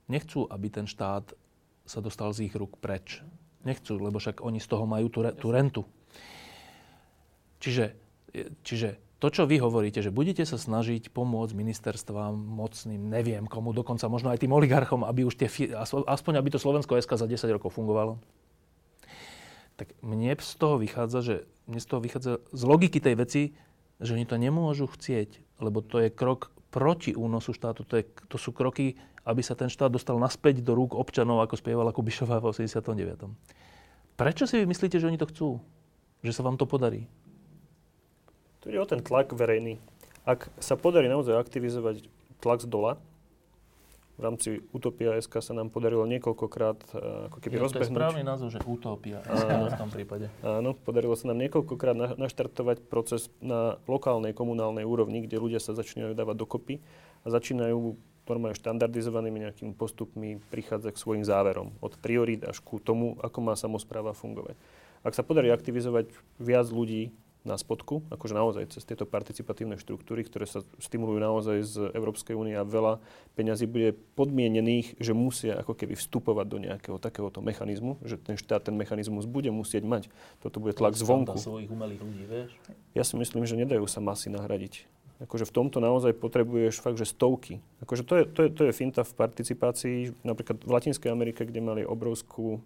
nechcú, 0.09 0.49
aby 0.49 0.67
ten 0.73 0.89
štát 0.89 1.37
sa 1.85 1.99
dostal 2.01 2.33
z 2.33 2.49
ich 2.49 2.55
rúk 2.57 2.81
preč. 2.81 3.21
Nechcú, 3.61 4.01
lebo 4.01 4.17
však 4.17 4.41
oni 4.41 4.57
z 4.57 4.65
toho 4.65 4.89
majú 4.89 5.13
tú, 5.13 5.21
tú 5.37 5.53
rentu. 5.53 5.85
Čiže, 7.61 7.93
čiže 8.65 8.97
to, 9.21 9.29
čo 9.29 9.45
vy 9.45 9.61
hovoríte, 9.61 10.01
že 10.01 10.09
budete 10.09 10.41
sa 10.49 10.57
snažiť 10.57 11.13
pomôcť 11.13 11.53
ministerstvám, 11.53 12.33
mocným, 12.33 13.05
neviem 13.05 13.45
komu, 13.45 13.69
dokonca 13.69 14.09
možno 14.09 14.33
aj 14.33 14.41
tým 14.41 14.49
oligarchom, 14.49 15.05
aby 15.05 15.29
už 15.29 15.37
tie, 15.37 15.47
aspoň 16.09 16.41
aby 16.41 16.49
to 16.49 16.57
Slovensko 16.57 16.97
SK 16.97 17.21
za 17.21 17.29
10 17.29 17.53
rokov 17.53 17.77
fungovalo, 17.77 18.17
tak 19.77 19.93
mne 20.01 20.33
z 20.41 20.53
toho 20.57 20.81
vychádza, 20.81 21.19
že 21.21 21.35
mne 21.69 21.77
z 21.77 21.87
toho 21.87 22.01
vychádza 22.01 22.41
z 22.49 22.63
logiky 22.65 22.97
tej 22.97 23.15
veci, 23.17 23.41
že 24.01 24.17
oni 24.17 24.25
to 24.25 24.41
nemôžu 24.41 24.89
chcieť, 24.89 25.61
lebo 25.61 25.85
to 25.85 26.01
je 26.01 26.09
krok 26.09 26.49
proti 26.73 27.13
únosu 27.13 27.53
štátu. 27.53 27.85
To, 27.85 28.01
je, 28.01 28.09
to 28.25 28.41
sú 28.41 28.49
kroky, 28.57 28.97
aby 29.21 29.45
sa 29.45 29.53
ten 29.53 29.69
štát 29.69 29.93
dostal 29.93 30.17
naspäť 30.17 30.65
do 30.65 30.73
rúk 30.73 30.97
občanov, 30.97 31.45
ako 31.45 31.61
spievala 31.61 31.93
Kubišová 31.93 32.41
v 32.41 32.49
89. 32.57 33.29
Prečo 34.17 34.49
si 34.49 34.57
vy 34.57 34.65
myslíte, 34.65 34.97
že 34.97 35.05
oni 35.05 35.21
to 35.21 35.29
chcú? 35.29 35.61
Že 36.25 36.31
sa 36.33 36.41
vám 36.41 36.57
to 36.57 36.65
podarí? 36.65 37.05
To 38.61 38.69
je 38.69 38.77
o 38.77 38.85
ten 38.85 39.01
tlak 39.01 39.33
verejný. 39.33 39.81
Ak 40.21 40.53
sa 40.61 40.77
podarí 40.77 41.09
naozaj 41.09 41.33
aktivizovať 41.33 42.05
tlak 42.41 42.61
z 42.61 42.69
dola, 42.69 43.01
v 44.21 44.29
rámci 44.29 44.61
Utopia 44.69 45.17
SK 45.17 45.41
sa 45.41 45.53
nám 45.57 45.73
podarilo 45.73 46.05
niekoľkokrát 46.05 46.79
eh, 46.93 47.27
ako 47.33 47.37
keby 47.41 47.57
ja, 47.57 47.61
rozbehnúť. 47.65 47.89
To 47.89 47.89
je 47.89 47.97
správny 47.97 48.21
názov, 48.21 48.47
že 48.53 48.59
Utopia 48.61 49.17
SK 49.25 49.49
v 49.49 49.81
tom 49.81 49.89
prípade. 49.89 50.29
Áno, 50.45 50.77
podarilo 50.77 51.17
sa 51.17 51.33
nám 51.33 51.41
niekoľkokrát 51.41 51.97
na, 51.97 52.07
naštartovať 52.13 52.85
proces 52.85 53.33
na 53.41 53.81
lokálnej, 53.89 54.37
komunálnej 54.37 54.85
úrovni, 54.85 55.25
kde 55.25 55.41
ľudia 55.41 55.57
sa 55.57 55.73
začínajú 55.73 56.13
dávať 56.13 56.37
dokopy 56.37 56.77
a 57.25 57.27
začínajú 57.33 57.97
normálne 58.29 58.53
štandardizovanými 58.55 59.49
nejakými 59.49 59.73
postupmi 59.73 60.37
prichádzať 60.53 60.93
k 60.93 61.01
svojim 61.01 61.25
záverom. 61.25 61.73
Od 61.81 61.97
priorít 61.97 62.45
až 62.45 62.61
ku 62.61 62.77
tomu, 62.77 63.17
ako 63.25 63.39
má 63.41 63.57
samozpráva 63.57 64.13
fungovať. 64.13 64.53
Ak 65.01 65.17
sa 65.17 65.25
podarí 65.25 65.49
aktivizovať 65.49 66.13
viac 66.37 66.69
ľudí 66.69 67.09
na 67.41 67.57
spodku, 67.57 68.05
akože 68.13 68.37
naozaj 68.37 68.63
cez 68.69 68.85
tieto 68.85 69.09
participatívne 69.09 69.73
štruktúry, 69.81 70.21
ktoré 70.21 70.45
sa 70.45 70.61
stimulujú 70.77 71.17
naozaj 71.17 71.57
z 71.65 71.75
Európskej 71.97 72.37
únie 72.37 72.53
a 72.53 72.61
veľa 72.61 73.01
peňazí 73.33 73.65
bude 73.65 73.97
podmienených, 74.13 75.01
že 75.01 75.17
musia 75.17 75.57
ako 75.57 75.73
keby 75.73 75.97
vstupovať 75.97 76.45
do 76.45 76.57
nejakého 76.61 76.97
takéhoto 77.01 77.41
mechanizmu, 77.41 77.97
že 78.05 78.21
ten 78.21 78.37
štát 78.37 78.69
ten 78.69 78.77
mechanizmus 78.77 79.25
bude 79.25 79.49
musieť 79.49 79.89
mať. 79.89 80.03
Toto 80.45 80.61
bude 80.61 80.77
tlak 80.77 80.93
zvonku. 80.93 81.41
svojich 81.41 81.69
umelých 81.73 82.01
ľudí, 82.05 82.23
vieš? 82.29 82.49
Ja 82.93 83.01
si 83.01 83.17
myslím, 83.17 83.49
že 83.49 83.57
nedajú 83.57 83.89
sa 83.89 83.97
masy 84.05 84.29
nahradiť. 84.29 84.85
Akože 85.21 85.45
v 85.45 85.53
tomto 85.53 85.77
naozaj 85.77 86.17
potrebuješ 86.17 86.81
fakt, 86.81 86.97
že 86.97 87.05
stovky. 87.05 87.61
Akože 87.85 88.01
to 88.05 88.13
je, 88.17 88.23
to 88.25 88.39
je, 88.45 88.49
to 88.53 88.61
je 88.69 88.73
finta 88.73 89.05
v 89.05 89.13
participácii. 89.13 89.97
Napríklad 90.25 90.65
v 90.65 90.71
Latinskej 90.73 91.13
Amerike, 91.13 91.45
kde 91.45 91.61
mali 91.61 91.81
obrovskú 91.85 92.61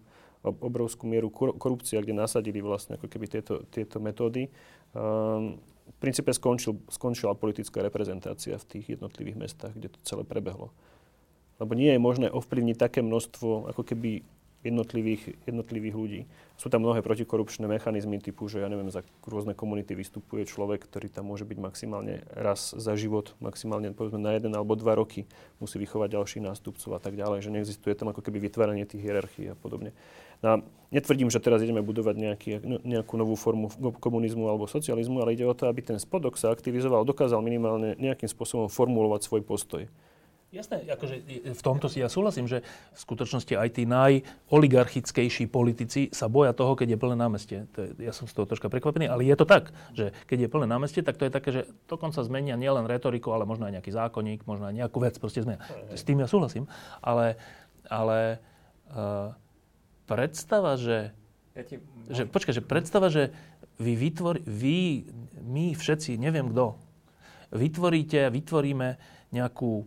obrovskú 0.50 1.08
mieru 1.08 1.30
korupcia, 1.32 2.02
kde 2.02 2.14
nasadili 2.14 2.62
vlastne 2.62 3.00
ako 3.00 3.06
keby 3.10 3.26
tieto, 3.26 3.66
tieto 3.70 3.98
metódy. 3.98 4.50
Um, 4.92 5.58
v 5.86 5.96
princípe 6.02 6.34
skončil, 6.34 6.82
skončila 6.90 7.38
politická 7.38 7.78
reprezentácia 7.82 8.58
v 8.58 8.68
tých 8.68 8.98
jednotlivých 8.98 9.38
mestách, 9.38 9.72
kde 9.78 9.94
to 9.94 9.98
celé 10.02 10.26
prebehlo. 10.26 10.74
Lebo 11.56 11.72
nie 11.72 11.94
je 11.94 12.00
možné 12.02 12.26
ovplyvniť 12.28 12.76
také 12.76 13.00
množstvo 13.00 13.70
ako 13.70 13.82
keby 13.86 14.26
jednotlivých, 14.66 15.38
jednotlivých 15.46 15.94
ľudí. 15.94 16.20
Sú 16.58 16.66
tam 16.66 16.82
mnohé 16.82 17.00
protikorupčné 17.06 17.70
mechanizmy 17.70 18.18
typu, 18.18 18.50
že 18.50 18.64
ja 18.64 18.68
neviem, 18.68 18.90
za 18.90 19.06
rôzne 19.22 19.54
komunity 19.54 19.94
vystupuje 19.94 20.42
človek, 20.42 20.82
ktorý 20.90 21.06
tam 21.06 21.30
môže 21.30 21.46
byť 21.46 21.58
maximálne 21.62 22.26
raz 22.34 22.74
za 22.74 22.98
život, 22.98 23.38
maximálne 23.38 23.94
povedzme 23.94 24.18
na 24.18 24.34
jeden 24.34 24.52
alebo 24.58 24.74
dva 24.74 24.98
roky, 24.98 25.28
musí 25.62 25.78
vychovať 25.78 26.18
ďalších 26.18 26.42
nástupcov 26.42 26.90
a 26.98 27.00
tak 27.00 27.14
ďalej, 27.14 27.46
že 27.46 27.54
neexistuje 27.54 27.94
tam 27.94 28.10
ako 28.10 28.26
keby 28.26 28.42
vytváranie 28.42 28.88
tých 28.88 29.06
hierarchií 29.06 29.54
a 29.54 29.56
podobne. 29.56 29.94
No, 30.44 30.64
netvrdím, 30.92 31.32
že 31.32 31.40
teraz 31.40 31.62
ideme 31.62 31.80
budovať 31.84 32.14
nejaký, 32.16 32.50
nejakú 32.84 33.14
novú 33.16 33.34
formu 33.36 33.68
komunizmu 34.00 34.46
alebo 34.46 34.70
socializmu, 34.70 35.20
ale 35.20 35.34
ide 35.36 35.44
o 35.48 35.56
to, 35.56 35.68
aby 35.68 35.82
ten 35.82 35.98
spodok 36.00 36.36
sa 36.40 36.52
aktivizoval, 36.52 37.08
dokázal 37.08 37.40
minimálne 37.42 37.96
nejakým 37.96 38.28
spôsobom 38.28 38.68
formulovať 38.70 39.20
svoj 39.26 39.42
postoj. 39.42 39.84
Jasné, 40.54 40.86
akože 40.86 41.16
v 41.52 41.62
tomto 41.62 41.90
si 41.90 41.98
ja 41.98 42.06
súhlasím, 42.06 42.46
že 42.46 42.62
v 42.94 42.98
skutočnosti 43.02 43.50
aj 43.58 43.68
tí 43.76 43.82
najoligarchickejší 43.82 45.50
politici 45.50 46.06
sa 46.14 46.30
boja 46.30 46.54
toho, 46.54 46.78
keď 46.78 46.94
je 46.94 46.98
plné 47.02 47.16
námestie. 47.18 47.58
To 47.74 47.82
je, 47.82 47.88
ja 47.98 48.14
som 48.14 48.30
z 48.30 48.32
toho 48.32 48.46
troška 48.46 48.70
prekvapený, 48.70 49.10
ale 49.10 49.26
je 49.26 49.34
to 49.34 49.42
tak, 49.42 49.74
že 49.90 50.14
keď 50.30 50.46
je 50.46 50.52
plné 50.54 50.70
námestie, 50.70 51.02
tak 51.02 51.18
to 51.18 51.26
je 51.26 51.34
také, 51.34 51.50
že 51.50 51.62
dokonca 51.90 52.22
zmenia 52.22 52.54
nielen 52.54 52.86
retoriku, 52.86 53.34
ale 53.34 53.42
možno 53.42 53.66
aj 53.66 53.82
nejaký 53.82 53.90
zákonník, 53.90 54.46
možno 54.46 54.70
aj 54.70 54.74
nejakú 54.86 55.02
vec 55.02 55.18
proste 55.18 55.42
zmenia. 55.42 55.60
S 55.90 56.06
tým 56.06 56.22
ja 56.22 56.30
súhlasím, 56.30 56.70
ale, 57.02 57.34
ale 57.90 58.38
uh, 58.94 59.34
predstava, 60.06 60.78
že... 60.78 61.12
Ja 61.58 61.62
ti... 61.66 61.82
že 62.08 62.24
počkaj, 62.24 62.54
že 62.56 62.64
predstava, 62.64 63.10
že 63.10 63.34
vy 63.76 63.92
vytvor, 63.98 64.40
vy, 64.46 65.04
my 65.44 65.76
všetci, 65.76 66.16
neviem 66.16 66.48
kto, 66.52 66.78
vytvoríte, 67.52 68.30
vytvoríme 68.32 68.96
nejakú, 69.34 69.84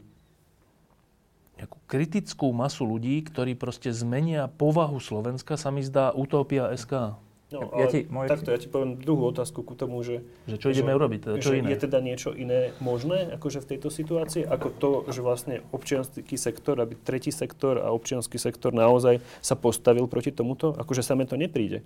nejakú 1.58 1.78
kritickú 1.90 2.54
masu 2.54 2.86
ľudí, 2.86 3.24
ktorí 3.26 3.58
proste 3.58 3.90
zmenia 3.90 4.46
povahu 4.48 5.02
Slovenska, 5.02 5.58
sa 5.58 5.74
mi 5.74 5.82
zdá 5.82 6.14
utopia 6.14 6.70
SK. 6.76 7.18
No, 7.50 7.66
ja 7.74 7.90
ti, 7.90 8.06
moje... 8.14 8.30
takto, 8.30 8.54
ja 8.54 8.62
ti 8.62 8.70
poviem 8.70 9.02
druhú 9.02 9.34
otázku 9.34 9.66
ku 9.66 9.74
tomu, 9.74 10.06
že... 10.06 10.22
Že 10.46 10.58
čo 10.62 10.68
ideme 10.70 10.94
že, 10.94 10.98
urobiť, 11.02 11.20
teda, 11.26 11.36
čo 11.42 11.50
že 11.50 11.58
iné? 11.58 11.68
Je 11.74 11.78
teda 11.82 11.98
niečo 11.98 12.30
iné 12.38 12.78
možné, 12.78 13.26
akože 13.34 13.66
v 13.66 13.70
tejto 13.74 13.90
situácii, 13.90 14.46
ako 14.46 14.68
to, 14.78 14.92
že 15.10 15.26
vlastne 15.26 15.66
občianský 15.74 16.38
sektor, 16.38 16.78
aby 16.78 16.94
tretí 16.94 17.34
sektor 17.34 17.82
a 17.82 17.90
občianský 17.90 18.38
sektor 18.38 18.70
naozaj 18.70 19.18
sa 19.42 19.58
postavil 19.58 20.06
proti 20.06 20.30
tomuto, 20.30 20.78
akože 20.78 21.02
same 21.02 21.26
to 21.26 21.42
nepríde. 21.42 21.82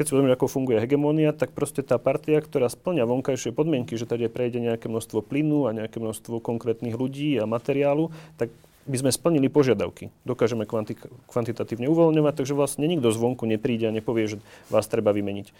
Keď 0.00 0.04
si 0.04 0.12
uvedomíme, 0.16 0.36
ako 0.36 0.48
funguje 0.48 0.80
hegemónia, 0.80 1.36
tak 1.36 1.52
proste 1.52 1.84
tá 1.84 2.00
partia, 2.00 2.40
ktorá 2.40 2.68
splňa 2.68 3.04
vonkajšie 3.04 3.52
podmienky, 3.52 4.00
že 4.00 4.08
tady 4.08 4.32
prejde 4.32 4.64
nejaké 4.64 4.88
množstvo 4.88 5.24
plynu 5.24 5.68
a 5.68 5.76
nejaké 5.76 6.00
množstvo 6.00 6.40
konkrétnych 6.40 6.96
ľudí 6.96 7.36
a 7.36 7.44
materiálu, 7.44 8.12
tak 8.40 8.48
by 8.86 8.96
sme 9.02 9.10
splnili 9.10 9.50
požiadavky. 9.50 10.14
Dokážeme 10.22 10.64
kvanti- 10.64 10.98
kvantitatívne 11.26 11.90
uvoľňovať, 11.90 12.34
takže 12.38 12.54
vlastne 12.54 12.86
nikto 12.86 13.10
zvonku 13.10 13.44
nepríde 13.44 13.90
a 13.90 13.94
nepovie, 13.94 14.30
že 14.30 14.36
vás 14.70 14.86
treba 14.86 15.10
vymeniť. 15.10 15.50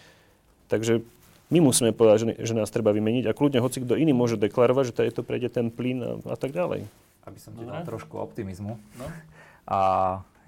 Takže 0.70 1.02
my 1.50 1.58
musíme 1.62 1.94
povedať, 1.94 2.16
že, 2.18 2.26
že 2.50 2.54
nás 2.58 2.70
treba 2.70 2.90
vymeniť 2.90 3.30
a 3.30 3.36
kľudne 3.36 3.62
hoci 3.62 3.82
kto 3.82 3.94
iný 3.94 4.10
môže 4.10 4.34
deklarovať, 4.38 4.90
že 4.90 4.96
tady 4.96 5.10
to 5.14 5.22
prejde 5.22 5.54
ten 5.54 5.70
plyn 5.70 6.02
a, 6.02 6.10
a 6.32 6.36
tak 6.38 6.50
ďalej. 6.50 6.86
Aby 7.26 7.38
som 7.42 7.54
ti 7.54 7.62
dal 7.66 7.82
trošku 7.82 8.18
optimizmu. 8.18 8.78
No. 8.78 9.06
A 9.66 9.78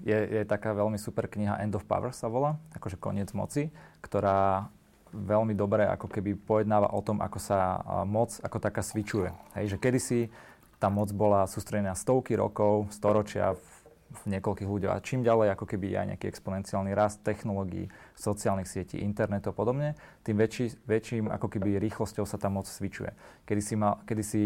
je, 0.03 0.15
je 0.15 0.41
taká 0.47 0.71
veľmi 0.71 0.95
super 0.95 1.27
kniha 1.27 1.59
End 1.59 1.75
of 1.75 1.83
Power 1.83 2.15
sa 2.15 2.31
volá, 2.31 2.55
akože 2.75 2.95
koniec 2.95 3.31
moci, 3.35 3.67
ktorá 3.99 4.71
veľmi 5.11 5.57
dobre 5.57 5.89
ako 5.89 6.07
keby 6.07 6.37
pojednáva 6.37 6.93
o 6.93 7.01
tom, 7.01 7.19
ako 7.19 7.39
sa 7.41 7.81
moc 8.05 8.37
ako 8.39 8.57
taká 8.61 8.79
svičuje. 8.85 9.33
Hej, 9.57 9.75
že 9.75 9.81
kedysi 9.81 10.19
tá 10.79 10.87
moc 10.87 11.11
bola 11.11 11.43
sústredená 11.45 11.93
stovky 11.93 12.39
rokov, 12.39 12.87
storočia 12.95 13.53
v, 13.53 13.63
v 14.15 14.39
niekoľkých 14.39 14.71
ľuďoch. 14.71 14.93
A 14.95 15.03
čím 15.03 15.21
ďalej, 15.27 15.53
ako 15.53 15.65
keby 15.67 15.99
aj 15.99 16.05
nejaký 16.15 16.25
exponenciálny 16.31 16.95
rast 16.95 17.19
technológií, 17.21 17.91
sociálnych 18.15 18.71
sietí, 18.71 19.03
internetu 19.03 19.51
a 19.51 19.55
podobne, 19.55 19.99
tým 20.23 20.39
väčší, 20.39 20.79
väčším 20.87 21.27
ako 21.27 21.47
keby 21.51 21.83
rýchlosťou 21.83 22.23
sa 22.23 22.39
tá 22.39 22.47
moc 22.47 22.65
svičuje. 22.65 23.11
Kedy 23.43 23.61
si, 23.61 23.75
mal, 23.75 23.99
kedy 24.07 24.23
si 24.23 24.41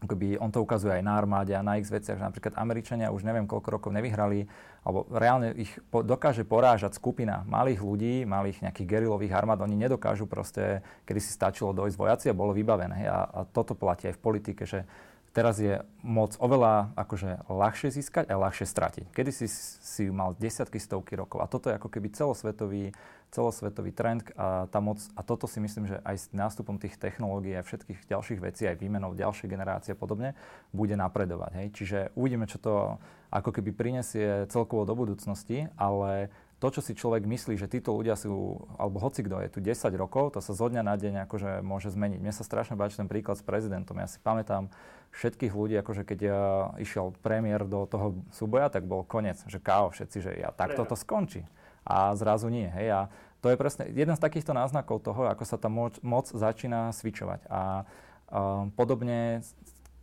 akoby 0.00 0.40
on 0.40 0.48
to 0.48 0.64
ukazuje 0.64 0.96
aj 0.96 1.04
na 1.04 1.12
armáde 1.20 1.52
a 1.52 1.60
na 1.60 1.76
ich 1.76 1.84
veciach, 1.84 2.16
že 2.16 2.24
napríklad 2.24 2.56
Američania 2.56 3.12
už 3.12 3.20
neviem 3.20 3.44
koľko 3.44 3.68
rokov 3.68 3.90
nevyhrali, 3.92 4.48
alebo 4.80 5.04
reálne 5.12 5.52
ich 5.52 5.76
po, 5.92 6.00
dokáže 6.00 6.48
porážať 6.48 6.96
skupina 6.96 7.44
malých 7.44 7.84
ľudí, 7.84 8.14
malých 8.24 8.64
nejakých 8.64 8.88
gerilových 8.88 9.36
armád, 9.36 9.60
oni 9.60 9.76
nedokážu 9.76 10.24
proste, 10.24 10.80
kedy 11.04 11.20
si 11.20 11.36
stačilo 11.36 11.76
dojsť 11.76 11.96
vojaci 12.00 12.26
a 12.32 12.38
bolo 12.38 12.56
vybavené. 12.56 13.04
A, 13.12 13.28
a 13.28 13.40
toto 13.44 13.76
platí 13.76 14.08
aj 14.08 14.16
v 14.16 14.24
politike, 14.24 14.64
že 14.64 14.88
Teraz 15.30 15.62
je 15.62 15.78
moc 16.02 16.34
oveľa 16.42 16.90
akože 16.98 17.46
ľahšie 17.46 17.94
získať 17.94 18.26
a 18.26 18.40
ľahšie 18.40 18.66
stratiť. 18.66 19.06
Kedy 19.14 19.30
si, 19.30 19.46
si 19.78 20.10
mal 20.10 20.34
desiatky, 20.34 20.82
stovky 20.82 21.14
rokov. 21.14 21.38
A 21.38 21.46
toto 21.46 21.70
je 21.70 21.78
ako 21.78 21.86
keby 21.86 22.10
celosvetový, 22.10 22.90
celosvetový 23.30 23.94
trend 23.94 24.26
a, 24.34 24.66
tá 24.66 24.82
moc, 24.82 24.98
a 25.14 25.22
toto 25.22 25.46
si 25.46 25.62
myslím, 25.62 25.86
že 25.86 26.02
aj 26.02 26.16
s 26.18 26.26
nástupom 26.34 26.82
tých 26.82 26.98
technológií 26.98 27.54
a 27.54 27.62
všetkých 27.62 28.10
ďalších 28.10 28.42
vecí, 28.42 28.66
aj 28.66 28.82
výmenou 28.82 29.14
ďalšej 29.14 29.46
generácie 29.46 29.94
a 29.94 30.00
podobne, 30.02 30.34
bude 30.74 30.98
napredovať. 30.98 31.62
Hej? 31.62 31.66
Čiže 31.78 31.98
uvidíme, 32.18 32.50
čo 32.50 32.58
to 32.58 32.98
ako 33.30 33.54
keby 33.54 33.70
prinesie 33.70 34.50
celkovo 34.50 34.82
do 34.82 34.98
budúcnosti, 34.98 35.70
ale 35.78 36.34
to, 36.60 36.68
čo 36.68 36.84
si 36.84 36.92
človek 36.92 37.24
myslí, 37.24 37.56
že 37.56 37.72
títo 37.72 37.96
ľudia 37.96 38.20
sú, 38.20 38.60
alebo 38.76 39.00
hoci 39.00 39.24
kto 39.24 39.40
je 39.40 39.48
tu 39.48 39.64
10 39.64 39.80
rokov, 39.96 40.36
to 40.36 40.44
sa 40.44 40.52
zo 40.52 40.68
dňa 40.68 40.84
na 40.84 40.92
deň 41.00 41.24
akože 41.24 41.64
môže 41.64 41.88
zmeniť. 41.88 42.20
Mne 42.20 42.36
sa 42.36 42.44
strašne 42.44 42.76
páči 42.76 43.00
ten 43.00 43.08
príklad 43.08 43.40
s 43.40 43.46
prezidentom. 43.46 43.96
Ja 43.96 44.04
si 44.04 44.20
pamätám 44.20 44.68
všetkých 45.10 45.52
ľudí, 45.52 45.74
akože 45.82 46.06
keď 46.06 46.18
ja 46.22 46.42
išiel 46.78 47.14
premiér 47.18 47.66
do 47.66 47.86
toho 47.86 48.22
súboja, 48.30 48.70
tak 48.70 48.86
bol 48.86 49.02
koniec, 49.02 49.42
že 49.46 49.58
káo 49.58 49.90
všetci, 49.90 50.18
že 50.22 50.32
ja 50.38 50.54
takto 50.54 50.86
to 50.86 50.94
skončí. 50.94 51.44
A 51.82 52.14
zrazu 52.14 52.46
nie. 52.46 52.70
Hej. 52.70 52.88
A 52.94 53.00
to 53.40 53.48
je 53.50 53.56
presne 53.58 53.88
jeden 53.90 54.14
z 54.14 54.22
takýchto 54.22 54.54
náznakov 54.54 55.02
toho, 55.02 55.26
ako 55.26 55.42
sa 55.48 55.56
tá 55.56 55.66
moc, 55.66 55.98
moc 56.04 56.28
začína 56.30 56.92
svičovať. 56.92 57.48
A 57.50 57.88
a 58.30 58.70
podobne 58.78 59.42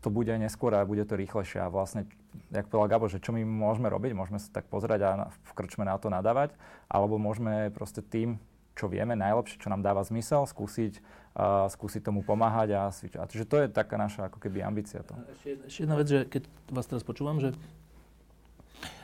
to 0.04 0.12
bude 0.12 0.30
neskôr 0.36 0.76
a 0.76 0.86
bude 0.86 1.08
to 1.08 1.16
rýchlejšie. 1.16 1.64
A 1.64 1.72
vlastne 1.72 2.06
jak 2.52 2.68
povedal 2.68 2.92
Gabo, 2.92 3.08
že 3.08 3.24
čo 3.24 3.32
my 3.32 3.42
môžeme 3.48 3.88
robiť, 3.88 4.12
môžeme 4.14 4.38
sa 4.38 4.52
tak 4.52 4.68
pozerať 4.68 5.00
a 5.08 5.32
v 5.32 5.52
krčme 5.56 5.88
na 5.88 5.96
to 5.98 6.12
nadávať, 6.12 6.54
alebo 6.92 7.18
môžeme 7.18 7.72
proste 7.72 8.04
tým, 8.04 8.38
čo 8.78 8.86
vieme 8.86 9.18
najlepšie, 9.18 9.58
čo 9.58 9.74
nám 9.74 9.82
dáva 9.82 10.06
zmysel, 10.06 10.46
skúsiť, 10.46 11.02
uh, 11.34 11.66
skúsiť 11.66 12.06
tomu 12.06 12.22
pomáhať 12.22 12.70
a 12.78 12.82
svičať. 12.94 13.26
Čiže 13.34 13.46
to 13.50 13.56
je 13.66 13.68
taká 13.74 13.98
naša 13.98 14.30
ako 14.30 14.38
keby 14.38 14.62
ambícia. 14.62 15.02
To. 15.02 15.18
Ešte, 15.34 15.50
ešte 15.66 15.80
jedna 15.90 15.96
vec, 15.98 16.08
že 16.08 16.20
keď 16.30 16.44
vás 16.70 16.86
teraz 16.86 17.02
počúvam, 17.02 17.42
že 17.42 17.58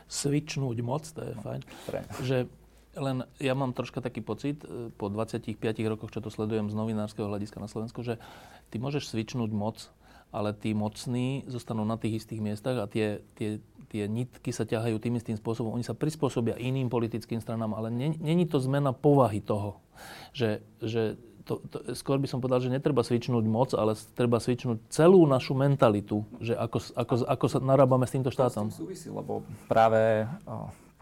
svičnúť 0.05 0.77
moc, 0.85 1.09
to 1.09 1.25
je 1.25 1.33
fajn, 1.41 1.61
Pre. 1.89 1.99
že 2.21 2.37
len 2.93 3.25
ja 3.41 3.57
mám 3.57 3.73
troška 3.73 4.05
taký 4.05 4.21
pocit, 4.21 4.61
e, 4.61 4.93
po 4.93 5.09
25 5.09 5.57
rokoch, 5.89 6.13
čo 6.13 6.21
to 6.21 6.29
sledujem 6.29 6.69
z 6.69 6.77
novinárskeho 6.77 7.25
hľadiska 7.25 7.57
na 7.57 7.65
Slovensku, 7.65 8.05
že 8.05 8.21
ty 8.69 8.77
môžeš 8.77 9.09
svičnúť 9.09 9.49
moc 9.49 9.89
ale 10.33 10.51
tí 10.57 10.73
mocní 10.73 11.45
zostanú 11.45 11.85
na 11.85 11.95
tých 11.95 12.25
istých 12.25 12.41
miestach 12.41 12.81
a 12.81 12.89
tie, 12.89 13.21
tie, 13.37 13.61
tie 13.93 14.09
nitky 14.09 14.49
sa 14.49 14.65
ťahajú 14.65 14.97
tým 14.97 15.21
istým 15.21 15.37
spôsobom. 15.37 15.77
Oni 15.77 15.85
sa 15.85 15.93
prispôsobia 15.93 16.57
iným 16.57 16.89
politickým 16.89 17.37
stranám, 17.37 17.77
ale 17.77 17.93
není 17.93 18.49
to 18.49 18.57
zmena 18.57 18.91
povahy 18.91 19.39
toho, 19.39 19.77
že, 20.33 20.65
že 20.81 21.21
to, 21.45 21.59
to, 21.69 21.93
skôr 21.93 22.17
by 22.17 22.27
som 22.27 22.39
povedal, 22.39 22.63
že 22.63 22.71
netreba 22.71 23.03
svičnúť 23.03 23.45
moc, 23.45 23.75
ale 23.75 23.93
treba 24.15 24.39
svičnúť 24.39 24.89
celú 24.89 25.27
našu 25.27 25.53
mentalitu, 25.53 26.23
že 26.39 26.55
ako, 26.55 26.79
ako, 26.95 27.13
ako 27.27 27.45
sa 27.51 27.59
narábame 27.59 28.07
s 28.07 28.15
týmto 28.15 28.31
štátom. 28.31 28.71
To 28.71 28.87
súvisí, 28.87 29.11
lebo 29.11 29.43
práve 29.67 30.25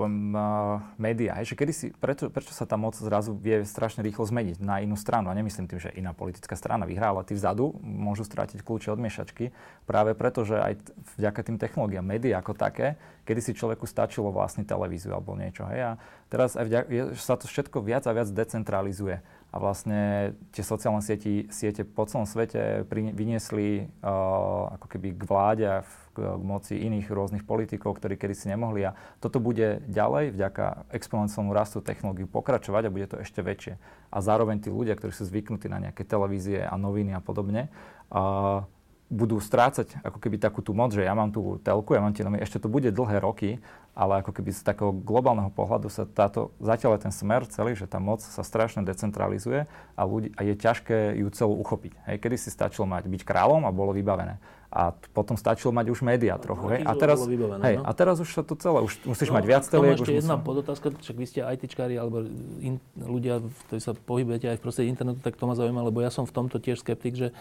poviem, 0.01 0.33
uh, 0.33 0.81
médiá. 0.97 1.37
Že 1.45 1.53
kedy 1.53 1.73
si, 1.73 1.85
prečo, 1.93 2.33
prečo 2.33 2.49
sa 2.57 2.65
tá 2.65 2.73
moc 2.73 2.97
zrazu 2.97 3.37
vie 3.37 3.61
strašne 3.61 4.01
rýchlo 4.01 4.25
zmeniť 4.25 4.57
na 4.57 4.81
inú 4.81 4.97
stranu? 4.97 5.29
A 5.29 5.37
nemyslím 5.37 5.69
tým, 5.69 5.77
že 5.77 5.93
iná 5.93 6.17
politická 6.17 6.57
strana 6.57 6.89
vyhrá, 6.89 7.13
ale 7.13 7.21
tí 7.21 7.37
vzadu 7.37 7.77
môžu 7.85 8.25
strátiť 8.25 8.65
kľúče 8.65 8.89
od 8.89 8.97
miešačky. 8.97 9.53
Práve 9.85 10.17
preto, 10.17 10.41
že 10.41 10.57
aj 10.57 10.73
vďaka 11.21 11.39
tým 11.45 11.57
technológiám, 11.61 12.01
médiá 12.01 12.41
ako 12.41 12.57
také, 12.57 12.97
kedy 13.29 13.39
si 13.45 13.51
človeku 13.53 13.85
stačilo 13.85 14.33
vlastniť 14.33 14.65
televíziu 14.65 15.13
alebo 15.13 15.37
niečo. 15.37 15.69
Hej, 15.69 15.81
a 15.81 15.91
teraz 16.33 16.57
aj 16.57 16.65
vďaka, 16.65 16.87
sa 17.21 17.37
to 17.37 17.45
všetko 17.45 17.85
viac 17.85 18.09
a 18.09 18.15
viac 18.17 18.33
decentralizuje 18.33 19.21
a 19.51 19.59
vlastne 19.59 20.31
tie 20.55 20.63
sociálne 20.63 21.03
sieti, 21.03 21.51
siete 21.51 21.83
po 21.83 22.07
celom 22.07 22.23
svete 22.23 22.87
vyniesli 22.87 23.91
uh, 23.99 24.79
ako 24.79 24.87
keby 24.87 25.07
k 25.11 25.23
vláde 25.27 25.65
a 25.67 25.77
k, 25.83 26.23
k 26.23 26.43
moci 26.43 26.79
iných 26.79 27.11
rôznych 27.11 27.43
politikov, 27.43 27.99
ktorí 27.99 28.15
kedy 28.15 28.31
si 28.31 28.47
nemohli 28.47 28.87
a 28.87 28.95
toto 29.19 29.43
bude 29.43 29.83
ďalej 29.91 30.31
vďaka 30.39 30.87
exponenciálnu 30.95 31.51
rastu 31.51 31.83
technológií 31.83 32.31
pokračovať 32.31 32.87
a 32.87 32.93
bude 32.95 33.07
to 33.11 33.19
ešte 33.19 33.43
väčšie. 33.43 33.75
A 34.07 34.17
zároveň 34.23 34.63
tí 34.63 34.71
ľudia, 34.71 34.95
ktorí 34.95 35.11
sú 35.11 35.27
zvyknutí 35.27 35.67
na 35.67 35.83
nejaké 35.83 36.07
televízie 36.07 36.63
a 36.63 36.79
noviny 36.79 37.11
a 37.11 37.19
podobne, 37.19 37.67
uh, 38.07 38.63
budú 39.11 39.43
strácať 39.43 39.99
ako 40.07 40.23
keby 40.23 40.39
takú 40.39 40.63
tú 40.63 40.71
moc, 40.71 40.95
že 40.95 41.03
ja 41.03 41.11
mám 41.11 41.35
tú 41.35 41.59
telku, 41.59 41.91
ja 41.91 41.99
mám 41.99 42.15
tie 42.15 42.23
noviny, 42.23 42.47
ešte 42.47 42.63
to 42.63 42.71
bude 42.71 42.87
dlhé 42.95 43.19
roky, 43.19 43.59
ale 43.91 44.23
ako 44.23 44.31
keby 44.31 44.55
z 44.55 44.63
takého 44.63 44.95
globálneho 44.95 45.51
pohľadu 45.51 45.91
sa 45.91 46.07
táto, 46.07 46.55
zatiaľ 46.63 46.95
je 46.95 47.11
ten 47.11 47.13
smer 47.13 47.43
celý, 47.51 47.75
že 47.75 47.91
tá 47.91 47.99
moc 47.99 48.23
sa 48.23 48.39
strašne 48.39 48.87
decentralizuje 48.87 49.67
a, 49.99 50.01
ľudí, 50.07 50.31
a 50.39 50.47
je 50.47 50.55
ťažké 50.55 51.19
ju 51.19 51.27
celú 51.35 51.59
uchopiť. 51.59 51.99
Hej, 52.07 52.17
kedy 52.23 52.35
si 52.39 52.49
stačilo 52.55 52.87
mať 52.87 53.11
byť 53.11 53.21
kráľom 53.27 53.67
a 53.67 53.71
bolo 53.75 53.91
vybavené. 53.91 54.39
A 54.71 54.95
potom 55.11 55.35
stačilo 55.35 55.75
mať 55.75 55.91
už 55.91 56.07
médiá 56.07 56.39
trochu. 56.39 56.71
Hej. 56.71 56.87
A, 56.87 56.95
teraz, 56.95 57.19
vybavené, 57.27 57.63
hej, 57.67 57.75
no? 57.77 57.83
a 57.83 57.91
teraz 57.91 58.23
už 58.23 58.31
sa 58.31 58.39
to 58.47 58.55
celé, 58.55 58.79
už 58.79 59.03
musíš 59.03 59.27
no, 59.27 59.35
mať 59.35 59.43
viac 59.43 59.63
teliek. 59.67 59.99
ešte 59.99 60.15
jedna 60.23 60.39
musel... 60.39 60.47
podotázka, 60.47 60.87
však 60.95 61.15
vy 61.19 61.25
ste 61.27 61.39
ITčkári 61.43 61.95
alebo 61.99 62.23
in, 62.63 62.79
ľudia, 62.95 63.43
ktorí 63.67 63.79
sa 63.83 63.91
pohybujete 63.91 64.47
aj 64.47 64.55
v 64.55 64.63
prostredí 64.63 64.87
internetu, 64.87 65.19
tak 65.19 65.35
to 65.35 65.43
ma 65.43 65.59
zaujíma, 65.59 65.83
lebo 65.83 65.99
ja 65.99 66.07
som 66.07 66.23
v 66.23 66.31
tomto 66.31 66.63
tiež 66.63 66.79
skeptik, 66.79 67.19
že, 67.19 67.35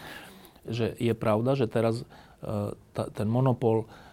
že 0.66 0.98
je 0.98 1.14
pravda, 1.14 1.54
že 1.54 1.70
teraz 1.70 2.02
uh, 2.42 2.74
ta, 2.90 3.06
ten 3.14 3.30
monopol 3.30 3.86
Eh, 3.86 4.09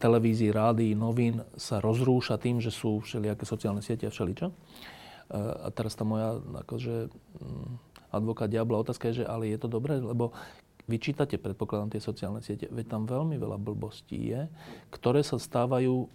televízií, 0.00 0.48
rádií, 0.48 0.96
novín 0.96 1.44
sa 1.60 1.76
rozrúša 1.76 2.40
tým, 2.40 2.58
že 2.58 2.72
sú 2.72 3.04
všelijaké 3.04 3.44
sociálne 3.44 3.84
siete 3.84 4.08
a 4.08 4.12
všeličo. 4.12 4.48
Eh, 4.48 5.36
a 5.40 5.68
teraz 5.72 5.96
tá 5.96 6.04
moja 6.04 6.36
akože, 6.40 7.08
mm, 7.40 7.72
advokát 8.12 8.52
diabla 8.52 8.84
otázka 8.84 9.08
je, 9.08 9.24
že 9.24 9.28
ale 9.28 9.48
je 9.48 9.58
to 9.60 9.68
dobré, 9.68 9.96
lebo 9.96 10.36
vy 10.84 10.98
čítate, 11.00 11.40
predpokladám, 11.40 11.94
tie 11.94 12.02
sociálne 12.04 12.44
siete, 12.44 12.68
veď 12.68 12.86
tam 12.90 13.02
veľmi 13.08 13.40
veľa 13.40 13.56
blbostí 13.56 14.34
je, 14.34 14.50
ktoré 14.92 15.24
sa 15.24 15.40
stávajú 15.40 16.10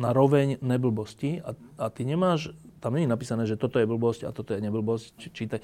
na 0.00 0.16
roveň 0.16 0.60
neblbosti 0.64 1.44
a, 1.44 1.52
a 1.80 1.86
ty 1.92 2.08
nemáš, 2.08 2.52
tam 2.80 2.96
nie 2.96 3.04
je 3.04 3.12
napísané, 3.12 3.42
že 3.44 3.60
toto 3.60 3.76
je 3.76 3.88
blbosť 3.88 4.28
a 4.28 4.30
toto 4.32 4.56
je 4.56 4.60
neblbosť, 4.64 5.04
či, 5.20 5.28
čítaj, 5.32 5.60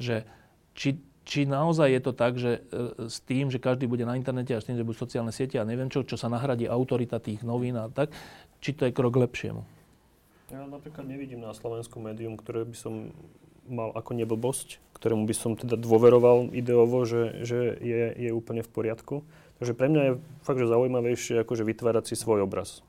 že 0.00 0.26
či, 0.74 0.98
či 1.24 1.48
naozaj 1.48 1.88
je 1.88 2.00
to 2.04 2.12
tak, 2.12 2.36
že 2.36 2.60
e, 2.68 3.08
s 3.08 3.24
tým, 3.24 3.48
že 3.48 3.56
každý 3.56 3.88
bude 3.88 4.04
na 4.04 4.14
internete 4.14 4.52
a 4.52 4.60
s 4.60 4.68
tým, 4.68 4.76
že 4.76 4.84
budú 4.84 5.00
sociálne 5.00 5.32
siete 5.32 5.56
a 5.56 5.64
neviem 5.64 5.88
čo, 5.88 6.04
čo 6.04 6.20
sa 6.20 6.28
nahradí 6.28 6.68
autorita 6.68 7.16
tých 7.18 7.40
novín 7.40 7.80
a 7.80 7.88
tak, 7.88 8.12
či 8.60 8.76
to 8.76 8.84
je 8.84 8.92
krok 8.92 9.16
lepšiemu? 9.16 9.64
Ja 10.52 10.68
napríklad 10.68 11.08
nevidím 11.08 11.40
na 11.40 11.56
Slovensku 11.56 11.98
médium, 11.98 12.36
ktoré 12.36 12.68
by 12.68 12.76
som 12.76 13.10
mal 13.64 13.96
ako 13.96 14.12
neblbosť, 14.20 14.76
ktorému 15.00 15.24
by 15.24 15.34
som 15.34 15.56
teda 15.56 15.80
dôveroval 15.80 16.52
ideovo, 16.52 17.08
že, 17.08 17.40
že 17.48 17.80
je, 17.80 18.12
je 18.12 18.30
úplne 18.30 18.60
v 18.60 18.68
poriadku. 18.68 19.24
Takže 19.56 19.72
pre 19.72 19.88
mňa 19.88 20.02
je 20.04 20.12
fakt, 20.44 20.60
že 20.60 20.68
zaujímavejšie 20.68 21.40
akože 21.40 21.64
vytvárať 21.64 22.12
si 22.12 22.14
svoj 22.20 22.44
obraz. 22.44 22.84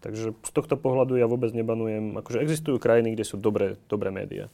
Takže 0.00 0.32
z 0.32 0.50
tohto 0.50 0.80
pohľadu 0.80 1.20
ja 1.20 1.28
vôbec 1.28 1.52
nebanujem, 1.52 2.16
akože 2.16 2.40
existujú 2.40 2.80
krajiny, 2.80 3.12
kde 3.12 3.28
sú 3.28 3.36
dobré, 3.36 3.76
dobré 3.92 4.08
médiá 4.08 4.48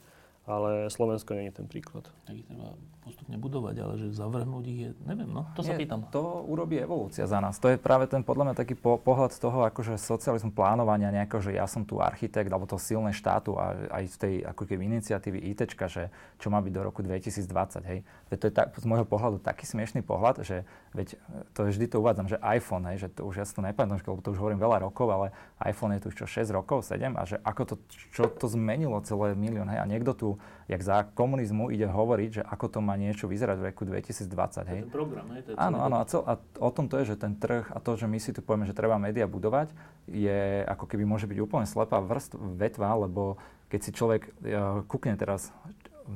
ale 0.49 0.89
Slovensko 0.89 1.37
nie 1.37 1.53
je 1.53 1.61
ten 1.61 1.67
príklad. 1.69 2.09
Tak 2.25 2.35
treba 2.49 2.73
postupne 3.09 3.35
budovať, 3.41 3.75
ale 3.81 3.93
že 3.97 4.07
zavrhnúť 4.13 4.63
ich 4.69 4.79
je, 4.85 4.89
neviem, 5.09 5.25
no, 5.25 5.49
to 5.57 5.65
sa 5.65 5.73
nie, 5.73 5.81
pýtam. 5.81 6.05
To 6.13 6.45
urobí 6.45 6.77
evolúcia 6.77 7.25
za 7.25 7.41
nás. 7.41 7.57
To 7.57 7.73
je 7.73 7.81
práve 7.81 8.05
ten, 8.05 8.21
podľa 8.21 8.53
mňa, 8.53 8.55
taký 8.61 8.77
po, 8.77 9.01
pohľad 9.01 9.33
z 9.33 9.41
toho, 9.41 9.65
akože 9.65 9.97
socializmu 9.97 10.53
plánovania 10.53 11.09
nejakého, 11.09 11.41
že 11.41 11.57
ja 11.57 11.65
som 11.65 11.81
tu 11.81 11.97
architekt, 11.97 12.53
alebo 12.53 12.69
to 12.69 12.77
silné 12.77 13.09
štátu 13.09 13.57
a 13.57 13.73
aj 13.89 14.03
z 14.13 14.15
tej 14.21 14.33
ako 14.45 14.63
keby 14.69 14.85
iniciatívy 14.85 15.41
ITčka, 15.57 15.89
že 15.89 16.13
čo 16.37 16.53
má 16.53 16.61
byť 16.61 16.73
do 16.77 16.81
roku 16.85 17.01
2020, 17.01 17.89
hej. 17.89 18.05
Veď 18.29 18.37
to 18.37 18.45
je 18.45 18.53
tak, 18.53 18.67
z 18.77 18.85
môjho 18.85 19.09
pohľadu 19.09 19.41
taký 19.41 19.65
smiešný 19.65 20.05
pohľad, 20.05 20.45
že 20.45 20.69
veď 20.93 21.17
to 21.57 21.65
vždy 21.65 21.85
to 21.89 21.97
uvádzam, 21.97 22.29
že 22.29 22.37
iPhone, 22.45 22.85
hej, 22.93 23.07
že 23.07 23.09
to 23.09 23.25
už 23.25 23.41
ja 23.41 23.45
si 23.49 23.57
to 23.57 23.65
nepamätám, 23.65 23.97
lebo 24.05 24.21
to 24.21 24.37
už 24.37 24.39
hovorím 24.39 24.61
veľa 24.61 24.85
rokov, 24.85 25.09
ale 25.09 25.33
iPhone 25.65 25.97
je 25.97 26.05
tu 26.05 26.07
už 26.13 26.15
čo 26.21 26.27
6 26.29 26.53
rokov, 26.53 26.85
7 26.85 27.17
a 27.17 27.23
že 27.25 27.41
ako 27.41 27.61
to, 27.73 27.75
čo 28.13 28.29
to 28.29 28.45
zmenilo 28.45 29.01
celé 29.01 29.33
milión, 29.33 29.65
hej, 29.65 29.81
a 29.81 29.89
niekto 29.89 30.13
tu 30.13 30.27
jak 30.69 30.81
za 30.85 31.01
komunizmu 31.17 31.73
ide 31.73 31.89
hovoriť, 31.89 32.29
že 32.29 32.43
ako 32.45 32.65
to 32.69 32.79
má 32.83 32.93
niečo 32.99 33.31
vyzerať 33.31 33.57
v 33.57 33.63
roku 33.71 33.87
2020. 33.87 34.27
Hej. 34.67 34.79
Ten 34.83 34.91
program, 34.91 35.31
hej? 35.31 35.47
To 35.47 35.49
je 35.51 35.55
áno, 35.55 35.79
áno. 35.79 35.95
A, 35.99 36.03
cel, 36.03 36.21
a 36.27 36.35
o 36.59 36.71
tom 36.75 36.91
to 36.91 36.99
je, 36.99 37.15
že 37.15 37.15
ten 37.15 37.39
trh 37.39 37.71
a 37.71 37.79
to, 37.79 37.95
že 37.95 38.11
my 38.11 38.19
si 38.19 38.35
tu 38.35 38.43
povieme, 38.43 38.67
že 38.67 38.75
treba 38.75 38.99
média 38.99 39.23
budovať, 39.23 39.71
je 40.11 40.67
ako 40.67 40.85
keby 40.91 41.07
môže 41.07 41.25
byť 41.31 41.39
úplne 41.39 41.63
slepá 41.63 42.03
vrst, 42.03 42.35
vetva, 42.35 42.91
lebo 42.99 43.39
keď 43.71 43.79
si 43.79 43.91
človek 43.95 44.21
uh, 44.27 44.81
kúkne 44.89 45.15
teraz, 45.15 45.53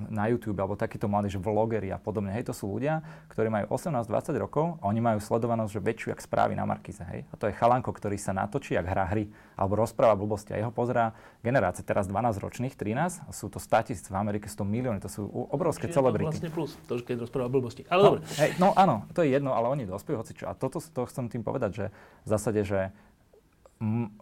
na 0.10 0.26
YouTube 0.26 0.58
alebo 0.58 0.74
takíto 0.74 1.06
mladí, 1.06 1.30
že 1.30 1.38
vlogeri 1.38 1.94
a 1.94 2.02
podobne. 2.02 2.34
Hej, 2.34 2.50
to 2.50 2.54
sú 2.54 2.66
ľudia, 2.66 3.06
ktorí 3.30 3.54
majú 3.54 3.66
18-20 3.78 4.34
rokov 4.42 4.66
a 4.82 4.90
oni 4.90 5.00
majú 5.00 5.22
sledovanosť, 5.22 5.70
že 5.70 5.82
väčšiu, 5.86 6.08
jak 6.12 6.22
správy 6.26 6.58
na 6.58 6.66
Markize. 6.66 7.06
Hej. 7.06 7.30
A 7.30 7.34
to 7.38 7.46
je 7.46 7.54
chalanko, 7.54 7.94
ktorý 7.94 8.18
sa 8.18 8.34
natočí, 8.34 8.74
jak 8.74 8.90
hrá 8.90 9.06
hry 9.06 9.30
alebo 9.54 9.78
rozpráva 9.78 10.18
blbosti. 10.18 10.58
A 10.58 10.58
jeho 10.58 10.74
pozerá 10.74 11.14
generácia, 11.46 11.86
teraz 11.86 12.10
12 12.10 12.42
ročných, 12.42 12.74
13, 12.74 13.30
sú 13.30 13.54
to 13.54 13.62
100 13.62 13.94
tisíc 13.94 14.06
v 14.10 14.18
Amerike, 14.18 14.50
100 14.50 14.66
milióny, 14.66 15.00
to 15.00 15.10
sú 15.14 15.30
obrovské 15.54 15.86
Čiže 15.86 15.96
celebrity. 16.02 16.42
Vlastne 16.42 16.52
plus, 16.52 16.74
to, 16.90 16.98
keď 16.98 17.30
rozpráva 17.30 17.54
blbosti. 17.54 17.86
Ale 17.86 18.02
no, 18.02 18.08
dobre. 18.18 18.22
Hej, 18.42 18.52
no 18.58 18.74
áno, 18.74 19.06
to 19.14 19.22
je 19.22 19.30
jedno, 19.30 19.54
ale 19.54 19.70
oni 19.70 19.86
dospejú 19.86 20.18
hoci 20.18 20.34
čo. 20.34 20.50
A 20.50 20.58
toto 20.58 20.82
to 20.82 21.06
chcem 21.06 21.30
tým 21.30 21.46
povedať, 21.46 21.72
že 21.78 21.86
v 22.26 22.28
zásade, 22.28 22.66
že 22.66 22.90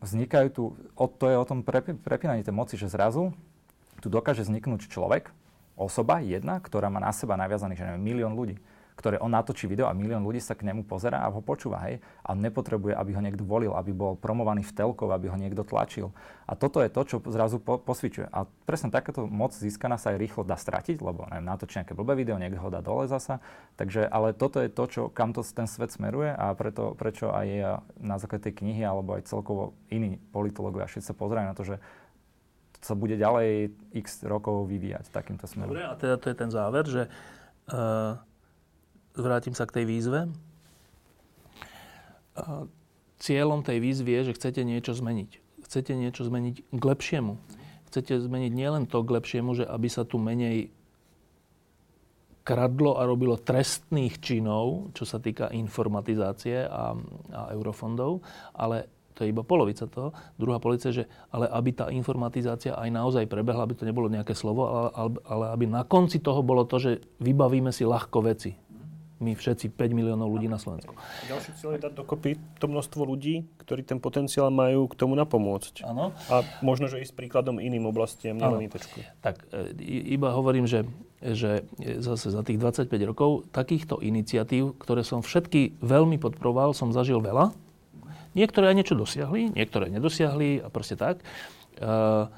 vznikajú 0.01 0.47
tu, 0.51 0.63
to 1.21 1.25
je 1.29 1.37
o 1.37 1.45
tom 1.45 1.61
prepínaní 2.01 2.41
tej 2.41 2.55
moci, 2.55 2.75
že 2.75 2.89
zrazu 2.89 3.29
tu 4.01 4.09
dokáže 4.09 4.41
vzniknúť 4.41 4.89
človek, 4.89 5.29
osoba 5.81 6.21
jedna, 6.21 6.61
ktorá 6.61 6.93
má 6.93 7.01
na 7.01 7.09
seba 7.09 7.33
naviazaných, 7.33 7.79
že 7.81 7.85
neviem, 7.89 8.05
milión 8.05 8.37
ľudí, 8.37 8.61
ktoré 9.01 9.17
on 9.17 9.33
natočí 9.33 9.65
video 9.65 9.89
a 9.89 9.97
milión 9.97 10.21
ľudí 10.21 10.37
sa 10.37 10.53
k 10.53 10.61
nemu 10.61 10.85
pozera 10.85 11.25
a 11.25 11.33
ho 11.33 11.41
počúva, 11.41 11.81
hej. 11.89 11.97
A 12.21 12.37
nepotrebuje, 12.37 12.93
aby 12.93 13.17
ho 13.17 13.21
niekto 13.25 13.41
volil, 13.41 13.73
aby 13.73 13.89
bol 13.89 14.13
promovaný 14.13 14.61
v 14.61 14.77
telkov, 14.77 15.09
aby 15.09 15.25
ho 15.25 15.37
niekto 15.41 15.65
tlačil. 15.65 16.13
A 16.45 16.53
toto 16.53 16.83
je 16.85 16.93
to, 16.93 17.01
čo 17.07 17.17
zrazu 17.33 17.57
po, 17.57 17.81
posvičuje. 17.81 18.29
A 18.29 18.45
presne 18.69 18.93
takéto 18.93 19.25
moc 19.25 19.57
získaná 19.57 19.97
sa 19.97 20.13
aj 20.13 20.21
rýchlo 20.21 20.45
dá 20.45 20.53
stratiť, 20.53 21.01
lebo 21.01 21.25
neviem, 21.33 21.49
natočí 21.49 21.81
nejaké 21.81 21.97
blbé 21.97 22.13
video, 22.13 22.37
niekto 22.37 22.61
ho 22.61 22.69
dá 22.69 22.85
dole 22.85 23.09
zasa. 23.09 23.41
Takže, 23.79 24.05
ale 24.05 24.37
toto 24.37 24.61
je 24.61 24.69
to, 24.69 24.83
čo, 24.85 25.01
kam 25.09 25.33
to 25.33 25.41
ten 25.41 25.65
svet 25.65 25.89
smeruje 25.89 26.29
a 26.29 26.53
preto, 26.53 26.93
prečo 26.93 27.33
aj 27.33 27.81
na 27.97 28.21
základe 28.21 28.51
tej 28.51 28.61
knihy 28.61 28.85
alebo 28.85 29.17
aj 29.17 29.25
celkovo 29.25 29.73
iní 29.89 30.21
politológovia 30.29 30.85
všetci 30.85 31.09
sa 31.09 31.17
pozerajú 31.17 31.45
na 31.49 31.57
to, 31.57 31.65
že 31.65 31.81
sa 32.81 32.97
bude 32.97 33.13
ďalej 33.15 33.71
x 33.93 34.25
rokov 34.25 34.65
vyvíjať 34.65 35.13
takýmto 35.13 35.45
smerom. 35.45 35.77
Dobre, 35.77 35.85
a 35.85 35.93
teda 35.93 36.17
to 36.17 36.33
je 36.33 36.35
ten 36.35 36.49
záver, 36.49 36.83
že 36.89 37.03
uh, 37.07 38.17
vrátim 39.13 39.53
sa 39.53 39.69
k 39.69 39.81
tej 39.81 39.85
výzve. 39.85 40.19
Uh, 42.33 42.65
cieľom 43.21 43.61
tej 43.61 43.77
výzvy 43.77 44.09
je, 44.17 44.21
že 44.33 44.37
chcete 44.41 44.61
niečo 44.65 44.97
zmeniť. 44.97 45.31
Chcete 45.69 45.93
niečo 45.93 46.25
zmeniť 46.25 46.55
k 46.73 46.83
lepšiemu. 46.83 47.37
Chcete 47.93 48.17
zmeniť 48.17 48.51
nielen 48.51 48.89
to 48.89 49.05
k 49.05 49.13
lepšiemu, 49.13 49.61
že 49.61 49.65
aby 49.69 49.87
sa 49.87 50.01
tu 50.01 50.17
menej 50.17 50.73
kradlo 52.41 52.97
a 52.97 53.05
robilo 53.05 53.37
trestných 53.37 54.17
činov, 54.17 54.89
čo 54.97 55.05
sa 55.05 55.21
týka 55.21 55.53
informatizácie 55.53 56.65
a, 56.65 56.97
a 57.29 57.41
eurofondov, 57.53 58.25
ale 58.57 58.89
to 59.21 59.29
je 59.29 59.37
iba 59.37 59.45
polovica 59.45 59.85
toho. 59.85 60.17
Druhá 60.41 60.57
polovica 60.57 60.89
že 60.89 61.05
ale 61.29 61.45
aby 61.45 61.69
tá 61.77 61.93
informatizácia 61.93 62.73
aj 62.73 62.89
naozaj 62.89 63.29
prebehla, 63.29 63.69
aby 63.69 63.77
to 63.77 63.85
nebolo 63.85 64.09
nejaké 64.09 64.33
slovo, 64.33 64.89
ale, 64.89 65.21
ale 65.29 65.45
aby 65.53 65.69
na 65.69 65.85
konci 65.85 66.17
toho 66.17 66.41
bolo 66.41 66.65
to, 66.65 66.81
že 66.81 67.05
vybavíme 67.21 67.69
si 67.69 67.85
ľahko 67.85 68.25
veci. 68.25 68.57
my 69.21 69.37
všetci 69.37 69.77
5 69.77 69.93
miliónov 69.93 70.33
ľudí 70.33 70.49
na 70.49 70.57
Slovensku. 70.57 70.97
Ďalší 71.29 71.53
cieľ 71.53 71.77
je 71.77 71.85
dať 71.85 71.93
dokopy 71.93 72.41
to 72.57 72.65
množstvo 72.65 73.05
ľudí, 73.05 73.45
ktorí 73.61 73.85
ten 73.85 74.01
potenciál 74.01 74.49
majú 74.49 74.89
k 74.89 74.97
tomu 74.97 75.13
napomôcť. 75.13 75.85
Áno. 75.85 76.17
A 76.33 76.41
možno, 76.65 76.89
že 76.89 77.05
ísť 77.05 77.13
príkladom 77.13 77.61
iným 77.61 77.85
oblastiam, 77.85 78.33
nielen 78.33 78.65
ITčku. 78.65 79.05
Tak 79.21 79.45
e, 79.53 79.77
iba 80.17 80.33
hovorím, 80.33 80.65
že, 80.65 80.89
že 81.21 81.69
zase 82.01 82.33
za 82.33 82.41
tých 82.41 82.57
25 82.57 82.89
rokov 83.05 83.45
takýchto 83.53 84.01
iniciatív, 84.01 84.81
ktoré 84.81 85.05
som 85.05 85.21
všetky 85.21 85.77
veľmi 85.85 86.17
podporoval, 86.17 86.73
som 86.73 86.89
zažil 86.89 87.21
veľa. 87.21 87.53
Niektoré 88.31 88.71
aj 88.71 88.75
niečo 88.79 88.95
dosiahli, 88.95 89.51
niektoré 89.51 89.91
nedosiahli 89.91 90.63
a 90.63 90.67
proste 90.71 90.95
tak. 90.95 91.19
Uh, 91.79 92.31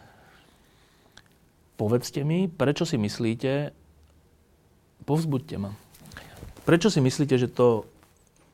povedzte 1.78 2.26
mi, 2.26 2.50
prečo 2.50 2.86
si 2.86 2.98
myslíte, 2.98 3.74
povzbuďte 5.06 5.56
ma, 5.62 5.72
prečo 6.66 6.90
si 6.90 6.98
myslíte, 7.04 7.36
že 7.38 7.52
to 7.52 7.86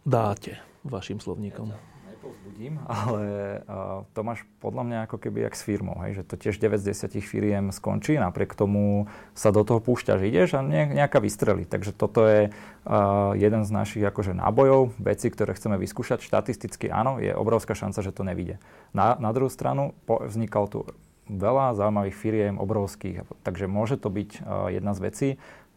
dáte 0.03 0.60
vašim 0.84 1.24
slovníkom? 1.24 1.89
Nepovzbudím, 2.19 2.83
ale 2.91 3.23
uh, 3.63 4.03
to 4.11 4.19
máš 4.27 4.43
podľa 4.59 4.83
mňa 4.83 4.97
ako 5.07 5.17
keby 5.23 5.47
jak 5.47 5.55
s 5.55 5.63
firmou, 5.63 5.95
hej, 6.03 6.19
že 6.19 6.23
to 6.27 6.35
tiež 6.35 6.59
9 6.59 6.75
z 6.75 6.91
10 6.91 7.23
firiem 7.23 7.65
skončí, 7.71 8.19
napriek 8.19 8.51
tomu 8.59 9.07
sa 9.31 9.55
do 9.55 9.63
toho 9.63 9.79
púšťaš, 9.79 10.27
ideš 10.27 10.59
a 10.59 10.61
ne, 10.61 10.91
nejaká 10.91 11.23
vystrelí. 11.23 11.63
Takže 11.63 11.95
toto 11.95 12.27
je 12.27 12.51
uh, 12.51 13.31
jeden 13.39 13.63
z 13.63 13.71
našich 13.71 14.03
akože 14.03 14.35
nábojov, 14.35 14.99
veci, 14.99 15.31
ktoré 15.31 15.55
chceme 15.55 15.79
vyskúšať. 15.79 16.19
Štatisticky 16.19 16.91
áno, 16.91 17.23
je 17.23 17.31
obrovská 17.31 17.71
šanca, 17.71 18.03
že 18.03 18.11
to 18.11 18.27
nevíde. 18.27 18.59
Na, 18.91 19.15
na 19.15 19.31
druhú 19.31 19.47
stranu 19.47 19.95
po, 20.03 20.19
vznikal 20.27 20.67
tu 20.67 20.83
veľa 21.29 21.77
zaujímavých 21.77 22.17
firiem, 22.17 22.55
obrovských, 22.57 23.23
takže 23.45 23.69
môže 23.69 23.95
to 23.95 24.11
byť 24.11 24.29
uh, 24.43 24.67
jedna 24.73 24.91
z 24.91 24.99
vecí. 24.99 25.29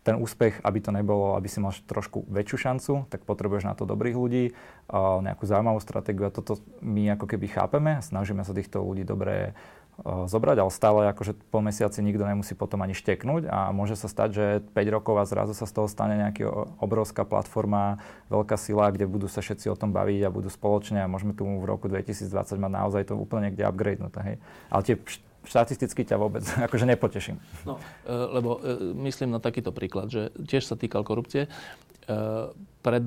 Ten 0.03 0.19
úspech, 0.19 0.59
aby 0.67 0.79
to 0.83 0.91
nebolo, 0.91 1.39
aby 1.39 1.47
si 1.47 1.63
mal 1.63 1.71
trošku 1.71 2.27
väčšiu 2.27 2.59
šancu, 2.59 2.93
tak 3.07 3.23
potrebuješ 3.23 3.71
na 3.71 3.75
to 3.79 3.87
dobrých 3.87 4.19
ľudí, 4.19 4.45
nejakú 4.93 5.47
zaujímavú 5.47 5.79
stratégiu 5.79 6.27
a 6.27 6.35
toto 6.35 6.59
my 6.83 7.15
ako 7.15 7.31
keby 7.31 7.47
chápeme, 7.47 8.03
snažíme 8.03 8.43
sa 8.43 8.51
týchto 8.51 8.83
ľudí 8.83 9.07
dobre 9.07 9.55
uh, 9.55 9.73
zobrať, 10.03 10.57
ale 10.59 10.71
stále 10.75 11.01
akože 11.13 11.39
po 11.53 11.63
mesiaci 11.63 12.03
nikto 12.03 12.27
nemusí 12.27 12.59
potom 12.59 12.83
ani 12.83 12.97
šteknúť 12.97 13.47
a 13.47 13.71
môže 13.71 13.95
sa 13.95 14.11
stať, 14.11 14.29
že 14.35 14.45
5 14.75 14.95
rokov 14.97 15.15
a 15.21 15.29
zrazu 15.29 15.55
sa 15.55 15.69
z 15.69 15.73
toho 15.79 15.87
stane 15.87 16.19
nejaká 16.19 16.49
obrovská 16.83 17.23
platforma, 17.23 18.03
veľká 18.33 18.59
sila, 18.59 18.91
kde 18.91 19.07
budú 19.07 19.31
sa 19.31 19.45
všetci 19.45 19.71
o 19.71 19.77
tom 19.79 19.95
baviť 19.95 20.27
a 20.27 20.35
budú 20.35 20.51
spoločne 20.51 21.05
a 21.05 21.11
môžeme 21.11 21.37
tu 21.37 21.47
v 21.47 21.65
roku 21.69 21.87
2020 21.87 22.33
mať 22.59 22.73
naozaj 22.73 23.03
to 23.13 23.15
úplne 23.15 23.53
niekde 23.53 23.63
upgradenúť. 23.69 24.13
Hej. 24.25 24.37
Ale 24.73 24.83
tie 24.83 24.97
štatisticky 25.47 26.07
ťa 26.07 26.17
vôbec 26.19 26.45
akože 26.67 26.87
nepoteším. 26.87 27.37
No, 27.67 27.79
e, 28.07 28.13
lebo 28.13 28.59
e, 28.63 28.95
myslím 29.11 29.35
na 29.35 29.41
takýto 29.43 29.75
príklad, 29.75 30.11
že 30.11 30.31
tiež 30.35 30.67
sa 30.67 30.79
týkal 30.79 31.03
korupcie. 31.03 31.47
E, 31.47 31.51
pred 32.83 33.05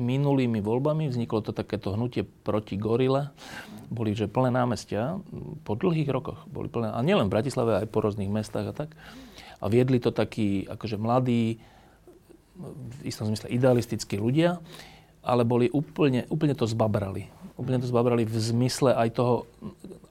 minulými 0.00 0.64
voľbami 0.64 1.12
vzniklo 1.12 1.44
to 1.44 1.52
takéto 1.52 1.92
hnutie 1.92 2.24
proti 2.24 2.80
gorile. 2.80 3.36
Boli 3.92 4.16
že 4.16 4.32
plné 4.32 4.48
námestia 4.48 5.20
po 5.68 5.76
dlhých 5.76 6.08
rokoch. 6.08 6.40
Boli 6.48 6.72
plné, 6.72 6.88
a 6.88 7.00
nielen 7.04 7.28
v 7.28 7.36
Bratislave, 7.36 7.84
aj 7.84 7.92
po 7.92 8.00
rôznych 8.00 8.32
mestách 8.32 8.72
a 8.72 8.74
tak. 8.74 8.96
A 9.60 9.68
viedli 9.68 10.00
to 10.00 10.08
takí 10.08 10.64
akože 10.64 10.96
mladí, 10.96 11.60
v 12.60 13.00
istom 13.08 13.28
zmysle 13.28 13.48
idealistickí 13.52 14.20
ľudia, 14.20 14.60
ale 15.20 15.44
boli 15.44 15.68
úplne, 15.72 16.24
úplne 16.32 16.56
to 16.56 16.64
zbabrali 16.64 17.40
úplne 17.60 17.84
to 17.84 17.92
zbabrali 17.92 18.24
v 18.24 18.36
zmysle 18.40 18.96
aj 18.96 19.08
toho, 19.12 19.44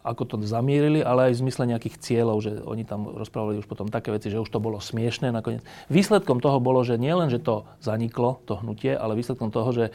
ako 0.05 0.23
to 0.29 0.35
zamierili, 0.45 1.01
ale 1.01 1.33
aj 1.33 1.33
v 1.33 1.41
zmysle 1.49 1.63
nejakých 1.65 1.97
cieľov, 1.97 2.37
že 2.45 2.51
oni 2.61 2.85
tam 2.85 3.09
rozprávali 3.09 3.57
už 3.57 3.65
potom 3.65 3.89
také 3.89 4.13
veci, 4.13 4.29
že 4.29 4.37
už 4.37 4.53
to 4.53 4.61
bolo 4.61 4.77
smiešné 4.77 5.33
nakoniec. 5.33 5.65
Výsledkom 5.89 6.37
toho 6.37 6.61
bolo, 6.61 6.85
že 6.85 7.01
nielen, 7.01 7.33
že 7.33 7.41
to 7.41 7.65
zaniklo, 7.81 8.45
to 8.45 8.61
hnutie, 8.61 8.93
ale 8.93 9.17
výsledkom 9.17 9.49
toho, 9.49 9.73
že 9.73 9.85
e, 9.89 9.91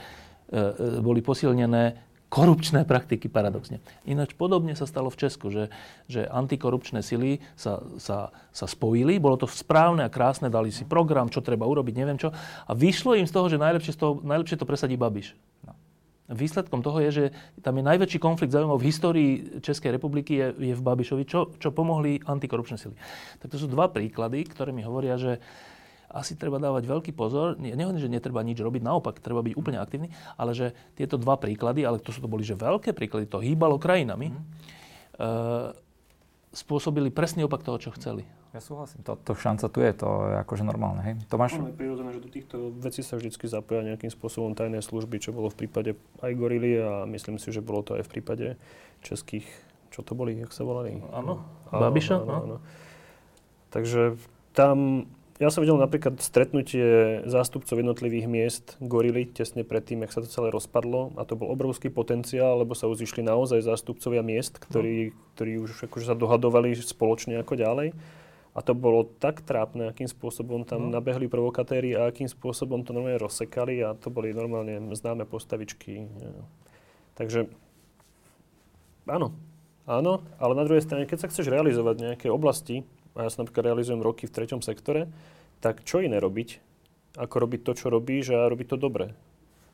e, 0.50 0.98
boli 0.98 1.22
posilnené 1.22 1.94
korupčné 2.34 2.82
praktiky 2.82 3.30
paradoxne. 3.30 3.78
Ináč 4.02 4.34
podobne 4.34 4.74
sa 4.74 4.90
stalo 4.90 5.06
v 5.06 5.20
Česku, 5.22 5.54
že, 5.54 5.70
že 6.10 6.26
antikorupčné 6.26 6.98
sily 6.98 7.38
sa, 7.54 7.78
sa, 8.02 8.34
sa 8.50 8.66
spojili, 8.66 9.22
bolo 9.22 9.38
to 9.38 9.46
správne 9.46 10.02
a 10.02 10.10
krásne, 10.10 10.50
dali 10.50 10.74
si 10.74 10.82
program, 10.82 11.30
čo 11.30 11.38
treba 11.38 11.62
urobiť, 11.62 11.94
neviem 11.94 12.18
čo. 12.18 12.34
A 12.66 12.74
vyšlo 12.74 13.14
im 13.14 13.30
z 13.30 13.34
toho, 13.38 13.46
že 13.46 13.62
najlepšie, 13.62 13.94
z 13.94 13.98
toho, 14.02 14.18
najlepšie 14.26 14.58
to 14.58 14.66
presadí 14.66 14.98
Babiš. 14.98 15.38
No. 15.62 15.78
Výsledkom 16.34 16.82
toho 16.82 16.98
je, 17.06 17.10
že 17.14 17.24
tam 17.62 17.78
je 17.78 17.86
najväčší 17.86 18.18
konflikt 18.18 18.50
záujmov 18.50 18.82
v 18.82 18.88
histórii 18.90 19.30
Českej 19.62 19.94
republiky 19.94 20.34
je, 20.34 20.46
je 20.58 20.74
v 20.74 20.82
Babišovi, 20.82 21.22
čo, 21.30 21.54
čo 21.62 21.70
pomohli 21.70 22.18
antikorupčné 22.18 22.82
sily. 22.82 22.98
Tak 23.38 23.54
to 23.54 23.62
sú 23.62 23.70
dva 23.70 23.86
príklady, 23.86 24.42
ktoré 24.42 24.74
mi 24.74 24.82
hovoria, 24.82 25.14
že 25.14 25.38
asi 26.14 26.38
treba 26.38 26.62
dávať 26.62 26.86
veľký 26.86 27.10
pozor. 27.10 27.58
Nehovorím, 27.58 27.98
že 27.98 28.06
netreba 28.06 28.46
nič 28.46 28.62
robiť, 28.62 28.86
naopak, 28.86 29.18
treba 29.18 29.42
byť 29.42 29.58
úplne 29.58 29.82
aktívny, 29.82 30.14
ale 30.38 30.54
že 30.54 30.70
tieto 30.94 31.18
dva 31.18 31.34
príklady, 31.34 31.82
ale 31.82 31.98
to 31.98 32.14
sú 32.14 32.22
to 32.22 32.30
boli 32.30 32.46
že 32.46 32.54
veľké 32.54 32.94
príklady, 32.94 33.26
to 33.26 33.42
hýbalo 33.42 33.82
krajinami, 33.82 34.30
mm. 34.30 34.38
uh, 35.18 35.74
spôsobili 36.54 37.10
presný 37.10 37.50
opak 37.50 37.66
toho, 37.66 37.82
čo 37.82 37.90
chceli. 37.98 38.22
Ja 38.54 38.62
súhlasím, 38.62 39.02
to, 39.02 39.18
to 39.18 39.34
šanca 39.34 39.66
tu 39.66 39.82
je, 39.82 39.90
to 39.98 40.08
je 40.30 40.34
akože 40.46 40.62
normálne, 40.62 41.02
hej. 41.02 41.14
Tomáš? 41.26 41.58
No, 41.58 41.66
je 41.66 41.74
prirodzené, 41.74 42.14
že 42.14 42.22
do 42.22 42.30
týchto 42.30 42.70
vecí 42.78 43.02
sa 43.02 43.18
vždy 43.18 43.34
zapoja 43.34 43.82
nejakým 43.82 44.14
spôsobom 44.14 44.54
tajné 44.54 44.78
služby, 44.78 45.18
čo 45.18 45.34
bolo 45.34 45.50
v 45.50 45.66
prípade 45.66 45.98
aj 46.22 46.30
Gorily 46.38 46.78
a 46.78 47.02
myslím 47.10 47.42
si, 47.42 47.50
že 47.50 47.58
bolo 47.58 47.82
to 47.82 47.98
aj 47.98 48.06
v 48.06 48.10
prípade 48.14 48.46
českých, 49.02 49.42
čo 49.90 50.06
to 50.06 50.14
boli, 50.14 50.38
jak 50.38 50.54
sa 50.54 50.62
volali? 50.62 51.02
Áno, 51.10 51.42
Babiša? 51.74 52.14
Áno, 52.22 52.34
áno. 52.46 52.56
Takže 53.74 54.14
tam, 54.54 55.10
ja 55.42 55.50
som 55.50 55.66
videl 55.66 55.74
napríklad 55.74 56.22
stretnutie 56.22 57.18
zástupcov 57.26 57.74
jednotlivých 57.74 58.26
miest 58.30 58.66
Gorily 58.78 59.26
tesne 59.26 59.66
predtým, 59.66 60.06
jak 60.06 60.14
sa 60.14 60.22
to 60.22 60.30
celé 60.30 60.54
rozpadlo 60.54 61.10
a 61.18 61.26
to 61.26 61.34
bol 61.34 61.50
obrovský 61.50 61.90
potenciál, 61.90 62.62
lebo 62.62 62.78
sa 62.78 62.86
už 62.86 63.02
zišli 63.02 63.26
naozaj 63.26 63.66
zástupcovia 63.66 64.22
miest, 64.22 64.62
ktorí, 64.62 65.10
no. 65.10 65.14
ktorí 65.34 65.52
už 65.58 65.90
akože 65.90 66.06
sa 66.06 66.14
dohadovali 66.14 66.78
spoločne 66.78 67.42
ako 67.42 67.58
ďalej. 67.58 67.90
A 68.54 68.62
to 68.62 68.78
bolo 68.78 69.10
tak 69.18 69.42
trápne, 69.42 69.90
akým 69.90 70.06
spôsobom 70.06 70.62
tam 70.62 70.86
no. 70.86 70.94
nabehli 70.94 71.26
provokatéri 71.26 71.98
a 71.98 72.06
akým 72.06 72.30
spôsobom 72.30 72.86
to 72.86 72.94
normálne 72.94 73.18
rozsekali 73.18 73.82
a 73.82 73.98
to 73.98 74.14
boli 74.14 74.30
normálne 74.30 74.94
známe 74.94 75.26
postavičky. 75.26 76.06
Takže 77.18 77.50
áno, 79.10 79.34
áno, 79.90 80.22
ale 80.38 80.52
na 80.54 80.62
druhej 80.62 80.86
strane, 80.86 81.10
keď 81.10 81.26
sa 81.26 81.30
chceš 81.34 81.50
realizovať 81.50 81.94
v 81.98 82.04
nejakej 82.14 82.30
oblasti, 82.30 82.86
a 83.14 83.26
ja 83.26 83.30
sa 83.30 83.46
napríklad 83.46 83.70
realizujem 83.70 84.02
roky 84.02 84.26
v 84.26 84.34
treťom 84.34 84.60
sektore, 84.60 85.06
tak 85.62 85.86
čo 85.86 86.02
iné 86.02 86.18
robiť, 86.18 86.58
ako 87.18 87.34
robiť 87.46 87.60
to, 87.62 87.72
čo 87.78 87.86
robíš 87.88 88.34
a 88.34 88.50
robiť 88.50 88.74
to 88.74 88.76
dobre. 88.76 89.14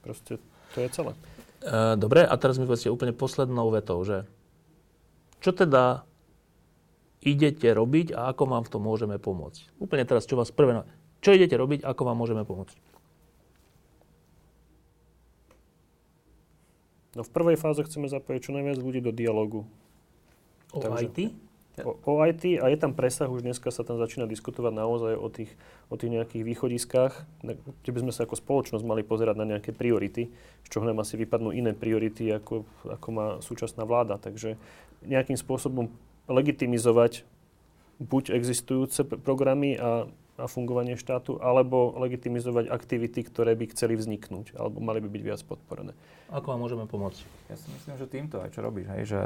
Proste 0.05 0.37
to 0.77 0.79
je 0.85 0.89
celé. 0.93 1.13
E, 1.65 1.97
dobre, 1.97 2.25
a 2.25 2.35
teraz 2.37 2.61
mi 2.61 2.69
povedzte 2.69 2.93
úplne 2.93 3.17
poslednou 3.17 3.73
vetou, 3.73 4.01
že 4.05 4.29
čo 5.41 5.57
teda 5.57 6.05
idete 7.25 7.69
robiť 7.73 8.13
a 8.17 8.33
ako 8.33 8.45
vám 8.49 8.65
v 8.65 8.73
tom 8.73 8.83
môžeme 8.85 9.17
pomôcť. 9.17 9.77
Úplne 9.81 10.05
teraz, 10.05 10.29
čo 10.29 10.37
vás 10.37 10.53
prvé... 10.53 10.85
Čo 11.21 11.37
idete 11.37 11.53
robiť, 11.57 11.85
ako 11.85 12.03
vám 12.09 12.17
môžeme 12.17 12.49
pomôcť? 12.49 12.77
No 17.13 17.27
v 17.27 17.31
prvej 17.35 17.59
fáze 17.59 17.83
chceme 17.85 18.07
zapojiť 18.07 18.41
čo 18.41 18.55
najviac 18.55 18.79
ľudí 18.79 19.01
do 19.03 19.13
dialogu. 19.13 19.67
O 20.71 20.79
Takže, 20.79 21.11
IT? 21.11 21.19
O, 21.79 21.95
o 22.03 22.13
IT 22.27 22.59
a 22.59 22.67
je 22.67 22.77
tam 22.77 22.93
presah, 22.93 23.31
už 23.31 23.47
dneska 23.47 23.71
sa 23.71 23.87
tam 23.87 23.97
začína 23.97 24.27
diskutovať 24.27 24.73
naozaj 24.75 25.15
o 25.15 25.29
tých, 25.31 25.55
o 25.87 25.95
tých 25.95 26.11
nejakých 26.11 26.43
východiskách, 26.43 27.13
kde 27.47 27.91
by 27.95 27.99
sme 28.03 28.13
sa 28.13 28.27
ako 28.27 28.37
spoločnosť 28.37 28.85
mali 28.85 29.07
pozerať 29.07 29.39
na 29.39 29.47
nejaké 29.47 29.71
priority, 29.71 30.29
z 30.67 30.69
čoho 30.69 30.85
nám 30.85 31.01
asi 31.01 31.15
vypadnú 31.15 31.55
iné 31.55 31.71
priority, 31.73 32.35
ako, 32.35 32.67
ako 32.85 33.09
má 33.15 33.27
súčasná 33.39 33.87
vláda. 33.87 34.19
Takže 34.19 34.59
nejakým 35.07 35.39
spôsobom 35.39 35.89
legitimizovať 36.27 37.25
buď 38.01 38.35
existujúce 38.35 39.07
programy 39.07 39.79
a, 39.79 40.11
a 40.41 40.49
fungovanie 40.49 40.97
štátu, 40.97 41.37
alebo 41.39 41.93
legitimizovať 42.01 42.73
aktivity, 42.73 43.21
ktoré 43.23 43.53
by 43.53 43.71
chceli 43.77 43.95
vzniknúť, 43.95 44.57
alebo 44.57 44.81
mali 44.81 45.05
by 45.05 45.09
byť 45.13 45.23
viac 45.23 45.41
podporené. 45.45 45.93
Ako 46.31 46.55
vám 46.55 46.63
môžeme 46.63 46.87
pomôcť? 46.87 47.21
Ja 47.51 47.59
si 47.59 47.69
myslím, 47.75 47.95
že 47.99 48.07
týmto 48.07 48.39
aj 48.41 48.55
čo 48.55 48.65
robíš, 48.65 48.87
hej, 48.97 49.03
že 49.13 49.23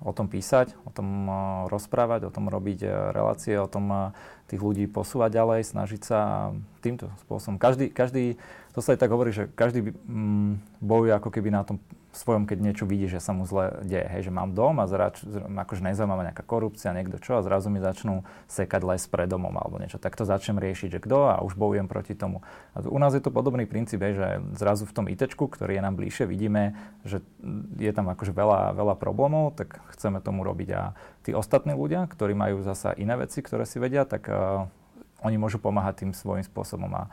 o 0.00 0.14
tom 0.14 0.30
písať, 0.30 0.72
o 0.86 0.90
tom 0.94 1.26
uh, 1.26 1.36
rozprávať, 1.68 2.30
o 2.30 2.34
tom 2.34 2.46
robiť 2.46 2.80
uh, 2.86 3.10
relácie, 3.10 3.58
o 3.58 3.66
tom 3.66 3.90
uh, 3.90 4.16
tých 4.46 4.62
ľudí 4.62 4.86
posúvať 4.86 5.34
ďalej, 5.34 5.60
snažiť 5.66 6.00
sa 6.06 6.50
týmto 6.78 7.10
spôsobom. 7.26 7.58
Každý, 7.58 7.90
každý 7.90 8.38
to 8.70 8.82
sa 8.82 8.94
aj 8.94 9.02
tak 9.02 9.10
hovorí, 9.10 9.30
že 9.34 9.50
každý 9.54 9.94
mm, 9.94 10.82
bojuje 10.82 11.12
ako 11.14 11.30
keby 11.30 11.50
na 11.50 11.66
tom 11.66 11.82
svojom, 12.14 12.46
keď 12.46 12.58
niečo 12.62 12.84
vidí, 12.86 13.10
že 13.10 13.18
sa 13.18 13.34
mu 13.34 13.42
zle 13.44 13.82
deje. 13.82 14.06
Hej, 14.06 14.30
že 14.30 14.32
mám 14.32 14.54
dom 14.54 14.78
a 14.78 14.86
zrač, 14.86 15.20
akože 15.50 15.82
nezaujíma 15.82 16.30
nejaká 16.30 16.46
korupcia, 16.46 16.94
niekto 16.94 17.18
čo 17.18 17.38
a 17.38 17.44
zrazu 17.44 17.68
mi 17.68 17.82
začnú 17.82 18.22
sekať 18.46 18.86
les 18.86 19.02
pred 19.10 19.26
domom 19.26 19.52
alebo 19.54 19.82
niečo. 19.82 19.98
Tak 19.98 20.14
to 20.14 20.22
začnem 20.22 20.62
riešiť, 20.62 20.98
že 20.98 21.02
kto 21.02 21.34
a 21.34 21.42
už 21.42 21.58
bojujem 21.58 21.90
proti 21.90 22.14
tomu. 22.14 22.46
A 22.72 22.86
u 22.86 22.98
nás 23.02 23.12
je 23.12 23.22
to 23.22 23.34
podobný 23.34 23.66
princíp, 23.66 24.00
hej, 24.00 24.14
že 24.14 24.28
zrazu 24.54 24.86
v 24.86 24.94
tom 24.94 25.06
ITčku, 25.10 25.50
ktorý 25.50 25.76
je 25.76 25.82
nám 25.82 25.98
bližšie, 25.98 26.24
vidíme, 26.30 26.78
že 27.02 27.20
je 27.76 27.92
tam 27.92 28.06
akože 28.08 28.30
veľa, 28.30 28.78
veľa 28.78 28.94
problémov, 28.96 29.58
tak 29.58 29.82
chceme 29.92 30.22
tomu 30.22 30.46
robiť. 30.46 30.68
A 30.78 30.82
tí 31.26 31.34
ostatní 31.34 31.74
ľudia, 31.74 32.06
ktorí 32.06 32.32
majú 32.38 32.62
zasa 32.62 32.94
iné 32.94 33.18
veci, 33.18 33.42
ktoré 33.42 33.66
si 33.66 33.82
vedia, 33.82 34.06
tak 34.06 34.30
uh, 34.30 34.70
oni 35.24 35.40
môžu 35.40 35.58
pomáhať 35.58 36.04
tým 36.04 36.12
svojím 36.12 36.44
spôsobom. 36.44 36.92
A 36.94 37.08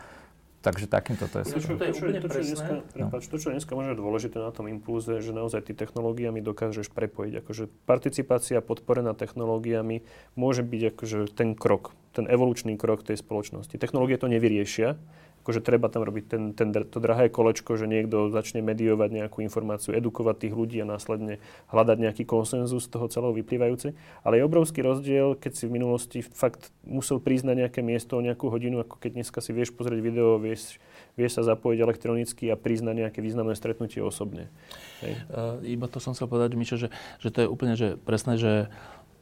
Takže 0.62 0.86
takýmto 0.86 1.26
to 1.26 1.42
je. 1.42 1.58
To, 1.58 1.58
čo, 1.58 1.74
to, 1.74 1.86
čo, 1.90 2.06
to, 2.14 2.28
čo, 2.30 2.42
dneska, 2.46 2.74
no. 2.94 3.10
to, 3.10 3.38
čo 3.42 3.50
dneska 3.50 3.74
možno 3.74 3.98
je 3.98 4.00
dôležité 4.00 4.38
na 4.38 4.54
tom 4.54 4.70
impulze, 4.70 5.18
že 5.18 5.34
naozaj 5.34 5.66
ty 5.66 5.74
technológiami 5.74 6.38
dokážeš 6.38 6.94
prepojiť. 6.94 7.42
Akože 7.42 7.64
participácia 7.90 8.62
podporená 8.62 9.18
technológiami 9.18 10.06
môže 10.38 10.62
byť 10.62 10.82
akože 10.94 11.20
ten 11.34 11.58
krok, 11.58 11.98
ten 12.14 12.30
evolučný 12.30 12.78
krok 12.78 13.02
tej 13.02 13.18
spoločnosti. 13.18 13.74
Technológie 13.74 14.22
to 14.22 14.30
nevyriešia, 14.30 15.02
akože 15.41 15.65
treba 15.65 15.89
tam 15.89 16.05
robiť 16.05 16.26
ten, 16.30 16.43
ten, 16.53 16.69
to 16.72 16.97
drahé 17.01 17.27
kolečko, 17.34 17.73
že 17.73 17.89
niekto 17.89 18.30
začne 18.30 18.61
mediovať 18.61 19.09
nejakú 19.09 19.41
informáciu, 19.41 19.97
edukovať 19.97 20.47
tých 20.47 20.53
ľudí 20.53 20.77
a 20.80 20.85
následne 20.85 21.41
hľadať 21.73 21.97
nejaký 21.97 22.23
konsenzus 22.30 22.85
z 22.85 22.93
toho 22.93 23.09
celého 23.09 23.34
vyplývajúci. 23.34 23.97
Ale 24.22 24.38
je 24.38 24.47
obrovský 24.47 24.85
rozdiel, 24.85 25.34
keď 25.34 25.51
si 25.57 25.65
v 25.65 25.76
minulosti 25.81 26.19
fakt 26.22 26.69
musel 26.85 27.18
prísť 27.18 27.49
na 27.49 27.53
nejaké 27.65 27.81
miesto 27.81 28.15
o 28.15 28.22
nejakú 28.22 28.53
hodinu, 28.53 28.85
ako 28.85 29.01
keď 29.01 29.18
dneska 29.18 29.41
si 29.41 29.51
vieš 29.51 29.73
pozrieť 29.73 29.99
video, 29.99 30.38
vieš, 30.38 30.77
vieš 31.18 31.41
sa 31.41 31.57
zapojiť 31.57 31.80
elektronicky 31.81 32.53
a 32.53 32.55
prísť 32.55 32.84
na 32.85 32.93
nejaké 32.93 33.19
významné 33.19 33.57
stretnutie 33.57 34.05
osobne. 34.05 34.53
Hej. 35.01 35.18
Uh, 35.34 35.57
iba 35.65 35.89
to 35.89 35.97
som 35.97 36.13
chcel 36.13 36.30
povedať, 36.30 36.53
Mišo, 36.53 36.77
že, 36.77 36.93
že 37.18 37.34
to 37.34 37.43
je 37.43 37.47
úplne 37.49 37.73
že 37.73 37.97
presné, 37.97 38.38
že 38.38 38.69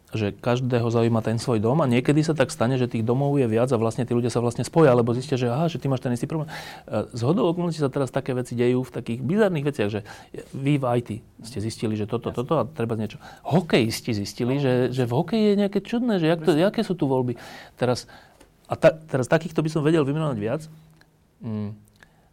že 0.10 0.34
každého 0.34 0.90
zaujíma 0.90 1.22
ten 1.22 1.38
svoj 1.38 1.62
dom 1.62 1.78
a 1.82 1.86
niekedy 1.86 2.26
sa 2.26 2.34
tak 2.34 2.50
stane, 2.50 2.82
že 2.82 2.90
tých 2.90 3.06
domov 3.06 3.38
je 3.38 3.46
viac 3.46 3.70
a 3.70 3.78
vlastne 3.78 4.10
tí 4.10 4.18
ľudia 4.18 4.34
sa 4.34 4.42
vlastne 4.42 4.66
spoja, 4.66 4.98
lebo 4.98 5.14
zistia, 5.14 5.38
že 5.38 5.54
aha, 5.54 5.70
že 5.70 5.78
ty 5.78 5.86
máš 5.86 6.02
ten 6.02 6.10
istý 6.10 6.26
problém. 6.26 6.50
E, 6.90 7.06
z 7.14 7.22
hodou 7.22 7.46
okolností 7.54 7.78
sa 7.78 7.94
teraz 7.94 8.10
také 8.10 8.34
veci 8.34 8.58
dejú 8.58 8.82
v 8.82 8.92
takých 8.92 9.20
bizarných 9.22 9.66
veciach, 9.70 9.90
že 9.94 10.02
vy 10.58 10.82
v 10.82 10.86
IT 10.98 11.10
ste 11.46 11.60
zistili, 11.62 11.94
že 11.94 12.10
toto, 12.10 12.34
toto 12.34 12.58
a 12.58 12.66
treba 12.66 12.98
niečo. 12.98 13.22
Hokejisti 13.46 14.18
zistili, 14.18 14.58
že, 14.58 14.90
že 14.90 15.06
v 15.06 15.14
hokeji 15.14 15.46
je 15.54 15.56
nejaké 15.62 15.80
čudné, 15.86 16.18
že 16.18 16.26
jak 16.26 16.42
to, 16.42 16.58
aké 16.58 16.82
sú 16.82 16.98
tu 16.98 17.06
voľby. 17.06 17.38
Teraz, 17.78 18.10
a 18.66 18.74
ta, 18.74 18.90
teraz 18.90 19.30
takýchto 19.30 19.62
by 19.62 19.70
som 19.70 19.86
vedel 19.86 20.02
vymenovať 20.02 20.38
viac. 20.42 20.66
Mm. 21.46 21.78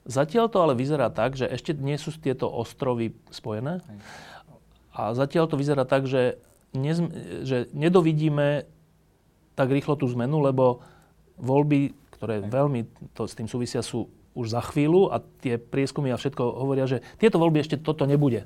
Zatiaľ 0.07 0.49
to 0.49 0.63
ale 0.63 0.79
vyzerá 0.79 1.13
tak, 1.13 1.35
že 1.37 1.45
ešte 1.45 1.75
nie 1.75 1.99
sú 1.99 2.15
tieto 2.15 2.47
ostrovy 2.47 3.13
spojené. 3.29 3.83
A 4.97 5.13
zatiaľ 5.13 5.51
to 5.51 5.59
vyzerá 5.59 5.85
tak, 5.85 6.09
že 6.09 6.41
nezm- 6.75 7.13
že 7.47 7.71
nedovidíme 7.71 8.67
tak 9.55 9.69
rýchlo 9.73 9.97
tú 9.97 10.09
zmenu, 10.13 10.43
lebo 10.43 10.83
voľby, 11.37 11.93
ktoré 12.17 12.45
veľmi 12.45 13.13
to 13.13 13.29
s 13.29 13.37
tým 13.37 13.49
súvisia, 13.49 13.85
sú 13.85 14.09
už 14.37 14.53
za 14.53 14.61
chvíľu 14.61 15.09
a 15.09 15.25
tie 15.41 15.57
prieskumy 15.57 16.13
a 16.13 16.21
všetko 16.21 16.45
hovoria, 16.45 16.85
že 16.85 17.01
tieto 17.17 17.41
voľby 17.41 17.65
ešte 17.65 17.81
toto 17.81 18.05
nebude. 18.05 18.45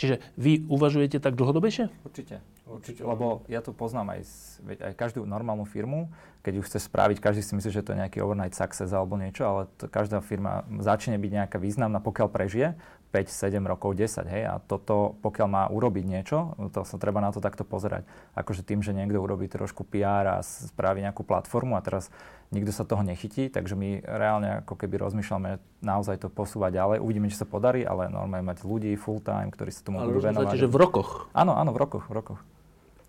Čiže 0.00 0.20
vy 0.40 0.64
uvažujete 0.64 1.20
tak 1.20 1.36
dlhodobejšie? 1.36 1.92
Určite, 2.08 2.40
určite, 2.64 3.04
lebo 3.04 3.44
ja 3.52 3.60
to 3.60 3.76
poznám 3.76 4.16
aj, 4.16 4.24
veď 4.64 4.78
aj 4.88 4.92
každú 4.96 5.28
normálnu 5.28 5.68
firmu, 5.68 6.08
keď 6.40 6.56
ju 6.56 6.62
chce 6.64 6.78
spraviť, 6.88 7.20
každý 7.20 7.44
si 7.44 7.52
myslí, 7.52 7.68
že 7.68 7.84
to 7.84 7.92
je 7.92 8.00
nejaký 8.00 8.24
overnight 8.24 8.56
success 8.56 8.96
alebo 8.96 9.20
niečo, 9.20 9.44
ale 9.44 9.68
to, 9.76 9.92
každá 9.92 10.24
firma 10.24 10.64
začne 10.80 11.20
byť 11.20 11.32
nejaká 11.44 11.60
významná, 11.60 12.00
pokiaľ 12.00 12.28
prežije, 12.32 12.80
5, 13.10 13.26
7 13.26 13.58
rokov, 13.66 13.98
10, 13.98 14.22
hej, 14.30 14.46
a 14.46 14.62
toto, 14.62 15.18
pokiaľ 15.18 15.48
má 15.50 15.64
urobiť 15.66 16.04
niečo, 16.06 16.54
to 16.70 16.86
sa 16.86 16.96
treba 16.96 17.18
na 17.18 17.34
to 17.34 17.42
takto 17.42 17.66
pozerať. 17.66 18.06
Akože 18.38 18.62
tým, 18.62 18.86
že 18.86 18.94
niekto 18.94 19.18
urobí 19.18 19.50
trošku 19.50 19.82
PR 19.82 20.38
a 20.38 20.46
spraví 20.46 21.02
nejakú 21.02 21.26
platformu 21.26 21.74
a 21.74 21.82
teraz 21.82 22.06
nikto 22.54 22.70
sa 22.70 22.86
toho 22.86 23.02
nechytí, 23.02 23.50
takže 23.50 23.74
my 23.74 24.06
reálne 24.06 24.62
ako 24.62 24.78
keby 24.78 25.02
rozmýšľame 25.02 25.58
naozaj 25.82 26.22
to 26.22 26.28
posúvať 26.30 26.78
ďalej. 26.78 26.98
Uvidíme, 27.02 27.26
či 27.30 27.38
sa 27.38 27.46
podarí, 27.46 27.82
ale 27.82 28.06
normálne 28.10 28.46
mať 28.46 28.62
ľudí 28.62 28.94
full 28.94 29.18
time, 29.18 29.50
ktorí 29.50 29.70
sa 29.74 29.82
tomu 29.82 30.02
ale 30.02 30.14
budú 30.14 30.30
venovať. 30.30 30.54
že 30.58 30.70
v 30.70 30.78
rokoch? 30.78 31.30
Áno, 31.34 31.58
áno, 31.58 31.74
v 31.74 31.78
rokoch, 31.82 32.06
v 32.06 32.14
rokoch. 32.14 32.40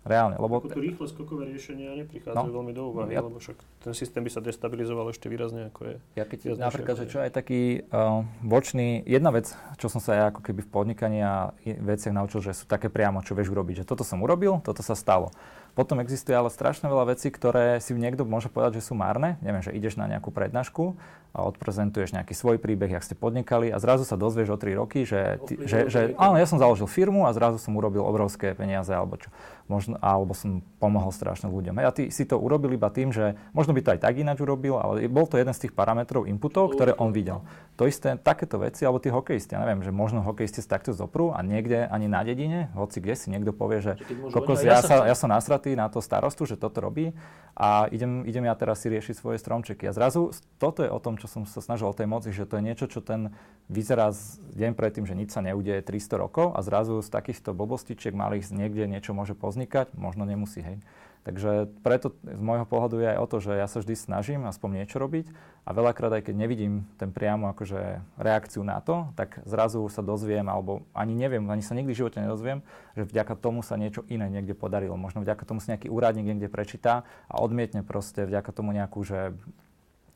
Reálne, 0.02 0.34
lebo... 0.34 0.58
Ako 0.58 0.74
to 0.74 0.82
rýchle 0.82 1.06
skokové 1.06 1.46
riešenia 1.54 1.94
neprichádzajú 2.02 2.50
no, 2.50 2.56
veľmi 2.58 2.72
do 2.74 2.82
úvahy, 2.90 3.14
ja, 3.14 3.22
lebo 3.22 3.38
však 3.38 3.54
ten 3.86 3.94
systém 3.94 4.26
by 4.26 4.34
sa 4.34 4.42
destabilizoval 4.42 5.14
ešte 5.14 5.30
výrazne, 5.30 5.70
ako 5.70 5.94
je. 5.94 5.96
Ja 6.18 6.26
keď 6.26 6.58
napríklad, 6.58 6.96
že 6.98 7.06
čo 7.06 7.22
je 7.22 7.30
taký 7.30 7.86
uh, 7.86 8.26
bočný, 8.42 9.06
jedna 9.06 9.30
vec, 9.30 9.54
čo 9.78 9.86
som 9.86 10.02
sa 10.02 10.12
ja 10.18 10.24
ako 10.34 10.42
keby 10.42 10.66
v 10.66 10.70
podnikaní 10.74 11.22
a 11.22 11.54
veciach 11.62 12.10
naučil, 12.10 12.42
že 12.42 12.50
sú 12.50 12.66
také 12.66 12.90
priamo, 12.90 13.22
čo 13.22 13.38
vieš 13.38 13.54
urobiť, 13.54 13.82
že 13.82 13.88
toto 13.88 14.02
som 14.02 14.18
urobil, 14.18 14.58
toto 14.66 14.82
sa 14.82 14.98
stalo. 14.98 15.30
Potom 15.72 16.04
existuje 16.04 16.36
ale 16.36 16.52
strašne 16.52 16.84
veľa 16.84 17.16
vecí, 17.16 17.32
ktoré 17.32 17.80
si 17.80 17.96
niekto 17.96 18.28
môže 18.28 18.52
povedať, 18.52 18.82
že 18.82 18.92
sú 18.92 18.92
márne. 18.92 19.40
Neviem, 19.40 19.64
že 19.64 19.72
ideš 19.72 19.96
na 19.96 20.04
nejakú 20.04 20.28
prednášku 20.28 21.00
a 21.32 21.48
odprezentuješ 21.48 22.12
nejaký 22.12 22.36
svoj 22.36 22.60
príbeh, 22.60 22.92
jak 22.92 23.00
ste 23.00 23.16
podnikali 23.16 23.72
a 23.72 23.80
zrazu 23.80 24.04
sa 24.04 24.20
dozvieš 24.20 24.52
o 24.52 24.60
3 24.60 24.76
roky, 24.76 25.08
že, 25.08 25.40
ty, 25.48 25.56
že, 25.64 25.88
že 25.88 26.12
áno, 26.20 26.36
ja 26.36 26.44
som 26.44 26.60
založil 26.60 26.84
firmu 26.84 27.24
a 27.24 27.32
zrazu 27.32 27.56
som 27.56 27.72
urobil 27.72 28.04
obrovské 28.04 28.52
peniaze 28.52 28.92
alebo 28.92 29.16
čo. 29.16 29.32
Možno, 29.70 29.96
alebo 30.02 30.34
som 30.34 30.60
pomohol 30.82 31.14
strašne 31.14 31.46
ľuďom. 31.46 31.78
A 31.78 31.94
ty 31.94 32.10
si 32.10 32.26
to 32.26 32.36
urobil 32.36 32.74
iba 32.74 32.90
tým, 32.90 33.14
že 33.14 33.38
možno 33.54 33.70
by 33.70 33.80
to 33.80 33.92
aj 33.94 34.00
tak 34.02 34.18
ináč 34.18 34.42
urobil, 34.42 34.82
ale 34.82 35.06
bol 35.06 35.30
to 35.30 35.38
jeden 35.38 35.54
z 35.54 35.66
tých 35.68 35.72
parametrov 35.78 36.26
inputov, 36.26 36.74
ktoré 36.74 36.98
on 36.98 37.14
videl. 37.14 37.46
To 37.78 37.86
isté, 37.86 38.18
takéto 38.18 38.58
veci, 38.58 38.82
alebo 38.82 38.98
tí 38.98 39.08
hokejisti, 39.08 39.54
ja 39.54 39.62
neviem, 39.62 39.80
že 39.80 39.94
možno 39.94 40.20
hokejisti 40.26 40.60
sa 40.60 40.76
takto 40.76 40.90
zoprú 40.90 41.30
a 41.30 41.40
niekde 41.40 41.86
ani 41.88 42.10
na 42.10 42.26
dedine, 42.26 42.68
hoci 42.74 42.98
kde 42.98 43.14
si 43.14 43.30
niekto 43.30 43.54
povie, 43.54 43.80
že 43.80 43.92
kokos, 44.34 44.60
ja, 44.66 44.82
sa, 44.82 45.06
ja 45.06 45.14
som 45.16 45.30
nasratý 45.30 45.72
na 45.78 45.88
to 45.88 46.02
starostu, 46.02 46.44
že 46.44 46.58
toto 46.58 46.82
robí 46.82 47.14
a 47.56 47.86
idem, 47.92 48.24
idem 48.24 48.48
ja 48.48 48.54
teraz 48.56 48.80
si 48.80 48.88
riešiť 48.88 49.14
svoje 49.16 49.36
stromčeky. 49.38 49.84
A 49.88 49.92
zrazu 49.92 50.32
toto 50.56 50.80
je 50.80 50.90
o 50.90 51.00
tom, 51.00 51.20
čo 51.20 51.28
som 51.28 51.44
sa 51.44 51.60
snažil 51.60 51.88
o 51.88 51.96
tej 51.96 52.08
moci, 52.08 52.32
že 52.32 52.48
to 52.48 52.56
je 52.58 52.64
niečo, 52.64 52.88
čo 52.88 53.04
ten 53.04 53.32
vyzerá 53.68 54.12
deň 54.56 54.72
predtým, 54.72 55.04
že 55.04 55.16
nič 55.16 55.32
sa 55.32 55.44
neudeje 55.44 55.84
300 55.84 56.22
rokov 56.22 56.52
a 56.56 56.60
zrazu 56.64 57.00
z 57.00 57.08
takýchto 57.08 57.52
blbostičiek 57.52 58.12
malých 58.12 58.52
niekde 58.52 58.88
niečo 58.88 59.12
môže 59.12 59.36
poznikať, 59.52 59.92
možno 59.92 60.24
nemusí, 60.24 60.64
hej. 60.64 60.80
Takže 61.22 61.70
preto 61.86 62.10
z 62.26 62.42
môjho 62.42 62.66
pohľadu 62.66 62.98
je 62.98 63.14
aj 63.14 63.18
o 63.22 63.26
to, 63.30 63.36
že 63.38 63.52
ja 63.54 63.70
sa 63.70 63.78
vždy 63.78 63.94
snažím 63.94 64.42
aspoň 64.42 64.82
niečo 64.82 64.98
robiť 64.98 65.30
a 65.62 65.70
veľakrát 65.70 66.18
aj 66.18 66.26
keď 66.26 66.34
nevidím 66.34 66.82
ten 66.98 67.14
priamo 67.14 67.46
akože 67.54 68.02
reakciu 68.18 68.66
na 68.66 68.82
to, 68.82 69.06
tak 69.14 69.38
zrazu 69.46 69.86
sa 69.86 70.02
dozviem, 70.02 70.42
alebo 70.50 70.82
ani 70.90 71.14
neviem, 71.14 71.46
ani 71.46 71.62
sa 71.62 71.78
nikdy 71.78 71.94
v 71.94 72.00
živote 72.02 72.18
nedozviem, 72.18 72.66
že 72.98 73.06
vďaka 73.06 73.38
tomu 73.38 73.62
sa 73.62 73.78
niečo 73.78 74.02
iné 74.10 74.26
niekde 74.26 74.58
podarilo. 74.58 74.98
Možno 74.98 75.22
vďaka 75.22 75.46
tomu 75.46 75.62
sa 75.62 75.78
nejaký 75.78 75.94
úradník 75.94 76.26
niekde 76.26 76.50
prečíta 76.50 77.06
a 77.30 77.38
odmietne 77.38 77.86
proste 77.86 78.26
vďaka 78.26 78.50
tomu 78.50 78.74
nejakú, 78.74 79.06
že 79.06 79.38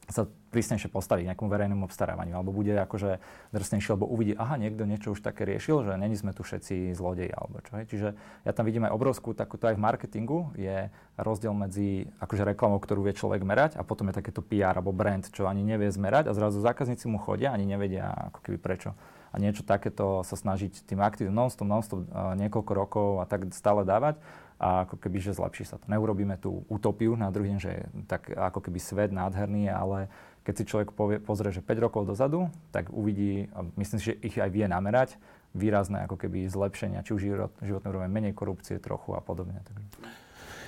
sa 0.06 0.30
prísnejšie 0.54 0.88
postaví 0.88 1.26
k 1.26 1.28
nejakému 1.34 1.50
verejnému 1.50 1.82
obstarávaniu, 1.84 2.38
alebo 2.38 2.54
bude 2.54 2.72
akože 2.72 3.18
drsnejšie, 3.50 3.90
alebo 3.92 4.06
uvidí, 4.06 4.38
aha, 4.38 4.56
niekto 4.56 4.86
niečo 4.86 5.12
už 5.12 5.20
také 5.20 5.42
riešil, 5.42 5.82
že 5.82 5.98
není 5.98 6.14
sme 6.14 6.30
tu 6.30 6.46
všetci 6.46 6.94
zlodeji, 6.94 7.34
alebo 7.34 7.60
čo. 7.60 7.76
Čiže 7.76 8.08
ja 8.46 8.52
tam 8.54 8.64
vidím 8.64 8.86
aj 8.86 8.94
obrovskú, 8.94 9.34
takúto 9.34 9.66
aj 9.66 9.74
v 9.74 9.82
marketingu 9.82 10.38
je 10.54 10.88
rozdiel 11.18 11.52
medzi 11.52 12.06
akože 12.22 12.46
reklamou, 12.46 12.78
ktorú 12.78 13.02
vie 13.04 13.18
človek 13.18 13.42
merať 13.42 13.76
a 13.76 13.82
potom 13.82 14.08
je 14.08 14.18
takéto 14.22 14.40
PR 14.40 14.78
alebo 14.78 14.94
brand, 14.94 15.26
čo 15.26 15.50
ani 15.50 15.66
nevie 15.66 15.90
zmerať 15.90 16.30
a 16.30 16.36
zrazu 16.36 16.62
zákazníci 16.62 17.10
mu 17.10 17.18
chodia, 17.18 17.50
ani 17.50 17.66
nevedia 17.66 18.14
ako 18.32 18.38
keby 18.46 18.58
prečo. 18.62 18.94
A 19.34 19.42
niečo 19.42 19.66
takéto 19.66 20.24
sa 20.24 20.32
snažiť 20.32 20.88
tým 20.88 21.02
aktívnym 21.04 21.34
non-stop, 21.34 21.68
non-stop 21.68 22.00
niekoľko 22.40 22.72
rokov 22.72 23.08
a 23.20 23.28
tak 23.28 23.52
stále 23.52 23.84
dávať 23.84 24.16
a 24.56 24.88
ako 24.88 24.96
keby, 24.96 25.20
že 25.20 25.36
zlepší 25.36 25.68
sa 25.68 25.76
to. 25.76 25.84
Neurobíme 25.88 26.40
tú 26.40 26.64
utopiu 26.72 27.12
na 27.12 27.28
druhý 27.28 27.52
deň, 27.52 27.60
že 27.60 27.70
je 27.76 27.82
tak 28.08 28.32
ako 28.32 28.64
keby 28.64 28.78
svet 28.80 29.10
nádherný, 29.12 29.68
ale 29.68 30.08
keď 30.48 30.54
si 30.56 30.64
človek 30.64 30.88
povie, 30.96 31.18
pozrie, 31.20 31.52
že 31.52 31.60
5 31.60 31.84
rokov 31.84 32.08
dozadu, 32.08 32.48
tak 32.72 32.88
uvidí, 32.88 33.52
a 33.52 33.66
myslím 33.76 33.98
si, 34.00 34.14
že 34.14 34.18
ich 34.24 34.36
aj 34.40 34.48
vie 34.48 34.64
namerať, 34.64 35.20
výrazné 35.52 36.08
ako 36.08 36.16
keby 36.16 36.48
zlepšenia, 36.48 37.04
či 37.04 37.12
už 37.12 37.20
život, 37.20 37.52
životné 37.60 37.88
úroveň, 37.88 38.08
menej 38.08 38.32
korupcie 38.32 38.80
trochu 38.80 39.12
a 39.12 39.20
podobne. 39.20 39.60
Takže 39.60 39.84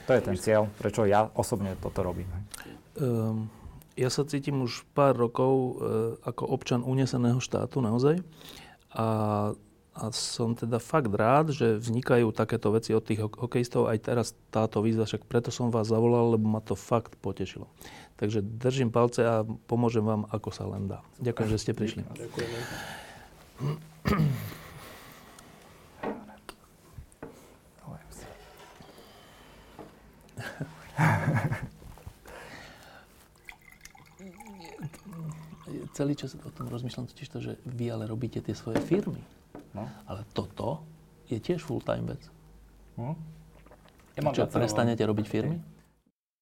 to 0.09 0.11
je 0.17 0.25
ten 0.25 0.37
cieľ, 0.41 0.63
prečo 0.81 1.05
ja 1.05 1.29
osobne 1.37 1.77
toto 1.81 2.01
robím. 2.01 2.29
Um, 2.97 3.53
ja 3.93 4.09
sa 4.09 4.25
cítim 4.25 4.65
už 4.65 4.89
pár 4.97 5.17
rokov 5.17 5.53
uh, 5.53 5.73
ako 6.25 6.45
občan 6.49 6.81
uneseného 6.81 7.41
štátu 7.41 7.85
naozaj. 7.85 8.21
A 8.97 9.05
a 9.99 10.15
som 10.15 10.55
teda 10.55 10.79
fakt 10.79 11.11
rád, 11.11 11.51
že 11.51 11.75
vznikajú 11.75 12.31
takéto 12.31 12.71
veci 12.71 12.95
od 12.95 13.03
tých 13.03 13.19
hokejistov. 13.19 13.91
Aj 13.91 13.99
teraz 13.99 14.31
táto 14.55 14.79
výzva, 14.79 15.11
však 15.11 15.27
preto 15.27 15.51
som 15.51 15.75
vás 15.75 15.91
zavolal, 15.91 16.39
lebo 16.39 16.47
ma 16.47 16.63
to 16.63 16.79
fakt 16.79 17.19
potešilo. 17.19 17.67
Takže 18.15 18.39
držím 18.47 18.95
palce 18.95 19.27
a 19.27 19.43
pomôžem 19.67 20.07
vám, 20.07 20.31
ako 20.31 20.55
sa 20.55 20.71
len 20.71 20.87
dá. 20.87 21.03
Ďakujem, 21.19 21.49
že 21.51 21.59
ste 21.59 21.75
prišli. 21.75 22.07
Ďakujem. 22.15 22.63
Celý 35.99 36.15
čas 36.15 36.39
o 36.39 36.51
tom 36.55 36.71
rozmýšľam 36.71 37.11
totiž 37.11 37.27
to, 37.27 37.43
že 37.43 37.59
vy 37.67 37.91
ale 37.91 38.07
robíte 38.07 38.39
tie 38.39 38.55
svoje 38.55 38.79
firmy. 38.87 39.19
No. 39.79 39.87
Ale 40.11 40.27
toto 40.35 40.83
je 41.31 41.39
tiež 41.39 41.63
full-time 41.63 42.11
vec. 42.11 42.23
No. 42.99 43.15
Ja 44.19 44.27
mám 44.27 44.35
Čo, 44.35 44.51
prestanete 44.51 45.07
robiť 45.07 45.27
firmy? 45.31 45.63